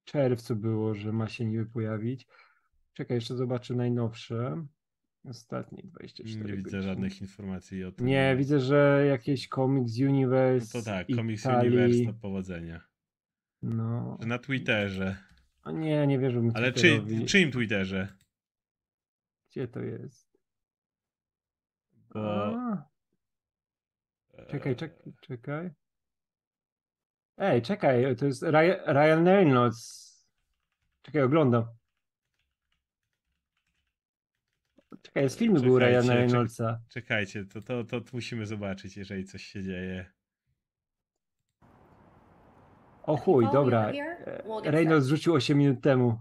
czerwcu 0.04 0.56
było, 0.56 0.96
że 0.96 1.12
ma 1.12 1.28
się 1.28 1.46
niby 1.46 1.66
pojawić. 1.66 2.28
Czekaj, 2.94 3.18
jeszcze 3.18 3.36
zobaczę 3.36 3.76
najnowsze. 3.76 4.66
Ostatnie 5.30 5.84
24 5.84 6.40
Nie 6.40 6.58
widzę 6.58 6.64
godziny. 6.64 6.82
żadnych 6.84 7.22
informacji 7.22 7.84
o 7.84 7.92
tym. 7.92 8.06
Nie, 8.06 8.36
widzę, 8.38 8.60
że 8.60 9.06
jakieś 9.10 9.48
Comics 9.48 10.00
No 10.00 10.08
Universe. 10.10 10.80
to 10.80 10.86
tak, 10.86 11.10
Italii, 11.10 11.16
Comics 11.38 11.46
Universe 11.46 12.06
to 12.06 12.14
powodzenia. 12.14 12.82
No. 13.62 14.18
Na 14.26 14.40
Twitterze. 14.40 15.18
O 15.64 15.72
nie, 15.72 16.08
nie 16.08 16.20
wierzę. 16.20 16.42
Ale 16.54 16.74
czy, 16.74 17.02
czyim 17.28 17.52
Twitterze? 17.52 18.08
Gdzie 19.52 19.68
to 19.68 19.80
jest? 19.80 20.38
Bo... 22.14 22.54
Czekaj, 24.48 24.76
czekaj, 24.76 25.14
czekaj. 25.22 25.70
Ej, 27.38 27.62
czekaj, 27.62 28.16
to 28.16 28.26
jest 28.26 28.44
Ryan, 28.44 28.80
Ryan 28.88 29.26
Reynolds. 29.28 30.08
Czekaj, 31.02 31.22
oglądam. 31.22 31.66
Czekaj, 35.08 35.30
z 35.30 35.38
filmu 35.38 35.62
był 35.62 35.80
czek- 35.80 36.08
Reynoldsa. 36.08 36.80
Czekajcie, 36.90 37.46
to, 37.46 37.62
to, 37.62 37.84
to 37.84 38.02
musimy 38.14 38.46
zobaczyć, 38.46 38.98
jeżeli 38.98 39.26
coś 39.26 39.44
się 39.44 39.64
dzieje. 39.64 40.12
O 43.04 43.18
chuj, 43.18 43.48
dobra. 43.54 43.92
E, 43.92 44.72
Reynolds 44.72 45.08
rzucił 45.08 45.34
8 45.34 45.58
minut 45.58 45.82
temu. 45.82 46.20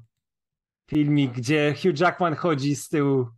Filmik, 0.90 1.32
gdzie 1.32 1.74
Hugh 1.82 2.00
Jackman 2.00 2.34
chodzi 2.34 2.76
z 2.76 2.88
tyłu. 2.88 3.28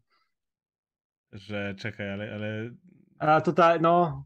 Że 1.33 1.75
czekaj, 1.75 2.13
ale, 2.13 2.35
ale, 2.35 2.71
A 3.19 3.41
tutaj, 3.41 3.81
no. 3.81 4.25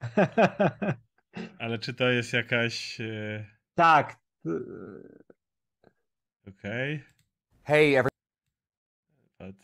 ale 1.58 1.78
czy 1.78 1.94
to 1.94 2.08
jest 2.10 2.32
jakaś. 2.32 3.00
E, 3.00 3.46
tak. 3.74 4.16
Okej. 6.48 7.04
Hey, 7.64 8.02
every- 8.02 8.08
Okay. 9.38 9.54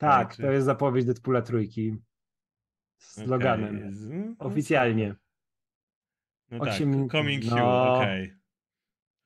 Tak, 0.00 0.36
to 0.36 0.50
jest 0.52 0.66
zapowiedź 0.66 1.04
Deadpoola 1.04 1.42
trójki. 1.42 1.96
Z 2.98 3.18
okej, 3.18 3.28
loganem. 3.30 3.90
no, 4.38 4.46
Oficjalnie. 4.46 5.14
No 6.50 6.64
tak, 6.64 6.74
Coming 7.12 7.44
no. 7.44 7.94
okej. 7.96 8.34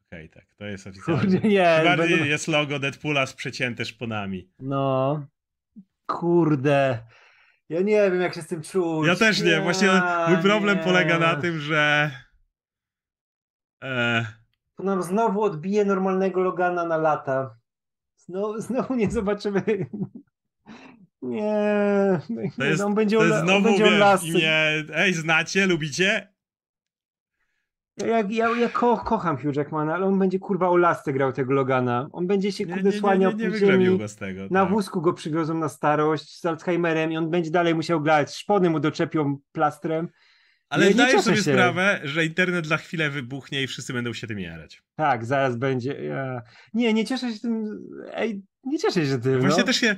Okej, 0.06 0.30
tak, 0.30 0.54
to 0.56 0.64
jest 0.64 0.86
oficjalnie. 0.86 1.22
Kurde, 1.22 1.48
nie. 1.48 1.80
Bardziej 1.84 2.08
będą- 2.08 2.24
jest 2.24 2.48
logo 2.48 2.78
Deadpoola 2.78 3.26
z 3.26 3.34
przecięte 3.34 3.84
szponami. 3.84 4.50
No. 4.58 5.26
Kurde. 6.06 7.06
Ja 7.68 7.80
nie 7.80 8.10
wiem, 8.10 8.20
jak 8.20 8.34
się 8.34 8.42
z 8.42 8.46
tym 8.46 8.62
czuć. 8.62 9.06
Ja 9.08 9.16
też 9.16 9.42
nie, 9.42 9.60
właśnie 9.60 9.88
mój 10.28 10.38
problem 10.42 10.78
nie. 10.78 10.84
polega 10.84 11.18
na 11.18 11.36
tym, 11.36 11.58
że. 11.58 12.10
E, 13.82 14.26
To 14.76 14.82
nam 14.82 15.02
znowu 15.02 15.42
odbije 15.42 15.84
normalnego 15.84 16.40
Logana 16.40 16.86
na 16.86 16.96
lata. 16.96 17.56
Znowu, 18.16 18.60
znowu 18.60 18.94
nie 18.94 19.10
zobaczymy. 19.10 19.62
Nie. 21.22 22.20
to 22.56 22.64
jest, 22.64 22.82
on 22.82 22.94
będzie 22.94 23.16
to 23.16 23.24
jest 23.24 23.36
on 23.36 23.46
znowu 23.46 23.64
będzie 23.64 23.84
o 23.84 24.18
wiesz, 24.18 24.24
imię. 24.24 24.84
Ej, 24.94 25.14
znacie, 25.14 25.66
lubicie? 25.66 26.34
Ja, 27.96 28.24
ja, 28.28 28.48
ja, 28.56 28.68
ko, 28.68 28.96
kocham 28.96 29.36
Hugh 29.36 29.56
Jackmana, 29.56 29.94
ale 29.94 30.06
on 30.06 30.18
będzie 30.18 30.38
kurwa 30.38 30.68
o 30.68 30.76
lasce 30.76 31.12
grał 31.12 31.32
tego 31.32 31.52
Logana. 31.52 32.08
On 32.12 32.26
będzie 32.26 32.52
się 32.52 32.66
kurde 32.66 32.82
nie, 32.82 32.90
nie, 32.90 32.98
słaniał 32.98 33.32
nie, 33.32 33.36
nie 33.36 33.44
po 33.44 33.50
wygrzebił 33.50 33.86
ziemi. 33.86 33.98
go 33.98 34.08
z 34.08 34.16
tego. 34.16 34.42
Na 34.50 34.62
tak. 34.62 34.72
wózku 34.72 35.00
go 35.00 35.12
przywiozą 35.12 35.54
na 35.54 35.68
starość 35.68 36.40
z 36.40 36.46
Alzheimerem 36.46 37.12
i 37.12 37.16
on 37.16 37.30
będzie 37.30 37.50
dalej 37.50 37.74
musiał 37.74 38.00
grać. 38.00 38.34
Szpony 38.34 38.70
mu 38.70 38.80
doczepią 38.80 39.38
plastrem. 39.52 40.08
Ale 40.68 40.86
Nie, 40.86 40.92
zdajesz 40.92 41.22
sobie 41.22 41.36
się. 41.36 41.42
sprawę, 41.42 42.00
że 42.04 42.24
internet 42.24 42.66
za 42.66 42.76
chwilę 42.76 43.10
wybuchnie 43.10 43.62
i 43.62 43.66
wszyscy 43.66 43.92
będą 43.92 44.12
się 44.12 44.26
tym 44.26 44.38
jarać. 44.38 44.82
Tak, 44.96 45.24
zaraz 45.24 45.56
będzie. 45.56 46.04
Ja... 46.04 46.42
Nie, 46.74 46.92
nie 46.92 47.04
cieszę 47.04 47.32
się 47.32 47.40
tym. 47.40 47.64
Ej, 48.12 48.42
nie 48.64 48.78
cieszę 48.78 49.06
się 49.06 49.18
tym. 49.18 49.40
Właśnie 49.40 49.58
no. 49.58 49.66
też 49.66 49.76
się. 49.76 49.96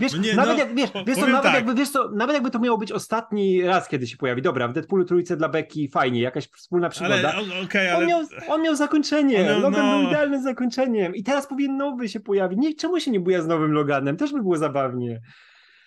Wiesz, 0.00 0.12
No 0.12 0.18
nie, 0.22 0.34
nawet, 0.34 0.52
no, 0.52 0.58
jak, 0.58 0.74
wiesz, 0.74 0.90
po- 0.90 1.04
wiesz 1.04 1.18
co, 1.18 1.26
nawet, 1.26 1.42
tak. 1.42 1.54
jakby, 1.54 1.74
wiesz 1.74 1.90
co, 1.90 2.10
nawet 2.10 2.34
jakby 2.34 2.50
to 2.50 2.58
miało 2.58 2.78
być 2.78 2.92
ostatni 2.92 3.62
raz, 3.62 3.88
kiedy 3.88 4.06
się 4.06 4.16
pojawi. 4.16 4.42
Dobra, 4.42 4.68
w 4.68 4.72
Deadpoolu 4.72 5.04
trójce 5.04 5.36
dla 5.36 5.48
Becky 5.48 5.88
fajnie, 5.92 6.20
jakaś 6.20 6.48
wspólna 6.48 6.88
przygoda. 6.88 7.14
Ale 7.32 7.38
o- 7.38 7.64
okej, 7.64 7.90
On, 7.90 7.96
ale. 7.96 8.06
miał, 8.06 8.20
on 8.48 8.62
miał 8.62 8.76
zakończenie. 8.76 9.52
Logan 9.52 9.86
no. 9.86 9.98
był 9.98 10.08
idealnym 10.08 10.42
zakończeniem. 10.42 11.14
I 11.14 11.22
teraz 11.22 11.46
powinien 11.46 11.76
nowy 11.76 12.08
się 12.08 12.20
pojawić. 12.20 12.58
Nie, 12.58 12.74
czemu 12.74 13.00
się 13.00 13.10
nie 13.10 13.20
buja 13.20 13.42
z 13.42 13.46
nowym 13.46 13.72
Loganem? 13.72 14.16
Też 14.16 14.32
by 14.32 14.42
było 14.42 14.56
zabawnie. 14.56 15.20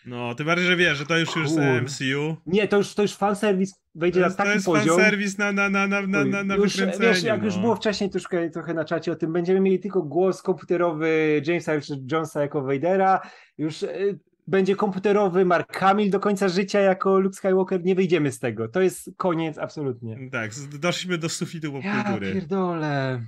No, 0.05 0.35
tym 0.35 0.45
bardziej, 0.45 0.67
że 0.67 0.75
wiesz, 0.75 0.97
że 0.97 1.05
to 1.05 1.17
już 1.17 1.35
już 1.35 1.49
Kur- 1.49 1.81
MCU. 1.81 2.37
Nie, 2.45 2.67
to 2.67 2.77
już, 2.77 2.95
to 2.95 3.01
już 3.01 3.15
fanserwis 3.15 3.73
wejdzie 3.95 4.19
To 4.19 4.19
na 4.19 4.25
jest, 4.25 4.37
to 4.37 4.43
taki 4.43 4.55
jest 4.55 4.65
poziom. 4.65 4.97
fanserwis 4.97 5.37
na, 5.37 5.51
na, 5.51 5.69
na, 5.69 5.87
na, 5.87 6.01
na, 6.01 6.25
na, 6.25 6.43
na 6.43 6.55
już, 6.55 6.77
wiesz, 6.99 7.23
jak 7.23 7.43
już 7.43 7.55
no. 7.55 7.61
było 7.61 7.75
wcześniej 7.75 8.09
troszkę, 8.09 8.49
trochę 8.49 8.73
na 8.73 8.85
czacie 8.85 9.11
o 9.11 9.15
tym, 9.15 9.33
będziemy 9.33 9.59
mieli 9.59 9.79
tylko 9.79 10.01
głos 10.03 10.41
komputerowy 10.41 11.41
Jamesa 11.47 11.71
Jonesa 12.11 12.41
jako 12.41 12.61
Vadera, 12.61 13.21
już 13.57 13.83
y, 13.83 14.19
będzie 14.47 14.75
komputerowy 14.75 15.45
Mark 15.45 15.77
Hamill 15.77 16.09
do 16.09 16.19
końca 16.19 16.49
życia 16.49 16.79
jako 16.79 17.19
Luke 17.19 17.35
Skywalker, 17.37 17.83
nie 17.83 17.95
wyjdziemy 17.95 18.31
z 18.31 18.39
tego. 18.39 18.67
To 18.67 18.81
jest 18.81 19.09
koniec 19.17 19.57
absolutnie. 19.57 20.29
Tak, 20.31 20.51
doszliśmy 20.79 21.17
do 21.17 21.29
sufitu 21.29 21.67
Ja 21.83 21.93
popkultury. 21.93 22.33
pierdolę. 22.33 23.21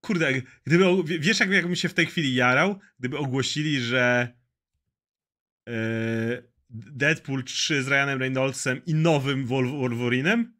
Kurde, 0.00 0.32
gdyby, 0.66 0.84
wiesz 1.04 1.40
jak, 1.40 1.50
jakbym 1.50 1.76
się 1.76 1.88
w 1.88 1.94
tej 1.94 2.06
chwili 2.06 2.34
jarał, 2.34 2.78
gdyby 2.98 3.18
ogłosili, 3.18 3.80
że 3.80 4.28
e, 4.28 4.41
Deadpool 6.70 7.44
3 7.44 7.82
z 7.82 7.88
Ryanem 7.88 8.18
Reynoldsem 8.18 8.84
i 8.86 8.94
nowym 8.94 9.46
Wol- 9.46 9.78
Wolverinem? 9.78 10.54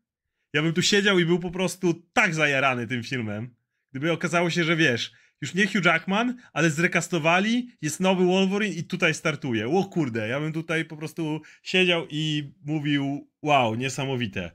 Ja 0.53 0.63
bym 0.63 0.73
tu 0.73 0.83
siedział 0.83 1.19
i 1.19 1.25
był 1.25 1.39
po 1.39 1.51
prostu 1.51 1.95
tak 2.13 2.35
zajarany 2.35 2.87
tym 2.87 3.03
filmem. 3.03 3.55
Gdyby 3.91 4.13
okazało 4.13 4.51
się, 4.51 4.65
że 4.65 4.77
wiesz, 4.77 5.13
już 5.41 5.55
nie 5.55 5.67
Hugh 5.67 5.85
Jackman, 5.85 6.37
ale 6.53 6.71
zrekastowali, 6.71 7.77
jest 7.83 8.01
nowy 8.01 8.25
Wolverine 8.25 8.75
i 8.75 8.85
tutaj 8.85 9.15
startuje. 9.15 9.69
O 9.69 9.85
kurde, 9.85 10.29
ja 10.29 10.41
bym 10.41 10.53
tutaj 10.53 10.85
po 10.85 10.97
prostu 10.97 11.41
siedział 11.63 12.07
i 12.11 12.53
mówił 12.65 13.31
wow, 13.43 13.75
niesamowite. 13.75 14.51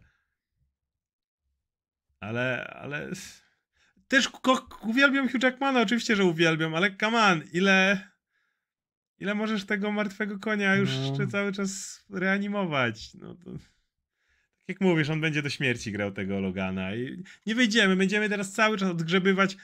ale, 2.19 2.67
ale 2.67 3.09
też 4.07 4.29
uwielbiam 4.81 5.29
Hugh 5.29 5.43
Jackmana, 5.43 5.81
oczywiście, 5.81 6.15
że 6.15 6.25
uwielbiam, 6.25 6.75
ale 6.75 6.95
come 6.95 7.23
on, 7.23 7.41
ile 7.53 8.07
ile 9.19 9.35
możesz 9.35 9.65
tego 9.65 9.91
martwego 9.91 10.39
konia 10.39 10.75
już 10.75 10.89
no. 10.95 11.01
jeszcze 11.01 11.27
cały 11.27 11.51
czas 11.51 12.03
reanimować? 12.09 13.13
No 13.13 13.35
to 13.35 13.51
tak 13.51 14.75
jak 14.75 14.81
mówisz, 14.81 15.09
on 15.09 15.21
będzie 15.21 15.41
do 15.41 15.49
śmierci 15.49 15.91
grał 15.91 16.11
tego 16.11 16.39
Logana 16.39 16.95
i 16.95 17.23
nie 17.45 17.55
wyjdziemy, 17.55 17.95
będziemy 17.95 18.29
teraz 18.29 18.51
cały 18.51 18.77
czas 18.77 18.89
odgrzebywać 18.89 19.57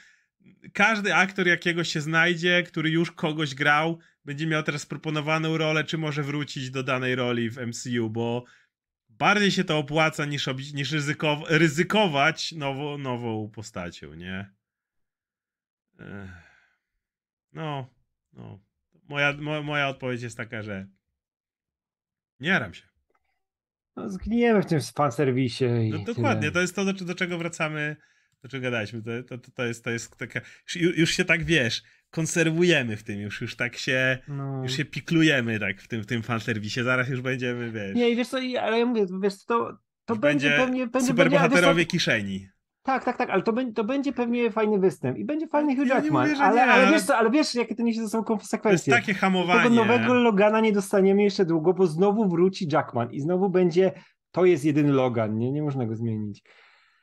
każdy 0.72 1.14
aktor 1.14 1.46
jakiego 1.46 1.84
się 1.84 2.00
znajdzie, 2.00 2.62
który 2.62 2.90
już 2.90 3.12
kogoś 3.12 3.54
grał, 3.54 3.98
będzie 4.24 4.46
miał 4.46 4.62
teraz 4.62 4.86
proponowaną 4.86 5.58
rolę, 5.58 5.84
czy 5.84 5.98
może 5.98 6.22
wrócić 6.22 6.70
do 6.70 6.82
danej 6.82 7.14
roli 7.14 7.50
w 7.50 7.58
MCU, 7.66 8.10
bo 8.10 8.44
bardziej 9.08 9.50
się 9.50 9.64
to 9.64 9.78
opłaca 9.78 10.24
niż, 10.24 10.48
niż 10.74 10.92
ryzykow 10.92 11.38
ryzykować 11.48 12.52
nowo, 12.52 12.98
nową 12.98 13.50
postacią, 13.50 14.14
nie? 14.14 14.50
No, 17.52 17.90
no. 18.32 18.60
Moja, 19.08 19.32
mo, 19.32 19.62
moja 19.62 19.88
odpowiedź 19.88 20.22
jest 20.22 20.36
taka, 20.36 20.62
że 20.62 20.86
nie 22.40 22.48
jaram 22.48 22.74
się. 22.74 22.82
No, 23.96 24.10
zgniemy 24.10 24.62
w 24.62 24.66
tym 24.66 24.80
fanserwisie. 24.80 25.64
I 25.64 25.90
no, 25.90 25.98
dokładnie, 25.98 26.50
to 26.50 26.60
jest 26.60 26.74
to, 26.74 26.84
do, 26.84 26.92
do 26.92 27.14
czego 27.14 27.38
wracamy, 27.38 27.96
do 28.42 28.48
czego 28.48 28.62
gadaliśmy. 28.62 29.02
To, 29.02 29.38
to, 29.38 29.50
to, 29.54 29.64
jest, 29.64 29.84
to 29.84 29.90
jest 29.90 30.16
taka. 30.16 30.40
Już, 30.74 30.96
już 30.96 31.10
się 31.10 31.24
tak 31.24 31.44
wiesz, 31.44 31.82
konserwujemy 32.10 32.96
w 32.96 33.02
tym, 33.02 33.20
już, 33.20 33.40
już 33.40 33.56
tak 33.56 33.76
się, 33.76 34.18
no. 34.28 34.62
już 34.62 34.72
się 34.72 34.84
piklujemy 34.84 35.58
tak 35.58 35.80
w 35.80 35.88
tym, 35.88 36.02
w 36.02 36.06
tym 36.06 36.22
fanserwisie, 36.22 36.84
zaraz 36.84 37.08
już 37.08 37.20
będziemy, 37.20 37.72
wiesz. 37.72 37.94
Nie, 37.94 38.16
wiesz 38.16 38.28
co, 38.28 38.38
ale 38.60 38.78
ja 38.78 38.86
mówię, 38.86 39.06
wiesz, 39.22 39.44
to, 39.44 39.78
to 40.04 40.16
będzie, 40.16 40.48
będzie 40.48 40.64
pewnie... 40.64 40.86
będzie 40.86 41.08
superbohaterowie 41.08 41.86
kieszeni. 41.86 42.48
Tak, 42.84 43.04
tak, 43.04 43.16
tak, 43.16 43.30
ale 43.30 43.42
to, 43.42 43.54
to 43.74 43.84
będzie 43.84 44.12
pewnie 44.12 44.50
fajny 44.50 44.78
występ 44.78 45.18
i 45.18 45.24
będzie 45.24 45.48
fajny 45.48 45.76
Hugh 45.76 45.86
Jackman, 45.86 46.28
mówię, 46.28 46.42
ale, 46.42 46.56
nie, 46.56 46.72
ale, 46.72 46.90
wiesz 46.92 47.02
co, 47.02 47.16
ale 47.16 47.30
wiesz, 47.30 47.54
jakie 47.54 47.74
to 47.74 47.82
niesie 47.82 48.00
ze 48.00 48.08
sobą 48.08 48.24
konsekwencje. 48.24 48.92
To 48.92 48.96
jest 48.96 49.06
takie 49.06 49.18
hamowanie. 49.18 49.62
Tego 49.62 49.74
nowego 49.74 50.14
Logana 50.14 50.60
nie 50.60 50.72
dostaniemy 50.72 51.22
jeszcze 51.22 51.44
długo, 51.44 51.74
bo 51.74 51.86
znowu 51.86 52.28
wróci 52.28 52.68
Jackman 52.72 53.12
i 53.12 53.20
znowu 53.20 53.50
będzie, 53.50 53.92
to 54.32 54.44
jest 54.44 54.64
jedyny 54.64 54.92
Logan, 54.92 55.38
nie, 55.38 55.52
nie 55.52 55.62
można 55.62 55.86
go 55.86 55.96
zmienić. 55.96 56.42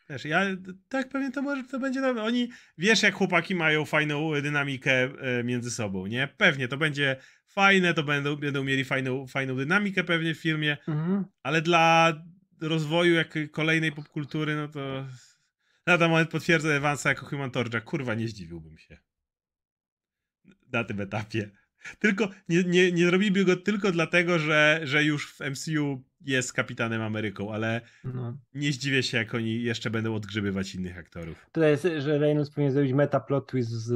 Wiesz, 0.09 0.25
ja 0.25 0.41
tak 0.89 1.09
pewnie 1.09 1.31
to 1.31 1.41
może 1.41 1.63
to 1.63 1.79
będzie 1.79 2.01
dobre. 2.01 2.23
Oni 2.23 2.49
wiesz, 2.77 3.03
jak 3.03 3.13
chłopaki 3.13 3.55
mają 3.55 3.85
fajną 3.85 4.31
dynamikę 4.41 4.91
e, 5.03 5.43
między 5.43 5.71
sobą, 5.71 6.05
nie? 6.05 6.27
Pewnie 6.37 6.67
to 6.67 6.77
będzie 6.77 7.15
fajne, 7.47 7.93
to 7.93 8.03
będą, 8.03 8.35
będą 8.35 8.63
mieli 8.63 8.83
fajną, 8.83 9.27
fajną 9.27 9.55
dynamikę 9.55 10.03
pewnie 10.03 10.33
w 10.35 10.41
filmie, 10.41 10.77
mhm. 10.87 11.25
ale 11.43 11.61
dla 11.61 12.13
rozwoju 12.61 13.13
jakiej 13.13 13.49
kolejnej 13.49 13.91
popkultury, 13.91 14.55
no 14.55 14.67
to 14.67 15.05
na 15.87 15.97
ten 15.97 16.09
moment 16.09 16.29
potwierdzę 16.29 16.75
Evansa 16.75 17.09
jako 17.09 17.25
Human 17.25 17.51
Torcha. 17.51 17.81
Kurwa, 17.81 18.13
nie 18.13 18.27
zdziwiłbym 18.27 18.77
się. 18.77 18.97
Na 20.71 20.83
tym 20.83 21.01
etapie. 21.01 21.51
Tylko 21.99 22.29
nie, 22.49 22.63
nie, 22.63 22.91
nie 22.91 23.05
zrobiliby 23.05 23.45
go 23.45 23.55
tylko 23.55 23.91
dlatego, 23.91 24.39
że, 24.39 24.81
że 24.83 25.03
już 25.03 25.33
w 25.33 25.39
MCU 25.39 26.03
jest 26.25 26.53
Kapitanem 26.53 27.01
Ameryką, 27.01 27.53
ale 27.53 27.81
no. 28.03 28.37
nie 28.53 28.71
zdziwię 28.71 29.03
się, 29.03 29.17
jak 29.17 29.35
oni 29.35 29.63
jeszcze 29.63 29.89
będą 29.89 30.15
odgrzebywać 30.15 30.75
innych 30.75 30.97
aktorów. 30.97 31.45
To 31.51 31.63
jest, 31.63 31.87
że 31.97 32.17
Reynolds 32.17 32.49
powinien 32.49 32.73
zrobić 32.73 32.93
meta 32.93 33.19
plot 33.19 33.47
twist 33.47 33.69
z 33.69 33.91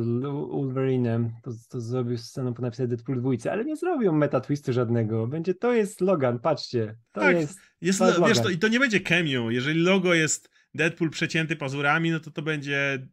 Wolverinem. 0.52 1.32
To, 1.44 1.52
to 1.70 1.82
zrobił 1.82 2.18
sceną 2.18 2.54
po 2.54 2.62
napisach 2.62 2.88
Deadpool 2.88 3.22
2, 3.22 3.52
ale 3.52 3.66
nie 3.66 3.76
zrobią 3.76 4.12
meta 4.12 4.40
twistu 4.42 4.74
żadnego. 4.74 5.28
Będzie, 5.28 5.54
to 5.54 5.74
jest 5.74 6.02
Logan, 6.02 6.40
patrzcie. 6.40 6.96
To 7.12 7.22
tak, 7.22 7.36
jest, 7.36 7.60
jest, 7.82 8.00
to 8.00 8.28
wiesz, 8.28 8.40
to, 8.40 8.50
i 8.50 8.58
to 8.58 8.68
nie 8.68 8.80
będzie 8.80 9.00
cameo. 9.00 9.52
Jeżeli 9.52 9.80
logo 9.80 10.14
jest 10.14 10.55
Deadpool 10.76 11.10
przecięty 11.10 11.56
pazurami, 11.56 12.12
no 12.12 12.20
to 12.20 12.32
to 12.32 12.42
będzie 12.42 13.08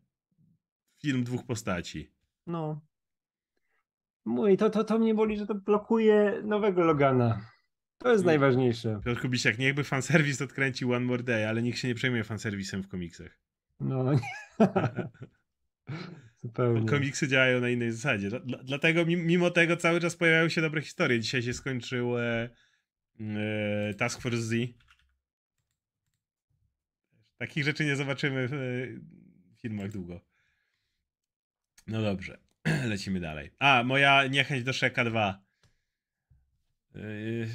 film 1.02 1.24
dwóch 1.24 1.46
postaci. 1.46 2.10
No. 2.46 2.80
Mój, 4.24 4.56
to, 4.56 4.70
to, 4.70 4.84
to 4.84 4.98
mnie 4.98 5.14
boli, 5.14 5.36
że 5.36 5.46
to 5.46 5.54
blokuje 5.54 6.42
nowego 6.44 6.84
Logana. 6.84 7.46
To 7.98 8.12
jest 8.12 8.24
najważniejsze. 8.24 9.00
Piotr 9.04 9.20
Kubisiak, 9.20 9.58
niechby 9.58 9.84
fanserwis 9.84 10.42
odkręcił 10.42 10.92
One 10.92 11.06
More 11.06 11.22
Day, 11.22 11.48
ale 11.48 11.62
nikt 11.62 11.78
się 11.78 11.88
nie 11.88 11.94
przejmuje 11.94 12.24
fanserwisem 12.24 12.82
w 12.82 12.88
komiksach. 12.88 13.38
No, 13.80 14.12
nie. 14.12 14.20
Zupełnie. 16.42 16.88
Komiksy 16.88 17.28
działają 17.28 17.60
na 17.60 17.68
innej 17.68 17.92
zasadzie. 17.92 18.28
Dlatego 18.64 19.06
mimo 19.06 19.50
tego 19.50 19.76
cały 19.76 20.00
czas 20.00 20.16
pojawiają 20.16 20.48
się 20.48 20.60
dobre 20.60 20.80
historie. 20.80 21.20
Dzisiaj 21.20 21.42
się 21.42 21.52
skończył 21.52 22.18
e, 22.18 22.50
e, 23.20 23.94
Task 23.94 24.20
Force 24.20 24.42
Z 24.42 24.54
Takich 27.42 27.64
rzeczy 27.64 27.84
nie 27.84 27.96
zobaczymy 27.96 28.48
w 28.48 29.60
filmach 29.60 29.90
długo. 29.90 30.20
No 31.86 32.02
dobrze, 32.02 32.38
lecimy 32.92 33.20
dalej. 33.20 33.50
A, 33.58 33.82
moja 33.84 34.26
niechęć 34.26 34.64
do 34.64 34.72
Shreka 34.72 35.04
2. 35.04 35.42
Yy, 36.94 37.48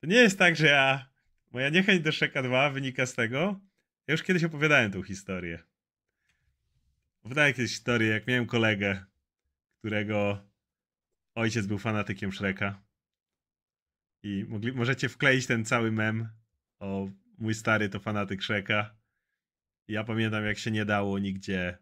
to 0.00 0.06
nie 0.06 0.16
jest 0.16 0.38
tak, 0.38 0.56
że 0.56 0.66
ja. 0.66 1.10
Moja 1.50 1.68
niechęć 1.68 2.02
do 2.02 2.12
Shreka 2.12 2.42
2 2.42 2.70
wynika 2.70 3.06
z 3.06 3.14
tego. 3.14 3.60
Ja 4.06 4.12
już 4.12 4.22
kiedyś 4.22 4.44
opowiadałem 4.44 4.92
tą 4.92 5.02
historię. 5.02 5.62
Opowiadałem 7.20 7.54
kiedyś 7.54 7.70
historię, 7.70 8.08
jak 8.08 8.26
miałem 8.26 8.46
kolegę, 8.46 9.04
którego 9.78 10.48
ojciec 11.34 11.66
był 11.66 11.78
fanatykiem 11.78 12.32
Shreka. 12.32 12.82
I 14.22 14.44
mogli, 14.48 14.72
możecie 14.72 15.08
wkleić 15.08 15.46
ten 15.46 15.64
cały 15.64 15.92
mem 15.92 16.39
o 16.80 17.08
mój 17.38 17.54
stary 17.54 17.88
to 17.88 18.00
fanatyk 18.00 18.42
Shreka. 18.42 18.96
Ja 19.88 20.04
pamiętam, 20.04 20.44
jak 20.44 20.58
się 20.58 20.70
nie 20.70 20.84
dało 20.84 21.18
nigdzie 21.18 21.78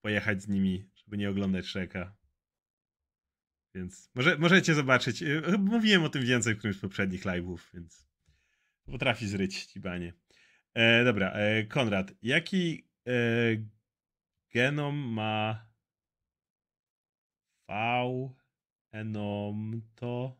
pojechać 0.00 0.42
z 0.42 0.48
nimi, 0.48 0.90
żeby 0.94 1.16
nie 1.16 1.30
oglądać 1.30 1.66
Shreka. 1.66 2.16
Więc 3.74 4.10
może, 4.14 4.38
możecie 4.38 4.74
zobaczyć. 4.74 5.22
Y, 5.22 5.58
mówiłem 5.58 6.04
o 6.04 6.08
tym 6.08 6.22
więcej 6.22 6.54
w 6.54 6.58
którymś 6.58 6.76
z 6.76 6.80
poprzednich 6.80 7.24
live'ów, 7.24 7.58
więc 7.74 8.08
potrafi 8.84 9.28
zryć 9.28 9.66
cibanie. 9.66 10.12
E, 10.74 11.04
dobra, 11.04 11.32
e, 11.32 11.64
Konrad, 11.66 12.12
jaki 12.22 12.88
e, 13.06 13.12
genom 14.54 14.96
ma 14.96 15.70
V 17.68 18.34
enom 18.92 19.82
to 19.94 20.39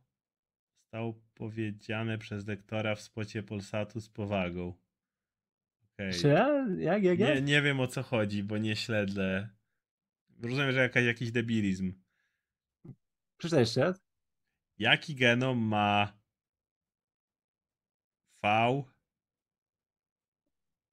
zostało 0.91 1.15
powiedziane 1.35 2.19
przez 2.19 2.47
lektora 2.47 2.95
w 2.95 3.01
spocie 3.01 3.43
Polsatu 3.43 4.01
z 4.01 4.09
powagą. 4.09 4.75
Okay. 5.95 6.13
Czy 6.13 6.29
ja? 6.29 6.67
Jak, 6.79 7.03
jak, 7.03 7.19
jak? 7.19 7.35
Nie, 7.35 7.43
nie 7.43 7.63
wiem 7.63 7.81
o 7.81 7.87
co 7.87 8.03
chodzi, 8.03 8.43
bo 8.43 8.59
nie 8.59 8.77
śledzę. 8.77 9.49
Rozumiem, 10.43 10.73
że 10.73 10.81
jakaś, 10.81 11.05
jakiś 11.05 11.33
debilizm. 11.33 11.93
Przeczytaj 13.37 13.61
jeszcze 13.61 13.81
raz. 13.81 14.01
Jaki 14.79 15.15
genom 15.15 15.59
ma 15.59 16.21
V 18.43 18.83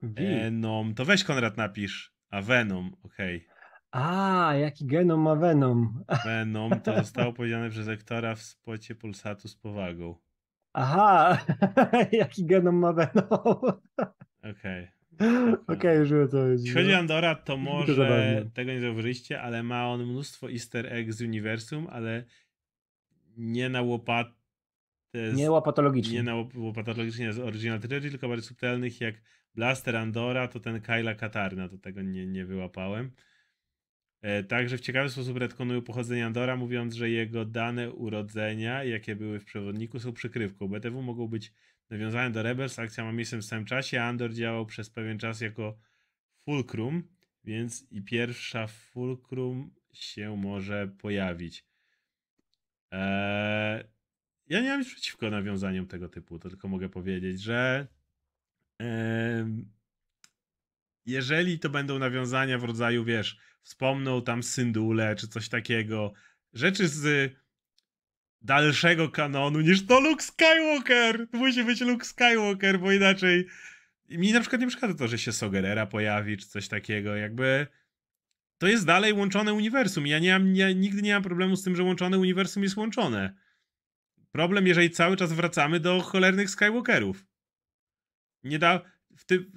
Venom? 0.02 0.96
To 0.96 1.06
weź 1.06 1.24
Konrad 1.24 1.58
napisz. 1.58 2.14
A 2.30 2.42
Venom, 2.42 2.96
okej. 3.04 3.46
Okay. 3.46 3.57
A, 3.98 4.54
jaki 4.56 4.86
genom 4.86 5.22
ma 5.22 5.36
Venom. 5.36 6.04
Venom 6.26 6.82
to 6.82 6.98
zostało 6.98 7.34
powiedziane 7.34 7.70
przez 7.70 7.88
lektora 7.88 8.36
w 8.36 8.42
spocie 8.42 8.96
Pulsatu 8.96 9.48
z 9.48 9.56
powagą. 9.56 10.16
Aha, 10.74 11.38
jaki 12.12 12.46
genom 12.46 12.76
ma 12.76 12.94
Venom. 12.94 13.28
Okej. 14.52 14.90
Okay. 15.16 15.52
Okej, 15.52 15.78
okay, 15.78 15.96
już 15.96 16.12
wiem 16.12 16.28
co 16.30 16.48
Jeśli 16.48 16.72
chodzi 16.72 16.94
o 16.94 16.98
Andora, 16.98 17.36
to 17.36 17.58
może 17.58 18.44
to 18.44 18.50
tego 18.54 18.72
nie 18.72 18.82
zauważyliście, 18.82 19.42
ale 19.42 19.64
ma 19.64 19.90
on 19.90 20.06
mnóstwo 20.06 20.52
easter 20.52 20.94
egg 20.94 21.14
z 21.14 21.22
uniwersum, 21.22 21.88
ale 21.92 22.24
nie 23.38 23.70
na 23.70 23.82
łopatę. 23.82 24.32
Z, 25.14 25.38
nie 25.38 25.52
łopatologicznie. 25.52 26.14
Nie 26.14 26.24
na 26.24 26.34
łopatologicznie 26.56 27.34
z 27.34 27.40
Original 27.40 27.80
Trilogy, 27.80 28.10
tylko 28.10 28.28
bardziej 28.28 28.48
subtelnych 28.48 29.02
jak 29.02 29.16
Blaster 29.56 29.96
Andora, 29.96 30.48
to 30.48 30.60
ten 30.60 30.82
Kyla 30.82 31.16
Katarna, 31.16 31.70
to 31.70 31.78
tego 31.78 32.02
nie, 32.02 32.28
nie 32.28 32.46
wyłapałem. 32.46 33.12
E, 34.28 34.44
także 34.44 34.78
w 34.78 34.82
ciekawy 34.82 35.10
sposób 35.10 35.38
retkonują 35.38 35.82
pochodzenie 35.82 36.26
Andora, 36.26 36.56
mówiąc, 36.56 36.94
że 36.94 37.10
jego 37.10 37.46
dane 37.46 37.92
urodzenia, 37.92 38.84
jakie 38.84 39.16
były 39.16 39.40
w 39.40 39.46
przewodniku, 39.46 40.00
są 40.00 40.14
przykrywką. 40.14 40.68
BTW 40.68 41.02
mogą 41.02 41.28
być 41.28 41.54
nawiązane 41.90 42.32
do 42.32 42.44
Rebels, 42.44 42.80
akcja 42.80 43.04
ma 43.04 43.12
miejsce 43.12 43.38
w 43.38 43.46
samym 43.46 43.66
czasie, 43.66 44.02
a 44.02 44.06
Andor 44.06 44.34
działał 44.34 44.66
przez 44.66 44.90
pewien 44.90 45.20
czas 45.20 45.42
jako 45.42 45.80
Fulcrum, 46.46 47.04
więc 47.44 47.92
i 47.92 48.02
pierwsza 48.02 48.68
Fulcrum 48.68 49.76
się 49.94 50.38
może 50.38 50.88
pojawić. 50.88 51.66
Eee, 52.92 53.84
ja 54.48 54.62
nie 54.62 54.70
mam 54.70 54.80
nic 54.80 54.90
przeciwko 54.90 55.30
nawiązaniom 55.30 55.88
tego 55.88 56.10
typu, 56.10 56.40
to 56.40 56.50
tylko 56.50 56.68
mogę 56.68 56.90
powiedzieć, 56.90 57.42
że 57.42 57.88
jeżeli 61.06 61.60
to 61.60 61.70
będą 61.70 62.00
nawiązania 62.00 62.58
w 62.58 62.64
rodzaju, 62.64 63.04
wiesz, 63.04 63.48
wspomną 63.68 64.22
tam 64.22 64.44
Syndule 64.44 65.16
czy 65.16 65.28
coś 65.28 65.50
takiego, 65.50 66.14
rzeczy 66.54 66.88
z 66.88 67.34
dalszego 68.42 69.10
kanonu 69.10 69.62
niż 69.62 69.86
to 69.86 70.00
Luke 70.00 70.24
Skywalker. 70.24 71.28
To 71.32 71.38
musi 71.38 71.64
być 71.64 71.82
Luke 71.82 72.06
Skywalker, 72.06 72.80
bo 72.80 72.92
inaczej 72.92 73.48
mi 74.10 74.32
na 74.32 74.40
przykład 74.40 74.62
nie 74.62 74.68
przeszkadza 74.68 74.94
to, 74.94 75.08
że 75.08 75.18
się 75.18 75.32
Sogerera 75.32 75.86
pojawi, 75.86 76.38
czy 76.38 76.48
coś 76.48 76.68
takiego, 76.68 77.16
jakby 77.16 77.68
to 78.58 78.68
jest 78.68 78.86
dalej 78.86 79.14
łączone 79.14 79.54
uniwersum. 79.54 80.08
Ja, 80.08 80.20
nie 80.20 80.40
mam, 80.40 80.56
ja 80.56 80.72
nigdy 80.72 81.02
nie 81.02 81.14
mam 81.14 81.24
problemu 81.24 81.56
z 81.56 81.64
tym, 81.64 81.76
że 81.76 81.84
łączone 81.84 82.18
uniwersum 82.18 82.64
jest 82.64 82.78
łączone. 82.78 83.34
Problem, 84.32 84.68
jeżeli 84.68 84.90
cały 84.90 85.18
czas 85.18 85.34
wracamy 85.34 85.80
do 85.80 86.02
cholernych 86.02 86.50
Skywalkerów. 86.50 87.26
Nie 88.44 88.60
da... 88.60 88.82
W 89.18 89.26
ty... 89.26 89.52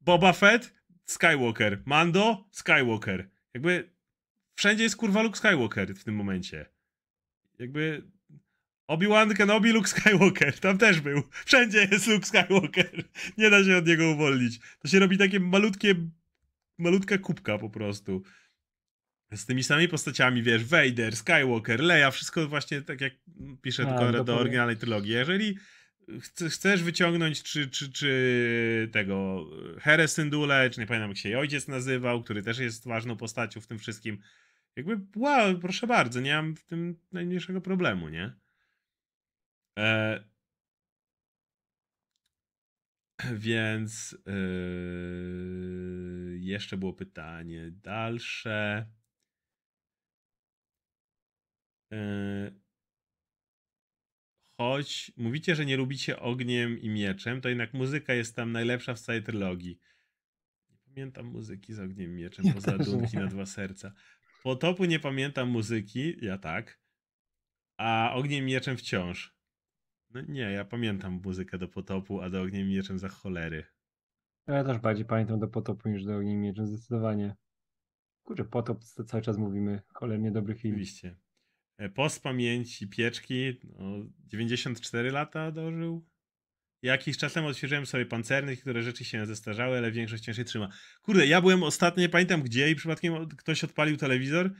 Boba 0.00 0.32
Fett? 0.32 0.74
Skywalker. 1.04 1.82
Mando? 1.84 2.48
Skywalker. 2.50 3.31
Jakby 3.54 3.90
wszędzie 4.54 4.84
jest 4.84 4.96
kurwa 4.96 5.22
Luke 5.22 5.36
Skywalker 5.36 5.94
w 5.94 6.04
tym 6.04 6.14
momencie. 6.14 6.66
Jakby 7.58 8.02
Obi-Wan 8.88 9.34
Kenobi, 9.34 9.72
Luke 9.72 9.88
Skywalker. 9.88 10.60
Tam 10.60 10.78
też 10.78 11.00
był. 11.00 11.22
Wszędzie 11.44 11.88
jest 11.92 12.06
Luke 12.06 12.26
Skywalker. 12.26 13.04
Nie 13.38 13.50
da 13.50 13.64
się 13.64 13.76
od 13.76 13.86
niego 13.86 14.10
uwolnić. 14.10 14.60
To 14.78 14.88
się 14.88 14.98
robi 14.98 15.18
takie 15.18 15.40
malutkie, 15.40 15.94
malutka 16.78 17.18
kubka 17.18 17.58
po 17.58 17.70
prostu. 17.70 18.22
Z 19.34 19.46
tymi 19.46 19.62
samymi 19.62 19.88
postaciami, 19.88 20.42
wiesz, 20.42 20.64
Vader, 20.64 21.16
Skywalker, 21.16 21.80
Leia, 21.80 22.10
wszystko 22.10 22.48
właśnie 22.48 22.82
tak 22.82 23.00
jak 23.00 23.12
pisze 23.62 23.94
A, 23.94 23.98
Konrad 23.98 24.26
do 24.26 24.38
oryginalnej 24.38 24.76
trylogii. 24.76 25.12
Jeżeli 25.12 25.58
chcesz 26.48 26.82
wyciągnąć 26.82 27.42
czy, 27.42 27.70
czy, 27.70 27.92
czy 27.92 28.88
tego 28.92 29.46
Herę 29.80 30.08
Syndule, 30.08 30.70
czy 30.70 30.80
nie 30.80 30.86
pamiętam 30.86 31.10
jak 31.10 31.18
się 31.18 31.28
jej 31.28 31.38
ojciec 31.38 31.68
nazywał, 31.68 32.22
który 32.22 32.42
też 32.42 32.58
jest 32.58 32.86
ważną 32.86 33.16
postacią 33.16 33.60
w 33.60 33.66
tym 33.66 33.78
wszystkim, 33.78 34.18
jakby 34.76 35.00
wow, 35.16 35.58
proszę 35.58 35.86
bardzo, 35.86 36.20
nie 36.20 36.34
mam 36.34 36.56
w 36.56 36.64
tym 36.64 36.98
najmniejszego 37.12 37.60
problemu, 37.60 38.08
nie? 38.08 38.32
E... 39.78 40.24
Więc 43.34 44.18
yy... 44.26 46.38
jeszcze 46.38 46.76
było 46.76 46.92
pytanie 46.92 47.70
dalsze. 47.70 48.86
Yy... 51.90 52.61
Choć 54.56 55.12
mówicie, 55.16 55.54
że 55.54 55.66
nie 55.66 55.76
lubicie 55.76 56.20
ogniem 56.20 56.78
i 56.78 56.88
mieczem, 56.88 57.40
to 57.40 57.48
jednak 57.48 57.74
muzyka 57.74 58.14
jest 58.14 58.36
tam 58.36 58.52
najlepsza 58.52 58.94
w 58.94 59.00
całej 59.00 59.22
trylogii. 59.22 59.78
Nie 60.70 60.76
pamiętam 60.84 61.26
muzyki 61.26 61.74
z 61.74 61.80
ogniem 61.80 62.10
i 62.10 62.14
mieczem, 62.14 62.44
ja 62.46 62.54
poza 62.54 62.78
Dunki 62.78 63.16
na 63.16 63.26
dwa 63.26 63.46
serca. 63.46 63.92
Po 64.42 64.56
topu 64.56 64.84
nie 64.84 65.00
pamiętam 65.00 65.48
muzyki, 65.48 66.16
ja 66.24 66.38
tak, 66.38 66.80
a 67.76 68.12
ogniem 68.14 68.44
i 68.44 68.46
mieczem 68.46 68.76
wciąż. 68.76 69.36
No 70.10 70.20
nie, 70.20 70.40
ja 70.40 70.64
pamiętam 70.64 71.20
muzykę 71.24 71.58
do 71.58 71.68
potopu, 71.68 72.20
a 72.20 72.30
do 72.30 72.42
ogniem 72.42 72.66
i 72.66 72.74
mieczem 72.74 72.98
za 72.98 73.08
cholery. 73.08 73.66
Ja 74.46 74.64
też 74.64 74.78
bardziej 74.78 75.04
pamiętam 75.04 75.40
do 75.40 75.48
potopu 75.48 75.88
niż 75.88 76.04
do 76.04 76.16
ogniem 76.16 76.34
i 76.34 76.38
mieczem, 76.38 76.66
zdecydowanie. 76.66 77.36
Kurczę, 78.22 78.44
potop 78.44 78.84
cały 78.84 79.22
czas 79.22 79.38
mówimy, 79.38 79.82
cholernie 79.94 80.30
dobry 80.30 80.54
film. 80.54 80.74
Oczywiście. 80.74 81.16
E, 81.78 81.88
post 81.88 82.22
pamięci 82.22 82.88
pieczki, 82.88 83.60
no, 83.78 84.06
94 84.26 85.10
lata 85.10 85.50
dożył. 85.50 86.06
Jakiś 86.82 87.16
czas 87.18 87.32
temu 87.32 87.48
odświeżyłem 87.48 87.86
sobie 87.86 88.06
pancernych, 88.06 88.60
które 88.60 88.82
rzeczy 88.82 89.04
się 89.04 89.26
zestarzały, 89.26 89.78
ale 89.78 89.92
większość 89.92 90.24
się 90.24 90.44
trzyma. 90.44 90.68
Kurde, 91.02 91.26
ja 91.26 91.40
byłem 91.40 91.62
ostatnio, 91.62 92.08
pamiętam 92.08 92.42
gdzie 92.42 92.70
i 92.70 92.74
przypadkiem 92.74 93.28
ktoś 93.28 93.64
odpalił 93.64 93.96
telewizor 93.96 94.50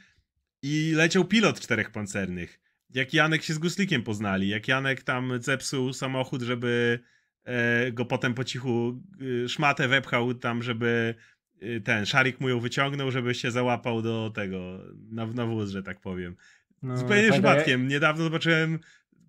i 0.63 0.93
leciał 0.95 1.25
pilot 1.25 1.61
czterech 1.61 1.91
pancernych. 1.91 2.61
Jak 2.91 3.15
Janek 3.15 3.43
się 3.43 3.55
z 3.55 3.59
Guslikiem 3.59 4.03
poznali, 4.03 4.49
jak 4.49 4.69
Janek 4.69 5.03
tam 5.03 5.43
zepsuł 5.43 5.93
samochód, 5.93 6.43
żeby 6.43 7.01
e, 7.45 7.93
go 7.93 8.05
potem 8.05 8.35
po 8.35 8.45
cichu 8.45 9.03
e, 9.45 9.49
szmatę 9.49 9.89
wepchał 9.89 10.35
tam, 10.35 10.63
żeby 10.63 11.15
e, 11.61 11.81
ten 11.81 12.07
Szarik 12.07 12.41
mu 12.41 12.49
ją 12.49 12.61
wyciągnął, 12.61 13.11
żeby 13.11 13.35
się 13.35 13.51
załapał 13.51 14.03
do 14.03 14.31
tego, 14.35 14.85
na, 15.11 15.27
na 15.27 15.47
wóz, 15.47 15.71
że 15.71 15.83
tak 15.83 16.01
powiem. 16.01 16.37
No, 16.83 16.97
Zupełnie 16.97 17.31
przypadkiem. 17.31 17.89
Niedawno 17.89 18.25
zobaczyłem 18.25 18.79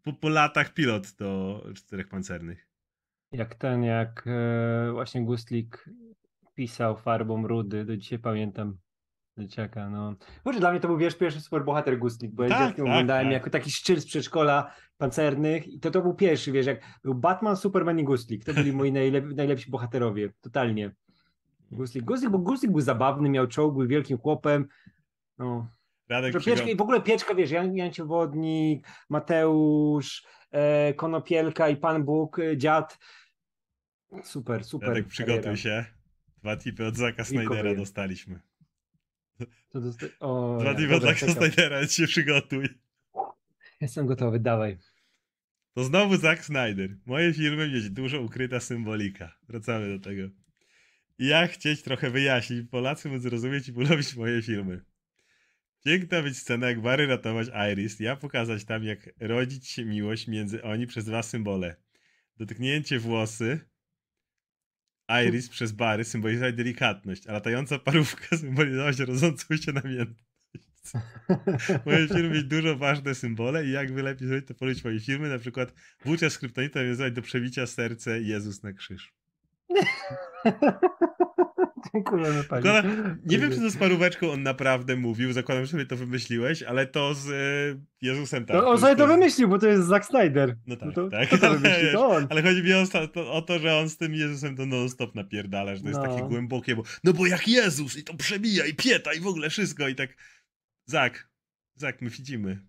po, 0.04 0.14
po 0.14 0.30
latach 0.30 0.74
pilot 0.74 1.12
do 1.12 1.64
czterech 1.76 2.08
pancernych. 2.08 2.68
Jak 3.32 3.56
ten, 3.56 3.84
jak 3.84 4.24
e, 4.28 4.92
właśnie 4.92 5.26
Gustlik 5.26 5.90
pisał 6.56 6.98
farbą 6.98 7.48
rudy, 7.48 7.86
do 7.86 7.98
dzisiaj 7.98 8.20
pamiętam. 8.20 8.78
Dzieciaka, 9.38 9.90
no. 9.90 10.16
Może 10.46 10.60
dla 10.60 10.72
mnie 10.72 10.80
to 10.80 10.88
był, 10.88 10.98
wiesz, 10.98 11.18
pierwszy 11.18 11.42
superbohater 11.42 12.00
Gustlik, 12.00 12.32
bo 12.32 12.44
ja 12.44 12.50
tak, 12.50 12.68
dzieckiem 12.68 12.86
tak, 12.86 12.94
oglądałem 12.94 13.26
tak. 13.26 13.34
jako 13.34 13.50
taki 13.50 13.72
szczyl 13.72 14.02
z 14.02 14.06
przedszkola 14.06 14.74
pancernych 14.98 15.68
i 15.68 15.80
to 15.80 15.92
to 15.92 16.02
był 16.02 16.14
pierwszy, 16.14 16.52
wiesz, 16.52 16.66
jak 16.66 16.82
był 17.04 17.16
Batman, 17.16 17.58
Superman 17.58 18.00
i 18.00 18.04
Gustlik. 18.04 18.46
To 18.46 18.54
byli 18.54 18.74
moi 18.74 18.92
najlep 18.92 19.26
najlepsi 19.36 19.72
bohaterowie, 19.72 20.34
totalnie. 20.42 20.92
Gustlik, 21.72 22.04
Gustlik, 22.04 22.32
bo 22.32 22.38
Gustlik 22.38 22.72
był 22.72 22.82
zabawny, 22.82 23.30
miał 23.30 23.48
czołg, 23.48 23.78
był 23.78 23.88
wielkim 23.88 24.18
chłopem, 24.18 24.68
no. 25.38 25.68
Radek 26.14 26.44
pieczka, 26.44 26.69
I 26.69 26.76
w 26.76 26.81
ogóle 26.81 27.02
pieczka, 27.02 27.35
wiesz, 27.35 27.52
Jan, 27.52 27.76
Jan 27.76 27.91
Ciewodnik, 27.91 28.88
Mateusz, 29.10 30.23
e, 30.52 30.94
Konopielka 30.94 31.69
i 31.69 31.77
Pan 31.77 32.03
Bóg, 32.03 32.40
e, 32.40 32.57
dziad. 32.57 32.99
Super, 34.23 34.64
super. 34.64 34.90
Radek, 34.90 35.07
przygotuj 35.07 35.44
kariera. 35.44 35.57
się. 35.57 35.85
Dwa 36.38 36.57
tipy 36.57 36.85
od 36.85 36.95
Zaka 36.95 37.23
Snydera 37.23 37.76
dostaliśmy. 37.76 38.40
Dosta... 39.73 40.06
o, 40.19 40.57
Dwa 40.61 40.76
tipy 40.76 40.95
od 40.95 41.03
Zaka 41.03 41.27
Snydera, 41.27 41.80
więc 41.80 41.94
się 41.94 42.07
przygotuj. 42.07 42.69
Jestem 43.81 44.07
gotowy, 44.07 44.40
dawaj. 44.40 44.77
To 45.73 45.84
znowu 45.84 46.18
Zack 46.18 46.45
Snyder. 46.45 46.98
Moje 47.06 47.34
filmy 47.34 47.68
mieć 47.69 47.90
dużo 47.90 48.22
ukryta 48.22 48.60
symbolika. 48.60 49.38
Wracamy 49.48 49.98
do 49.98 50.03
tego. 50.03 50.23
Ja 51.19 51.48
chcieć 51.48 51.84
trochę 51.84 52.10
wyjaśnić, 52.10 52.69
Polacy 52.69 53.10
móc 53.10 53.22
zrozumieć 53.22 53.68
i 53.68 53.73
polubić 53.73 54.15
moje 54.15 54.41
filmy. 54.41 54.81
Piękna 55.84 56.22
być 56.22 56.38
scena, 56.38 56.68
jak 56.68 56.81
Bary 56.81 57.07
ratować 57.07 57.47
Iris, 57.72 57.99
ja 57.99 58.15
pokazać 58.15 58.65
tam, 58.65 58.84
jak 58.84 59.10
rodzić 59.19 59.68
się 59.68 59.85
miłość 59.85 60.27
między 60.27 60.64
oni 60.64 60.88
przez 60.88 61.05
dwa 61.05 61.23
symbole. 61.23 61.76
Dotknięcie 62.38 62.99
włosy 62.99 63.60
Iris 65.27 65.49
przez 65.49 65.72
Bary 65.72 66.03
symbolizować 66.03 66.55
delikatność, 66.55 67.27
a 67.27 67.31
latająca 67.31 67.80
parówka 67.80 68.38
symbolizować 68.38 68.99
rodzącą 68.99 69.57
się 69.57 69.72
namiętność. 69.72 70.23
Moje 71.85 72.07
filmy 72.07 72.30
mieć 72.30 72.43
dużo 72.43 72.76
ważne 72.77 73.15
symbole 73.15 73.65
i 73.65 73.72
jak 73.72 73.89
lepiej 73.89 74.27
zrobić 74.27 74.47
to 74.47 74.53
polubić 74.53 74.84
moje 74.84 74.99
filmy, 74.99 75.30
na 75.30 75.39
przykład 75.39 75.73
włóczę 76.05 76.30
skryptonita 76.30 76.80
nawiązywać 76.80 77.14
do 77.14 77.22
przebicia 77.22 77.68
serce 77.68 78.22
Jezus 78.22 78.64
na 78.64 78.73
krzyż. 78.73 79.14
Dziękujemy 81.94 82.44
pani. 82.44 82.66
nie 83.26 83.40
wiem, 83.40 83.52
czy 83.52 83.60
to 83.60 83.70
z 83.70 83.78
paróweczką 83.78 84.32
on 84.32 84.44
naprawdę 84.44 84.95
mówił, 84.95 85.34
zakładam, 85.34 85.66
że 85.66 85.72
sobie 85.72 85.86
to 85.86 85.95
wymyśliłeś, 85.95 86.64
ale 86.64 86.88
to 86.88 87.14
z 87.14 87.30
y, 87.30 87.82
Jezusem 88.02 88.45
tak. 88.45 88.56
No, 88.56 88.70
on 88.70 88.80
sobie 88.80 88.95
to 88.95 89.08
wymyślił, 89.08 89.48
bo 89.48 89.60
to 89.60 89.68
jest 89.68 89.88
Zack 89.88 90.06
Snyder. 90.06 90.58
No 90.68 90.76
tak, 90.76 90.88
no 90.88 90.94
to, 90.94 91.10
tak. 91.10 91.30
To 91.30 91.54
wymyślił, 91.54 91.91
to 91.91 92.08
on. 92.16 92.28
Ale 92.30 92.44
chodzi 92.44 92.64
mi 92.64 92.74
o 92.74 92.84
to, 93.14 93.34
o 93.34 93.41
to, 93.41 93.60
że 93.60 93.78
on 93.78 93.90
z 93.90 93.98
tym 93.98 94.16
Jezusem 94.16 94.56
to 94.56 94.66
non-stop 94.66 95.16
napierdala, 95.16 95.76
że 95.76 95.82
to 95.82 95.88
jest 95.88 96.00
no. 96.00 96.08
takie 96.08 96.28
głębokie, 96.28 96.76
bo 96.76 96.84
no 97.04 97.14
bo 97.14 97.26
jak 97.26 97.48
Jezus 97.48 97.98
i 97.98 98.04
to 98.04 98.14
przebija 98.14 98.66
i 98.66 98.74
pieta 98.74 99.14
i 99.14 99.20
w 99.20 99.28
ogóle 99.28 99.50
wszystko 99.50 99.88
i 99.88 99.95
tak 99.95 100.10
Zak, 100.86 101.30
Zak, 101.76 102.02
my 102.02 102.10
widzimy. 102.10 102.60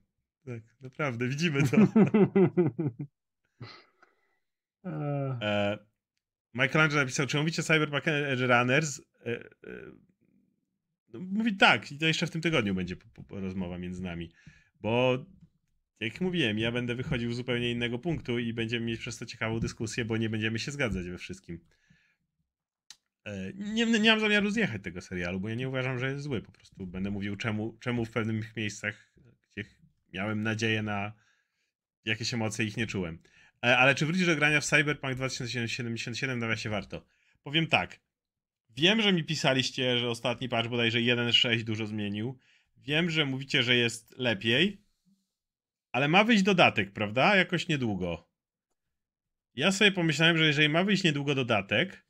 Tak, 0.47 0.63
naprawdę, 0.81 1.29
widzimy 1.29 1.63
to. 1.63 1.77
e, 4.85 5.94
Michelangelo 6.55 7.01
napisał, 7.01 7.27
czy 7.27 7.39
mówicie 7.39 7.63
Cyberpunk 7.63 8.09
Edge 8.09 8.41
Runners? 8.41 9.01
E, 9.01 9.27
e, 9.27 9.47
no, 11.13 11.21
mówi 11.21 11.57
tak, 11.57 11.93
i 11.93 11.99
to 11.99 12.07
jeszcze 12.07 12.27
w 12.27 12.31
tym 12.31 12.41
tygodniu 12.41 12.75
będzie 12.75 12.97
rozmowa 13.31 13.79
między 13.79 14.03
nami, 14.03 14.31
bo 14.81 15.25
jak 16.01 16.21
mówiłem, 16.21 16.59
ja 16.59 16.73
będę 16.73 16.95
wychodził 16.95 17.33
z 17.33 17.37
zupełnie 17.37 17.71
innego 17.71 17.99
punktu 17.99 18.39
i 18.39 18.53
będziemy 18.53 18.87
mieć 18.87 19.01
przez 19.01 19.19
to 19.19 19.27
ciekawą 19.27 19.61
dyskusję, 19.61 20.05
bo 20.05 20.17
nie 20.17 20.31
będziemy 20.31 20.59
się 20.59 20.71
zgadzać 20.71 21.09
we 21.09 21.19
wszystkim. 21.19 21.61
E, 23.25 23.53
nie, 23.55 23.87
nie 23.87 24.11
mam 24.11 24.21
zamiaru 24.21 24.51
zjechać 24.51 24.83
tego 24.83 25.01
serialu, 25.01 25.41
bo 25.41 25.49
ja 25.49 25.55
nie 25.55 25.69
uważam, 25.69 25.99
że 25.99 26.11
jest 26.11 26.23
zły. 26.23 26.43
Po 26.43 26.53
prostu 26.53 26.87
będę 26.87 27.11
mówił, 27.11 27.37
czemu, 27.37 27.79
czemu 27.81 28.05
w 28.05 28.11
pewnych 28.11 28.57
miejscach, 28.57 29.15
gdzie 29.53 29.65
miałem 30.13 30.43
nadzieję 30.43 30.83
na 30.83 31.13
jakieś 32.05 32.35
emocje, 32.35 32.65
ich 32.65 32.77
nie 32.77 32.87
czułem. 32.87 33.19
Ale 33.65 33.95
czy 33.95 34.07
wrócisz 34.07 34.27
do 34.27 34.37
grania 34.37 34.61
w 34.61 34.65
Cyberpunk 34.65 35.15
2077? 35.15 36.39
Nawiasie 36.39 36.71
warto. 36.71 37.05
Powiem 37.43 37.67
tak. 37.67 38.01
Wiem, 38.77 39.03
że 39.03 39.13
mi 39.13 39.25
pisaliście, 39.25 39.99
że 39.99 40.11
ostatni 40.11 40.49
patch 40.49 40.69
bodajże 40.69 40.99
1.6 40.99 41.63
dużo 41.63 41.87
zmienił. 41.87 42.39
Wiem, 42.77 43.11
że 43.11 43.25
mówicie, 43.25 43.63
że 43.63 43.77
jest 43.77 44.19
lepiej, 44.19 44.83
ale 45.93 46.09
ma 46.09 46.25
wyjść 46.25 46.43
dodatek, 46.43 46.93
prawda? 46.93 47.37
Jakoś 47.37 47.69
niedługo. 47.69 48.29
Ja 49.55 49.73
sobie 49.73 49.93
pomyślałem, 49.93 50.39
że 50.39 50.47
jeżeli 50.47 50.69
ma 50.69 50.85
wyjść 50.85 51.05
niedługo 51.05 51.35
dodatek, 51.35 52.07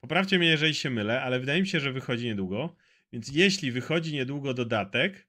poprawcie 0.00 0.38
mnie, 0.38 0.48
jeżeli 0.48 0.74
się 0.74 0.90
mylę, 0.90 1.22
ale 1.22 1.40
wydaje 1.40 1.60
mi 1.60 1.66
się, 1.66 1.80
że 1.80 1.92
wychodzi 1.92 2.24
niedługo. 2.26 2.76
Więc 3.12 3.28
jeśli 3.32 3.72
wychodzi 3.72 4.12
niedługo 4.12 4.54
dodatek, 4.54 5.28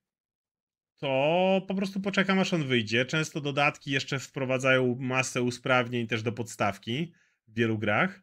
to 0.97 1.61
po 1.67 1.75
prostu 1.75 2.01
poczekam 2.01 2.39
aż 2.39 2.53
on 2.53 2.67
wyjdzie. 2.67 3.05
Często 3.05 3.41
dodatki 3.41 3.91
jeszcze 3.91 4.19
wprowadzają 4.19 4.95
masę 4.99 5.41
usprawnień 5.41 6.07
też 6.07 6.23
do 6.23 6.31
podstawki 6.31 7.13
w 7.47 7.53
wielu 7.53 7.77
grach. 7.77 8.21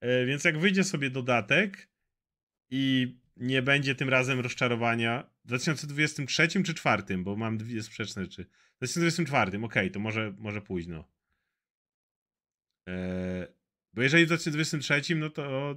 E, 0.00 0.26
więc 0.26 0.44
jak 0.44 0.58
wyjdzie 0.58 0.84
sobie 0.84 1.10
dodatek 1.10 1.88
i 2.70 3.14
nie 3.36 3.62
będzie 3.62 3.94
tym 3.94 4.08
razem 4.08 4.40
rozczarowania 4.40 5.30
w 5.44 5.48
2023 5.48 6.48
czy 6.48 6.58
2024, 6.58 7.18
bo 7.18 7.36
mam 7.36 7.58
dwie 7.58 7.82
sprzeczne 7.82 8.22
rzeczy. 8.22 8.44
W 8.44 8.78
2024, 8.78 9.48
okej, 9.48 9.64
okay, 9.64 9.90
to 9.90 10.00
może, 10.00 10.34
może 10.38 10.62
późno. 10.62 11.08
Eee, 12.86 13.46
bo 13.92 14.02
jeżeli 14.02 14.24
w 14.24 14.28
2023, 14.28 15.16
no 15.16 15.30
to, 15.30 15.74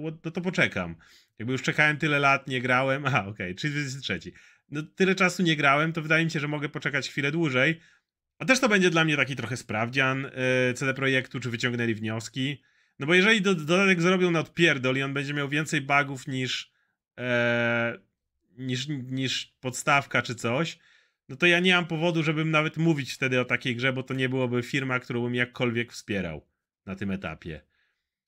to, 0.00 0.18
no 0.24 0.30
to 0.30 0.40
poczekam. 0.40 0.96
Jakby 1.38 1.52
już 1.52 1.62
czekałem 1.62 1.96
tyle 1.96 2.18
lat, 2.18 2.48
nie 2.48 2.60
grałem. 2.60 3.06
Aha, 3.06 3.20
okej, 3.20 3.30
okay, 3.30 3.54
czyli 3.54 3.72
2023. 3.72 4.32
No 4.70 4.82
tyle 4.82 5.14
czasu 5.14 5.42
nie 5.42 5.56
grałem, 5.56 5.92
to 5.92 6.02
wydaje 6.02 6.24
mi 6.24 6.30
się, 6.30 6.40
że 6.40 6.48
mogę 6.48 6.68
poczekać 6.68 7.08
chwilę 7.08 7.32
dłużej. 7.32 7.80
A 8.38 8.44
też 8.44 8.60
to 8.60 8.68
będzie 8.68 8.90
dla 8.90 9.04
mnie 9.04 9.16
taki 9.16 9.36
trochę 9.36 9.56
sprawdzian 9.56 10.22
yy, 10.22 10.74
CD 10.74 10.94
Projektu, 10.94 11.40
czy 11.40 11.50
wyciągnęli 11.50 11.94
wnioski. 11.94 12.62
No 12.98 13.06
bo 13.06 13.14
jeżeli 13.14 13.42
do, 13.42 13.54
dodatek 13.54 14.02
zrobią 14.02 14.30
na 14.30 14.40
odpierdol 14.40 14.96
i 14.96 15.02
on 15.02 15.14
będzie 15.14 15.34
miał 15.34 15.48
więcej 15.48 15.80
bugów 15.80 16.26
niż, 16.26 16.72
e, 17.18 17.98
niż, 18.58 18.88
niż 18.88 19.56
podstawka 19.60 20.22
czy 20.22 20.34
coś, 20.34 20.78
no 21.28 21.36
to 21.36 21.46
ja 21.46 21.60
nie 21.60 21.74
mam 21.74 21.86
powodu, 21.86 22.22
żebym 22.22 22.50
nawet 22.50 22.76
mówić 22.76 23.12
wtedy 23.12 23.40
o 23.40 23.44
takiej 23.44 23.76
grze, 23.76 23.92
bo 23.92 24.02
to 24.02 24.14
nie 24.14 24.28
byłoby 24.28 24.62
firma, 24.62 25.00
którą 25.00 25.22
bym 25.22 25.34
jakkolwiek 25.34 25.92
wspierał 25.92 26.46
na 26.86 26.96
tym 26.96 27.10
etapie. 27.10 27.60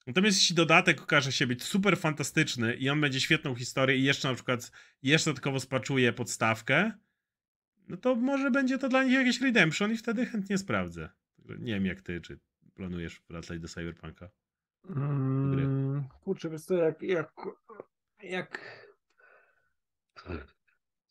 Natomiast 0.07 0.37
jeśli 0.37 0.57
dodatek 0.57 1.03
okaże 1.03 1.33
się 1.33 1.47
być 1.47 1.63
super 1.63 1.99
fantastyczny 1.99 2.75
i 2.75 2.91
on 2.91 3.01
będzie 3.01 3.21
świetną 3.21 3.55
historię 3.55 3.97
i 3.97 4.05
jeszcze 4.05 4.29
na 4.29 4.35
przykład 4.35 4.71
jeszcze 5.03 5.31
dodatkowo 5.31 5.61
spaczuje 5.61 6.13
podstawkę, 6.13 6.93
no 7.89 7.97
to 7.97 8.15
może 8.15 8.51
będzie 8.51 8.79
to 8.79 8.89
dla 8.89 9.05
nich 9.05 9.13
jakieś 9.13 9.41
redemption 9.41 9.93
i 9.93 9.97
wtedy 9.97 10.27
chętnie 10.27 10.59
sprawdzę. 10.59 11.09
Nie 11.59 11.75
wiem 11.75 11.87
jak 11.87 12.03
ty, 12.03 12.21
czy 12.21 12.39
planujesz 12.75 13.23
wracać 13.29 13.61
do 13.61 13.69
Cyberpunka? 13.69 14.29
Mm, 14.91 16.05
kurczę, 16.25 16.51
wiesz 16.51 16.63
co, 16.63 16.75
jak, 16.75 17.03
jak, 17.03 17.33
jak... 18.23 18.85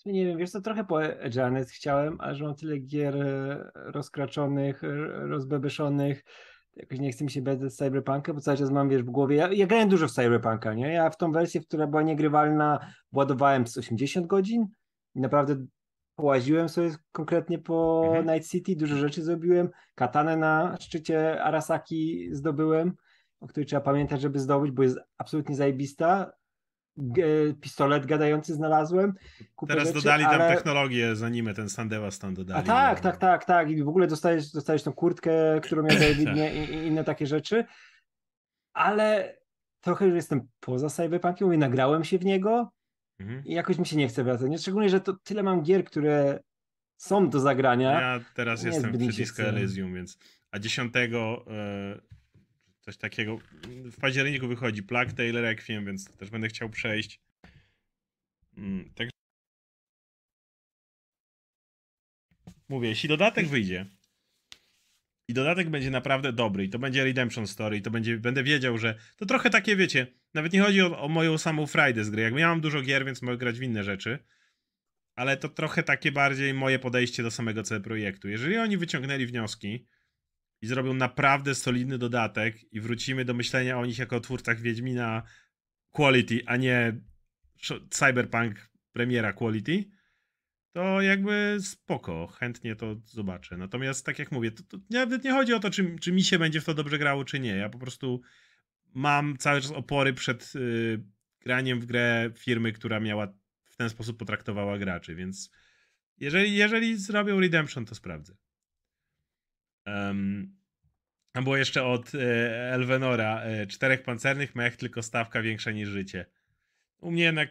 Nie 0.06 0.26
wiem, 0.26 0.38
wiesz 0.38 0.50
co, 0.52 0.62
trochę 0.62 0.84
po 0.84 1.02
Janet 1.36 1.70
chciałem, 1.70 2.22
ale 2.22 2.36
że 2.36 2.44
mam 2.44 2.56
tyle 2.56 2.78
gier 2.78 3.16
e, 3.16 3.72
rozkraczonych, 3.76 4.82
rozbebeszonych, 5.10 6.24
jakoś 6.76 7.00
nie 7.00 7.12
chce 7.12 7.24
mi 7.24 7.32
się 7.32 7.42
bez 7.42 7.76
Cyberpunka, 7.76 8.34
bo 8.34 8.42
cały 8.42 8.58
czas 8.58 8.72
mam, 8.72 8.90
wiesz, 8.90 9.04
w 9.04 9.10
głowie, 9.10 9.36
ja, 9.36 9.54
ja 9.54 9.68
grałem 9.68 9.90
dużo 9.90 10.08
w 10.08 10.12
Cyberpunka, 10.12 10.74
nie? 10.74 10.94
Ja 10.94 11.10
w 11.10 11.18
tą 11.18 11.32
wersję, 11.32 11.62
która 11.62 11.88
była 11.88 12.02
niegrywalna, 12.02 12.80
ładowałem 13.12 13.68
z 13.68 13.78
80 13.78 14.28
godzin 14.28 14.68
i 15.16 15.22
naprawdę 15.22 15.66
połaziłem 16.16 16.70
sobie 16.70 16.92
konkretnie 17.12 17.60
po 17.60 18.04
mhm. 18.06 18.26
Night 18.26 18.50
City, 18.50 18.76
dużo 18.76 18.96
rzeczy 18.96 19.24
zrobiłem, 19.24 19.70
katanę 19.96 20.38
na 20.38 20.78
szczycie 20.80 21.44
Arasaki 21.44 22.30
zdobyłem, 22.32 22.94
o 23.40 23.48
której 23.48 23.66
trzeba 23.68 23.82
pamiętać, 23.82 24.22
żeby 24.22 24.40
zdobyć, 24.40 24.72
bo 24.72 24.84
jest 24.84 25.00
absolutnie 25.18 25.56
zajebista. 25.56 26.32
Pistolet 27.62 28.06
gadający 28.06 28.54
znalazłem. 28.54 29.14
Teraz 29.68 29.88
rzeczy, 29.88 30.00
dodali 30.00 30.24
ale... 30.24 30.38
tam 30.38 30.56
technologię 30.56 31.16
z 31.16 31.24
anime, 31.24 31.54
ten 31.54 31.70
Sandewas 31.70 32.20
tam 32.20 32.34
dodali. 32.34 32.60
A 32.60 32.64
tak, 32.64 32.98
no. 32.98 33.04
tak, 33.04 33.18
tak, 33.18 33.46
tak. 33.46 33.70
I 33.70 33.84
w 33.84 33.90
ogóle 33.90 34.08
dostajesz, 34.08 34.52
dostajesz 34.52 34.84
tą 34.84 34.94
kurtkę, 34.94 35.32
którą 35.64 35.84
miał 35.84 36.00
David 36.00 36.30
i, 36.36 36.74
i 36.74 36.88
inne 36.88 37.04
takie 37.04 37.28
rzeczy. 37.28 37.66
Ale 38.74 39.38
trochę 39.82 40.06
już 40.06 40.16
jestem 40.16 40.48
poza 40.60 40.90
Cyberpunkiem 40.90 41.54
i 41.54 41.58
nagrałem 41.58 42.04
się 42.04 42.18
w 42.18 42.26
niego 42.26 42.72
mhm. 43.20 43.46
i 43.46 43.54
jakoś 43.54 43.78
mi 43.78 43.86
się 43.86 43.98
nie 43.98 44.08
chce 44.08 44.24
wracać. 44.24 44.50
Nie, 44.50 44.58
szczególnie, 44.58 44.90
że 44.90 45.02
to 45.02 45.14
tyle 45.24 45.44
mam 45.44 45.64
gier, 45.64 45.86
które 45.86 46.40
są 46.98 47.30
do 47.30 47.40
zagrania. 47.40 48.02
Ja 48.02 48.20
teraz 48.34 48.64
jestem 48.64 48.92
w 48.92 48.98
Disco 48.98 49.44
Elysium, 49.44 49.94
więc 49.94 50.18
a 50.52 50.60
10 50.60 50.94
coś 52.86 52.98
takiego. 52.98 53.38
W 53.92 54.00
październiku 54.00 54.48
wychodzi 54.48 54.84
Plague 54.84 55.14
Tale 55.14 55.42
Requiem, 55.42 55.86
więc 55.86 56.18
też 56.18 56.30
będę 56.30 56.48
chciał 56.48 56.70
przejść. 56.70 57.20
Mm, 58.58 58.90
także 58.94 59.12
mówię, 62.70 62.90
jeśli 62.90 63.10
dodatek 63.10 63.48
wyjdzie 63.48 63.86
i 65.28 65.34
dodatek 65.34 65.70
będzie 65.70 65.92
naprawdę 65.92 66.34
dobry 66.34 66.64
i 66.64 66.70
to 66.70 66.80
będzie 66.80 67.04
Redemption 67.04 67.48
Story 67.48 67.78
i 67.78 67.82
to 67.82 67.92
będzie, 67.92 68.18
będę 68.18 68.44
wiedział, 68.44 68.78
że 68.78 68.96
to 69.18 69.26
trochę 69.26 69.50
takie, 69.50 69.76
wiecie, 69.76 70.08
nawet 70.34 70.54
nie 70.54 70.62
chodzi 70.62 70.82
o, 70.82 71.02
o 71.02 71.08
moją 71.08 71.38
samą 71.38 71.68
Friday 71.68 72.04
z 72.04 72.10
gry. 72.10 72.22
Jakby 72.22 72.40
ja 72.40 72.48
mam 72.48 72.62
dużo 72.62 72.82
gier, 72.82 73.06
więc 73.06 73.22
mogę 73.22 73.38
grać 73.38 73.60
w 73.60 73.62
inne 73.62 73.84
rzeczy, 73.84 74.20
ale 75.16 75.38
to 75.38 75.50
trochę 75.50 75.84
takie 75.84 76.12
bardziej 76.12 76.54
moje 76.54 76.80
podejście 76.80 77.24
do 77.24 77.32
samego 77.32 77.64
CD 77.64 77.84
Projektu. 77.84 78.30
Jeżeli 78.30 78.58
oni 78.58 78.78
wyciągnęli 78.78 79.26
wnioski, 79.26 79.86
i 80.64 80.68
zrobią 80.68 80.94
naprawdę 80.94 81.56
solidny 81.56 81.98
dodatek 81.98 82.74
i 82.74 82.82
wrócimy 82.82 83.26
do 83.26 83.34
myślenia 83.34 83.80
o 83.80 83.86
nich 83.86 84.00
jako 84.00 84.16
o 84.16 84.20
twórcach 84.20 84.60
Wiedźmina 84.62 85.24
quality, 85.90 86.42
a 86.46 86.58
nie 86.58 87.02
Cyberpunk 87.90 88.70
premiera 88.92 89.34
quality, 89.34 89.86
to 90.72 91.02
jakby 91.02 91.58
spoko, 91.62 92.28
chętnie 92.28 92.76
to 92.76 92.96
zobaczę. 93.06 93.58
Natomiast 93.58 94.06
tak 94.06 94.20
jak 94.20 94.32
mówię, 94.32 94.52
to, 94.52 94.64
to 94.64 94.78
nawet 94.90 95.24
nie 95.24 95.32
chodzi 95.32 95.54
o 95.54 95.60
to, 95.60 95.70
czy, 95.70 95.96
czy 96.02 96.12
mi 96.12 96.24
się 96.24 96.40
będzie 96.40 96.62
w 96.62 96.66
to 96.66 96.74
dobrze 96.74 96.98
grało, 96.98 97.26
czy 97.26 97.40
nie. 97.40 97.56
Ja 97.56 97.70
po 97.70 97.80
prostu 97.80 98.22
mam 98.94 99.38
cały 99.38 99.62
czas 99.62 99.72
opory 99.72 100.14
przed 100.14 100.54
y, 100.56 101.04
graniem 101.40 101.80
w 101.80 101.86
grę 101.86 102.32
firmy, 102.38 102.72
która 102.72 103.00
miała 103.00 103.28
w 103.64 103.76
ten 103.76 103.90
sposób 103.90 104.18
potraktowała 104.18 104.78
graczy, 104.78 105.16
więc 105.16 105.52
jeżeli, 106.18 106.56
jeżeli 106.56 106.98
zrobią 106.98 107.40
Redemption, 107.40 107.86
to 107.86 107.96
sprawdzę. 107.96 108.43
Um, 109.86 110.56
a 111.34 111.42
było 111.42 111.58
jeszcze 111.58 111.84
od 111.84 112.16
e, 112.16 112.20
Elvenora. 112.74 113.42
E, 113.42 113.68
czterech 113.68 114.04
pancernych 114.04 114.56
mech, 114.56 114.78
tylko 114.78 115.04
stawka 115.04 115.42
większa 115.42 115.72
niż 115.72 115.90
życie. 115.90 116.26
U 117.02 117.12
mnie 117.12 117.24
jednak 117.24 117.50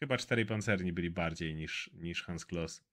chyba 0.00 0.16
czterej 0.16 0.46
pancerni 0.46 0.92
byli 0.92 1.10
bardziej 1.10 1.54
niż, 1.54 1.90
niż 1.94 2.24
Hans 2.24 2.46
Kloss. 2.46 2.84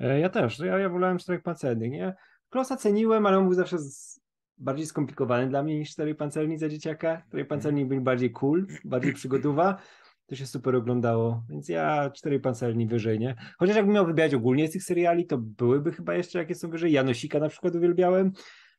E, 0.00 0.20
ja 0.20 0.28
też. 0.28 0.58
Ja, 0.58 0.78
ja 0.78 0.88
wolałem 0.88 1.18
czterech 1.18 1.42
pancernych. 1.42 1.90
Nie? 1.90 2.14
Klossa 2.50 2.76
ceniłem, 2.76 3.26
ale 3.26 3.38
on 3.38 3.44
był 3.44 3.54
zawsze 3.54 3.78
z... 3.78 4.20
bardziej 4.58 4.86
skomplikowany 4.86 5.48
dla 5.48 5.62
mnie 5.62 5.78
niż 5.78 5.90
czterej 5.90 6.14
pancerni 6.14 6.58
za 6.58 6.68
dzieciaka. 6.68 7.22
Czterej 7.28 7.46
pancerni 7.46 7.86
byli 7.86 8.00
bardziej 8.00 8.30
cool, 8.30 8.66
bardziej 8.84 9.12
przygotowa 9.12 9.82
to 10.28 10.36
się 10.36 10.46
super 10.46 10.76
oglądało, 10.76 11.44
więc 11.50 11.68
ja 11.68 12.10
cztery 12.10 12.40
pancerni 12.40 12.86
wyżej, 12.86 13.18
nie? 13.18 13.34
Chociaż 13.58 13.76
jakbym 13.76 13.94
miał 13.94 14.06
wybierać 14.06 14.34
ogólnie 14.34 14.68
z 14.68 14.70
tych 14.70 14.82
seriali, 14.82 15.26
to 15.26 15.38
byłyby 15.38 15.92
chyba 15.92 16.14
jeszcze 16.14 16.38
jakie 16.38 16.54
są 16.54 16.70
wyżej. 16.70 16.92
Janosika 16.92 17.38
na 17.38 17.48
przykład 17.48 17.74
uwielbiałem, 17.74 18.32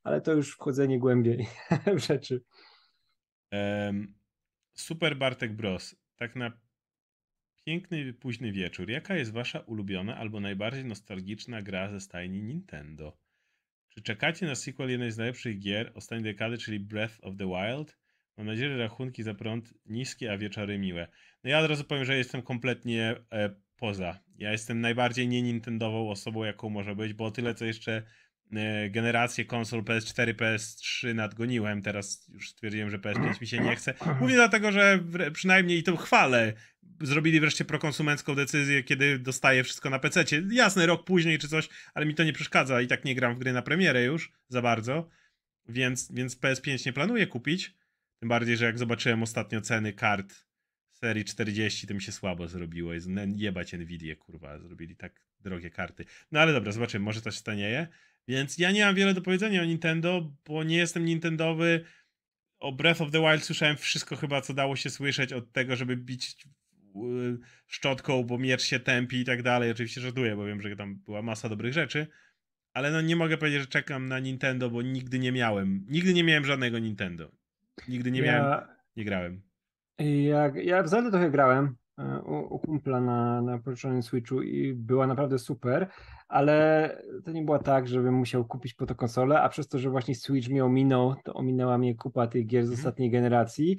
ale 0.04 0.22
to 0.22 0.34
już 0.34 0.52
wchodzenie 0.52 1.00
głębiej 1.00 1.48
w 1.98 2.00
rzeczy. 2.00 2.44
Um, 3.52 4.16
super 4.74 5.18
Bartek 5.18 5.56
Bros. 5.56 5.96
Tak 6.16 6.36
na 6.36 6.52
piękny, 7.66 8.14
późny 8.14 8.52
wieczór. 8.52 8.90
Jaka 8.90 9.16
jest 9.16 9.34
wasza 9.34 9.60
ulubiona 9.60 10.18
albo 10.18 10.40
najbardziej 10.40 10.86
nostalgiczna 10.86 11.62
gra 11.62 11.92
ze 11.92 12.00
stajni 12.00 12.42
Nintendo? 12.42 13.18
Czy 13.90 14.02
czekacie 14.02 14.46
na 14.46 14.56
sequel 14.56 14.90
jednej 14.90 15.12
z 15.12 15.18
najlepszych 15.18 15.60
gier 15.60 15.92
ostatniej 15.96 16.34
dekady, 16.34 16.58
czyli 16.58 16.80
Breath 16.80 17.16
of 17.22 17.36
the 17.38 17.46
Wild? 17.46 17.99
Mam 18.40 18.48
nadzieję, 18.48 18.70
że 18.70 18.78
rachunki 18.78 19.24
za 19.24 19.34
prąd 19.34 19.74
niskie, 19.86 20.32
a 20.32 20.38
wieczory 20.38 20.80
miłe. 20.80 21.07
No 21.44 21.49
ja 21.49 21.60
od 21.60 21.70
razu 21.70 21.84
powiem, 21.84 22.06
że 22.06 22.18
jestem 22.18 22.41
kompletnie 22.41 23.16
e, 23.32 23.49
poza. 23.76 24.20
Ja 24.38 24.52
jestem 24.52 24.82
najbardziej 24.82 25.28
nie 25.28 25.41
Nintendową 25.41 26.10
osobą, 26.10 26.44
jaką 26.44 26.70
może 26.70 26.95
być, 26.95 27.14
bo 27.14 27.32
tyle 27.32 27.56
co 27.56 27.66
jeszcze 27.66 28.03
e, 28.53 28.90
generację 28.90 29.45
konsol 29.45 29.82
PS4, 29.82 30.34
PS3 30.34 31.16
nadgoniłem. 31.16 31.82
Teraz 31.82 32.28
już 32.34 32.49
stwierdziłem, 32.49 32.90
że 32.90 32.98
PS5 32.98 33.41
mi 33.41 33.48
się 33.48 33.60
nie 33.60 33.76
chce. 33.76 33.94
Mówię 34.22 34.36
dlatego, 34.36 34.72
że 34.72 34.99
przynajmniej 35.34 35.78
i 35.78 35.84
to 35.84 35.98
chwalę. 35.98 36.53
Zrobili 37.02 37.40
wreszcie 37.40 37.66
prokonsumencką 37.66 38.36
decyzję, 38.36 38.84
kiedy 38.84 39.20
dostaję 39.20 39.64
wszystko 39.64 39.90
na 39.90 39.99
PC. 39.99 40.24
Jasne, 40.52 40.86
rok 40.86 41.03
później 41.03 41.40
czy 41.40 41.48
coś, 41.48 41.70
ale 41.94 42.06
mi 42.06 42.16
to 42.16 42.24
nie 42.24 42.34
przeszkadza 42.34 42.82
i 42.82 42.88
tak 42.88 43.06
nie 43.06 43.16
gram 43.16 43.36
w 43.36 43.40
gry 43.40 43.53
na 43.53 43.61
premierę 43.61 44.03
już 44.03 44.32
za 44.48 44.61
bardzo. 44.61 45.10
Więc, 45.70 46.11
więc 46.11 46.40
PS5 46.40 46.86
nie 46.86 46.94
planuję 46.94 47.28
kupić. 47.28 47.78
Tym 48.20 48.30
bardziej, 48.30 48.58
że 48.58 48.66
jak 48.66 48.80
zobaczyłem 48.80 49.24
ostatnio 49.24 49.62
ceny 49.62 49.94
kart 49.94 50.46
serii 50.91 51.26
40, 51.26 51.88
to 51.88 51.94
mi 51.94 52.02
się 52.02 52.12
słabo 52.12 52.48
zrobiło. 52.48 52.91
Jebać 53.36 53.74
Nvidia, 53.74 54.16
kurwa, 54.16 54.60
zrobili 54.60 54.96
tak 54.96 55.26
drogie 55.40 55.70
karty. 55.70 56.06
No 56.32 56.40
ale 56.40 56.54
dobra, 56.54 56.72
zobaczymy, 56.72 57.06
może 57.06 57.22
coś 57.22 57.36
stanieje. 57.36 57.88
Więc 58.28 58.58
ja 58.58 58.72
nie 58.72 58.86
mam 58.86 58.96
wiele 58.96 59.14
do 59.14 59.22
powiedzenia 59.22 59.62
o 59.62 59.66
Nintendo, 59.66 60.34
bo 60.46 60.64
nie 60.64 60.78
jestem 60.78 61.06
Nintendowy. 61.06 61.86
O 62.60 62.72
Breath 62.72 63.02
of 63.02 63.12
the 63.12 63.22
Wild 63.22 63.44
słyszałem 63.44 63.78
wszystko 63.78 64.16
chyba, 64.16 64.41
co 64.41 64.54
dało 64.54 64.76
się 64.76 64.90
słyszeć 64.90 65.34
od 65.34 65.52
tego, 65.52 65.76
żeby 65.76 65.98
bić 65.98 66.48
szczotką, 67.68 68.24
bo 68.24 68.38
miecz 68.38 68.62
się 68.62 68.80
tępi 68.80 69.18
i 69.18 69.26
tak 69.26 69.44
dalej. 69.44 69.72
Oczywiście 69.72 70.02
żartuję, 70.02 70.36
bo 70.36 70.46
wiem, 70.46 70.62
że 70.62 70.76
tam 70.76 70.96
była 70.96 71.22
masa 71.22 71.50
dobrych 71.50 71.74
rzeczy. 71.74 72.08
Ale 72.74 72.91
no 72.91 73.02
nie 73.02 73.16
mogę 73.16 73.38
powiedzieć, 73.38 73.62
że 73.62 73.68
czekam 73.68 74.08
na 74.08 74.20
Nintendo, 74.20 74.70
bo 74.70 74.82
nigdy 74.82 75.20
nie 75.20 75.32
miałem. 75.32 75.86
Nigdy 75.88 76.14
nie 76.14 76.24
miałem 76.24 76.46
żadnego 76.46 76.80
Nintendo. 76.80 77.39
Nigdy 77.88 78.11
nie 78.11 78.22
miałem, 78.22 78.43
ja, 78.43 78.68
nie 78.95 79.06
grałem. 79.06 79.41
Ja, 79.99 80.51
ja 80.56 80.84
w 80.84 80.88
Zelda 80.88 81.11
trochę 81.11 81.31
grałem, 81.31 81.76
e, 81.97 82.22
u, 82.22 82.56
u 82.56 82.60
kumpla 82.60 83.01
na, 83.01 83.41
na 83.41 83.60
pożyczonym 83.60 84.03
Switchu 84.03 84.41
i 84.41 84.73
była 84.73 85.07
naprawdę 85.07 85.39
super, 85.39 85.89
ale 86.27 86.97
to 87.26 87.31
nie 87.31 87.43
było 87.43 87.60
tak, 87.60 87.88
żebym 87.88 88.14
musiał 88.14 88.45
kupić 88.45 88.73
po 88.73 88.85
to 88.85 88.95
konsolę, 88.95 89.41
a 89.41 89.49
przez 89.49 89.68
to, 89.68 89.80
że 89.80 89.89
właśnie 89.89 90.15
Switch 90.15 90.49
mi 90.49 90.61
ominął, 90.61 91.15
to 91.23 91.34
ominęła 91.34 91.77
mnie 91.77 91.95
kupa 91.95 92.27
tych 92.27 92.45
gier 92.45 92.65
z 92.65 92.69
mhm. 92.69 92.80
ostatniej 92.80 93.11
generacji, 93.11 93.77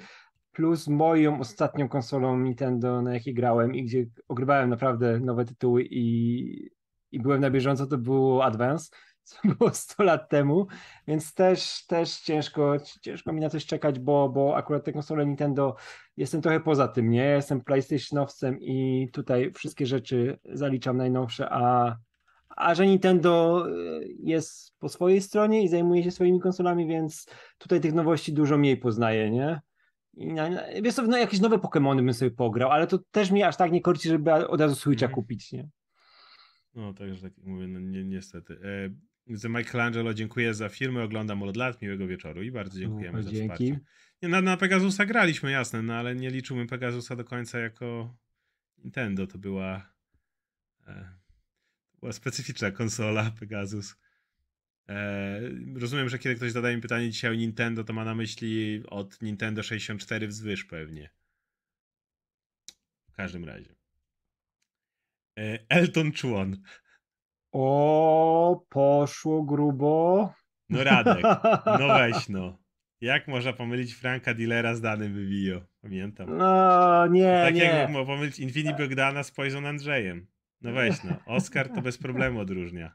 plus 0.53 0.89
moją 0.89 1.41
ostatnią 1.41 1.89
konsolą 1.89 2.39
Nintendo, 2.39 3.03
na 3.03 3.15
jakiej 3.15 3.35
grałem 3.35 3.75
i 3.75 3.85
gdzie 3.85 4.07
ogrywałem 4.29 4.71
naprawdę 4.71 5.21
nowe 5.21 5.45
tytuły 5.45 5.85
i, 5.91 6.71
i 7.13 7.21
byłem 7.21 7.41
na 7.41 7.51
bieżąco, 7.51 7.87
to 7.87 7.99
było 7.99 8.45
Advance, 8.45 8.91
co 9.31 9.49
było 9.59 9.75
100 9.75 10.03
lat 10.03 10.29
temu, 10.29 10.67
więc 11.07 11.35
też, 11.35 11.87
też 11.87 12.21
ciężko, 12.21 12.77
ciężko 13.01 13.33
mi 13.33 13.41
na 13.41 13.51
coś 13.51 13.67
czekać, 13.67 13.99
bo, 13.99 14.29
bo 14.29 14.57
akurat 14.57 14.85
te 14.85 14.93
konsole 14.93 15.27
Nintendo 15.27 15.77
jestem 16.17 16.43
trochę 16.43 16.61
poza 16.61 16.89
tym, 16.89 17.11
nie? 17.11 17.25
Jestem 17.25 17.61
PlayStationowcem 17.61 18.61
i 18.61 19.09
tutaj 19.13 19.53
wszystkie 19.53 19.87
rzeczy 19.87 20.39
zaliczam 20.45 20.97
najnowsze, 20.97 21.49
a, 21.51 21.97
a 22.49 22.75
że 22.75 22.87
Nintendo 22.87 23.65
y, 23.69 24.17
jest 24.19 24.79
po 24.79 24.89
swojej 24.89 25.21
stronie 25.21 25.63
i 25.63 25.69
zajmuje 25.69 26.03
się 26.03 26.11
swoimi 26.11 26.41
konsolami, 26.41 26.87
więc 26.87 27.27
tutaj 27.59 27.81
tych 27.81 27.95
nowości 27.95 28.33
dużo 28.33 28.59
mniej 28.59 28.77
poznaję, 28.77 29.31
nie? 29.31 29.61
I 30.15 30.33
na, 30.33 30.49
wiesz 30.83 30.95
co, 30.95 31.03
no 31.03 31.17
jakieś 31.17 31.41
nowe 31.41 31.57
Pokémony 31.57 31.97
bym 31.97 32.15
sobie 32.15 32.31
pograł, 32.31 32.71
ale 32.71 32.87
to 32.87 32.99
też 33.11 33.31
mi 33.31 33.43
aż 33.43 33.57
tak 33.57 33.73
nie 33.73 33.81
korci, 33.81 34.09
żeby 34.09 34.33
od 34.33 34.61
razu 34.61 34.75
Switcha 34.75 35.07
mm. 35.07 35.15
kupić, 35.15 35.53
nie? 35.53 35.69
No, 36.75 36.95
także 36.95 37.23
tak 37.23 37.33
mówię, 37.45 37.69
no 37.69 37.81
ni 37.81 38.05
niestety. 38.05 38.55
E, 38.55 38.91
Michelangelo, 39.31 40.15
dziękuję 40.15 40.55
za 40.55 40.69
filmy, 40.69 41.03
oglądam 41.03 41.43
od 41.43 41.57
lat, 41.57 41.83
miłego 41.83 42.07
wieczoru 42.07 42.43
i 42.43 42.51
bardzo 42.51 42.79
dziękujemy 42.79 43.19
no, 43.19 43.23
za 43.23 43.31
dzięki. 43.31 43.45
wsparcie. 43.45 43.81
Nie, 44.23 44.29
na, 44.29 44.41
na 44.41 44.57
Pegasusa 44.57 45.07
graliśmy, 45.07 45.51
jasne, 45.51 45.83
no 45.83 45.95
ale 45.95 46.15
nie 46.15 46.31
liczyłbym 46.31 46.67
Pegasusa 46.67 47.17
do 47.17 47.25
końca 47.25 47.59
jako 47.59 48.17
Nintendo, 48.79 49.27
to 49.27 49.39
była, 49.39 49.93
e, 50.87 51.15
była 52.01 52.13
specyficzna 52.13 52.71
konsola 52.71 53.31
Pegasus. 53.41 53.97
E, 54.89 55.41
rozumiem, 55.75 56.09
że 56.09 56.19
kiedy 56.19 56.37
ktoś 56.37 56.53
zadaje 56.53 56.77
mi 56.77 56.83
pytanie 56.83 57.11
dzisiaj 57.11 57.31
o 57.31 57.35
Nintendo, 57.35 57.85
to 57.85 57.93
ma 57.93 58.05
na 58.05 58.15
myśli 58.15 58.83
od 58.87 59.23
Nintendo 59.23 59.63
64 59.63 60.29
wzwyż 60.29 60.65
pewnie. 60.65 61.11
W 63.09 63.13
każdym 63.13 63.45
razie. 63.45 63.75
E, 65.39 65.59
Elton 65.69 66.13
Chuan. 66.21 66.63
O, 67.53 68.67
poszło 68.69 69.43
grubo. 69.43 70.33
No 70.69 70.85
Radek, 70.85 71.23
no 71.67 71.89
weź 71.99 72.29
no. 72.29 72.59
Jak 73.01 73.29
można 73.29 73.53
pomylić 73.53 73.95
Franka 73.95 74.35
Dillera 74.35 74.75
z 74.75 74.81
danym 74.81 75.15
Vivio? 75.15 75.61
Pamiętam. 75.83 76.37
No, 76.39 77.07
nie, 77.07 77.43
tak 77.45 77.55
nie. 77.55 77.65
jak 77.65 77.91
można 77.91 78.15
pomylić 78.15 78.39
Infinity 78.39 78.83
Bogdana 78.83 79.23
z 79.23 79.31
Poison 79.31 79.67
Andrzejem. 79.67 80.27
No 80.61 80.73
weź 80.73 81.05
no. 81.05 81.11
Oscar 81.27 81.69
to 81.69 81.83
bez 81.83 81.99
problemu 81.99 82.41
odróżnia. 82.41 82.95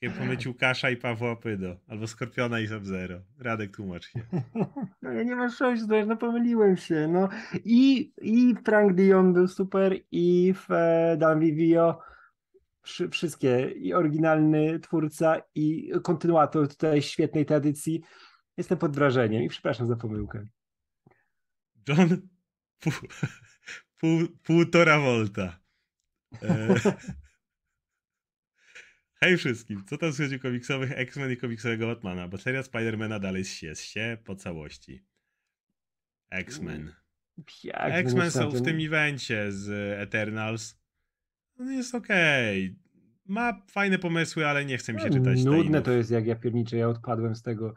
Jak 0.00 0.12
pomylić 0.12 0.46
Łukasza 0.46 0.90
i 0.90 0.96
Pawła 0.96 1.36
Pydo. 1.36 1.76
Albo 1.88 2.06
Skorpiona 2.06 2.60
i 2.60 2.66
Sub-Zero. 2.66 3.20
Radek, 3.38 3.76
tłumacz 3.76 4.08
się. 4.08 4.20
No 5.02 5.12
ja 5.12 5.22
nie 5.22 5.36
mam 5.36 5.50
szans, 5.50 5.86
no 6.06 6.16
pomyliłem 6.16 6.76
się. 6.76 7.08
No. 7.08 7.28
I, 7.64 8.12
I 8.22 8.54
Frank 8.64 8.92
Dion 8.92 9.32
był 9.32 9.48
super 9.48 9.96
i 10.12 10.54
e, 10.70 11.16
Dan 11.16 11.40
Vivio 11.40 11.98
wszystkie 13.10 13.70
i 13.70 13.94
oryginalny 13.94 14.80
twórca 14.80 15.42
i 15.54 15.92
kontynuator 16.02 16.68
tutaj 16.68 17.02
świetnej 17.02 17.46
tradycji. 17.46 18.02
Jestem 18.56 18.78
pod 18.78 18.96
wrażeniem 18.96 19.42
i 19.42 19.48
przepraszam 19.48 19.86
za 19.86 19.96
pomyłkę. 19.96 20.46
John 21.88 22.28
pół, 22.80 22.92
pół, 23.96 24.28
półtora 24.42 24.98
volta. 24.98 25.60
E... 26.42 26.74
Hej 29.22 29.36
wszystkim, 29.36 29.84
co 29.86 29.98
tam 29.98 30.12
słychać 30.12 30.40
komiksowych 30.40 30.92
X-Men 30.92 31.32
i 31.32 31.36
komiksowego 31.36 31.86
Batmana? 31.86 32.28
Bo 32.28 32.38
seria 32.38 32.62
Spidermana 32.62 33.18
dalej 33.18 33.44
się, 33.44 33.74
się 33.74 34.18
po 34.24 34.36
całości. 34.36 35.04
X-Men. 36.30 36.94
X-Men 37.74 38.30
są 38.30 38.50
w 38.50 38.62
tym 38.62 38.76
evencie 38.80 39.52
z 39.52 39.68
Eternals 40.00 40.79
jest 41.64 41.94
okej. 41.94 42.64
Okay. 42.64 42.76
Ma 43.26 43.62
fajne 43.70 43.98
pomysły, 43.98 44.46
ale 44.46 44.64
nie 44.64 44.78
chce 44.78 44.92
mi 44.92 45.00
się 45.00 45.08
no, 45.08 45.14
czytać. 45.14 45.44
Nudne 45.44 45.82
to 45.82 45.92
jest, 45.92 46.10
jak 46.10 46.26
ja 46.26 46.36
pierniczę, 46.36 46.76
ja 46.76 46.88
odpadłem 46.88 47.34
z 47.34 47.42
tego. 47.42 47.74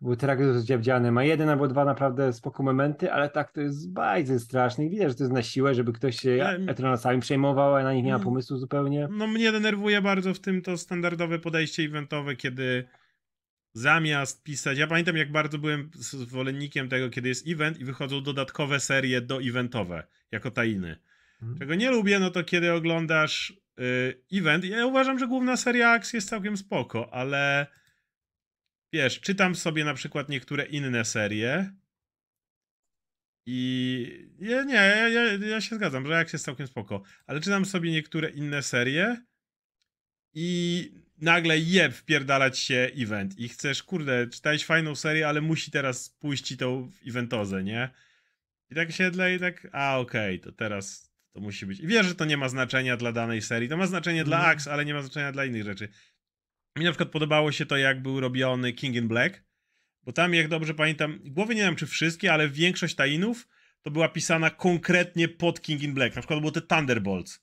Był 0.00 0.16
tragedii 0.16 0.52
rozdziawdziany. 0.52 1.12
Ma 1.12 1.24
jeden 1.24 1.48
albo 1.48 1.68
dwa 1.68 1.84
naprawdę 1.84 2.32
spoko 2.32 2.62
momenty, 2.62 3.12
ale 3.12 3.28
tak 3.28 3.52
to 3.52 3.60
jest 3.60 3.92
bardzo 3.92 4.38
straszny. 4.38 4.86
I 4.86 4.90
widać, 4.90 5.08
że 5.08 5.14
to 5.14 5.22
jest 5.22 5.34
na 5.34 5.42
siłę, 5.42 5.74
żeby 5.74 5.92
ktoś 5.92 6.20
się. 6.20 6.56
Eternalsami 6.68 7.20
przejmował, 7.20 7.74
a 7.74 7.82
na 7.82 7.92
nich 7.92 8.04
nie 8.04 8.10
ma 8.10 8.16
mm. 8.16 8.24
pomysłu 8.24 8.56
zupełnie. 8.56 9.08
No 9.10 9.26
mnie 9.26 9.52
denerwuje 9.52 10.02
bardzo 10.02 10.34
w 10.34 10.40
tym 10.40 10.62
to 10.62 10.76
standardowe 10.76 11.38
podejście 11.38 11.82
eventowe, 11.82 12.36
kiedy 12.36 12.88
zamiast 13.72 14.42
pisać. 14.42 14.78
Ja 14.78 14.86
pamiętam, 14.86 15.16
jak 15.16 15.32
bardzo 15.32 15.58
byłem 15.58 15.90
zwolennikiem 15.94 16.88
tego, 16.88 17.10
kiedy 17.10 17.28
jest 17.28 17.48
event 17.48 17.80
i 17.80 17.84
wychodzą 17.84 18.22
dodatkowe 18.22 18.80
serie 18.80 19.20
do 19.20 19.42
eventowe, 19.42 20.06
jako 20.30 20.50
tajny. 20.50 20.96
Mhm. 21.42 21.58
Czego 21.58 21.74
nie 21.74 21.90
lubię, 21.90 22.18
no 22.18 22.30
to 22.30 22.44
kiedy 22.44 22.72
oglądasz 22.72 23.52
y, 23.80 24.22
event, 24.32 24.64
ja 24.64 24.86
uważam, 24.86 25.18
że 25.18 25.28
główna 25.28 25.56
seria 25.56 25.90
Axe 25.90 26.16
jest 26.16 26.28
całkiem 26.28 26.56
spoko, 26.56 27.14
ale 27.14 27.66
wiesz, 28.92 29.20
czytam 29.20 29.54
sobie 29.54 29.84
na 29.84 29.94
przykład 29.94 30.28
niektóre 30.28 30.66
inne 30.66 31.04
serie 31.04 31.72
i 33.46 34.30
ja, 34.38 34.64
nie, 34.64 34.74
ja, 34.74 35.08
ja, 35.08 35.22
ja 35.32 35.60
się 35.60 35.76
zgadzam, 35.76 36.06
że 36.06 36.18
Axe 36.18 36.34
jest 36.34 36.44
całkiem 36.44 36.66
spoko, 36.66 37.02
ale 37.26 37.40
czytam 37.40 37.64
sobie 37.64 37.90
niektóre 37.90 38.30
inne 38.30 38.62
serie 38.62 39.24
i 40.34 40.92
nagle 41.18 41.58
je 41.58 41.90
wpierdalać 41.90 42.58
się 42.58 42.90
event 42.96 43.38
i 43.38 43.48
chcesz, 43.48 43.82
kurde, 43.82 44.26
czytałeś 44.26 44.64
fajną 44.64 44.94
serię, 44.94 45.28
ale 45.28 45.40
musi 45.40 45.70
teraz 45.70 46.08
pójść 46.08 46.56
tą 46.56 46.90
eventozę, 47.06 47.64
nie? 47.64 47.90
I 48.70 48.74
tak 48.74 48.92
się 48.92 49.10
dla 49.10 49.24
tak, 49.40 49.68
a 49.72 49.98
okej, 49.98 50.36
okay, 50.36 50.52
to 50.52 50.52
teraz 50.52 51.09
to 51.32 51.40
musi 51.40 51.66
być. 51.66 51.80
I 51.80 51.86
wiesz, 51.86 52.06
że 52.06 52.14
to 52.14 52.24
nie 52.24 52.36
ma 52.36 52.48
znaczenia 52.48 52.96
dla 52.96 53.12
danej 53.12 53.42
serii. 53.42 53.68
To 53.68 53.76
ma 53.76 53.86
znaczenie 53.86 54.24
dla 54.24 54.36
mhm. 54.36 54.56
Axe, 54.56 54.72
ale 54.72 54.84
nie 54.84 54.94
ma 54.94 55.02
znaczenia 55.02 55.32
dla 55.32 55.44
innych 55.44 55.64
rzeczy. 55.64 55.88
Mi 56.78 56.84
na 56.84 56.90
przykład 56.90 57.10
podobało 57.10 57.52
się 57.52 57.66
to, 57.66 57.76
jak 57.76 58.02
był 58.02 58.20
robiony 58.20 58.72
King 58.72 58.96
in 58.96 59.08
Black, 59.08 59.44
bo 60.02 60.12
tam, 60.12 60.34
jak 60.34 60.48
dobrze 60.48 60.74
pamiętam, 60.74 61.20
głowy 61.24 61.54
nie 61.54 61.62
wiem 61.62 61.76
czy 61.76 61.86
wszystkie, 61.86 62.32
ale 62.32 62.48
większość 62.48 62.94
tainów 62.94 63.48
to 63.82 63.90
była 63.90 64.08
pisana 64.08 64.50
konkretnie 64.50 65.28
pod 65.28 65.60
King 65.60 65.82
in 65.82 65.94
Black. 65.94 66.16
Na 66.16 66.22
przykład 66.22 66.40
było 66.40 66.52
te 66.52 66.60
Thunderbolts. 66.60 67.38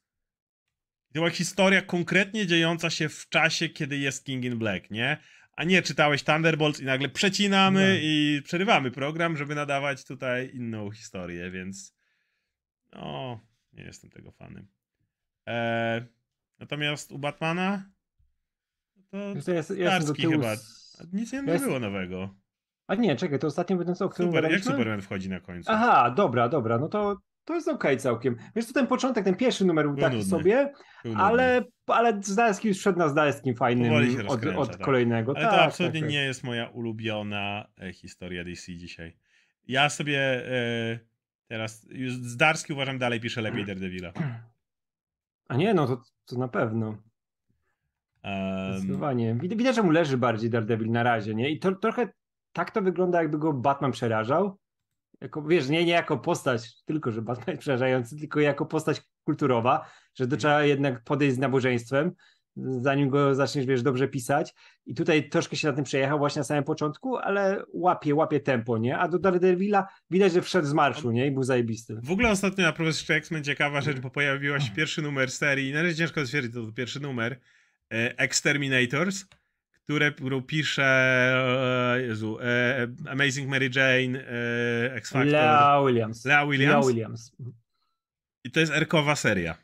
To 1.07 1.13
była 1.13 1.29
historia 1.29 1.81
konkretnie 1.81 2.47
dziejąca 2.47 2.89
się 2.89 3.09
w 3.09 3.29
czasie, 3.29 3.69
kiedy 3.69 3.97
jest 3.97 4.25
King 4.25 4.45
in 4.45 4.57
Black, 4.57 4.91
nie? 4.91 5.17
A 5.55 5.63
nie 5.63 5.81
czytałeś 5.81 6.23
Thunderbolts 6.23 6.79
i 6.79 6.85
nagle 6.85 7.09
przecinamy 7.09 7.89
no. 7.93 7.99
i 8.01 8.41
przerywamy 8.45 8.91
program, 8.91 9.37
żeby 9.37 9.55
nadawać 9.55 10.05
tutaj 10.05 10.51
inną 10.53 10.91
historię, 10.91 11.51
więc 11.51 11.95
no, 12.93 13.39
nie 13.77 13.83
jestem 13.83 14.09
tego 14.09 14.31
fanem. 14.31 14.67
Eee, 15.45 16.05
natomiast 16.59 17.11
u 17.11 17.19
Batmana 17.19 17.97
to 19.11 19.51
ja, 19.51 19.55
ja 19.77 20.01
Starski 20.01 20.27
chyba. 20.27 20.55
Nic 21.13 21.33
nie, 21.33 21.43
ja 21.45 21.59
było 21.59 21.79
nowego. 21.79 22.35
A 22.87 22.95
nie, 22.95 23.15
czekaj, 23.15 23.39
to 23.39 23.47
ostatnio 23.47 23.77
będę 23.77 24.05
o 24.05 24.09
którym 24.09 24.31
Super, 24.31 24.51
Jak 24.51 24.63
Superman 24.63 25.01
wchodzi 25.01 25.29
na 25.29 25.39
końcu? 25.39 25.71
Aha, 25.71 26.13
dobra, 26.17 26.49
dobra, 26.49 26.77
no 26.77 26.89
to, 26.89 27.17
to 27.45 27.53
jest 27.55 27.67
okej 27.67 27.77
okay 27.77 27.97
całkiem. 27.97 28.35
Wiesz, 28.55 28.67
to 28.67 28.73
ten 28.73 28.87
początek, 28.87 29.25
ten 29.25 29.35
pierwszy 29.35 29.65
numer 29.65 29.85
był, 29.85 29.93
był 29.93 30.03
taki 30.03 30.15
nudny. 30.15 30.29
sobie, 30.29 30.73
był 31.03 31.13
ale, 31.17 31.63
ale 31.87 32.19
Zdalski 32.23 32.67
już 32.67 32.79
szedł 32.79 32.99
na 32.99 33.09
Zdalskim 33.09 33.55
fajnym 33.55 33.93
od, 34.27 34.45
od 34.55 34.71
tak. 34.71 34.81
kolejnego. 34.81 35.33
Ale 35.35 35.45
tak, 35.45 35.55
to 35.55 35.61
absolutnie 35.61 36.01
tak, 36.01 36.09
nie 36.09 36.23
jest 36.23 36.43
moja 36.43 36.69
ulubiona 36.69 37.67
e, 37.81 37.93
historia 37.93 38.43
DC 38.43 38.75
dzisiaj. 38.75 39.17
Ja 39.67 39.89
sobie... 39.89 40.19
E, 40.19 40.99
Teraz 41.47 41.85
już 41.89 42.13
Zdarski 42.13 42.73
uważam 42.73 42.97
dalej 42.97 43.19
pisze 43.19 43.41
lepiej 43.41 43.65
Daredevila. 43.65 44.11
A 45.47 45.55
nie, 45.55 45.73
no 45.73 45.87
to, 45.87 46.01
to 46.25 46.37
na 46.37 46.47
pewno. 46.47 46.87
Um... 48.23 48.73
Zdecydowanie. 48.73 49.35
Widać, 49.35 49.75
że 49.75 49.83
mu 49.83 49.91
leży 49.91 50.17
bardziej 50.17 50.49
Daredevil 50.49 50.91
na 50.91 51.03
razie, 51.03 51.35
nie? 51.35 51.49
I 51.49 51.59
to 51.59 51.75
trochę 51.75 52.09
tak 52.53 52.71
to 52.71 52.81
wygląda, 52.81 53.21
jakby 53.21 53.37
go 53.37 53.53
Batman 53.53 53.91
przerażał. 53.91 54.57
Jako, 55.21 55.41
wiesz, 55.41 55.69
nie, 55.69 55.85
nie 55.85 55.91
jako 55.91 56.17
postać, 56.17 56.83
tylko 56.83 57.11
że 57.11 57.21
Batman 57.21 57.47
jest 57.47 57.61
przerażający, 57.61 58.17
tylko 58.17 58.39
jako 58.39 58.65
postać 58.65 59.01
kulturowa, 59.23 59.89
że 60.15 60.23
to 60.27 60.35
mhm. 60.35 60.39
trzeba 60.39 60.63
jednak 60.63 61.03
podejść 61.03 61.35
z 61.35 61.39
nabożeństwem 61.39 62.11
zanim 62.79 63.09
go 63.09 63.35
zaczniesz, 63.35 63.65
wiesz, 63.65 63.81
dobrze 63.81 64.07
pisać. 64.07 64.53
I 64.85 64.95
tutaj 64.95 65.29
troszkę 65.29 65.55
się 65.55 65.67
na 65.67 65.73
tym 65.73 65.83
przejechał 65.83 66.19
właśnie 66.19 66.39
na 66.39 66.43
samym 66.43 66.63
początku, 66.63 67.17
ale 67.17 67.63
łapie, 67.73 68.15
łapie 68.15 68.39
tempo, 68.39 68.77
nie? 68.77 68.97
A 68.97 69.07
do 69.07 69.19
Daredevila 69.19 69.87
widać, 70.11 70.33
że 70.33 70.41
wszedł 70.41 70.67
z 70.67 70.73
marszu, 70.73 71.11
nie? 71.11 71.27
I 71.27 71.31
był 71.31 71.43
zajebisty. 71.43 71.99
W 72.03 72.11
ogóle 72.11 72.29
ostatnio 72.29 72.63
na 72.63 72.73
Profesor 72.73 73.15
X-Men 73.15 73.43
ciekawa 73.43 73.81
rzecz, 73.81 73.99
bo 73.99 74.09
pojawiła 74.09 74.59
się 74.59 74.71
pierwszy 74.71 75.01
numer 75.01 75.31
serii, 75.31 75.73
na 75.73 75.83
razie 75.83 75.95
ciężko 75.95 76.25
stwierdzić, 76.25 76.53
to, 76.53 76.65
to 76.65 76.71
pierwszy 76.71 76.99
numer, 76.99 77.39
e, 77.93 78.17
Exterminators, 78.17 79.25
które, 79.71 80.11
pisze 80.47 80.83
e, 81.95 82.01
Jezu, 82.01 82.37
e, 82.41 82.87
Amazing 83.09 83.49
Mary 83.49 83.69
Jane, 83.75 84.27
X-Factor. 84.93 85.31
Lea 85.31 85.81
Williams. 85.85 86.25
Lea 86.25 86.45
Williams. 86.45 86.85
Lea 86.85 86.93
Williams. 86.93 87.31
I 88.43 88.51
to 88.51 88.59
jest 88.59 88.71
erkowa 88.71 89.15
seria, 89.15 89.57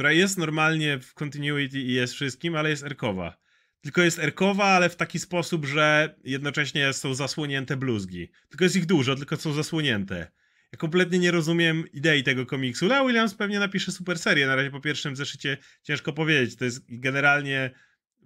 która 0.00 0.12
jest 0.12 0.38
normalnie 0.38 0.98
w 0.98 1.14
continuity 1.14 1.80
i 1.80 1.92
jest 1.92 2.14
wszystkim, 2.14 2.56
ale 2.56 2.70
jest 2.70 2.82
erkowa. 2.82 3.36
Tylko 3.80 4.02
jest 4.02 4.18
erkowa, 4.18 4.64
ale 4.64 4.88
w 4.88 4.96
taki 4.96 5.18
sposób, 5.18 5.66
że 5.66 6.14
jednocześnie 6.24 6.92
są 6.92 7.14
zasłonięte 7.14 7.76
bluzgi. 7.76 8.30
Tylko 8.48 8.64
jest 8.64 8.76
ich 8.76 8.86
dużo, 8.86 9.16
tylko 9.16 9.36
są 9.36 9.52
zasłonięte. 9.52 10.30
Ja 10.72 10.78
kompletnie 10.78 11.18
nie 11.18 11.30
rozumiem 11.30 11.84
idei 11.92 12.22
tego 12.22 12.46
komiksu. 12.46 12.86
Lea 12.86 13.04
Williams 13.04 13.34
pewnie 13.34 13.58
napisze 13.58 13.92
super 13.92 14.18
serię. 14.18 14.46
Na 14.46 14.56
razie 14.56 14.70
po 14.70 14.80
pierwszym 14.80 15.16
zeszycie 15.16 15.58
ciężko 15.82 16.12
powiedzieć. 16.12 16.56
To 16.56 16.64
jest 16.64 16.84
generalnie 16.88 17.70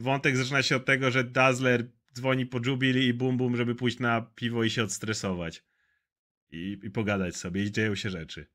wątek 0.01 0.36
zaczyna 0.36 0.62
się 0.62 0.76
od 0.76 0.84
tego, 0.84 1.10
że 1.10 1.24
Dazzler 1.24 1.90
dzwoni 2.12 2.46
po 2.46 2.60
Jubilee 2.66 3.09
i 3.09 3.14
bum 3.14 3.36
bum, 3.36 3.56
żeby 3.56 3.74
pójść 3.74 3.98
na 3.98 4.20
piwo 4.34 4.64
i 4.64 4.70
się 4.70 4.82
odstresować. 4.82 5.64
I, 6.51 6.78
i 6.82 6.90
pogadać 6.90 7.36
sobie. 7.36 7.64
I 7.64 7.72
dzieją 7.72 7.94
się 7.94 8.10
rzeczy. 8.10 8.46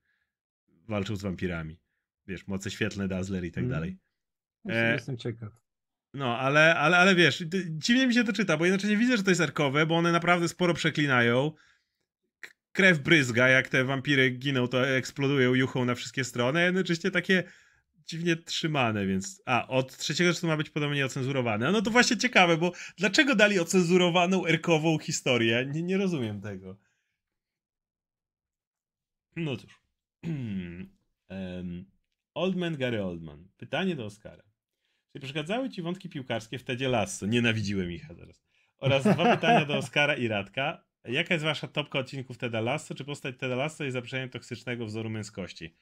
Walczą 0.87 1.15
z 1.15 1.21
wampirami. 1.21 1.88
Wiesz, 2.29 2.47
moce 2.47 2.71
świetlne 2.71 3.07
Dazzler 3.07 3.45
i 3.45 3.51
tak 3.51 3.63
Mm. 3.63 3.71
dalej. 3.71 3.97
Jestem, 4.65 4.85
E, 4.85 4.93
jestem 4.93 5.17
ciekaw. 5.17 5.49
No, 6.13 6.37
ale, 6.39 6.75
ale, 6.75 6.97
ale 6.97 7.15
wiesz, 7.15 7.43
dziwnie 7.69 8.07
mi 8.07 8.13
się 8.13 8.23
to 8.23 8.33
czyta, 8.33 8.57
bo 8.57 8.65
jednocześnie 8.65 8.97
widzę, 8.97 9.17
że 9.17 9.23
to 9.23 9.31
jest 9.31 9.41
erkowe, 9.41 9.85
bo 9.85 9.95
one 9.97 10.11
naprawdę 10.11 10.47
sporo 10.47 10.73
przeklinają. 10.73 11.51
Krew 12.71 12.99
bryzga, 12.99 13.47
jak 13.47 13.67
te 13.69 13.83
wampiry 13.83 14.29
giną, 14.31 14.67
to 14.67 14.87
eksplodują 14.87 15.53
juchą 15.53 15.85
na 15.85 15.95
wszystkie 15.95 16.23
strony, 16.23 16.59
a 16.59 16.63
jednocześnie 16.63 17.11
takie 17.11 17.43
dziwnie 18.05 18.35
trzymane, 18.35 19.05
więc... 19.07 19.41
A, 19.45 19.67
od 19.67 19.97
trzeciego 19.97 20.31
zresztą 20.31 20.47
ma 20.47 20.57
być 20.57 20.69
podobnie 20.69 21.05
ocenzurowane. 21.05 21.71
No 21.71 21.81
to 21.81 21.91
właśnie 21.91 22.17
ciekawe, 22.17 22.57
bo 22.57 22.71
dlaczego 22.97 23.35
dali 23.35 23.59
ocenzurowaną 23.59 24.45
erkową 24.45 24.97
historię? 24.99 25.65
Nie, 25.71 25.83
nie 25.83 25.97
rozumiem 25.97 26.41
tego. 26.41 26.77
No 29.35 29.57
cóż. 29.57 29.79
Em, 31.29 31.85
Oldman 32.39 32.77
Gary 32.77 33.03
Oldman. 33.03 33.47
Pytanie 33.57 33.95
do 33.95 34.05
Oscara. 34.05 34.43
Czy 35.13 35.19
przeszkadzały 35.19 35.69
ci 35.69 35.81
wątki 35.81 36.09
piłkarskie 36.09 36.59
w 36.59 36.63
Tedzie 36.63 36.89
Lasso? 36.89 37.25
Nienawidziłem 37.25 37.91
ich 37.91 38.07
teraz. 38.17 38.43
Oraz 38.77 39.03
dwa 39.03 39.25
pytania 39.35 39.65
do 39.65 39.77
Oscara 39.77 40.15
i 40.15 40.27
Radka. 40.27 40.83
Jaka 41.05 41.33
jest 41.33 41.45
wasza 41.45 41.67
topka 41.67 41.99
odcinków 41.99 42.37
Teda 42.37 42.61
Lasso? 42.61 42.95
Czy 42.95 43.05
postać 43.05 43.35
Teda 43.37 43.55
Lasso 43.55 43.83
jest 43.83 43.93
zaprzeczeniem 43.93 44.29
toksycznego 44.29 44.85
wzoru 44.85 45.09
męskości? 45.09 45.75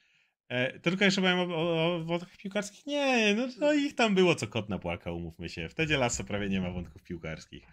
E, 0.48 0.72
to 0.72 0.90
tylko 0.90 1.04
jeszcze 1.04 1.20
powiem 1.20 1.38
o, 1.38 1.42
o, 1.42 1.96
o 1.96 2.04
wątkach 2.04 2.36
piłkarskich? 2.36 2.86
Nie, 2.86 3.34
no, 3.34 3.48
no 3.60 3.72
ich 3.72 3.94
tam 3.94 4.14
było 4.14 4.34
co 4.34 4.46
kot 4.46 4.68
napłakał, 4.68 5.16
umówmy 5.16 5.48
się. 5.48 5.68
W 5.68 5.74
Tedzie 5.74 5.96
Lasso 5.96 6.24
prawie 6.24 6.48
nie 6.48 6.60
ma 6.60 6.70
wątków 6.70 7.02
piłkarskich. 7.02 7.66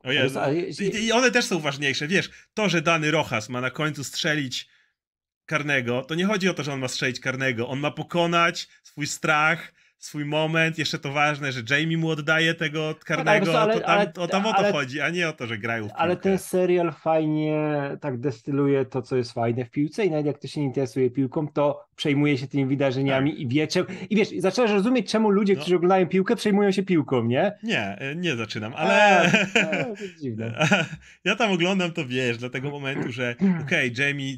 O 0.00 0.12
Jezu. 0.12 0.38
I, 0.80 1.06
I 1.06 1.12
one 1.12 1.30
też 1.30 1.44
są 1.44 1.58
ważniejsze. 1.58 2.08
Wiesz, 2.08 2.30
to, 2.54 2.68
że 2.68 2.82
dany 2.82 3.10
Rojas 3.10 3.48
ma 3.48 3.60
na 3.60 3.70
końcu 3.70 4.04
strzelić 4.04 4.68
karnego, 5.48 6.02
to 6.02 6.14
nie 6.14 6.24
chodzi 6.26 6.48
o 6.48 6.54
to, 6.54 6.62
że 6.62 6.72
on 6.72 6.80
ma 6.80 6.88
strzelić 6.88 7.20
karnego. 7.20 7.68
On 7.68 7.80
ma 7.80 7.90
pokonać 7.90 8.68
swój 8.82 9.06
strach, 9.06 9.72
swój 9.98 10.24
moment. 10.24 10.78
Jeszcze 10.78 10.98
to 10.98 11.12
ważne, 11.12 11.52
że 11.52 11.60
Jamie 11.70 11.98
mu 11.98 12.08
oddaje 12.08 12.54
tego 12.54 12.94
karnego. 13.04 13.46
wiesz 13.46 13.54
co, 13.54 13.60
ale- 13.60 13.74
to 13.74 13.80
tam, 13.80 13.90
ale- 13.98 14.12
o, 14.18 14.28
tam 14.28 14.46
o 14.46 14.52
to 14.52 14.58
ale- 14.58 14.72
chodzi, 14.72 15.00
a 15.00 15.08
nie 15.10 15.28
o 15.28 15.32
to, 15.32 15.46
że 15.46 15.58
grają 15.58 15.88
w 15.88 15.92
Ale 15.94 16.10
piłkę. 16.16 16.22
ten 16.22 16.38
serial 16.38 16.92
fajnie 16.92 17.58
tak 18.00 18.20
destyluje 18.20 18.84
to, 18.84 19.02
co 19.02 19.16
jest 19.16 19.32
fajne 19.32 19.64
w 19.64 19.70
piłce 19.70 20.04
i 20.04 20.10
nawet 20.10 20.26
jak 20.26 20.38
ktoś 20.38 20.50
się 20.52 20.60
nie 20.60 20.66
interesuje 20.66 21.10
piłką, 21.10 21.48
to 21.48 21.84
przejmuje 21.96 22.38
się 22.38 22.46
tymi 22.46 22.66
wydarzeniami 22.66 23.42
i 23.42 23.48
wie 23.48 23.66
czemu... 23.66 23.86
I 24.10 24.16
wiesz, 24.16 24.28
zaczynasz 24.38 24.70
rozumieć, 24.70 25.10
czemu 25.10 25.30
ludzie, 25.30 25.54
No. 25.54 25.60
którzy 25.60 25.76
oglądają 25.76 26.06
piłkę, 26.06 26.36
przejmują 26.36 26.70
się 26.72 26.82
piłką, 26.82 27.24
nie? 27.24 27.52
Nie, 27.62 27.98
nie 28.16 28.36
zaczynam, 28.36 28.72
ale... 28.76 29.20
A, 29.22 29.84
to 29.96 30.02
jest 30.02 30.20
dziwne. 30.20 30.66
ja 31.24 31.36
tam 31.36 31.52
oglądam 31.52 31.92
to, 31.92 32.06
wiesz, 32.06 32.38
dla 32.38 32.50
tego 32.50 32.70
momentu, 32.70 33.12
że 33.12 33.34
okej, 33.66 33.92
Jamie 33.98 34.34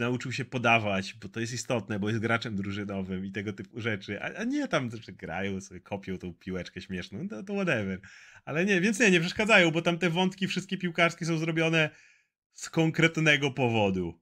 nauczył 0.00 0.32
się 0.32 0.44
podawać, 0.44 1.14
bo 1.22 1.28
to 1.28 1.40
jest 1.40 1.52
istotne, 1.52 1.98
bo 1.98 2.08
jest 2.08 2.20
graczem 2.20 2.56
drużynowym 2.56 3.24
i 3.24 3.32
tego 3.32 3.52
typu 3.52 3.80
rzeczy, 3.80 4.22
a, 4.22 4.38
a 4.38 4.44
nie 4.44 4.68
tam, 4.68 4.90
że 4.90 5.12
grają 5.12 5.60
sobie, 5.60 5.80
kopią 5.80 6.18
tą 6.18 6.34
piłeczkę 6.34 6.80
śmieszną, 6.80 7.28
to, 7.28 7.42
to 7.42 7.54
whatever. 7.54 8.00
Ale 8.44 8.64
nie, 8.64 8.80
więc 8.80 9.00
nie, 9.00 9.10
nie 9.10 9.20
przeszkadzają, 9.20 9.70
bo 9.70 9.82
tam 9.82 9.98
te 9.98 10.10
wątki 10.10 10.48
wszystkie 10.48 10.78
piłkarskie 10.78 11.24
są 11.24 11.38
zrobione 11.38 11.90
z 12.52 12.70
konkretnego 12.70 13.50
powodu. 13.50 14.20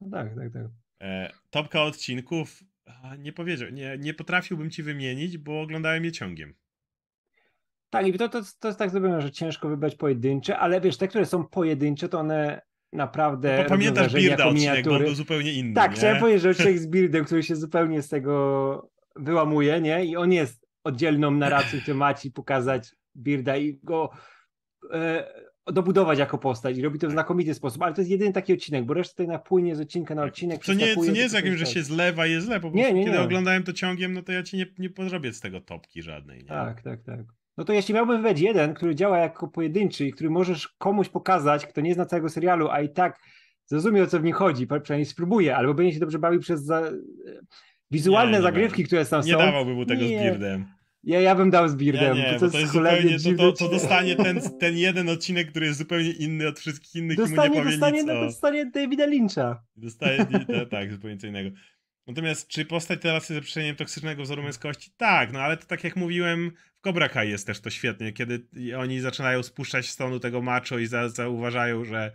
No 0.00 0.10
tak, 0.10 0.34
tak, 0.34 0.52
tak. 0.52 0.66
E, 1.00 1.30
topka 1.50 1.82
odcinków, 1.82 2.62
nie 3.18 3.32
powiedział, 3.32 3.70
nie, 3.70 3.98
nie 3.98 4.14
potrafiłbym 4.14 4.70
ci 4.70 4.82
wymienić, 4.82 5.38
bo 5.38 5.60
oglądałem 5.60 6.04
je 6.04 6.12
ciągiem. 6.12 6.54
Tak, 7.90 8.06
i 8.06 8.18
to, 8.18 8.28
to, 8.28 8.42
to 8.60 8.68
jest 8.68 8.78
tak 8.78 8.90
zrobione, 8.90 9.20
że 9.20 9.30
ciężko 9.30 9.68
wybrać 9.68 9.96
pojedyncze, 9.96 10.58
ale 10.58 10.80
wiesz, 10.80 10.96
te, 10.96 11.08
które 11.08 11.26
są 11.26 11.44
pojedyncze, 11.44 12.08
to 12.08 12.18
one 12.18 12.69
naprawdę. 12.92 13.48
Bo 13.48 13.56
robią 13.56 13.68
pamiętasz 13.68 14.12
jako 14.12 14.48
odcinek, 14.48 14.84
bo 14.84 14.94
on 14.94 15.02
był 15.02 15.14
zupełnie 15.14 15.52
inny, 15.52 15.74
Tak, 15.74 15.90
nie? 15.90 15.96
chciałem 15.96 16.18
powiedzieć, 16.20 16.42
że 16.42 16.50
odcinek 16.50 16.78
z 16.78 16.86
Beardem, 16.86 17.24
który 17.24 17.42
się 17.42 17.56
zupełnie 17.56 18.02
z 18.02 18.08
tego 18.08 18.90
wyłamuje, 19.16 19.80
nie? 19.80 20.04
I 20.04 20.16
on 20.16 20.32
jest 20.32 20.66
oddzielną 20.84 21.30
narracją, 21.30 21.80
który 21.80 21.94
ma 21.94 22.14
ci 22.14 22.30
pokazać 22.30 22.94
Bearda 23.14 23.56
i 23.56 23.80
go 23.82 24.10
e, 24.92 25.24
dobudować 25.66 26.18
jako 26.18 26.38
postać. 26.38 26.78
I 26.78 26.82
robi 26.82 26.98
to 26.98 27.08
w 27.08 27.10
znakomity 27.10 27.54
sposób, 27.54 27.82
ale 27.82 27.94
to 27.94 28.00
jest 28.00 28.10
jedyny 28.10 28.32
taki 28.32 28.52
odcinek, 28.52 28.84
bo 28.84 28.94
reszta 28.94 29.12
tutaj 29.12 29.28
napłynie 29.28 29.76
z 29.76 29.80
odcinka 29.80 30.14
na 30.14 30.22
odcinek. 30.22 30.64
Co 30.64 30.72
nie, 30.72 30.78
przeskakuje, 30.78 31.12
nie 31.12 31.20
jest 31.20 31.34
to 31.34 31.38
jakimś, 31.38 31.58
że 31.58 31.66
się 31.66 31.82
zlewa 31.82 32.26
i 32.26 32.30
jest 32.30 32.46
źle, 32.46 32.60
po 32.60 32.66
Nie, 32.66 32.72
prostu 32.72 32.96
nie, 32.96 33.04
kiedy 33.04 33.16
nie. 33.16 33.22
oglądałem 33.22 33.62
to 33.62 33.72
ciągiem, 33.72 34.12
no 34.12 34.22
to 34.22 34.32
ja 34.32 34.42
ci 34.42 34.56
nie, 34.56 34.66
nie 34.78 34.90
podrobię 34.90 35.32
z 35.32 35.40
tego 35.40 35.60
topki 35.60 36.02
żadnej, 36.02 36.38
nie? 36.38 36.48
Tak, 36.48 36.82
tak, 36.82 37.02
tak. 37.02 37.20
No 37.60 37.64
to 37.64 37.72
jeśli 37.72 37.94
miałbym 37.94 38.16
wybrać 38.16 38.40
jeden, 38.40 38.74
który 38.74 38.94
działa 38.94 39.18
jako 39.18 39.48
pojedynczy 39.48 40.06
i 40.06 40.12
który 40.12 40.30
możesz 40.30 40.68
komuś 40.68 41.08
pokazać, 41.08 41.66
kto 41.66 41.80
nie 41.80 41.94
zna 41.94 42.06
całego 42.06 42.28
serialu, 42.28 42.68
a 42.70 42.80
i 42.80 42.88
tak 42.88 43.18
zrozumie 43.66 44.02
o 44.02 44.06
co 44.06 44.20
w 44.20 44.24
nim 44.24 44.32
chodzi, 44.32 44.66
przynajmniej 44.82 45.06
spróbuje, 45.06 45.56
albo 45.56 45.74
będzie 45.74 45.94
się 45.94 46.00
dobrze 46.00 46.18
bawił 46.18 46.40
przez 46.40 46.62
za... 46.64 46.82
wizualne 47.90 48.32
Nie, 48.32 48.38
nie 48.38 48.42
zagrywki, 48.42 48.84
które 48.84 49.06
tam 49.06 49.24
Nie 49.24 49.32
są. 49.32 49.38
dawałbym 49.38 49.74
mu 49.74 49.86
tego 49.86 50.02
Nie. 50.02 50.08
z 50.08 50.22
Beardem. 50.22 50.66
Ja, 51.04 51.20
ja 51.20 51.34
bym 51.34 51.50
dał 51.50 51.68
z 51.68 51.76
Nie, 51.76 51.92
Beardem. 51.92 52.16
nie, 52.16 52.38
to, 52.38 52.50
to 52.50 52.58
jest 52.58 52.72
zupełnie, 52.72 53.18
to, 53.18 53.32
to, 53.36 53.52
to 53.52 53.68
dostanie 53.68 54.16
ten, 54.16 54.40
ten 54.60 54.76
jeden 54.76 55.08
odcinek, 55.08 55.50
który 55.50 55.66
jest 55.66 55.78
zupełnie 55.78 56.10
inny 56.10 56.48
od 56.48 56.58
wszystkich 56.58 56.94
innych 56.94 57.18
i 57.18 57.20
mu 57.20 57.26
nie 57.26 57.34
Dostanie, 57.36 57.58
powie 57.58 57.70
dostanie, 57.70 58.02
nic 58.02 58.10
o... 58.10 58.20
dostanie 58.20 58.66
Davida 58.66 59.06
Lyncha. 59.06 59.62
Dostaje, 59.76 60.26
to, 60.46 60.66
tak, 60.66 60.92
zupełnie 60.92 61.16
co 61.16 61.26
innego. 61.26 61.50
Natomiast 62.10 62.48
czy 62.48 62.64
postać 62.64 63.02
teraz 63.02 63.22
jest 63.22 63.38
zaprzeczeniem 63.38 63.76
toksycznego 63.76 64.22
wzoru 64.22 64.42
męskości? 64.42 64.90
Tak, 64.96 65.32
no 65.32 65.40
ale 65.40 65.56
to 65.56 65.66
tak 65.66 65.84
jak 65.84 65.96
mówiłem, 65.96 66.52
w 66.74 66.80
Cobra 66.80 67.08
Kai 67.08 67.30
jest 67.30 67.46
też 67.46 67.60
to 67.60 67.70
świetnie, 67.70 68.12
kiedy 68.12 68.46
oni 68.78 69.00
zaczynają 69.00 69.42
spuszczać 69.42 69.88
z 69.88 69.96
tonu 69.96 70.20
tego 70.20 70.42
macho 70.42 70.78
i 70.78 70.86
za, 70.86 71.08
zauważają, 71.08 71.84
że 71.84 72.12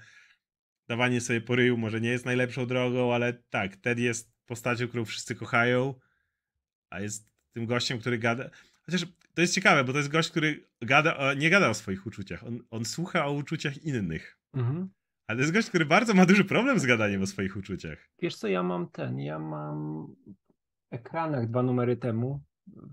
dawanie 0.88 1.22
sobie 1.22 1.42
po 1.42 1.56
ryju 1.56 1.78
może 1.78 2.02
nie 2.02 2.10
jest 2.10 2.26
najlepszą 2.26 2.66
drogą, 2.66 3.14
ale 3.14 3.34
tak, 3.34 3.76
Ted 3.76 4.00
jest 4.00 4.32
postacią, 4.46 4.88
którą 4.88 5.06
wszyscy 5.06 5.36
kochają, 5.36 5.96
a 6.90 7.02
jest 7.02 7.30
tym 7.54 7.66
gościem, 7.66 8.00
który 8.00 8.18
gada... 8.18 8.50
Chociaż 8.86 9.06
to 9.34 9.42
jest 9.42 9.54
ciekawe, 9.54 9.84
bo 9.84 9.92
to 9.92 9.98
jest 9.98 10.10
gość, 10.10 10.30
który 10.30 10.68
gada, 10.82 11.34
nie 11.34 11.50
gada 11.50 11.70
o 11.70 11.74
swoich 11.74 12.06
uczuciach, 12.06 12.44
on, 12.44 12.60
on 12.70 12.86
słucha 12.86 13.26
o 13.26 13.32
uczuciach 13.32 13.84
innych. 13.84 14.38
Mhm. 14.54 14.90
Ale 15.28 15.38
to 15.38 15.42
jest 15.42 15.54
gość, 15.54 15.70
który 15.70 15.86
bardzo 15.86 16.14
ma 16.14 16.26
duży 16.26 16.46
problem 16.46 16.80
z 16.80 16.86
gadaniem 16.86 17.22
o 17.22 17.28
swoich 17.28 17.58
uczuciach. 17.58 18.10
Wiesz 18.22 18.36
co, 18.36 18.48
ja 18.48 18.64
mam 18.64 18.90
ten, 18.90 19.20
ja 19.20 19.40
mam 19.40 20.08
w 20.92 20.94
ekranach 20.94 21.50
dwa 21.50 21.64
numery 21.64 21.98
temu, 21.98 22.44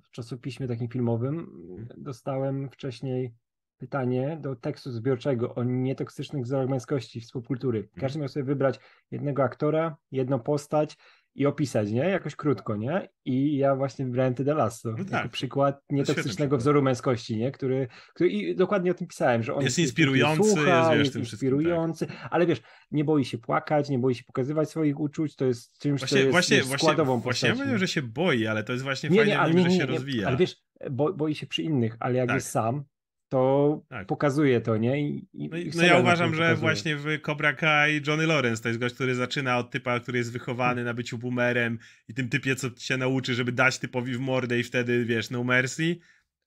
w 0.05 0.11
czasopiśmie 0.11 0.69
takim 0.69 0.89
filmowym, 0.89 1.51
dostałem 1.97 2.71
wcześniej 2.71 3.35
pytanie 3.79 4.39
do 4.41 4.57
tekstu 4.57 4.91
zbiorczego 4.91 5.55
o 5.55 5.65
nietoksycznych 5.65 6.45
wzorach 6.45 6.69
męskości 6.69 7.21
w 7.21 7.27
subkultury. 7.27 7.89
Każdy 7.97 8.19
miał 8.19 8.29
sobie 8.29 8.45
wybrać 8.45 8.81
jednego 9.11 9.43
aktora, 9.43 9.97
jedną 10.11 10.41
postać 10.41 10.97
i 11.35 11.47
opisać, 11.47 11.91
nie? 11.91 12.01
Jakoś 12.01 12.37
krótko, 12.37 12.77
nie? 12.77 13.09
I 13.25 13.57
ja 13.57 13.77
właśnie 13.77 14.05
wybrałem 14.05 14.35
Teda 14.35 14.55
Lasso 14.55 14.95
No 14.99 15.05
tak. 15.05 15.31
przykład 15.31 15.81
nietoksycznego 15.91 16.57
wzoru 16.59 16.83
męskości, 16.83 17.37
nie? 17.37 17.53
Który, 17.53 17.89
który 18.15 18.31
i 18.31 18.57
dokładnie 18.57 18.91
o 18.91 18.95
tym 18.95 19.07
pisałem, 19.07 19.43
że 19.43 19.55
on 19.55 19.65
Jest 19.65 19.77
się 19.77 19.83
inspirujący, 19.83 20.51
słucha, 20.51 20.79
jest, 20.79 20.91
wiesz, 20.91 20.99
jest 20.99 21.11
wszystkim, 21.11 21.23
tak. 21.23 21.33
inspirujący, 21.33 22.07
ale 22.31 22.47
wiesz, 22.47 22.63
nie 22.91 23.05
boi 23.05 23.25
się 23.25 23.39
płakać, 23.39 23.89
nie 23.89 23.99
boi 23.99 24.15
się 24.15 24.25
pokazywać 24.25 24.71
swoich 24.71 25.01
uczuć, 25.01 25.37
to 25.37 25.45
jest 25.45 25.79
czymś, 25.79 26.01
co 26.01 26.07
Właśnie, 26.07 26.19
jest 26.19 26.31
właśnie, 26.31 26.57
wiesz, 26.57 26.67
właśnie, 26.67 26.87
składową 26.87 27.21
właśnie 27.21 27.49
ja 27.49 27.53
postaci. 27.55 27.69
mówię, 27.71 27.79
że 27.79 27.89
się 27.89 28.03
boi, 28.03 28.47
ale 28.47 28.65
to 28.65 28.73
jest 28.73 28.85
właśnie 28.85 29.11
nie, 29.11 29.17
fajnie, 29.17 29.33
nie, 29.33 29.41
ale 29.41 29.55
nie, 29.55 29.63
że 29.63 29.71
się 29.71 29.79
nie, 29.79 29.87
rozwija. 29.87 30.29
ale 30.29 30.37
wiesz, 30.37 30.57
bo, 30.91 31.13
boi 31.13 31.35
się 31.35 31.47
przy 31.47 31.63
innych, 31.63 31.97
ale 32.01 32.15
jak 32.15 32.29
Tak. 32.29 32.35
jest 32.35 32.49
sam, 32.51 32.85
to 33.33 33.83
Tak. 33.89 34.07
pokazuje 34.07 34.61
to, 34.61 34.77
nie? 34.77 35.01
I, 35.01 35.27
i, 35.35 35.49
No, 35.49 35.57
no 35.75 35.83
ja 35.83 35.99
uważam, 35.99 36.35
że 36.35 36.57
właśnie 36.57 36.97
w 36.97 37.07
Cobra 37.23 37.53
Kai 37.53 38.03
Johnny 38.07 38.27
Lawrence 38.27 38.63
to 38.63 38.69
jest 38.69 38.81
gość, 38.81 38.95
który 38.95 39.15
zaczyna 39.15 39.59
od 39.59 39.71
typa, 39.71 40.01
który 40.01 40.19
jest 40.19 40.33
wychowany 40.33 40.85
na 40.85 40.95
byciu 40.95 41.19
boomerem 41.19 41.79
i 42.09 42.15
tym 42.15 42.29
typie, 42.29 42.57
co 42.57 42.69
się 42.79 42.97
nauczy, 42.97 43.35
żeby 43.35 43.53
dać 43.53 43.79
typowi 43.79 44.15
w 44.15 44.21
mordę 44.21 44.59
i 44.59 44.63
wtedy, 44.63 45.05
wiesz, 45.05 45.31
no 45.31 45.45
mercy, 45.45 45.97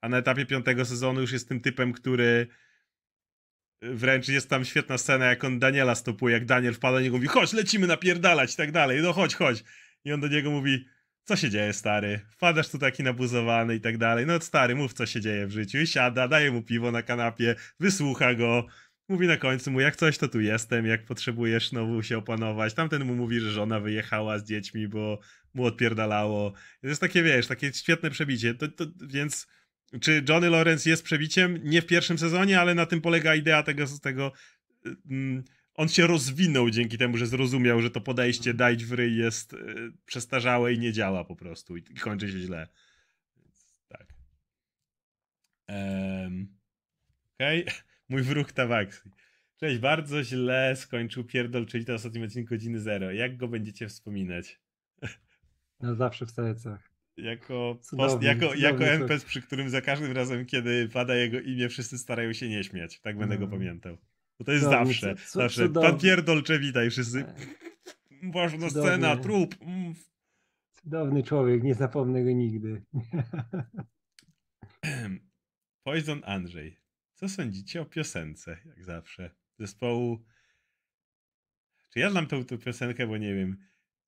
a 0.01 0.09
na 0.09 0.17
etapie 0.17 0.45
piątego 0.45 0.85
sezonu 0.85 1.21
już 1.21 1.31
jest 1.31 1.49
tym 1.49 1.59
typem, 1.59 1.93
który 1.93 2.47
wręcz 3.81 4.27
jest 4.27 4.49
tam 4.49 4.65
świetna 4.65 4.97
scena, 4.97 5.25
jak 5.25 5.43
on 5.43 5.59
Daniela 5.59 5.95
stopuje, 5.95 6.33
jak 6.33 6.45
Daniel 6.45 6.73
wpada 6.73 6.97
do 6.97 7.01
niego 7.01 7.15
i 7.15 7.19
mówi, 7.19 7.27
chodź, 7.27 7.53
lecimy 7.53 7.87
napierdalać 7.87 8.53
i 8.53 8.57
tak 8.57 8.71
dalej, 8.71 9.01
no 9.01 9.13
chodź, 9.13 9.35
chodź. 9.35 9.63
I 10.05 10.13
on 10.13 10.19
do 10.19 10.27
niego 10.27 10.51
mówi, 10.51 10.85
co 11.25 11.35
się 11.35 11.49
dzieje, 11.49 11.73
stary? 11.73 12.19
Wpadasz 12.29 12.69
tu 12.69 12.79
taki 12.79 13.03
nabuzowany 13.03 13.75
i 13.75 13.81
tak 13.81 13.97
dalej. 13.97 14.25
No 14.25 14.39
stary, 14.39 14.75
mów, 14.75 14.93
co 14.93 15.05
się 15.05 15.21
dzieje 15.21 15.47
w 15.47 15.51
życiu. 15.51 15.77
I 15.77 15.87
siada, 15.87 16.27
daje 16.27 16.51
mu 16.51 16.61
piwo 16.61 16.91
na 16.91 17.01
kanapie, 17.01 17.55
wysłucha 17.79 18.33
go. 18.33 18.65
Mówi 19.09 19.27
na 19.27 19.37
końcu 19.37 19.71
mu, 19.71 19.79
jak 19.79 19.95
coś, 19.95 20.17
to 20.17 20.27
tu 20.27 20.41
jestem, 20.41 20.85
jak 20.85 21.05
potrzebujesz 21.05 21.69
znowu 21.69 22.03
się 22.03 22.17
opanować. 22.17 22.73
Tamten 22.73 23.05
mu 23.05 23.15
mówi, 23.15 23.39
że 23.39 23.51
żona 23.51 23.79
wyjechała 23.79 24.39
z 24.39 24.43
dziećmi, 24.43 24.87
bo 24.87 25.19
mu 25.53 25.65
odpierdalało. 25.65 26.53
To 26.81 26.87
jest 26.87 27.01
takie, 27.01 27.23
wiesz, 27.23 27.47
takie 27.47 27.73
świetne 27.73 28.09
przebicie. 28.09 28.53
To, 28.53 28.67
to, 28.67 28.85
więc 29.07 29.47
czy 30.01 30.23
Johnny 30.29 30.49
Lawrence 30.49 30.89
jest 30.89 31.03
przebiciem? 31.03 31.59
Nie 31.63 31.81
w 31.81 31.85
pierwszym 31.85 32.17
sezonie, 32.17 32.59
ale 32.59 32.75
na 32.75 32.85
tym 32.85 33.01
polega 33.01 33.35
idea 33.35 33.63
tego, 33.63 33.85
tego 34.01 34.31
mm, 35.09 35.43
on 35.75 35.89
się 35.89 36.07
rozwinął 36.07 36.69
dzięki 36.69 36.97
temu, 36.97 37.17
że 37.17 37.27
zrozumiał, 37.27 37.81
że 37.81 37.91
to 37.91 38.01
podejście 38.01 38.51
Mhm. 38.51 38.57
dajć 38.57 38.85
w 38.85 38.91
ryj 38.91 39.17
jest 39.17 39.53
y, 39.53 39.57
przestarzałe 40.05 40.73
i 40.73 40.79
nie 40.79 40.93
działa 40.93 41.23
po 41.23 41.35
prostu 41.35 41.77
i, 41.77 41.79
i 41.79 41.95
kończy 41.95 42.31
się 42.31 42.39
źle. 42.39 42.67
Więc 43.37 43.83
tak. 43.87 44.13
Um, 45.67 46.57
Okej. 47.35 47.61
Okay. 47.61 47.75
Mój 48.09 48.21
wróg 48.21 48.51
Tawaksi. 48.51 49.09
Cześć, 49.59 49.79
bardzo 49.79 50.23
źle 50.23 50.75
skończył 50.75 51.23
pierdol, 51.23 51.65
czyli 51.65 51.85
to 51.85 51.93
ostatni 51.93 52.23
odcinek 52.23 52.49
godziny 52.49 52.79
zero. 52.79 53.11
Jak 53.11 53.37
go 53.37 53.47
będziecie 53.47 53.87
wspominać? 53.87 54.59
No 55.79 55.95
zawsze 55.95 56.25
w 56.25 56.31
sercach. 56.31 56.91
Jako, 57.17 57.79
Cudowny, 57.81 58.11
post, 58.13 58.23
jako, 58.23 58.39
cudowny 58.39 58.61
jako. 58.61 58.85
NPC, 58.85 59.25
przy 59.25 59.41
którym 59.41 59.69
za 59.69 59.81
każdym 59.81 60.11
razem, 60.11 60.45
kiedy 60.45 60.89
pada 60.89 61.15
jego 61.15 61.39
imię, 61.39 61.69
wszyscy 61.69 61.97
starają 61.97 62.33
się 62.33 62.49
nie 62.49 62.63
śmiać. 62.63 62.99
Tak 62.99 63.17
będę 63.17 63.37
go 63.37 63.45
No. 63.45 63.51
pamiętał. 63.51 63.97
To 64.45 64.51
jest 64.51 64.63
zawsze. 64.63 65.15
cu- 65.15 65.21
zawsze. 65.39 65.61
Pan 65.61 65.67
cudowny. 65.73 65.99
pierdolcze, 65.99 66.59
witaj 66.59 66.89
wszyscy. 66.89 67.19
E, 67.19 67.35
Ważna 68.33 68.69
scena, 68.69 69.17
trup. 69.17 69.55
Mm. 69.61 69.93
Cudowny 70.81 71.23
człowiek, 71.23 71.63
nie 71.63 71.75
zapomnę 71.75 72.23
go 72.23 72.31
nigdy. 72.31 72.81
Poison 75.83 76.21
Andrzej. 76.25 76.77
Co 77.13 77.29
sądzicie 77.29 77.81
o 77.81 77.85
piosence, 77.85 78.57
jak 78.65 78.83
zawsze? 78.83 79.31
Zespołu. 79.59 80.25
Czy 81.93 81.99
ja 81.99 82.11
znam 82.11 82.27
tą, 82.27 82.45
tą 82.45 82.57
piosenkę, 82.57 83.07
bo 83.07 83.17
nie 83.17 83.35
wiem. 83.35 83.57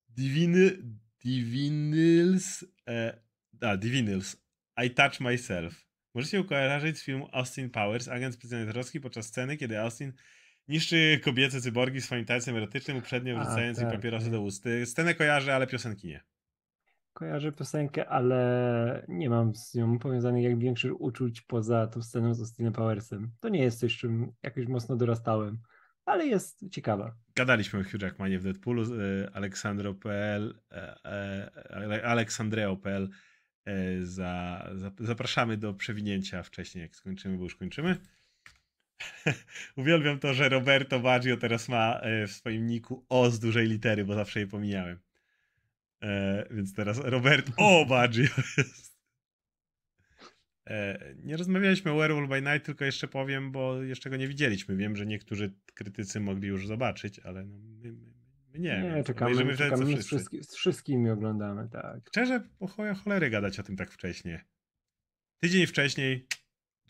Diviny, 0.09 0.77
Divinyls. 1.23 2.65
E, 2.89 3.21
a, 3.61 3.77
Divinyls. 3.77 4.37
I 4.85 4.91
Touch 4.91 5.19
Myself. 5.19 5.86
Możecie 6.17 6.37
ją 6.37 6.43
kojarzyć 6.43 6.97
z 6.97 7.03
filmu 7.03 7.27
Austin 7.31 7.69
Powers, 7.69 8.07
agent 8.07 8.35
specjalny 8.35 8.71
troski, 8.71 9.01
podczas 9.01 9.25
sceny, 9.25 9.57
kiedy 9.57 9.79
Austin 9.79 10.13
niszczy 10.67 11.19
kobiece 11.23 11.61
cyborgi 11.61 12.01
swoim 12.01 12.25
tańcem 12.25 12.55
erotycznym, 12.55 12.97
uprzednio 12.97 13.39
A, 13.39 13.43
wrzucając 13.43 13.77
im 13.77 13.85
tak, 13.85 13.93
papierosy 13.93 14.25
tak. 14.25 14.33
do 14.33 14.41
ust. 14.41 14.65
Scenę 14.85 15.15
kojarzę, 15.15 15.55
ale 15.55 15.67
piosenki 15.67 16.07
nie. 16.07 16.23
Kojarzę 17.13 17.51
piosenkę, 17.51 18.09
ale 18.09 19.05
nie 19.07 19.29
mam 19.29 19.55
z 19.55 19.75
nią 19.75 19.99
powiązanych 19.99 20.43
jak 20.43 20.59
większych 20.59 21.01
uczuć 21.01 21.41
poza 21.41 21.87
tą 21.87 22.01
sceną 22.01 22.33
z 22.33 22.39
Austinem 22.39 22.73
Powersem. 22.73 23.31
To 23.39 23.49
nie 23.49 23.63
jest 23.63 23.79
coś, 23.79 23.97
czym 23.97 24.31
jakoś 24.43 24.67
mocno 24.67 24.95
dorastałem, 24.95 25.59
ale 26.05 26.27
jest 26.27 26.69
ciekawa. 26.71 27.15
Gadaliśmy 27.35 27.79
o 27.79 27.83
Hugh 27.83 28.01
Jackmanie 28.01 28.39
w 28.39 28.43
Deadpoolu, 28.43 28.83
e, 28.83 29.29
Aleksandro.pl, 29.33 30.59
e, 30.71 31.05
e, 31.05 32.05
Aleksandreo.pl 32.05 33.09
za, 34.01 34.69
za, 34.75 34.91
zapraszamy 34.99 35.57
do 35.57 35.73
przewinięcia 35.73 36.43
wcześniej, 36.43 36.81
jak 36.81 36.95
skończymy, 36.95 37.37
bo 37.37 37.43
już 37.43 37.55
kończymy. 37.55 37.97
Uwielbiam 39.75 40.19
to, 40.19 40.33
że 40.33 40.49
Roberto 40.49 40.99
Baggio 40.99 41.37
teraz 41.37 41.69
ma 41.69 41.99
e, 41.99 42.27
w 42.27 42.31
swoim 42.31 42.67
niku 42.67 43.05
O 43.09 43.29
z 43.29 43.39
dużej 43.39 43.67
litery, 43.67 44.05
bo 44.05 44.15
zawsze 44.15 44.39
je 44.39 44.47
pomijałem. 44.47 44.99
E, 46.03 46.45
więc 46.51 46.73
teraz 46.73 46.99
Robert 46.99 47.51
O 47.57 47.85
Baggio 47.85 48.23
jest. 48.57 48.97
E, 50.67 50.99
nie 51.23 51.37
rozmawialiśmy 51.37 51.91
o 51.91 51.97
Werewolf 51.97 52.29
by 52.29 52.41
Night, 52.41 52.65
tylko 52.65 52.85
jeszcze 52.85 53.07
powiem, 53.07 53.51
bo 53.51 53.83
jeszcze 53.83 54.09
go 54.09 54.17
nie 54.17 54.27
widzieliśmy. 54.27 54.75
Wiem, 54.75 54.95
że 54.95 55.05
niektórzy 55.05 55.53
krytycy 55.73 56.19
mogli 56.19 56.47
już 56.47 56.67
zobaczyć, 56.67 57.19
ale 57.19 57.45
no, 57.45 57.57
my 57.59 57.93
nie. 58.59 58.81
Nie, 58.81 59.03
czekamy, 59.03 59.57
czekamy 59.57 59.85
z, 59.85 59.89
wszyscy. 59.89 60.03
wszystki, 60.07 60.43
z 60.43 60.55
wszystkimi 60.55 61.09
oglądamy, 61.09 61.69
tak. 61.69 61.99
Szczerze, 62.07 62.49
po 62.59 62.67
cholery 62.67 63.29
gadać 63.29 63.59
o 63.59 63.63
tym 63.63 63.75
tak 63.77 63.91
wcześnie. 63.91 64.45
Tydzień 65.39 65.65
wcześniej, 65.67 66.27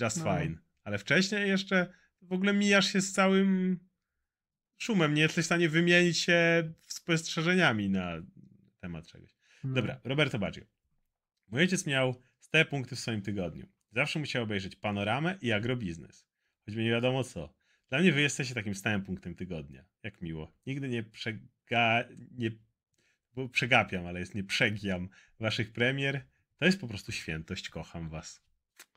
just 0.01 0.17
No. 0.17 0.23
fine. 0.23 0.57
Ale 0.83 0.97
wcześniej 0.97 1.49
jeszcze 1.49 1.93
w 2.21 2.33
ogóle 2.33 2.53
mijasz 2.53 2.93
się 2.93 3.01
z 3.01 3.11
całym 3.11 3.79
szumem. 4.77 5.13
Nie 5.13 5.21
jesteś 5.21 5.43
w 5.43 5.45
stanie 5.45 5.69
wymienić 5.69 6.17
się 6.17 6.71
spostrzeżeniami 6.87 7.89
na 7.89 8.13
temat 8.79 9.07
czegoś. 9.07 9.35
No. 9.63 9.73
Dobra, 9.73 9.99
Roberto 10.03 10.39
Baggio. 10.39 10.63
Mój 11.47 11.61
ojciec 11.61 11.85
miał 11.85 12.21
te 12.51 12.65
punkty 12.65 12.95
w 12.95 12.99
swoim 12.99 13.21
tygodniu. 13.21 13.67
Zawsze 13.91 14.19
musiał 14.19 14.43
obejrzeć 14.43 14.75
panoramę 14.75 15.37
i 15.41 15.51
agrobiznes. 15.51 16.27
Choćby 16.65 16.83
nie 16.83 16.89
wiadomo 16.89 17.23
co. 17.23 17.53
Dla 17.89 17.99
mnie 17.99 18.11
wy 18.13 18.21
jesteście 18.21 18.53
takim 18.55 18.75
stałym 18.75 19.03
punktem 19.03 19.35
tygodnia. 19.35 19.85
Jak 20.03 20.21
miło. 20.21 20.53
Nigdy 20.65 20.89
nie 20.89 21.03
przega... 21.67 22.03
nie... 22.37 22.51
Bo 23.35 23.49
przegapiam, 23.49 24.05
ale 24.05 24.19
jest 24.19 24.35
nie 24.35 24.43
przegiam 24.43 25.09
waszych 25.39 25.73
premier. 25.73 26.25
To 26.59 26.65
jest 26.65 26.81
po 26.81 26.87
prostu 26.87 27.11
świętość. 27.11 27.69
Kocham 27.69 28.09
was. 28.09 28.43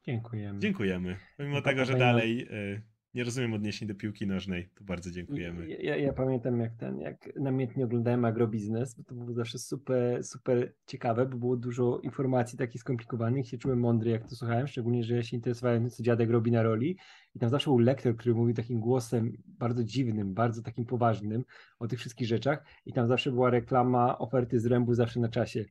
Dziękujemy. 0.06 0.60
Dziękujemy. 0.60 1.16
Pomimo 1.36 1.56
No, 1.56 1.62
tego, 1.62 1.84
że 1.84 1.94
dalej 1.98 2.48
y, 2.50 2.82
nie 3.14 3.24
rozumiem 3.24 3.54
odniesień 3.54 3.88
do 3.88 3.94
piłki 3.94 4.26
nożnej, 4.26 4.70
to 4.74 4.84
bardzo 4.84 5.10
dziękujemy. 5.10 5.68
Ja, 5.68 5.96
ja, 5.96 6.12
pamiętam 6.12 6.60
jak 6.60 6.74
ten, 6.74 7.00
jak 7.00 7.30
namiętnie 7.36 7.84
oglądałem 7.84 8.24
agrobiznes, 8.24 8.94
bo 8.94 9.04
to 9.04 9.14
było 9.14 9.32
zawsze 9.32 9.58
super, 9.58 10.24
super 10.24 10.74
ciekawe, 10.86 11.26
bo 11.26 11.36
było 11.36 11.56
dużo 11.56 11.98
informacji 11.98 12.58
takich 12.58 12.80
skomplikowanych, 12.80 13.48
się 13.48 13.58
czułem 13.58 13.80
mądry 13.80 14.10
jak 14.10 14.28
to 14.28 14.36
słuchałem, 14.36 14.66
szczególnie, 14.66 15.04
że 15.04 15.16
ja 15.16 15.22
się 15.22 15.36
interesowałem 15.36 15.90
co 15.90 16.02
dziadek 16.02 16.30
robi 16.30 16.50
na 16.50 16.62
roli 16.62 16.96
i 17.34 17.38
tam 17.38 17.50
zawsze 17.50 17.70
był 17.70 17.78
lektor, 17.78 18.16
który 18.16 18.34
mówił 18.34 18.54
takim 18.54 18.80
głosem 18.80 19.32
bardzo 19.46 19.84
dziwnym, 19.84 20.34
bardzo 20.34 20.62
takim 20.62 20.86
poważnym 20.86 21.44
o 21.78 21.88
tych 21.88 21.98
wszystkich 21.98 22.28
rzeczach 22.28 22.64
i 22.86 22.92
tam 22.92 23.08
zawsze 23.08 23.32
była 23.32 23.50
reklama 23.50 24.18
oferty 24.18 24.60
z 24.60 24.66
rębu 24.66 24.94
zawsze 24.94 25.20
na 25.20 25.28
czasie. 25.28 25.64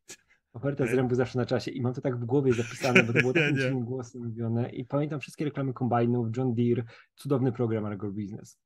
Oferta 0.54 0.88
z 0.88 0.94
rębu 0.94 1.16
zawsze 1.16 1.40
na 1.40 1.46
czasie 1.46 1.72
i 1.72 1.82
mam 1.82 1.94
to 1.94 2.02
tak 2.02 2.18
w 2.20 2.26
głowie 2.26 2.54
zapisane, 2.54 3.04
bo 3.04 3.14
to 3.14 3.20
było 3.20 3.34
takim 3.40 3.58
dziwnym 3.58 3.86
głosem 3.86 4.22
mówione 4.22 4.70
i 4.70 4.86
pamiętam 4.86 5.20
wszystkie 5.20 5.46
reklamy 5.46 5.74
kombajnów, 5.74 6.38
John 6.38 6.54
Deere, 6.56 6.84
cudowny 7.16 7.52
program 7.52 7.86
agrobiznes. 7.86 8.60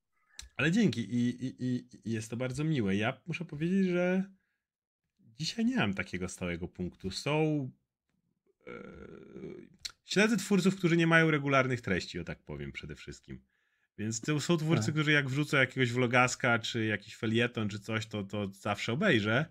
Ale 0.56 0.72
dzięki 0.72 1.02
i, 1.02 1.46
i, 1.46 1.66
i 1.66 1.88
i 2.04 2.12
jest 2.12 2.30
to 2.30 2.38
bardzo 2.38 2.64
miłe. 2.64 2.96
Ja 2.96 3.22
muszę 3.28 3.46
powiedzieć, 3.46 3.88
że 3.88 4.24
dzisiaj 5.40 5.66
nie 5.66 5.76
mam 5.76 5.94
takiego 5.94 6.30
stałego 6.30 6.68
punktu. 6.68 7.12
Są. 7.12 7.70
E, 8.68 8.72
śledzę 10.06 10.38
twórców, 10.38 10.76
którzy 10.76 10.98
nie 10.98 11.08
mają 11.08 11.32
regularnych 11.32 11.82
treści, 11.82 12.20
o 12.20 12.24
tak 12.24 12.44
powiem 12.44 12.72
przede 12.72 12.96
wszystkim. 12.96 13.42
Więc 13.98 14.22
to 14.22 14.40
są 14.40 14.58
twórcy, 14.58 14.86
Tak. 14.86 14.96
którzy 14.96 15.12
jak 15.12 15.30
wrzucą 15.30 15.58
jakiegoś 15.58 15.92
vlogaska, 15.92 16.60
czy 16.60 16.86
jakiś 16.86 17.16
felieton, 17.16 17.70
czy 17.70 17.80
coś, 17.80 18.06
to, 18.06 18.24
to 18.24 18.48
zawsze 18.48 18.94
obejrzę. 18.94 19.46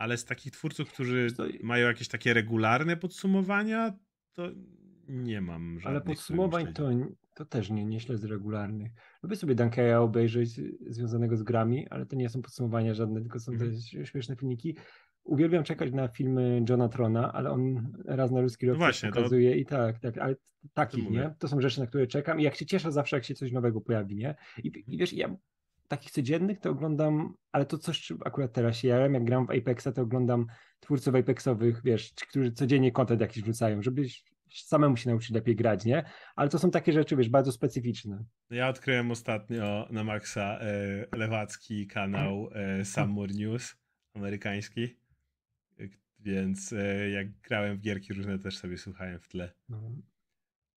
Ale 0.00 0.16
z 0.16 0.24
takich 0.24 0.52
twórców, 0.52 0.92
którzy 0.92 1.30
co, 1.36 1.44
mają 1.62 1.86
jakieś 1.86 2.08
takie 2.08 2.34
regularne 2.34 2.96
podsumowania, 2.96 3.92
to 4.32 4.48
nie 5.08 5.40
mam 5.40 5.80
żadnych. 5.80 5.86
Ale 5.86 6.00
podsumowań 6.00 6.72
to, 6.72 6.90
to 7.34 7.44
też 7.44 7.70
nie, 7.70 7.84
nie 7.84 8.00
śledzę 8.00 8.28
regularnych. 8.28 8.92
Lubię 9.22 9.36
sobie 9.36 9.54
Dunkeya 9.54 9.94
obejrzeć 9.94 10.60
związanego 10.86 11.36
z 11.36 11.42
grami, 11.42 11.88
ale 11.88 12.06
to 12.06 12.16
nie 12.16 12.28
są 12.28 12.42
podsumowania 12.42 12.94
żadne, 12.94 13.20
tylko 13.20 13.40
są 13.40 13.52
Mhm. 13.52 13.70
te 13.72 14.06
śmieszne 14.06 14.36
filmiki. 14.36 14.76
Uwielbiam 15.24 15.64
czekać 15.64 15.92
na 15.92 16.08
filmy 16.08 16.64
Johna 16.68 16.88
Trona, 16.88 17.32
ale 17.32 17.50
on 17.50 17.92
raz 18.04 18.30
na 18.30 18.40
ludzki 18.40 18.66
rok 18.66 18.74
No 18.74 18.78
właśnie, 18.78 19.08
to- 19.08 19.14
pokazuje 19.16 19.56
i 19.56 19.66
tak, 19.66 19.98
tak, 19.98 20.18
ale 20.18 20.34
takich, 20.74 21.10
nie? 21.10 21.34
To 21.38 21.48
są 21.48 21.60
rzeczy, 21.60 21.80
na 21.80 21.86
które 21.86 22.06
czekam 22.06 22.40
i 22.40 22.42
jak 22.42 22.56
się 22.56 22.66
cieszę 22.66 22.92
zawsze, 22.92 23.16
jak 23.16 23.24
się 23.24 23.34
coś 23.34 23.52
nowego 23.52 23.80
pojawi, 23.80 24.16
nie? 24.16 24.34
I, 24.64 24.72
i 24.86 24.98
wiesz, 24.98 25.12
ja 25.12 25.36
takich 25.90 26.10
codziennych 26.10 26.58
to 26.58 26.70
oglądam, 26.70 27.34
ale 27.52 27.66
to 27.66 27.78
coś, 27.78 28.00
czym 28.00 28.18
akurat 28.24 28.52
teraz 28.52 28.76
się 28.76 28.88
jarem, 28.88 29.14
jak 29.14 29.24
gram 29.24 29.46
w 29.46 29.50
Apexa, 29.50 29.88
to 29.94 30.02
oglądam 30.02 30.46
twórców 30.80 31.14
Apexowych, 31.14 31.82
wiesz, 31.84 32.12
którzy 32.28 32.52
codziennie 32.52 32.92
content 32.92 33.20
jakiś 33.20 33.42
wrzucają, 33.42 33.82
żeby 33.82 34.02
samemu 34.48 34.96
się 34.96 35.10
nauczyć 35.10 35.30
lepiej 35.30 35.56
grać, 35.56 35.84
nie? 35.84 36.04
Ale 36.36 36.48
to 36.48 36.58
są 36.58 36.70
takie 36.70 36.92
rzeczy, 36.92 37.16
wiesz, 37.16 37.28
bardzo 37.28 37.52
specyficzne. 37.52 38.24
Ja 38.50 38.68
odkryłem 38.68 39.10
ostatnio 39.10 39.88
na 39.90 40.04
Maxa 40.04 40.58
e, 40.60 41.16
lewacki 41.16 41.86
kanał 41.86 42.50
e, 42.54 43.26
News 43.34 43.76
amerykański, 44.14 44.96
więc 46.18 46.72
e, 46.72 47.10
jak 47.10 47.40
grałem 47.40 47.76
w 47.76 47.80
gierki 47.80 48.12
różne 48.12 48.38
też 48.38 48.58
sobie 48.58 48.78
słuchałem 48.78 49.20
w 49.20 49.28
tle. 49.28 49.52
No. 49.68 49.92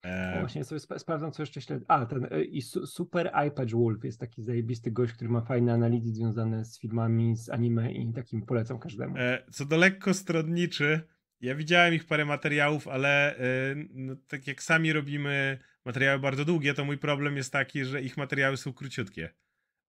E, 0.03 0.39
właśnie 0.39 0.63
sobie 0.63 0.79
sp- 0.85 0.99
sprawdzam, 0.99 1.31
co 1.31 1.41
jeszcze 1.41 1.61
śledzę. 1.61 1.85
A, 1.87 2.05
ten 2.05 2.23
y, 2.33 2.43
i 2.43 2.61
su, 2.61 2.87
Super 2.87 3.31
iPad 3.47 3.71
Wolf 3.71 4.03
jest 4.03 4.19
taki 4.19 4.43
zajebisty 4.43 4.91
gość, 4.91 5.13
który 5.13 5.29
ma 5.29 5.41
fajne 5.41 5.73
analizy 5.73 6.13
związane 6.13 6.65
z 6.65 6.79
filmami, 6.79 7.37
z 7.37 7.49
anime 7.49 7.91
i 7.91 8.13
takim 8.13 8.41
polecam 8.45 8.79
każdemu. 8.79 9.17
e, 9.17 9.43
co 9.51 9.65
do 9.65 9.77
lekko 9.77 10.13
stronniczy, 10.13 11.01
ja 11.41 11.55
widziałem 11.55 11.93
ich 11.93 12.05
parę 12.05 12.25
materiałów, 12.25 12.87
ale 12.87 13.37
e, 13.37 13.75
no, 13.93 14.15
tak 14.27 14.47
jak 14.47 14.63
sami 14.63 14.93
robimy 14.93 15.57
materiały 15.85 16.19
bardzo 16.19 16.45
długie, 16.45 16.73
to 16.73 16.85
mój 16.85 16.97
problem 16.97 17.37
jest 17.37 17.53
taki, 17.53 17.85
że 17.85 18.01
ich 18.01 18.17
materiały 18.17 18.57
są 18.57 18.73
króciutkie. 18.73 19.29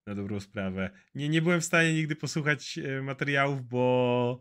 Na 0.07 0.15
dobrą 0.15 0.39
sprawę. 0.39 0.89
Nie, 1.15 1.29
nie 1.29 1.41
byłem 1.41 1.61
w 1.61 1.65
stanie 1.65 1.93
nigdy 1.93 2.15
posłuchać 2.15 2.77
e, 2.77 3.01
materiałów, 3.01 3.67
bo 3.67 4.39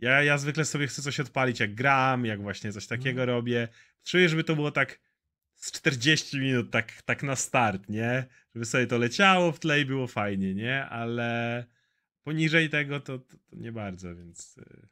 ja, 0.00 0.22
ja 0.22 0.38
zwykle 0.38 0.64
sobie 0.64 0.86
chcę 0.86 1.02
coś 1.02 1.20
odpalić, 1.20 1.60
jak 1.60 1.74
gram, 1.74 2.24
jak 2.24 2.42
właśnie 2.42 2.72
coś 2.72 2.86
takiego 2.86 3.26
robię. 3.26 3.68
Czuję, 4.04 4.28
żeby 4.28 4.44
to 4.44 4.54
było 4.54 4.70
tak 4.70 5.00
z 5.58 5.72
40 5.72 6.40
minut 6.40 6.70
tak, 6.70 7.02
tak 7.02 7.22
na 7.22 7.36
start, 7.36 7.88
nie? 7.88 8.26
Żeby 8.54 8.64
sobie 8.64 8.86
to 8.86 8.98
leciało 8.98 9.52
w 9.52 9.58
tle 9.58 9.80
i 9.80 9.84
było 9.84 10.06
fajnie, 10.06 10.54
nie? 10.54 10.86
Ale 10.86 11.64
poniżej 12.22 12.70
tego 12.70 13.00
to, 13.00 13.18
to, 13.18 13.36
to 13.50 13.56
nie 13.56 13.72
bardzo, 13.72 14.16
więc 14.16 14.58
y, 14.58 14.88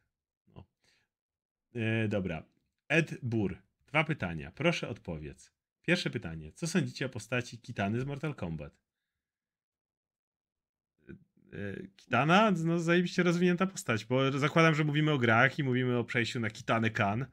no. 0.54 0.64
E, 1.74 2.08
dobra. 2.08 2.42
Ed 2.88 3.18
Bur. 3.22 3.58
Dwa 3.86 4.04
pytania. 4.04 4.52
Proszę 4.54 4.88
odpowiedz. 4.88 5.52
Pierwsze 5.82 6.10
pytanie. 6.10 6.52
Co 6.52 6.66
sądzicie 6.66 7.06
o 7.06 7.08
postaci 7.08 7.58
Kitany 7.58 8.00
z 8.00 8.04
Mortal 8.04 8.34
Kombat? 8.34 8.72
E, 11.08 11.86
Kitana? 11.96 12.52
No 12.64 12.78
zajebiście 12.78 13.22
rozwinięta 13.22 13.66
postać, 13.66 14.04
bo 14.04 14.38
zakładam, 14.38 14.74
że 14.74 14.84
mówimy 14.84 15.12
o 15.12 15.18
grach 15.18 15.58
i 15.58 15.64
mówimy 15.64 15.98
o 15.98 16.04
przejściu 16.04 16.40
na 16.40 16.50
Kitany 16.50 16.90
Kan. 16.90 17.26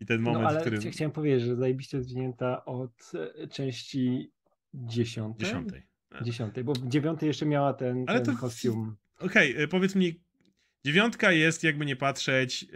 I 0.00 0.06
ten 0.06 0.20
moment, 0.20 0.42
no, 0.42 0.48
ale 0.48 0.58
w 0.58 0.60
którym... 0.60 0.80
chciałem 0.92 1.12
powiedzieć, 1.12 1.42
że 1.42 1.56
zajebiście 1.56 1.98
rozwinięta 1.98 2.64
od 2.64 3.12
e, 3.14 3.48
części 3.48 4.32
dziesiątej. 4.74 5.46
Dziesiątej. 5.46 5.82
Dziesiątej, 6.22 6.64
bo 6.64 6.72
dziewiątej 6.86 7.26
jeszcze 7.26 7.46
miała 7.46 7.72
ten, 7.72 8.04
ale 8.06 8.20
ten 8.20 8.34
to... 8.34 8.40
kostium. 8.40 8.96
Okej, 9.18 9.54
okay, 9.54 9.68
powiedz 9.68 9.94
mi, 9.94 10.20
dziewiątka 10.84 11.32
jest, 11.32 11.64
jakby 11.64 11.86
nie 11.86 11.96
patrzeć, 11.96 12.62
yy, 12.62 12.68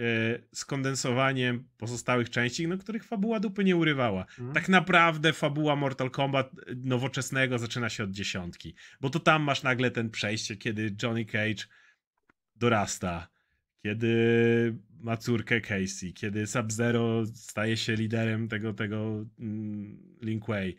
skondensowaniem 0.52 1.68
pozostałych 1.76 2.30
części, 2.30 2.68
no 2.68 2.78
których 2.78 3.04
fabuła 3.04 3.40
dupy 3.40 3.64
nie 3.64 3.76
urywała. 3.76 4.24
Hmm. 4.28 4.54
Tak 4.54 4.68
naprawdę 4.68 5.32
fabuła 5.32 5.76
Mortal 5.76 6.10
Kombat 6.10 6.50
nowoczesnego 6.76 7.58
zaczyna 7.58 7.88
się 7.88 8.04
od 8.04 8.10
dziesiątki, 8.10 8.74
bo 9.00 9.10
to 9.10 9.20
tam 9.20 9.42
masz 9.42 9.62
nagle 9.62 9.90
ten 9.90 10.10
przejście, 10.10 10.56
kiedy 10.56 10.94
Johnny 11.02 11.24
Cage 11.24 11.64
dorasta, 12.56 13.28
kiedy 13.82 14.78
ma 15.02 15.16
córkę 15.16 15.60
Casey, 15.60 16.12
kiedy 16.12 16.46
Sub-Zero 16.46 17.26
staje 17.26 17.76
się 17.76 17.94
liderem 17.94 18.48
tego, 18.48 18.74
tego 18.74 19.26
mm, 19.38 20.18
Linkway, 20.20 20.76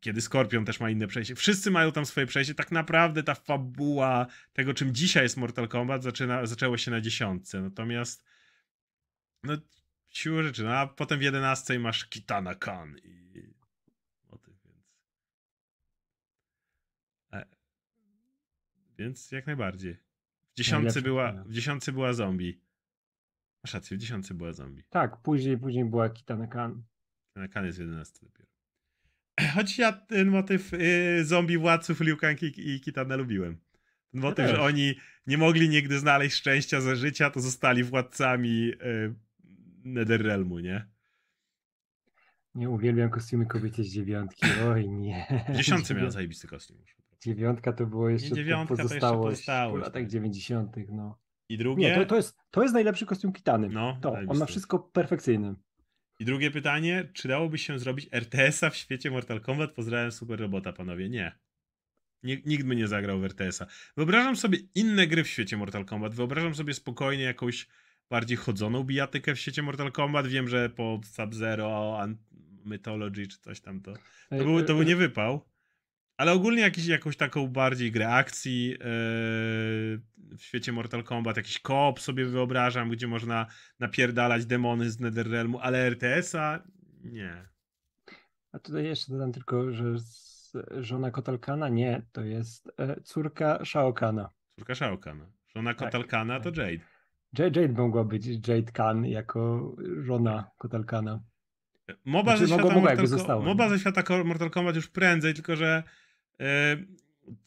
kiedy 0.00 0.20
Scorpion 0.20 0.64
też 0.64 0.80
ma 0.80 0.90
inne 0.90 1.06
przejście. 1.06 1.34
Wszyscy 1.34 1.70
mają 1.70 1.92
tam 1.92 2.06
swoje 2.06 2.26
przejście. 2.26 2.54
Tak 2.54 2.72
naprawdę 2.72 3.22
ta 3.22 3.34
fabuła 3.34 4.26
tego, 4.52 4.74
czym 4.74 4.94
dzisiaj 4.94 5.22
jest 5.22 5.36
Mortal 5.36 5.68
Kombat, 5.68 6.02
zaczyna, 6.02 6.46
zaczęło 6.46 6.76
się 6.76 6.90
na 6.90 7.00
dziesiątce. 7.00 7.62
Natomiast 7.62 8.24
no, 9.42 9.56
siłą 10.10 10.42
rzeczy, 10.42 10.64
no, 10.64 10.78
a 10.78 10.86
potem 10.86 11.18
w 11.18 11.22
jedenastce 11.22 11.78
masz 11.78 12.04
Kitana 12.04 12.54
Khan 12.54 12.98
i 12.98 13.30
więc 14.46 14.60
e, 17.32 17.46
więc 18.98 19.32
jak 19.32 19.46
najbardziej. 19.46 19.96
W 20.52 20.56
dziesiątce, 20.56 21.02
była, 21.02 21.32
w 21.32 21.52
dziesiątce 21.52 21.92
była 21.92 22.12
zombie. 22.12 22.60
Masz 23.64 23.74
rację, 23.74 23.96
w 23.96 24.00
dziesiątce 24.00 24.34
była 24.34 24.52
zombie. 24.52 24.82
Tak, 24.90 25.16
później, 25.16 25.58
później 25.58 25.84
była 25.84 26.10
Kitana 26.10 26.46
Khan. 26.46 26.82
Kitana 27.28 27.48
Khan 27.48 27.66
jest 27.66 27.78
11 27.78 28.18
dopiero. 28.22 28.50
Choć 29.54 29.78
ja 29.78 29.92
ten 29.92 30.28
motyw 30.28 30.74
y, 30.74 31.24
zombie 31.24 31.58
władców 31.58 32.00
Liu 32.00 32.16
Kang 32.16 32.42
i, 32.42 32.70
i 32.70 32.80
Kitana 32.80 33.16
lubiłem. 33.16 33.60
Ten 34.12 34.20
motyw, 34.20 34.48
ja 34.48 34.54
że 34.54 34.60
oni 34.60 34.94
nie 35.26 35.38
mogli 35.38 35.68
nigdy 35.68 35.98
znaleźć 35.98 36.36
szczęścia 36.36 36.80
za 36.80 36.94
życia, 36.94 37.30
to 37.30 37.40
zostali 37.40 37.84
władcami 37.84 38.72
y, 38.82 39.14
Netherrealmu, 39.84 40.58
nie? 40.58 40.86
Nie 42.54 42.70
uwielbiam 42.70 43.10
kostiumy 43.10 43.46
kobiety 43.46 43.84
z 43.84 43.88
dziewiątki. 43.92 44.46
Oj 44.68 44.88
nie. 44.88 45.44
W 45.48 45.56
dziesiątce 45.56 45.94
miała 45.98 46.10
zajebisty 46.10 46.48
kostium. 46.48 46.78
Dziewiątka 47.20 47.72
to 47.72 47.86
było 47.86 48.08
jeszcze 48.08 48.28
nie, 48.28 48.34
dziewiątka 48.34 48.76
pozostałość, 48.76 49.46
to 49.46 49.52
jeszcze 49.52 49.70
po 49.70 49.76
latach 49.76 50.02
tak. 50.02 50.06
90. 50.06 50.76
No. 50.88 51.18
I 51.50 51.58
drugie? 51.58 51.88
Nie, 51.88 51.94
to, 51.94 52.06
to, 52.06 52.16
jest, 52.16 52.38
to 52.50 52.62
jest 52.62 52.74
najlepszy 52.74 53.06
kostium 53.06 53.32
Kitany. 53.32 53.68
No, 53.68 53.98
to, 54.02 54.12
on 54.28 54.38
ma 54.38 54.46
wszystko 54.46 54.78
perfekcyjne. 54.78 55.54
I 56.18 56.24
drugie 56.24 56.50
pytanie, 56.50 57.08
czy 57.12 57.28
dałoby 57.28 57.58
się 57.58 57.78
zrobić 57.78 58.08
RTS-a 58.12 58.70
w 58.70 58.76
świecie 58.76 59.10
Mortal 59.10 59.40
Kombat? 59.40 59.72
Pozdrawiam 59.72 60.12
super 60.12 60.40
robota, 60.40 60.72
panowie. 60.72 61.08
Nie. 61.08 61.38
Nikt 62.22 62.64
by 62.64 62.76
nie 62.76 62.88
zagrał 62.88 63.20
w 63.20 63.24
RTS-a. 63.24 63.66
Wyobrażam 63.96 64.36
sobie 64.36 64.58
inne 64.74 65.06
gry 65.06 65.24
w 65.24 65.28
świecie 65.28 65.56
Mortal 65.56 65.84
Kombat. 65.84 66.14
Wyobrażam 66.14 66.54
sobie 66.54 66.74
spokojnie 66.74 67.24
jakąś 67.24 67.68
bardziej 68.10 68.36
chodzoną 68.36 68.84
bijatykę 68.84 69.34
w 69.34 69.40
świecie 69.40 69.62
Mortal 69.62 69.92
Kombat. 69.92 70.26
Wiem, 70.26 70.48
że 70.48 70.70
po 70.70 71.00
Sub-Zero, 71.04 71.98
Mythology 72.64 73.26
czy 73.26 73.38
coś 73.38 73.60
tam 73.60 73.80
to. 73.80 73.94
To 74.28 74.44
był, 74.44 74.62
to 74.62 74.74
był 74.74 74.82
nie 74.82 74.96
wypał. 74.96 75.49
Ale 76.20 76.32
ogólnie 76.32 76.62
jakiś, 76.62 76.86
jakąś 76.86 77.16
taką 77.16 77.48
bardziej 77.48 77.92
grę 77.92 78.08
akcji 78.08 78.68
yy, 78.68 78.78
w 80.36 80.38
świecie 80.38 80.72
Mortal 80.72 81.04
Kombat, 81.04 81.36
jakiś 81.36 81.58
koop 81.58 82.00
sobie 82.00 82.26
wyobrażam, 82.26 82.90
gdzie 82.90 83.06
można 83.06 83.46
napierdalać 83.78 84.46
demony 84.46 84.90
z 84.90 85.00
Netherrealmu, 85.00 85.58
ale 85.58 85.78
RTS-a 85.78 86.62
nie. 87.04 87.48
A 88.52 88.58
tutaj 88.58 88.84
jeszcze 88.84 89.12
dodam 89.12 89.32
tylko, 89.32 89.72
że 89.72 89.84
żona 90.70 91.10
Kotalkana 91.10 91.68
nie, 91.68 92.02
to 92.12 92.24
jest 92.24 92.72
e, 92.78 93.00
córka 93.00 93.64
Shaokana. 93.64 94.30
Córka 94.58 94.74
Shaokana. 94.74 95.26
Żona 95.56 95.74
tak, 95.74 95.78
Kotalkana 95.78 96.40
to 96.40 96.48
Jade. 96.48 96.84
Jade 97.38 97.68
mogła 97.68 98.04
być 98.04 98.26
Jade 98.48 98.72
Khan 98.72 99.06
jako 99.06 99.72
żona 100.00 100.50
Kotalkana. 100.58 101.20
Moba, 102.04 102.36
znaczy, 102.36 102.46
ze, 102.46 102.54
świata 102.54 102.74
Mortal, 102.74 103.42
Moba 103.42 103.68
ze 103.68 103.78
świata 103.78 104.02
Mortal 104.24 104.50
Kombat 104.50 104.76
już 104.76 104.88
prędzej, 104.88 105.34
tylko 105.34 105.56
że 105.56 105.82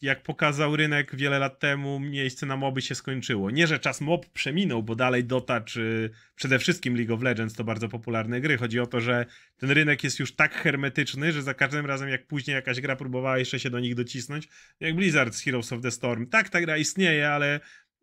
jak 0.02 0.22
pokazał 0.22 0.76
rynek 0.76 1.16
wiele 1.16 1.38
lat 1.38 1.58
temu, 1.58 2.00
miejsce 2.00 2.46
na 2.46 2.56
moby 2.56 2.82
się 2.82 2.94
skończyło. 2.94 3.50
Nie, 3.50 3.66
że 3.66 3.78
czas 3.78 4.00
mob 4.00 4.26
przeminął, 4.26 4.82
bo 4.82 4.94
dalej 4.94 5.24
Dota 5.24 5.60
czy 5.60 6.10
przede 6.34 6.58
wszystkim 6.58 6.96
League 6.96 7.14
of 7.14 7.22
Legends 7.22 7.54
to 7.54 7.64
bardzo 7.64 7.88
popularne 7.88 8.40
gry. 8.40 8.56
Chodzi 8.56 8.80
o 8.80 8.86
to, 8.86 9.00
że 9.00 9.26
ten 9.56 9.70
rynek 9.70 10.04
jest 10.04 10.18
już 10.18 10.34
tak 10.34 10.54
hermetyczny, 10.54 11.32
że 11.32 11.42
za 11.42 11.54
każdym 11.54 11.86
razem, 11.86 12.08
jak 12.08 12.26
później 12.26 12.54
jakaś 12.54 12.80
gra 12.80 12.96
próbowała 12.96 13.38
jeszcze 13.38 13.60
się 13.60 13.70
do 13.70 13.80
nich 13.80 13.94
docisnąć, 13.94 14.48
jak 14.80 14.96
Blizzard 14.96 15.34
z 15.34 15.42
Heroes 15.42 15.72
of 15.72 15.80
the 15.82 15.90
Storm. 15.90 16.26
Tak, 16.26 16.48
ta 16.48 16.60
gra 16.60 16.76
istnieje, 16.76 17.30
ale 17.30 17.60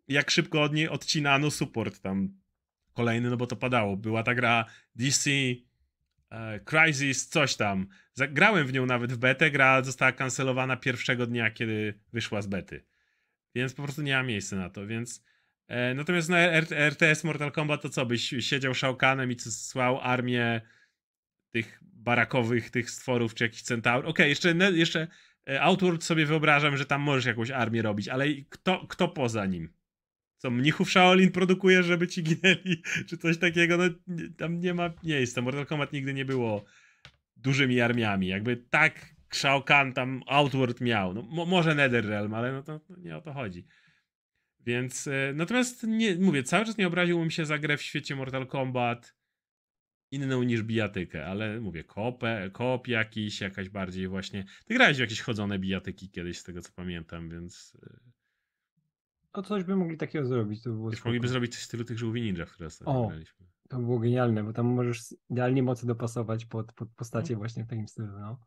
jak 0.08 0.30
szybko 0.30 0.62
od 0.62 0.72
niej 0.72 0.88
odcinano 0.88 1.50
support 1.50 2.00
tam 2.00 2.28
kolejny, 2.92 3.30
no 3.30 3.36
bo 3.36 3.46
to 3.46 3.56
padało. 3.56 3.96
Była 3.96 4.22
ta 4.22 4.34
gra 4.34 4.64
DC 4.94 5.30
e, 5.30 5.54
Crisis, 6.64 7.28
coś 7.28 7.56
tam. 7.56 7.86
Grałem 8.16 8.66
w 8.66 8.72
nią 8.72 8.86
nawet 8.86 9.12
w 9.12 9.16
betę, 9.16 9.50
gra 9.50 9.82
została 9.82 10.12
kancelowana 10.12 10.76
pierwszego 10.76 11.26
dnia, 11.26 11.50
kiedy 11.50 11.94
wyszła 12.12 12.42
z 12.42 12.46
bety. 12.46 12.84
Więc 13.54 13.74
po 13.74 13.82
prostu 13.82 14.02
nie 14.02 14.14
ma 14.14 14.22
miejsca 14.22 14.56
na 14.56 14.70
to, 14.70 14.86
więc... 14.86 15.24
E, 15.68 15.94
natomiast 15.94 16.28
na 16.28 16.38
RTS 16.70 17.24
Mortal 17.24 17.52
Kombat 17.52 17.82
to 17.82 17.88
co, 17.88 18.06
byś 18.06 18.34
siedział 18.40 18.74
szałkanem 18.74 19.32
i 19.32 19.40
słał 19.40 20.00
armię 20.00 20.60
tych 21.50 21.80
barakowych, 21.82 22.70
tych 22.70 22.90
stworów, 22.90 23.34
czy 23.34 23.44
jakichś 23.44 23.62
centaur. 23.62 24.04
Okej, 24.04 24.10
okay, 24.10 24.28
jeszcze, 24.28 24.54
jeszcze 24.72 25.06
e, 25.48 25.62
Outward 25.62 26.04
sobie 26.04 26.26
wyobrażam, 26.26 26.76
że 26.76 26.86
tam 26.86 27.00
możesz 27.00 27.24
jakąś 27.24 27.50
armię 27.50 27.82
robić, 27.82 28.08
ale 28.08 28.26
kto, 28.48 28.86
kto 28.88 29.08
poza 29.08 29.46
nim? 29.46 29.72
Co, 30.42 30.50
mnichów 30.50 30.90
Shaolin 30.90 31.32
produkuje, 31.32 31.82
żeby 31.82 32.08
ci 32.08 32.22
ginęli, 32.22 32.82
czy 33.08 33.18
coś 33.18 33.38
takiego? 33.38 33.76
No, 33.76 33.84
tam 34.36 34.60
nie 34.60 34.74
ma 34.74 34.90
miejsca. 35.04 35.42
Mortal 35.42 35.66
Kombat 35.66 35.92
nigdy 35.92 36.14
nie 36.14 36.24
było 36.24 36.64
dużymi 37.36 37.80
armiami. 37.80 38.26
Jakby 38.26 38.56
tak 38.56 39.14
Shao 39.34 39.62
Kahn 39.62 39.92
tam 39.92 40.22
Outward 40.26 40.80
miał. 40.80 41.14
No, 41.14 41.22
mo 41.22 41.46
może 41.46 41.74
Netherrealm, 41.74 42.34
ale 42.34 42.52
no 42.52 42.62
to, 42.62 42.78
to, 42.78 42.96
nie 42.96 43.16
o 43.16 43.20
to 43.20 43.32
chodzi. 43.32 43.66
Więc 44.60 45.06
e, 45.06 45.32
natomiast 45.34 45.82
nie, 45.82 46.16
mówię, 46.16 46.42
cały 46.42 46.64
czas 46.64 46.78
nie 46.78 46.86
obraziłbym 46.86 47.30
się 47.30 47.46
za 47.46 47.58
grę 47.58 47.76
w 47.76 47.82
świecie 47.82 48.16
Mortal 48.16 48.46
Kombat 48.46 49.14
inną 50.10 50.42
niż 50.42 50.62
bijatykę, 50.62 51.26
ale 51.26 51.60
mówię, 51.60 51.84
kopę, 51.84 52.50
kop 52.52 52.88
jakiś, 52.88 53.40
jakaś 53.40 53.68
bardziej 53.68 54.08
właśnie. 54.08 54.44
Ty 54.66 54.74
grałeś 54.74 54.96
w 54.96 55.00
jakieś 55.00 55.20
chodzone 55.20 55.58
bijatyki 55.58 56.10
kiedyś, 56.10 56.38
z 56.38 56.44
tego 56.44 56.62
co 56.62 56.72
pamiętam, 56.72 57.30
więc. 57.30 57.76
No 59.36 59.42
coś 59.42 59.64
by 59.64 59.76
mogli 59.76 59.96
takiego 59.96 60.26
zrobić, 60.26 60.62
to 60.62 60.70
było 60.70 60.90
Wiesz, 60.90 61.04
mogliby 61.04 61.28
zrobić 61.28 61.52
coś 61.52 61.62
w 61.62 61.64
stylu 61.64 61.84
tych 61.84 61.98
żółwi 61.98 62.22
ninja, 62.22 62.46
które 62.46 62.66
ostatnio 62.66 63.08
graliśmy. 63.08 63.46
To 63.68 63.78
było 63.78 63.98
genialne, 63.98 64.44
bo 64.44 64.52
tam 64.52 64.66
możesz 64.66 65.14
idealnie 65.30 65.62
mocy 65.62 65.86
dopasować 65.86 66.44
pod, 66.44 66.72
pod 66.72 66.88
postacie 66.96 67.34
no. 67.34 67.38
właśnie 67.38 67.64
w 67.64 67.68
takim 67.68 67.88
stylu. 67.88 68.08
No. 68.20 68.40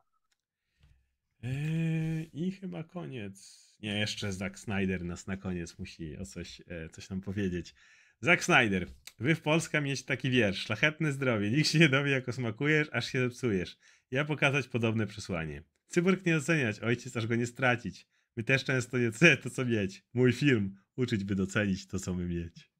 Eee, 1.43 2.29
I 2.33 2.51
chyba 2.51 2.83
koniec. 2.83 3.65
Nie, 3.81 3.99
jeszcze 3.99 4.33
Zack 4.33 4.59
Snyder 4.59 5.03
nas 5.03 5.27
na 5.27 5.37
koniec 5.37 5.79
musi 5.79 6.17
o 6.17 6.25
coś, 6.25 6.61
e, 6.67 6.89
coś 6.89 7.09
nam 7.09 7.21
powiedzieć. 7.21 7.75
Zack 8.21 8.43
Snyder, 8.43 8.87
wy 9.19 9.35
w 9.35 9.41
Polsce 9.41 9.81
mieć 9.81 10.05
taki 10.05 10.29
wiersz. 10.29 10.65
Szlachetne 10.65 11.11
zdrowie. 11.11 11.51
Nikt 11.51 11.69
się 11.69 11.79
nie 11.79 11.89
dowie, 11.89 12.11
jako 12.11 12.33
smakujesz, 12.33 12.89
aż 12.91 13.05
się 13.05 13.19
zepsujesz. 13.19 13.77
Ja 14.11 14.25
pokazać 14.25 14.67
podobne 14.67 15.07
przesłanie. 15.07 15.63
Cyborg 15.87 16.25
nie 16.25 16.37
oceniać, 16.37 16.79
ojciec 16.79 17.17
aż 17.17 17.27
go 17.27 17.35
nie 17.35 17.45
stracić. 17.45 18.07
My 18.35 18.43
też 18.43 18.63
często 18.63 18.97
nie 18.97 19.11
cenię 19.11 19.37
to, 19.43 19.49
co 19.49 19.65
mieć. 19.65 20.03
Mój 20.13 20.33
film. 20.33 20.75
Uczyć, 20.95 21.23
by 21.23 21.35
docenić 21.35 21.87
to, 21.87 21.99
co 21.99 22.13
my 22.13 22.25
mieć. 22.25 22.71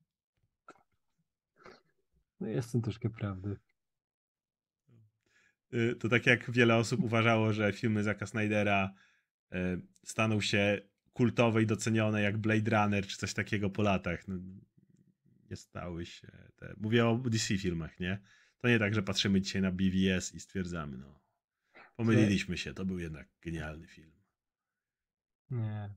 No 2.39 2.47
jest 2.47 2.71
tym 2.71 2.81
troszkę 2.81 3.09
prawdy. 3.09 3.57
Y, 5.73 5.95
to 5.95 6.09
tak 6.09 6.25
jak 6.25 6.51
wiele 6.51 6.75
osób 6.75 7.03
uważało, 7.03 7.53
że 7.53 7.73
filmy 7.73 8.03
Zacka 8.03 8.25
Snydera 8.25 8.93
y, 9.53 9.57
staną 10.03 10.41
się 10.41 10.81
kultowe 11.13 11.63
i 11.63 11.65
docenione 11.65 12.21
jak 12.21 12.37
Blade 12.37 12.71
Runner 12.71 13.07
czy 13.07 13.17
coś 13.17 13.33
takiego 13.33 13.69
po 13.69 13.81
latach. 13.81 14.27
No, 14.27 14.35
nie 15.49 15.55
stały 15.55 16.05
się. 16.05 16.27
Te... 16.55 16.73
Mówię 16.77 17.07
o 17.07 17.17
DC 17.17 17.57
filmach, 17.57 17.99
nie? 17.99 18.19
To 18.57 18.67
nie 18.67 18.79
tak, 18.79 18.95
że 18.95 19.03
patrzymy 19.03 19.41
dzisiaj 19.41 19.61
na 19.61 19.71
BVS 19.71 20.33
i 20.33 20.39
stwierdzamy, 20.39 20.97
no 20.97 21.25
Pomyliliśmy 21.95 22.57
się, 22.57 22.73
to 22.73 22.85
był 22.85 22.99
jednak 22.99 23.27
genialny 23.41 23.87
film. 23.87 24.14
Nie. 25.51 25.89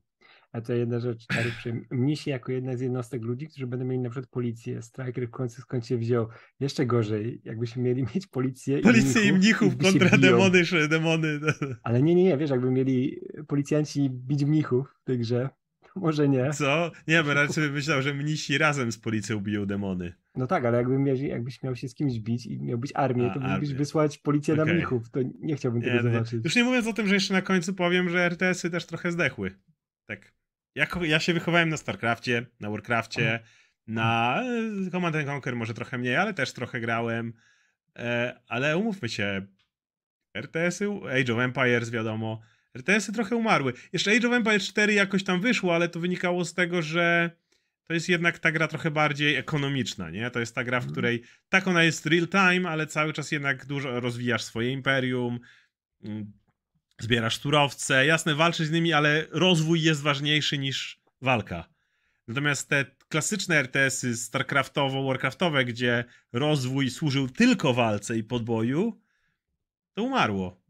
A 0.51 0.61
to 0.61 0.73
jedna 0.73 0.99
rzecz, 0.99 1.27
Czary, 1.27 1.51
mnisi 1.91 2.29
jako 2.29 2.51
jedna 2.51 2.77
z 2.77 2.81
jednostek 2.81 3.23
ludzi, 3.23 3.47
którzy 3.47 3.67
będą 3.67 3.85
mieli 3.85 4.01
na 4.01 4.09
przykład 4.09 4.29
policję, 4.29 4.81
Striker 4.81 5.27
w 5.27 5.31
końcu 5.31 5.61
skąd 5.61 5.85
się 5.85 5.97
wziął. 5.97 6.27
Jeszcze 6.59 6.85
gorzej, 6.85 7.41
jakbyśmy 7.43 7.83
mieli 7.83 8.03
mieć 8.15 8.27
policję 8.27 8.79
Policję 8.79 9.23
i 9.23 9.33
mnichów, 9.33 9.73
i 9.73 9.77
mnichów 9.77 9.91
kontra 9.91 10.17
demony, 10.17 10.63
demony. 10.89 11.39
Ale 11.83 12.01
nie, 12.01 12.15
nie, 12.15 12.23
nie, 12.23 12.37
wiesz, 12.37 12.49
jakby 12.49 12.71
mieli 12.71 13.19
policjanci 13.47 14.09
bić 14.09 14.45
mnichów 14.45 14.87
w 15.01 15.03
tej 15.03 15.19
grze, 15.19 15.49
może 15.95 16.29
nie. 16.29 16.53
Co? 16.53 16.91
Nie, 17.07 17.23
bo 17.23 17.33
raczej 17.33 17.71
myślał, 17.71 18.01
że 18.01 18.13
mnisi 18.13 18.57
razem 18.57 18.91
z 18.91 18.97
policją 18.97 19.39
biją 19.39 19.65
demony. 19.65 20.13
No 20.39 20.47
tak, 20.47 20.65
ale 20.65 20.77
jakby 20.77 20.99
miał, 20.99 21.15
jakbyś 21.15 21.63
miał 21.63 21.75
się 21.75 21.87
z 21.89 21.95
kimś 21.95 22.19
bić 22.19 22.45
i 22.45 22.59
miał 22.59 22.77
być 22.77 22.91
armię, 22.95 23.31
to 23.33 23.39
mógłbyś 23.39 23.73
wysłać 23.73 24.17
policję 24.17 24.53
okay. 24.53 24.65
na 24.65 24.73
mnichów. 24.73 25.09
To 25.09 25.19
nie 25.39 25.55
chciałbym 25.55 25.81
tego 25.81 25.95
nie, 25.95 26.01
zobaczyć. 26.01 26.45
Już 26.45 26.55
nie 26.55 26.63
mówiąc 26.63 26.87
o 26.87 26.93
tym, 26.93 27.07
że 27.07 27.13
jeszcze 27.13 27.33
na 27.33 27.41
końcu 27.41 27.73
powiem, 27.73 28.09
że 28.09 28.25
RTS-y 28.25 28.69
też 28.69 28.85
trochę 28.85 29.11
zdechły. 29.11 29.51
Tak. 30.05 30.33
Ja, 30.75 30.87
ja 31.01 31.19
się 31.19 31.33
wychowałem 31.33 31.69
na 31.69 31.77
StarCraftie, 31.77 32.45
na 32.59 32.69
Warcraftie, 32.69 33.39
na 33.87 34.41
e, 34.87 34.91
Command 34.91 35.15
Conquer 35.27 35.55
może 35.55 35.73
trochę 35.73 35.97
mniej, 35.97 36.15
ale 36.15 36.33
też 36.33 36.53
trochę 36.53 36.79
grałem. 36.79 37.33
E, 37.95 38.39
ale 38.47 38.77
umówmy 38.77 39.09
się, 39.09 39.41
RTS-y, 40.33 40.87
Age 41.21 41.33
of 41.33 41.39
Empires 41.39 41.89
wiadomo, 41.89 42.41
RTS-y 42.75 43.13
trochę 43.13 43.35
umarły. 43.35 43.73
Jeszcze 43.93 44.11
Age 44.11 44.27
of 44.27 44.33
Empires 44.33 44.67
4 44.67 44.93
jakoś 44.93 45.23
tam 45.23 45.41
wyszło, 45.41 45.75
ale 45.75 45.89
to 45.89 45.99
wynikało 45.99 46.45
z 46.45 46.53
tego, 46.53 46.81
że 46.81 47.31
to 47.89 47.93
jest 47.93 48.09
jednak 48.09 48.39
ta 48.39 48.51
gra 48.51 48.67
trochę 48.67 48.91
bardziej 48.91 49.35
ekonomiczna, 49.35 50.09
nie? 50.09 50.31
To 50.31 50.39
jest 50.39 50.55
ta 50.55 50.63
gra, 50.63 50.79
w 50.79 50.83
mhm. 50.83 50.91
której 50.91 51.23
tak 51.49 51.67
ona 51.67 51.83
jest 51.83 52.05
real 52.05 52.27
time, 52.27 52.69
ale 52.69 52.87
cały 52.87 53.13
czas 53.13 53.31
jednak 53.31 53.65
dużo 53.65 53.99
rozwijasz 53.99 54.43
swoje 54.43 54.71
imperium, 54.71 55.39
mm, 56.03 56.31
zbierasz 56.99 57.39
surowce, 57.39 58.05
jasne, 58.05 58.35
walczysz 58.35 58.67
z 58.67 58.71
nimi, 58.71 58.93
ale 58.93 59.25
rozwój 59.31 59.81
jest 59.81 60.01
ważniejszy 60.01 60.57
niż 60.57 61.01
walka. 61.21 61.69
Natomiast 62.27 62.69
te 62.69 62.85
klasyczne 63.07 63.55
RTS-y 63.55 64.13
StarCraftowo-Warcraftowe, 64.13 65.65
gdzie 65.65 66.03
rozwój 66.33 66.89
służył 66.89 67.29
tylko 67.29 67.73
walce 67.73 68.17
i 68.17 68.23
podboju, 68.23 69.01
to 69.93 70.03
umarło. 70.03 70.61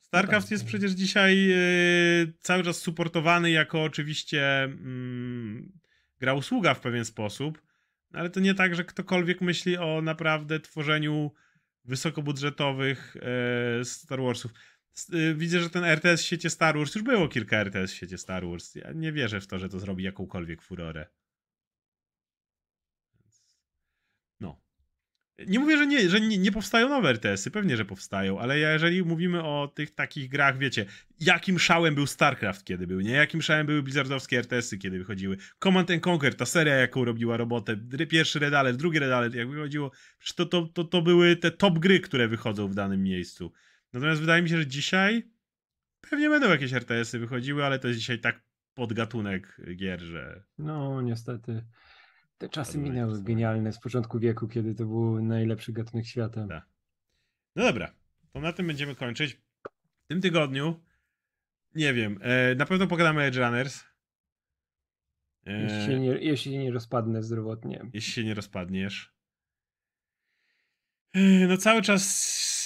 StarCraft 0.00 0.50
jest 0.50 0.64
przecież 0.64 0.92
dzisiaj 0.92 1.46
yy, 1.46 2.32
cały 2.40 2.62
czas 2.62 2.76
supportowany 2.76 3.50
jako 3.50 3.82
oczywiście 3.82 4.68
yy, 4.84 5.85
gra 6.20 6.34
usługa 6.34 6.74
w 6.74 6.80
pewien 6.80 7.04
sposób, 7.04 7.62
ale 8.12 8.30
to 8.30 8.40
nie 8.40 8.54
tak, 8.54 8.74
że 8.74 8.84
ktokolwiek 8.84 9.40
myśli 9.40 9.76
o 9.76 10.02
naprawdę 10.02 10.60
tworzeniu 10.60 11.30
wysokobudżetowych 11.84 13.16
yy, 13.78 13.84
Star 13.84 14.22
Warsów. 14.22 14.52
Y, 15.14 15.34
widzę, 15.34 15.60
że 15.60 15.70
ten 15.70 15.84
RTS 15.84 16.22
w 16.22 16.24
świecie 16.24 16.50
Star 16.50 16.78
Wars, 16.78 16.94
już 16.94 17.04
było 17.04 17.28
kilka 17.28 17.56
RTS 17.56 17.92
w 17.92 17.94
świecie 17.94 18.18
Star 18.18 18.46
Wars. 18.46 18.74
Ja 18.74 18.92
nie 18.92 19.12
wierzę 19.12 19.40
w 19.40 19.46
to, 19.46 19.58
że 19.58 19.68
to 19.68 19.80
zrobi 19.80 20.04
jakąkolwiek 20.04 20.62
furorę. 20.62 21.06
Nie 25.46 25.58
mówię, 25.58 25.76
że 25.78 25.86
nie, 25.86 26.08
że 26.08 26.20
nie, 26.20 26.38
nie 26.38 26.52
powstają 26.52 26.88
nowe 26.88 27.08
RTS-y, 27.08 27.50
pewnie, 27.50 27.76
że 27.76 27.84
powstają, 27.84 28.40
ale 28.40 28.58
jeżeli 28.58 29.02
mówimy 29.02 29.42
o 29.42 29.72
tych 29.74 29.90
takich 29.90 30.28
grach, 30.28 30.58
wiecie, 30.58 30.86
jakim 31.20 31.58
szałem 31.58 31.94
był 31.94 32.06
StarCraft, 32.06 32.64
kiedy 32.64 32.86
był, 32.86 33.00
nie? 33.00 33.10
Jakim 33.10 33.42
szałem 33.42 33.66
były 33.66 33.82
blizzardowskie 33.82 34.38
RTS-y, 34.38 34.78
kiedy 34.78 34.98
wychodziły. 34.98 35.36
Command 35.58 35.90
Conquer, 36.06 36.34
ta 36.34 36.46
seria, 36.46 36.74
jaką 36.74 37.04
robiła 37.04 37.36
robotę, 37.36 37.76
pierwszy 38.08 38.38
Red 38.38 38.54
Alert, 38.54 38.78
drugi 38.78 38.98
Red 38.98 39.12
Alert, 39.12 39.34
jak 39.34 39.50
wychodziło, 39.50 39.90
to, 40.36 40.46
to, 40.46 40.66
to, 40.66 40.84
to 40.84 41.02
były 41.02 41.36
te 41.36 41.50
top 41.50 41.78
gry, 41.78 42.00
które 42.00 42.28
wychodzą 42.28 42.68
w 42.68 42.74
danym 42.74 43.02
miejscu. 43.02 43.52
Natomiast 43.92 44.20
wydaje 44.20 44.42
mi 44.42 44.48
się, 44.48 44.56
że 44.56 44.66
dzisiaj 44.66 45.30
pewnie 46.10 46.30
będą 46.30 46.50
jakieś 46.50 46.72
RTS-y 46.72 47.18
wychodziły, 47.18 47.64
ale 47.64 47.78
to 47.78 47.88
jest 47.88 48.00
dzisiaj 48.00 48.18
tak 48.18 48.42
podgatunek 48.74 49.60
gier, 49.76 50.00
że... 50.00 50.42
No, 50.58 51.02
niestety. 51.02 51.62
Te 52.38 52.48
czasy 52.48 52.78
minęły 52.78 53.22
genialne 53.22 53.72
z 53.72 53.78
początku 53.78 54.18
wieku, 54.18 54.48
kiedy 54.48 54.74
to 54.74 54.84
był 54.84 55.22
najlepszy 55.22 55.72
gatunek 55.72 56.06
świata. 56.06 56.46
Tak. 56.48 56.68
No 57.56 57.64
dobra, 57.64 57.94
to 58.32 58.40
na 58.40 58.52
tym 58.52 58.66
będziemy 58.66 58.94
kończyć. 58.94 59.40
W 60.04 60.08
tym 60.08 60.20
tygodniu, 60.20 60.80
nie 61.74 61.94
wiem, 61.94 62.18
e, 62.22 62.54
na 62.54 62.66
pewno 62.66 62.86
pogadamy 62.86 63.22
Edge 63.22 63.36
Runners. 63.36 63.84
E, 65.46 65.62
jeśli, 65.62 65.86
się 65.86 66.00
nie, 66.00 66.08
jeśli 66.08 66.52
się 66.52 66.58
nie 66.58 66.70
rozpadnę 66.70 67.22
zdrowotnie. 67.22 67.90
Jeśli 67.92 68.12
się 68.12 68.24
nie 68.24 68.34
rozpadniesz. 68.34 69.14
E, 71.12 71.20
no 71.20 71.56
cały 71.56 71.82
czas 71.82 72.06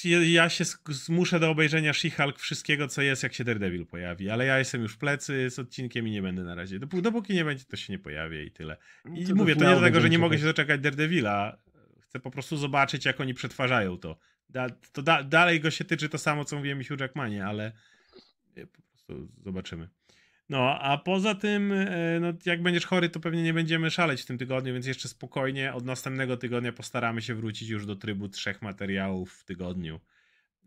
ja 0.04 0.48
się 0.48 0.64
zmuszę 0.88 1.40
do 1.40 1.50
obejrzenia 1.50 1.92
She-Hulk 1.92 2.38
wszystkiego, 2.38 2.88
co 2.88 3.02
jest, 3.02 3.22
jak 3.22 3.34
się 3.34 3.44
Daredevil 3.44 3.86
pojawi, 3.86 4.30
ale 4.30 4.46
ja 4.46 4.58
jestem 4.58 4.82
już 4.82 4.94
w 4.94 4.98
plecy 4.98 5.50
z 5.50 5.58
odcinkiem 5.58 6.08
i 6.08 6.10
nie 6.10 6.22
będę 6.22 6.44
na 6.44 6.54
razie. 6.54 6.78
Dopóki 6.78 7.34
nie 7.34 7.44
będzie, 7.44 7.64
to 7.64 7.76
się 7.76 7.92
nie 7.92 7.98
pojawi 7.98 8.38
i 8.38 8.50
tyle. 8.50 8.76
I 9.14 9.24
to 9.24 9.34
mówię, 9.34 9.56
to 9.56 9.64
nie 9.64 9.70
dlatego, 9.70 10.00
że 10.00 10.10
nie 10.10 10.18
mogę 10.18 10.38
się 10.38 10.44
doczekać 10.44 10.80
Daredevila. 10.80 11.58
Chcę 12.00 12.20
po 12.20 12.30
prostu 12.30 12.56
zobaczyć, 12.56 13.04
jak 13.04 13.20
oni 13.20 13.34
przetwarzają 13.34 13.98
to. 13.98 14.18
Da, 14.48 14.66
to 14.92 15.02
da, 15.02 15.22
dalej 15.22 15.60
go 15.60 15.70
się 15.70 15.84
tyczy 15.84 16.08
to 16.08 16.18
samo, 16.18 16.44
co 16.44 16.56
mówiłem 16.56 16.84
Hugh 16.84 17.00
Jackmanie, 17.00 17.46
ale 17.46 17.72
po 18.54 18.82
prostu 18.82 19.28
zobaczymy. 19.44 19.88
No, 20.50 20.80
a 20.80 20.98
poza 20.98 21.34
tym, 21.34 21.72
e, 21.72 22.20
no, 22.20 22.32
jak 22.46 22.62
będziesz 22.62 22.86
chory, 22.86 23.08
to 23.08 23.20
pewnie 23.20 23.42
nie 23.42 23.54
będziemy 23.54 23.90
szaleć 23.90 24.22
w 24.22 24.26
tym 24.26 24.38
tygodniu, 24.38 24.72
więc 24.72 24.86
jeszcze 24.86 25.08
spokojnie 25.08 25.74
od 25.74 25.84
następnego 25.84 26.36
tygodnia 26.36 26.72
postaramy 26.72 27.22
się 27.22 27.34
wrócić 27.34 27.68
już 27.68 27.86
do 27.86 27.96
trybu 27.96 28.28
trzech 28.28 28.62
materiałów 28.62 29.32
w 29.32 29.44
tygodniu. 29.44 30.00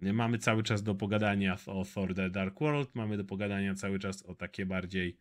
Mamy 0.02 0.38
cały 0.38 0.64
czas 0.64 0.84
do 0.84 0.96
pogadania 0.96 1.58
o 1.66 1.86
Thor 1.94 2.16
The 2.16 2.30
Dark 2.30 2.60
World, 2.60 2.96
mamy 2.96 3.18
do 3.18 3.24
pogadania 3.24 3.76
cały 3.76 4.00
czas 4.00 4.24
o 4.24 4.36
takie 4.36 4.66
bardziej 4.66 5.18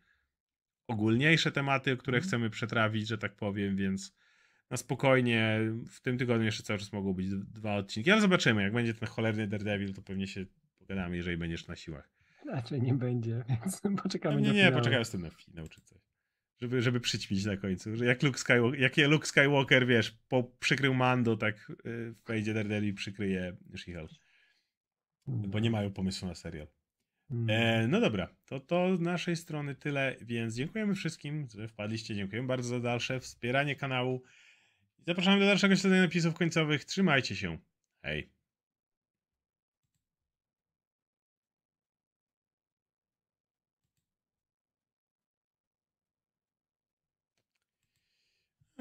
ogólniejsze 0.87 1.53
tematy, 1.53 1.97
które 1.97 2.19
mm. 2.19 2.29
chcemy 2.29 2.51
przetrawić, 2.51 3.09
że 3.09 3.19
tak 3.19 3.37
powiem, 3.37 3.77
więc 3.77 4.15
na 4.71 4.77
spokojnie 4.77 5.61
w 5.91 6.01
tym 6.01 6.19
tygodniu 6.19 6.45
jeszcze 6.45 6.63
cały 6.63 6.79
czas 6.79 6.93
mogą 6.93 7.13
być 7.13 7.29
dwa 7.29 7.77
odcinki, 7.77 8.11
ale 8.11 8.21
zobaczymy, 8.21 8.63
jak 8.63 8.73
będzie 8.73 8.95
ten 8.95 9.09
cholerny 9.09 9.49
Daredevil, 9.49 9.95
to 9.95 10.03
pewnie 10.03 10.27
się 10.27 10.47
pogadamy, 10.79 11.17
jeżeli 11.17 11.37
będziesz 11.37 11.67
na 11.67 11.77
siłach. 11.77 12.12
Raczej 12.47 12.83
nie 12.83 12.95
będzie, 12.95 13.45
więc 13.49 13.81
poczekamy 14.03 14.43
nie, 14.43 14.49
na 14.49 14.55
Nie, 14.55 14.63
nie, 14.65 14.73
poczekamy 14.73 15.05
z 15.05 15.11
tym 15.11 15.23
na 15.23 15.31
finał 15.31 15.69
czy 15.69 15.81
coś. 15.81 15.99
Żeby, 16.61 16.83
żeby 16.83 17.01
przyćmić 17.01 17.45
na 17.45 17.57
końcu. 17.57 17.97
Że 17.97 18.05
jak 18.05 18.23
Luke 18.23 18.39
Skywalker, 18.39 18.81
jak 18.81 18.97
Luke 18.97 19.27
Skywalker, 19.27 19.87
wiesz, 19.87 20.19
po, 20.29 20.45
przykrył 20.45 20.95
Mando, 20.95 21.37
tak 21.37 21.73
yy, 21.85 22.15
wejdzie 22.27 22.55
Daredevil 22.55 22.91
i 22.91 22.95
przykryje 22.95 23.57
She-Hulk. 23.75 24.15
Bo 25.27 25.59
nie 25.59 25.71
mają 25.71 25.93
pomysłu 25.93 26.29
na 26.29 26.35
serial. 26.35 26.67
Hmm. 27.29 27.51
E, 27.51 27.89
no 27.89 28.01
dobra, 28.01 28.29
to 28.45 28.61
to 28.61 28.97
z 28.97 29.01
naszej 29.01 29.37
strony 29.37 29.75
tyle, 29.75 30.17
więc 30.21 30.55
dziękujemy 30.55 30.95
wszystkim, 30.95 31.49
że 31.55 31.69
wpadliście. 31.69 32.15
Dziękujemy 32.15 32.49
bardzo 32.49 32.69
za 32.69 32.81
dalsze 32.81 33.21
wspieranie 33.21 33.77
kanału. 33.77 34.23
Zapraszamy 35.07 35.41
do 35.41 35.47
dalszego 35.47 35.77
śledzenia 35.77 36.03
napisów 36.03 36.35
końcowych. 36.35 36.85
Trzymajcie 36.85 37.37
się. 37.37 37.59
Hej. 38.03 38.33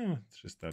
No, 0.01 0.17
300 0.29 0.63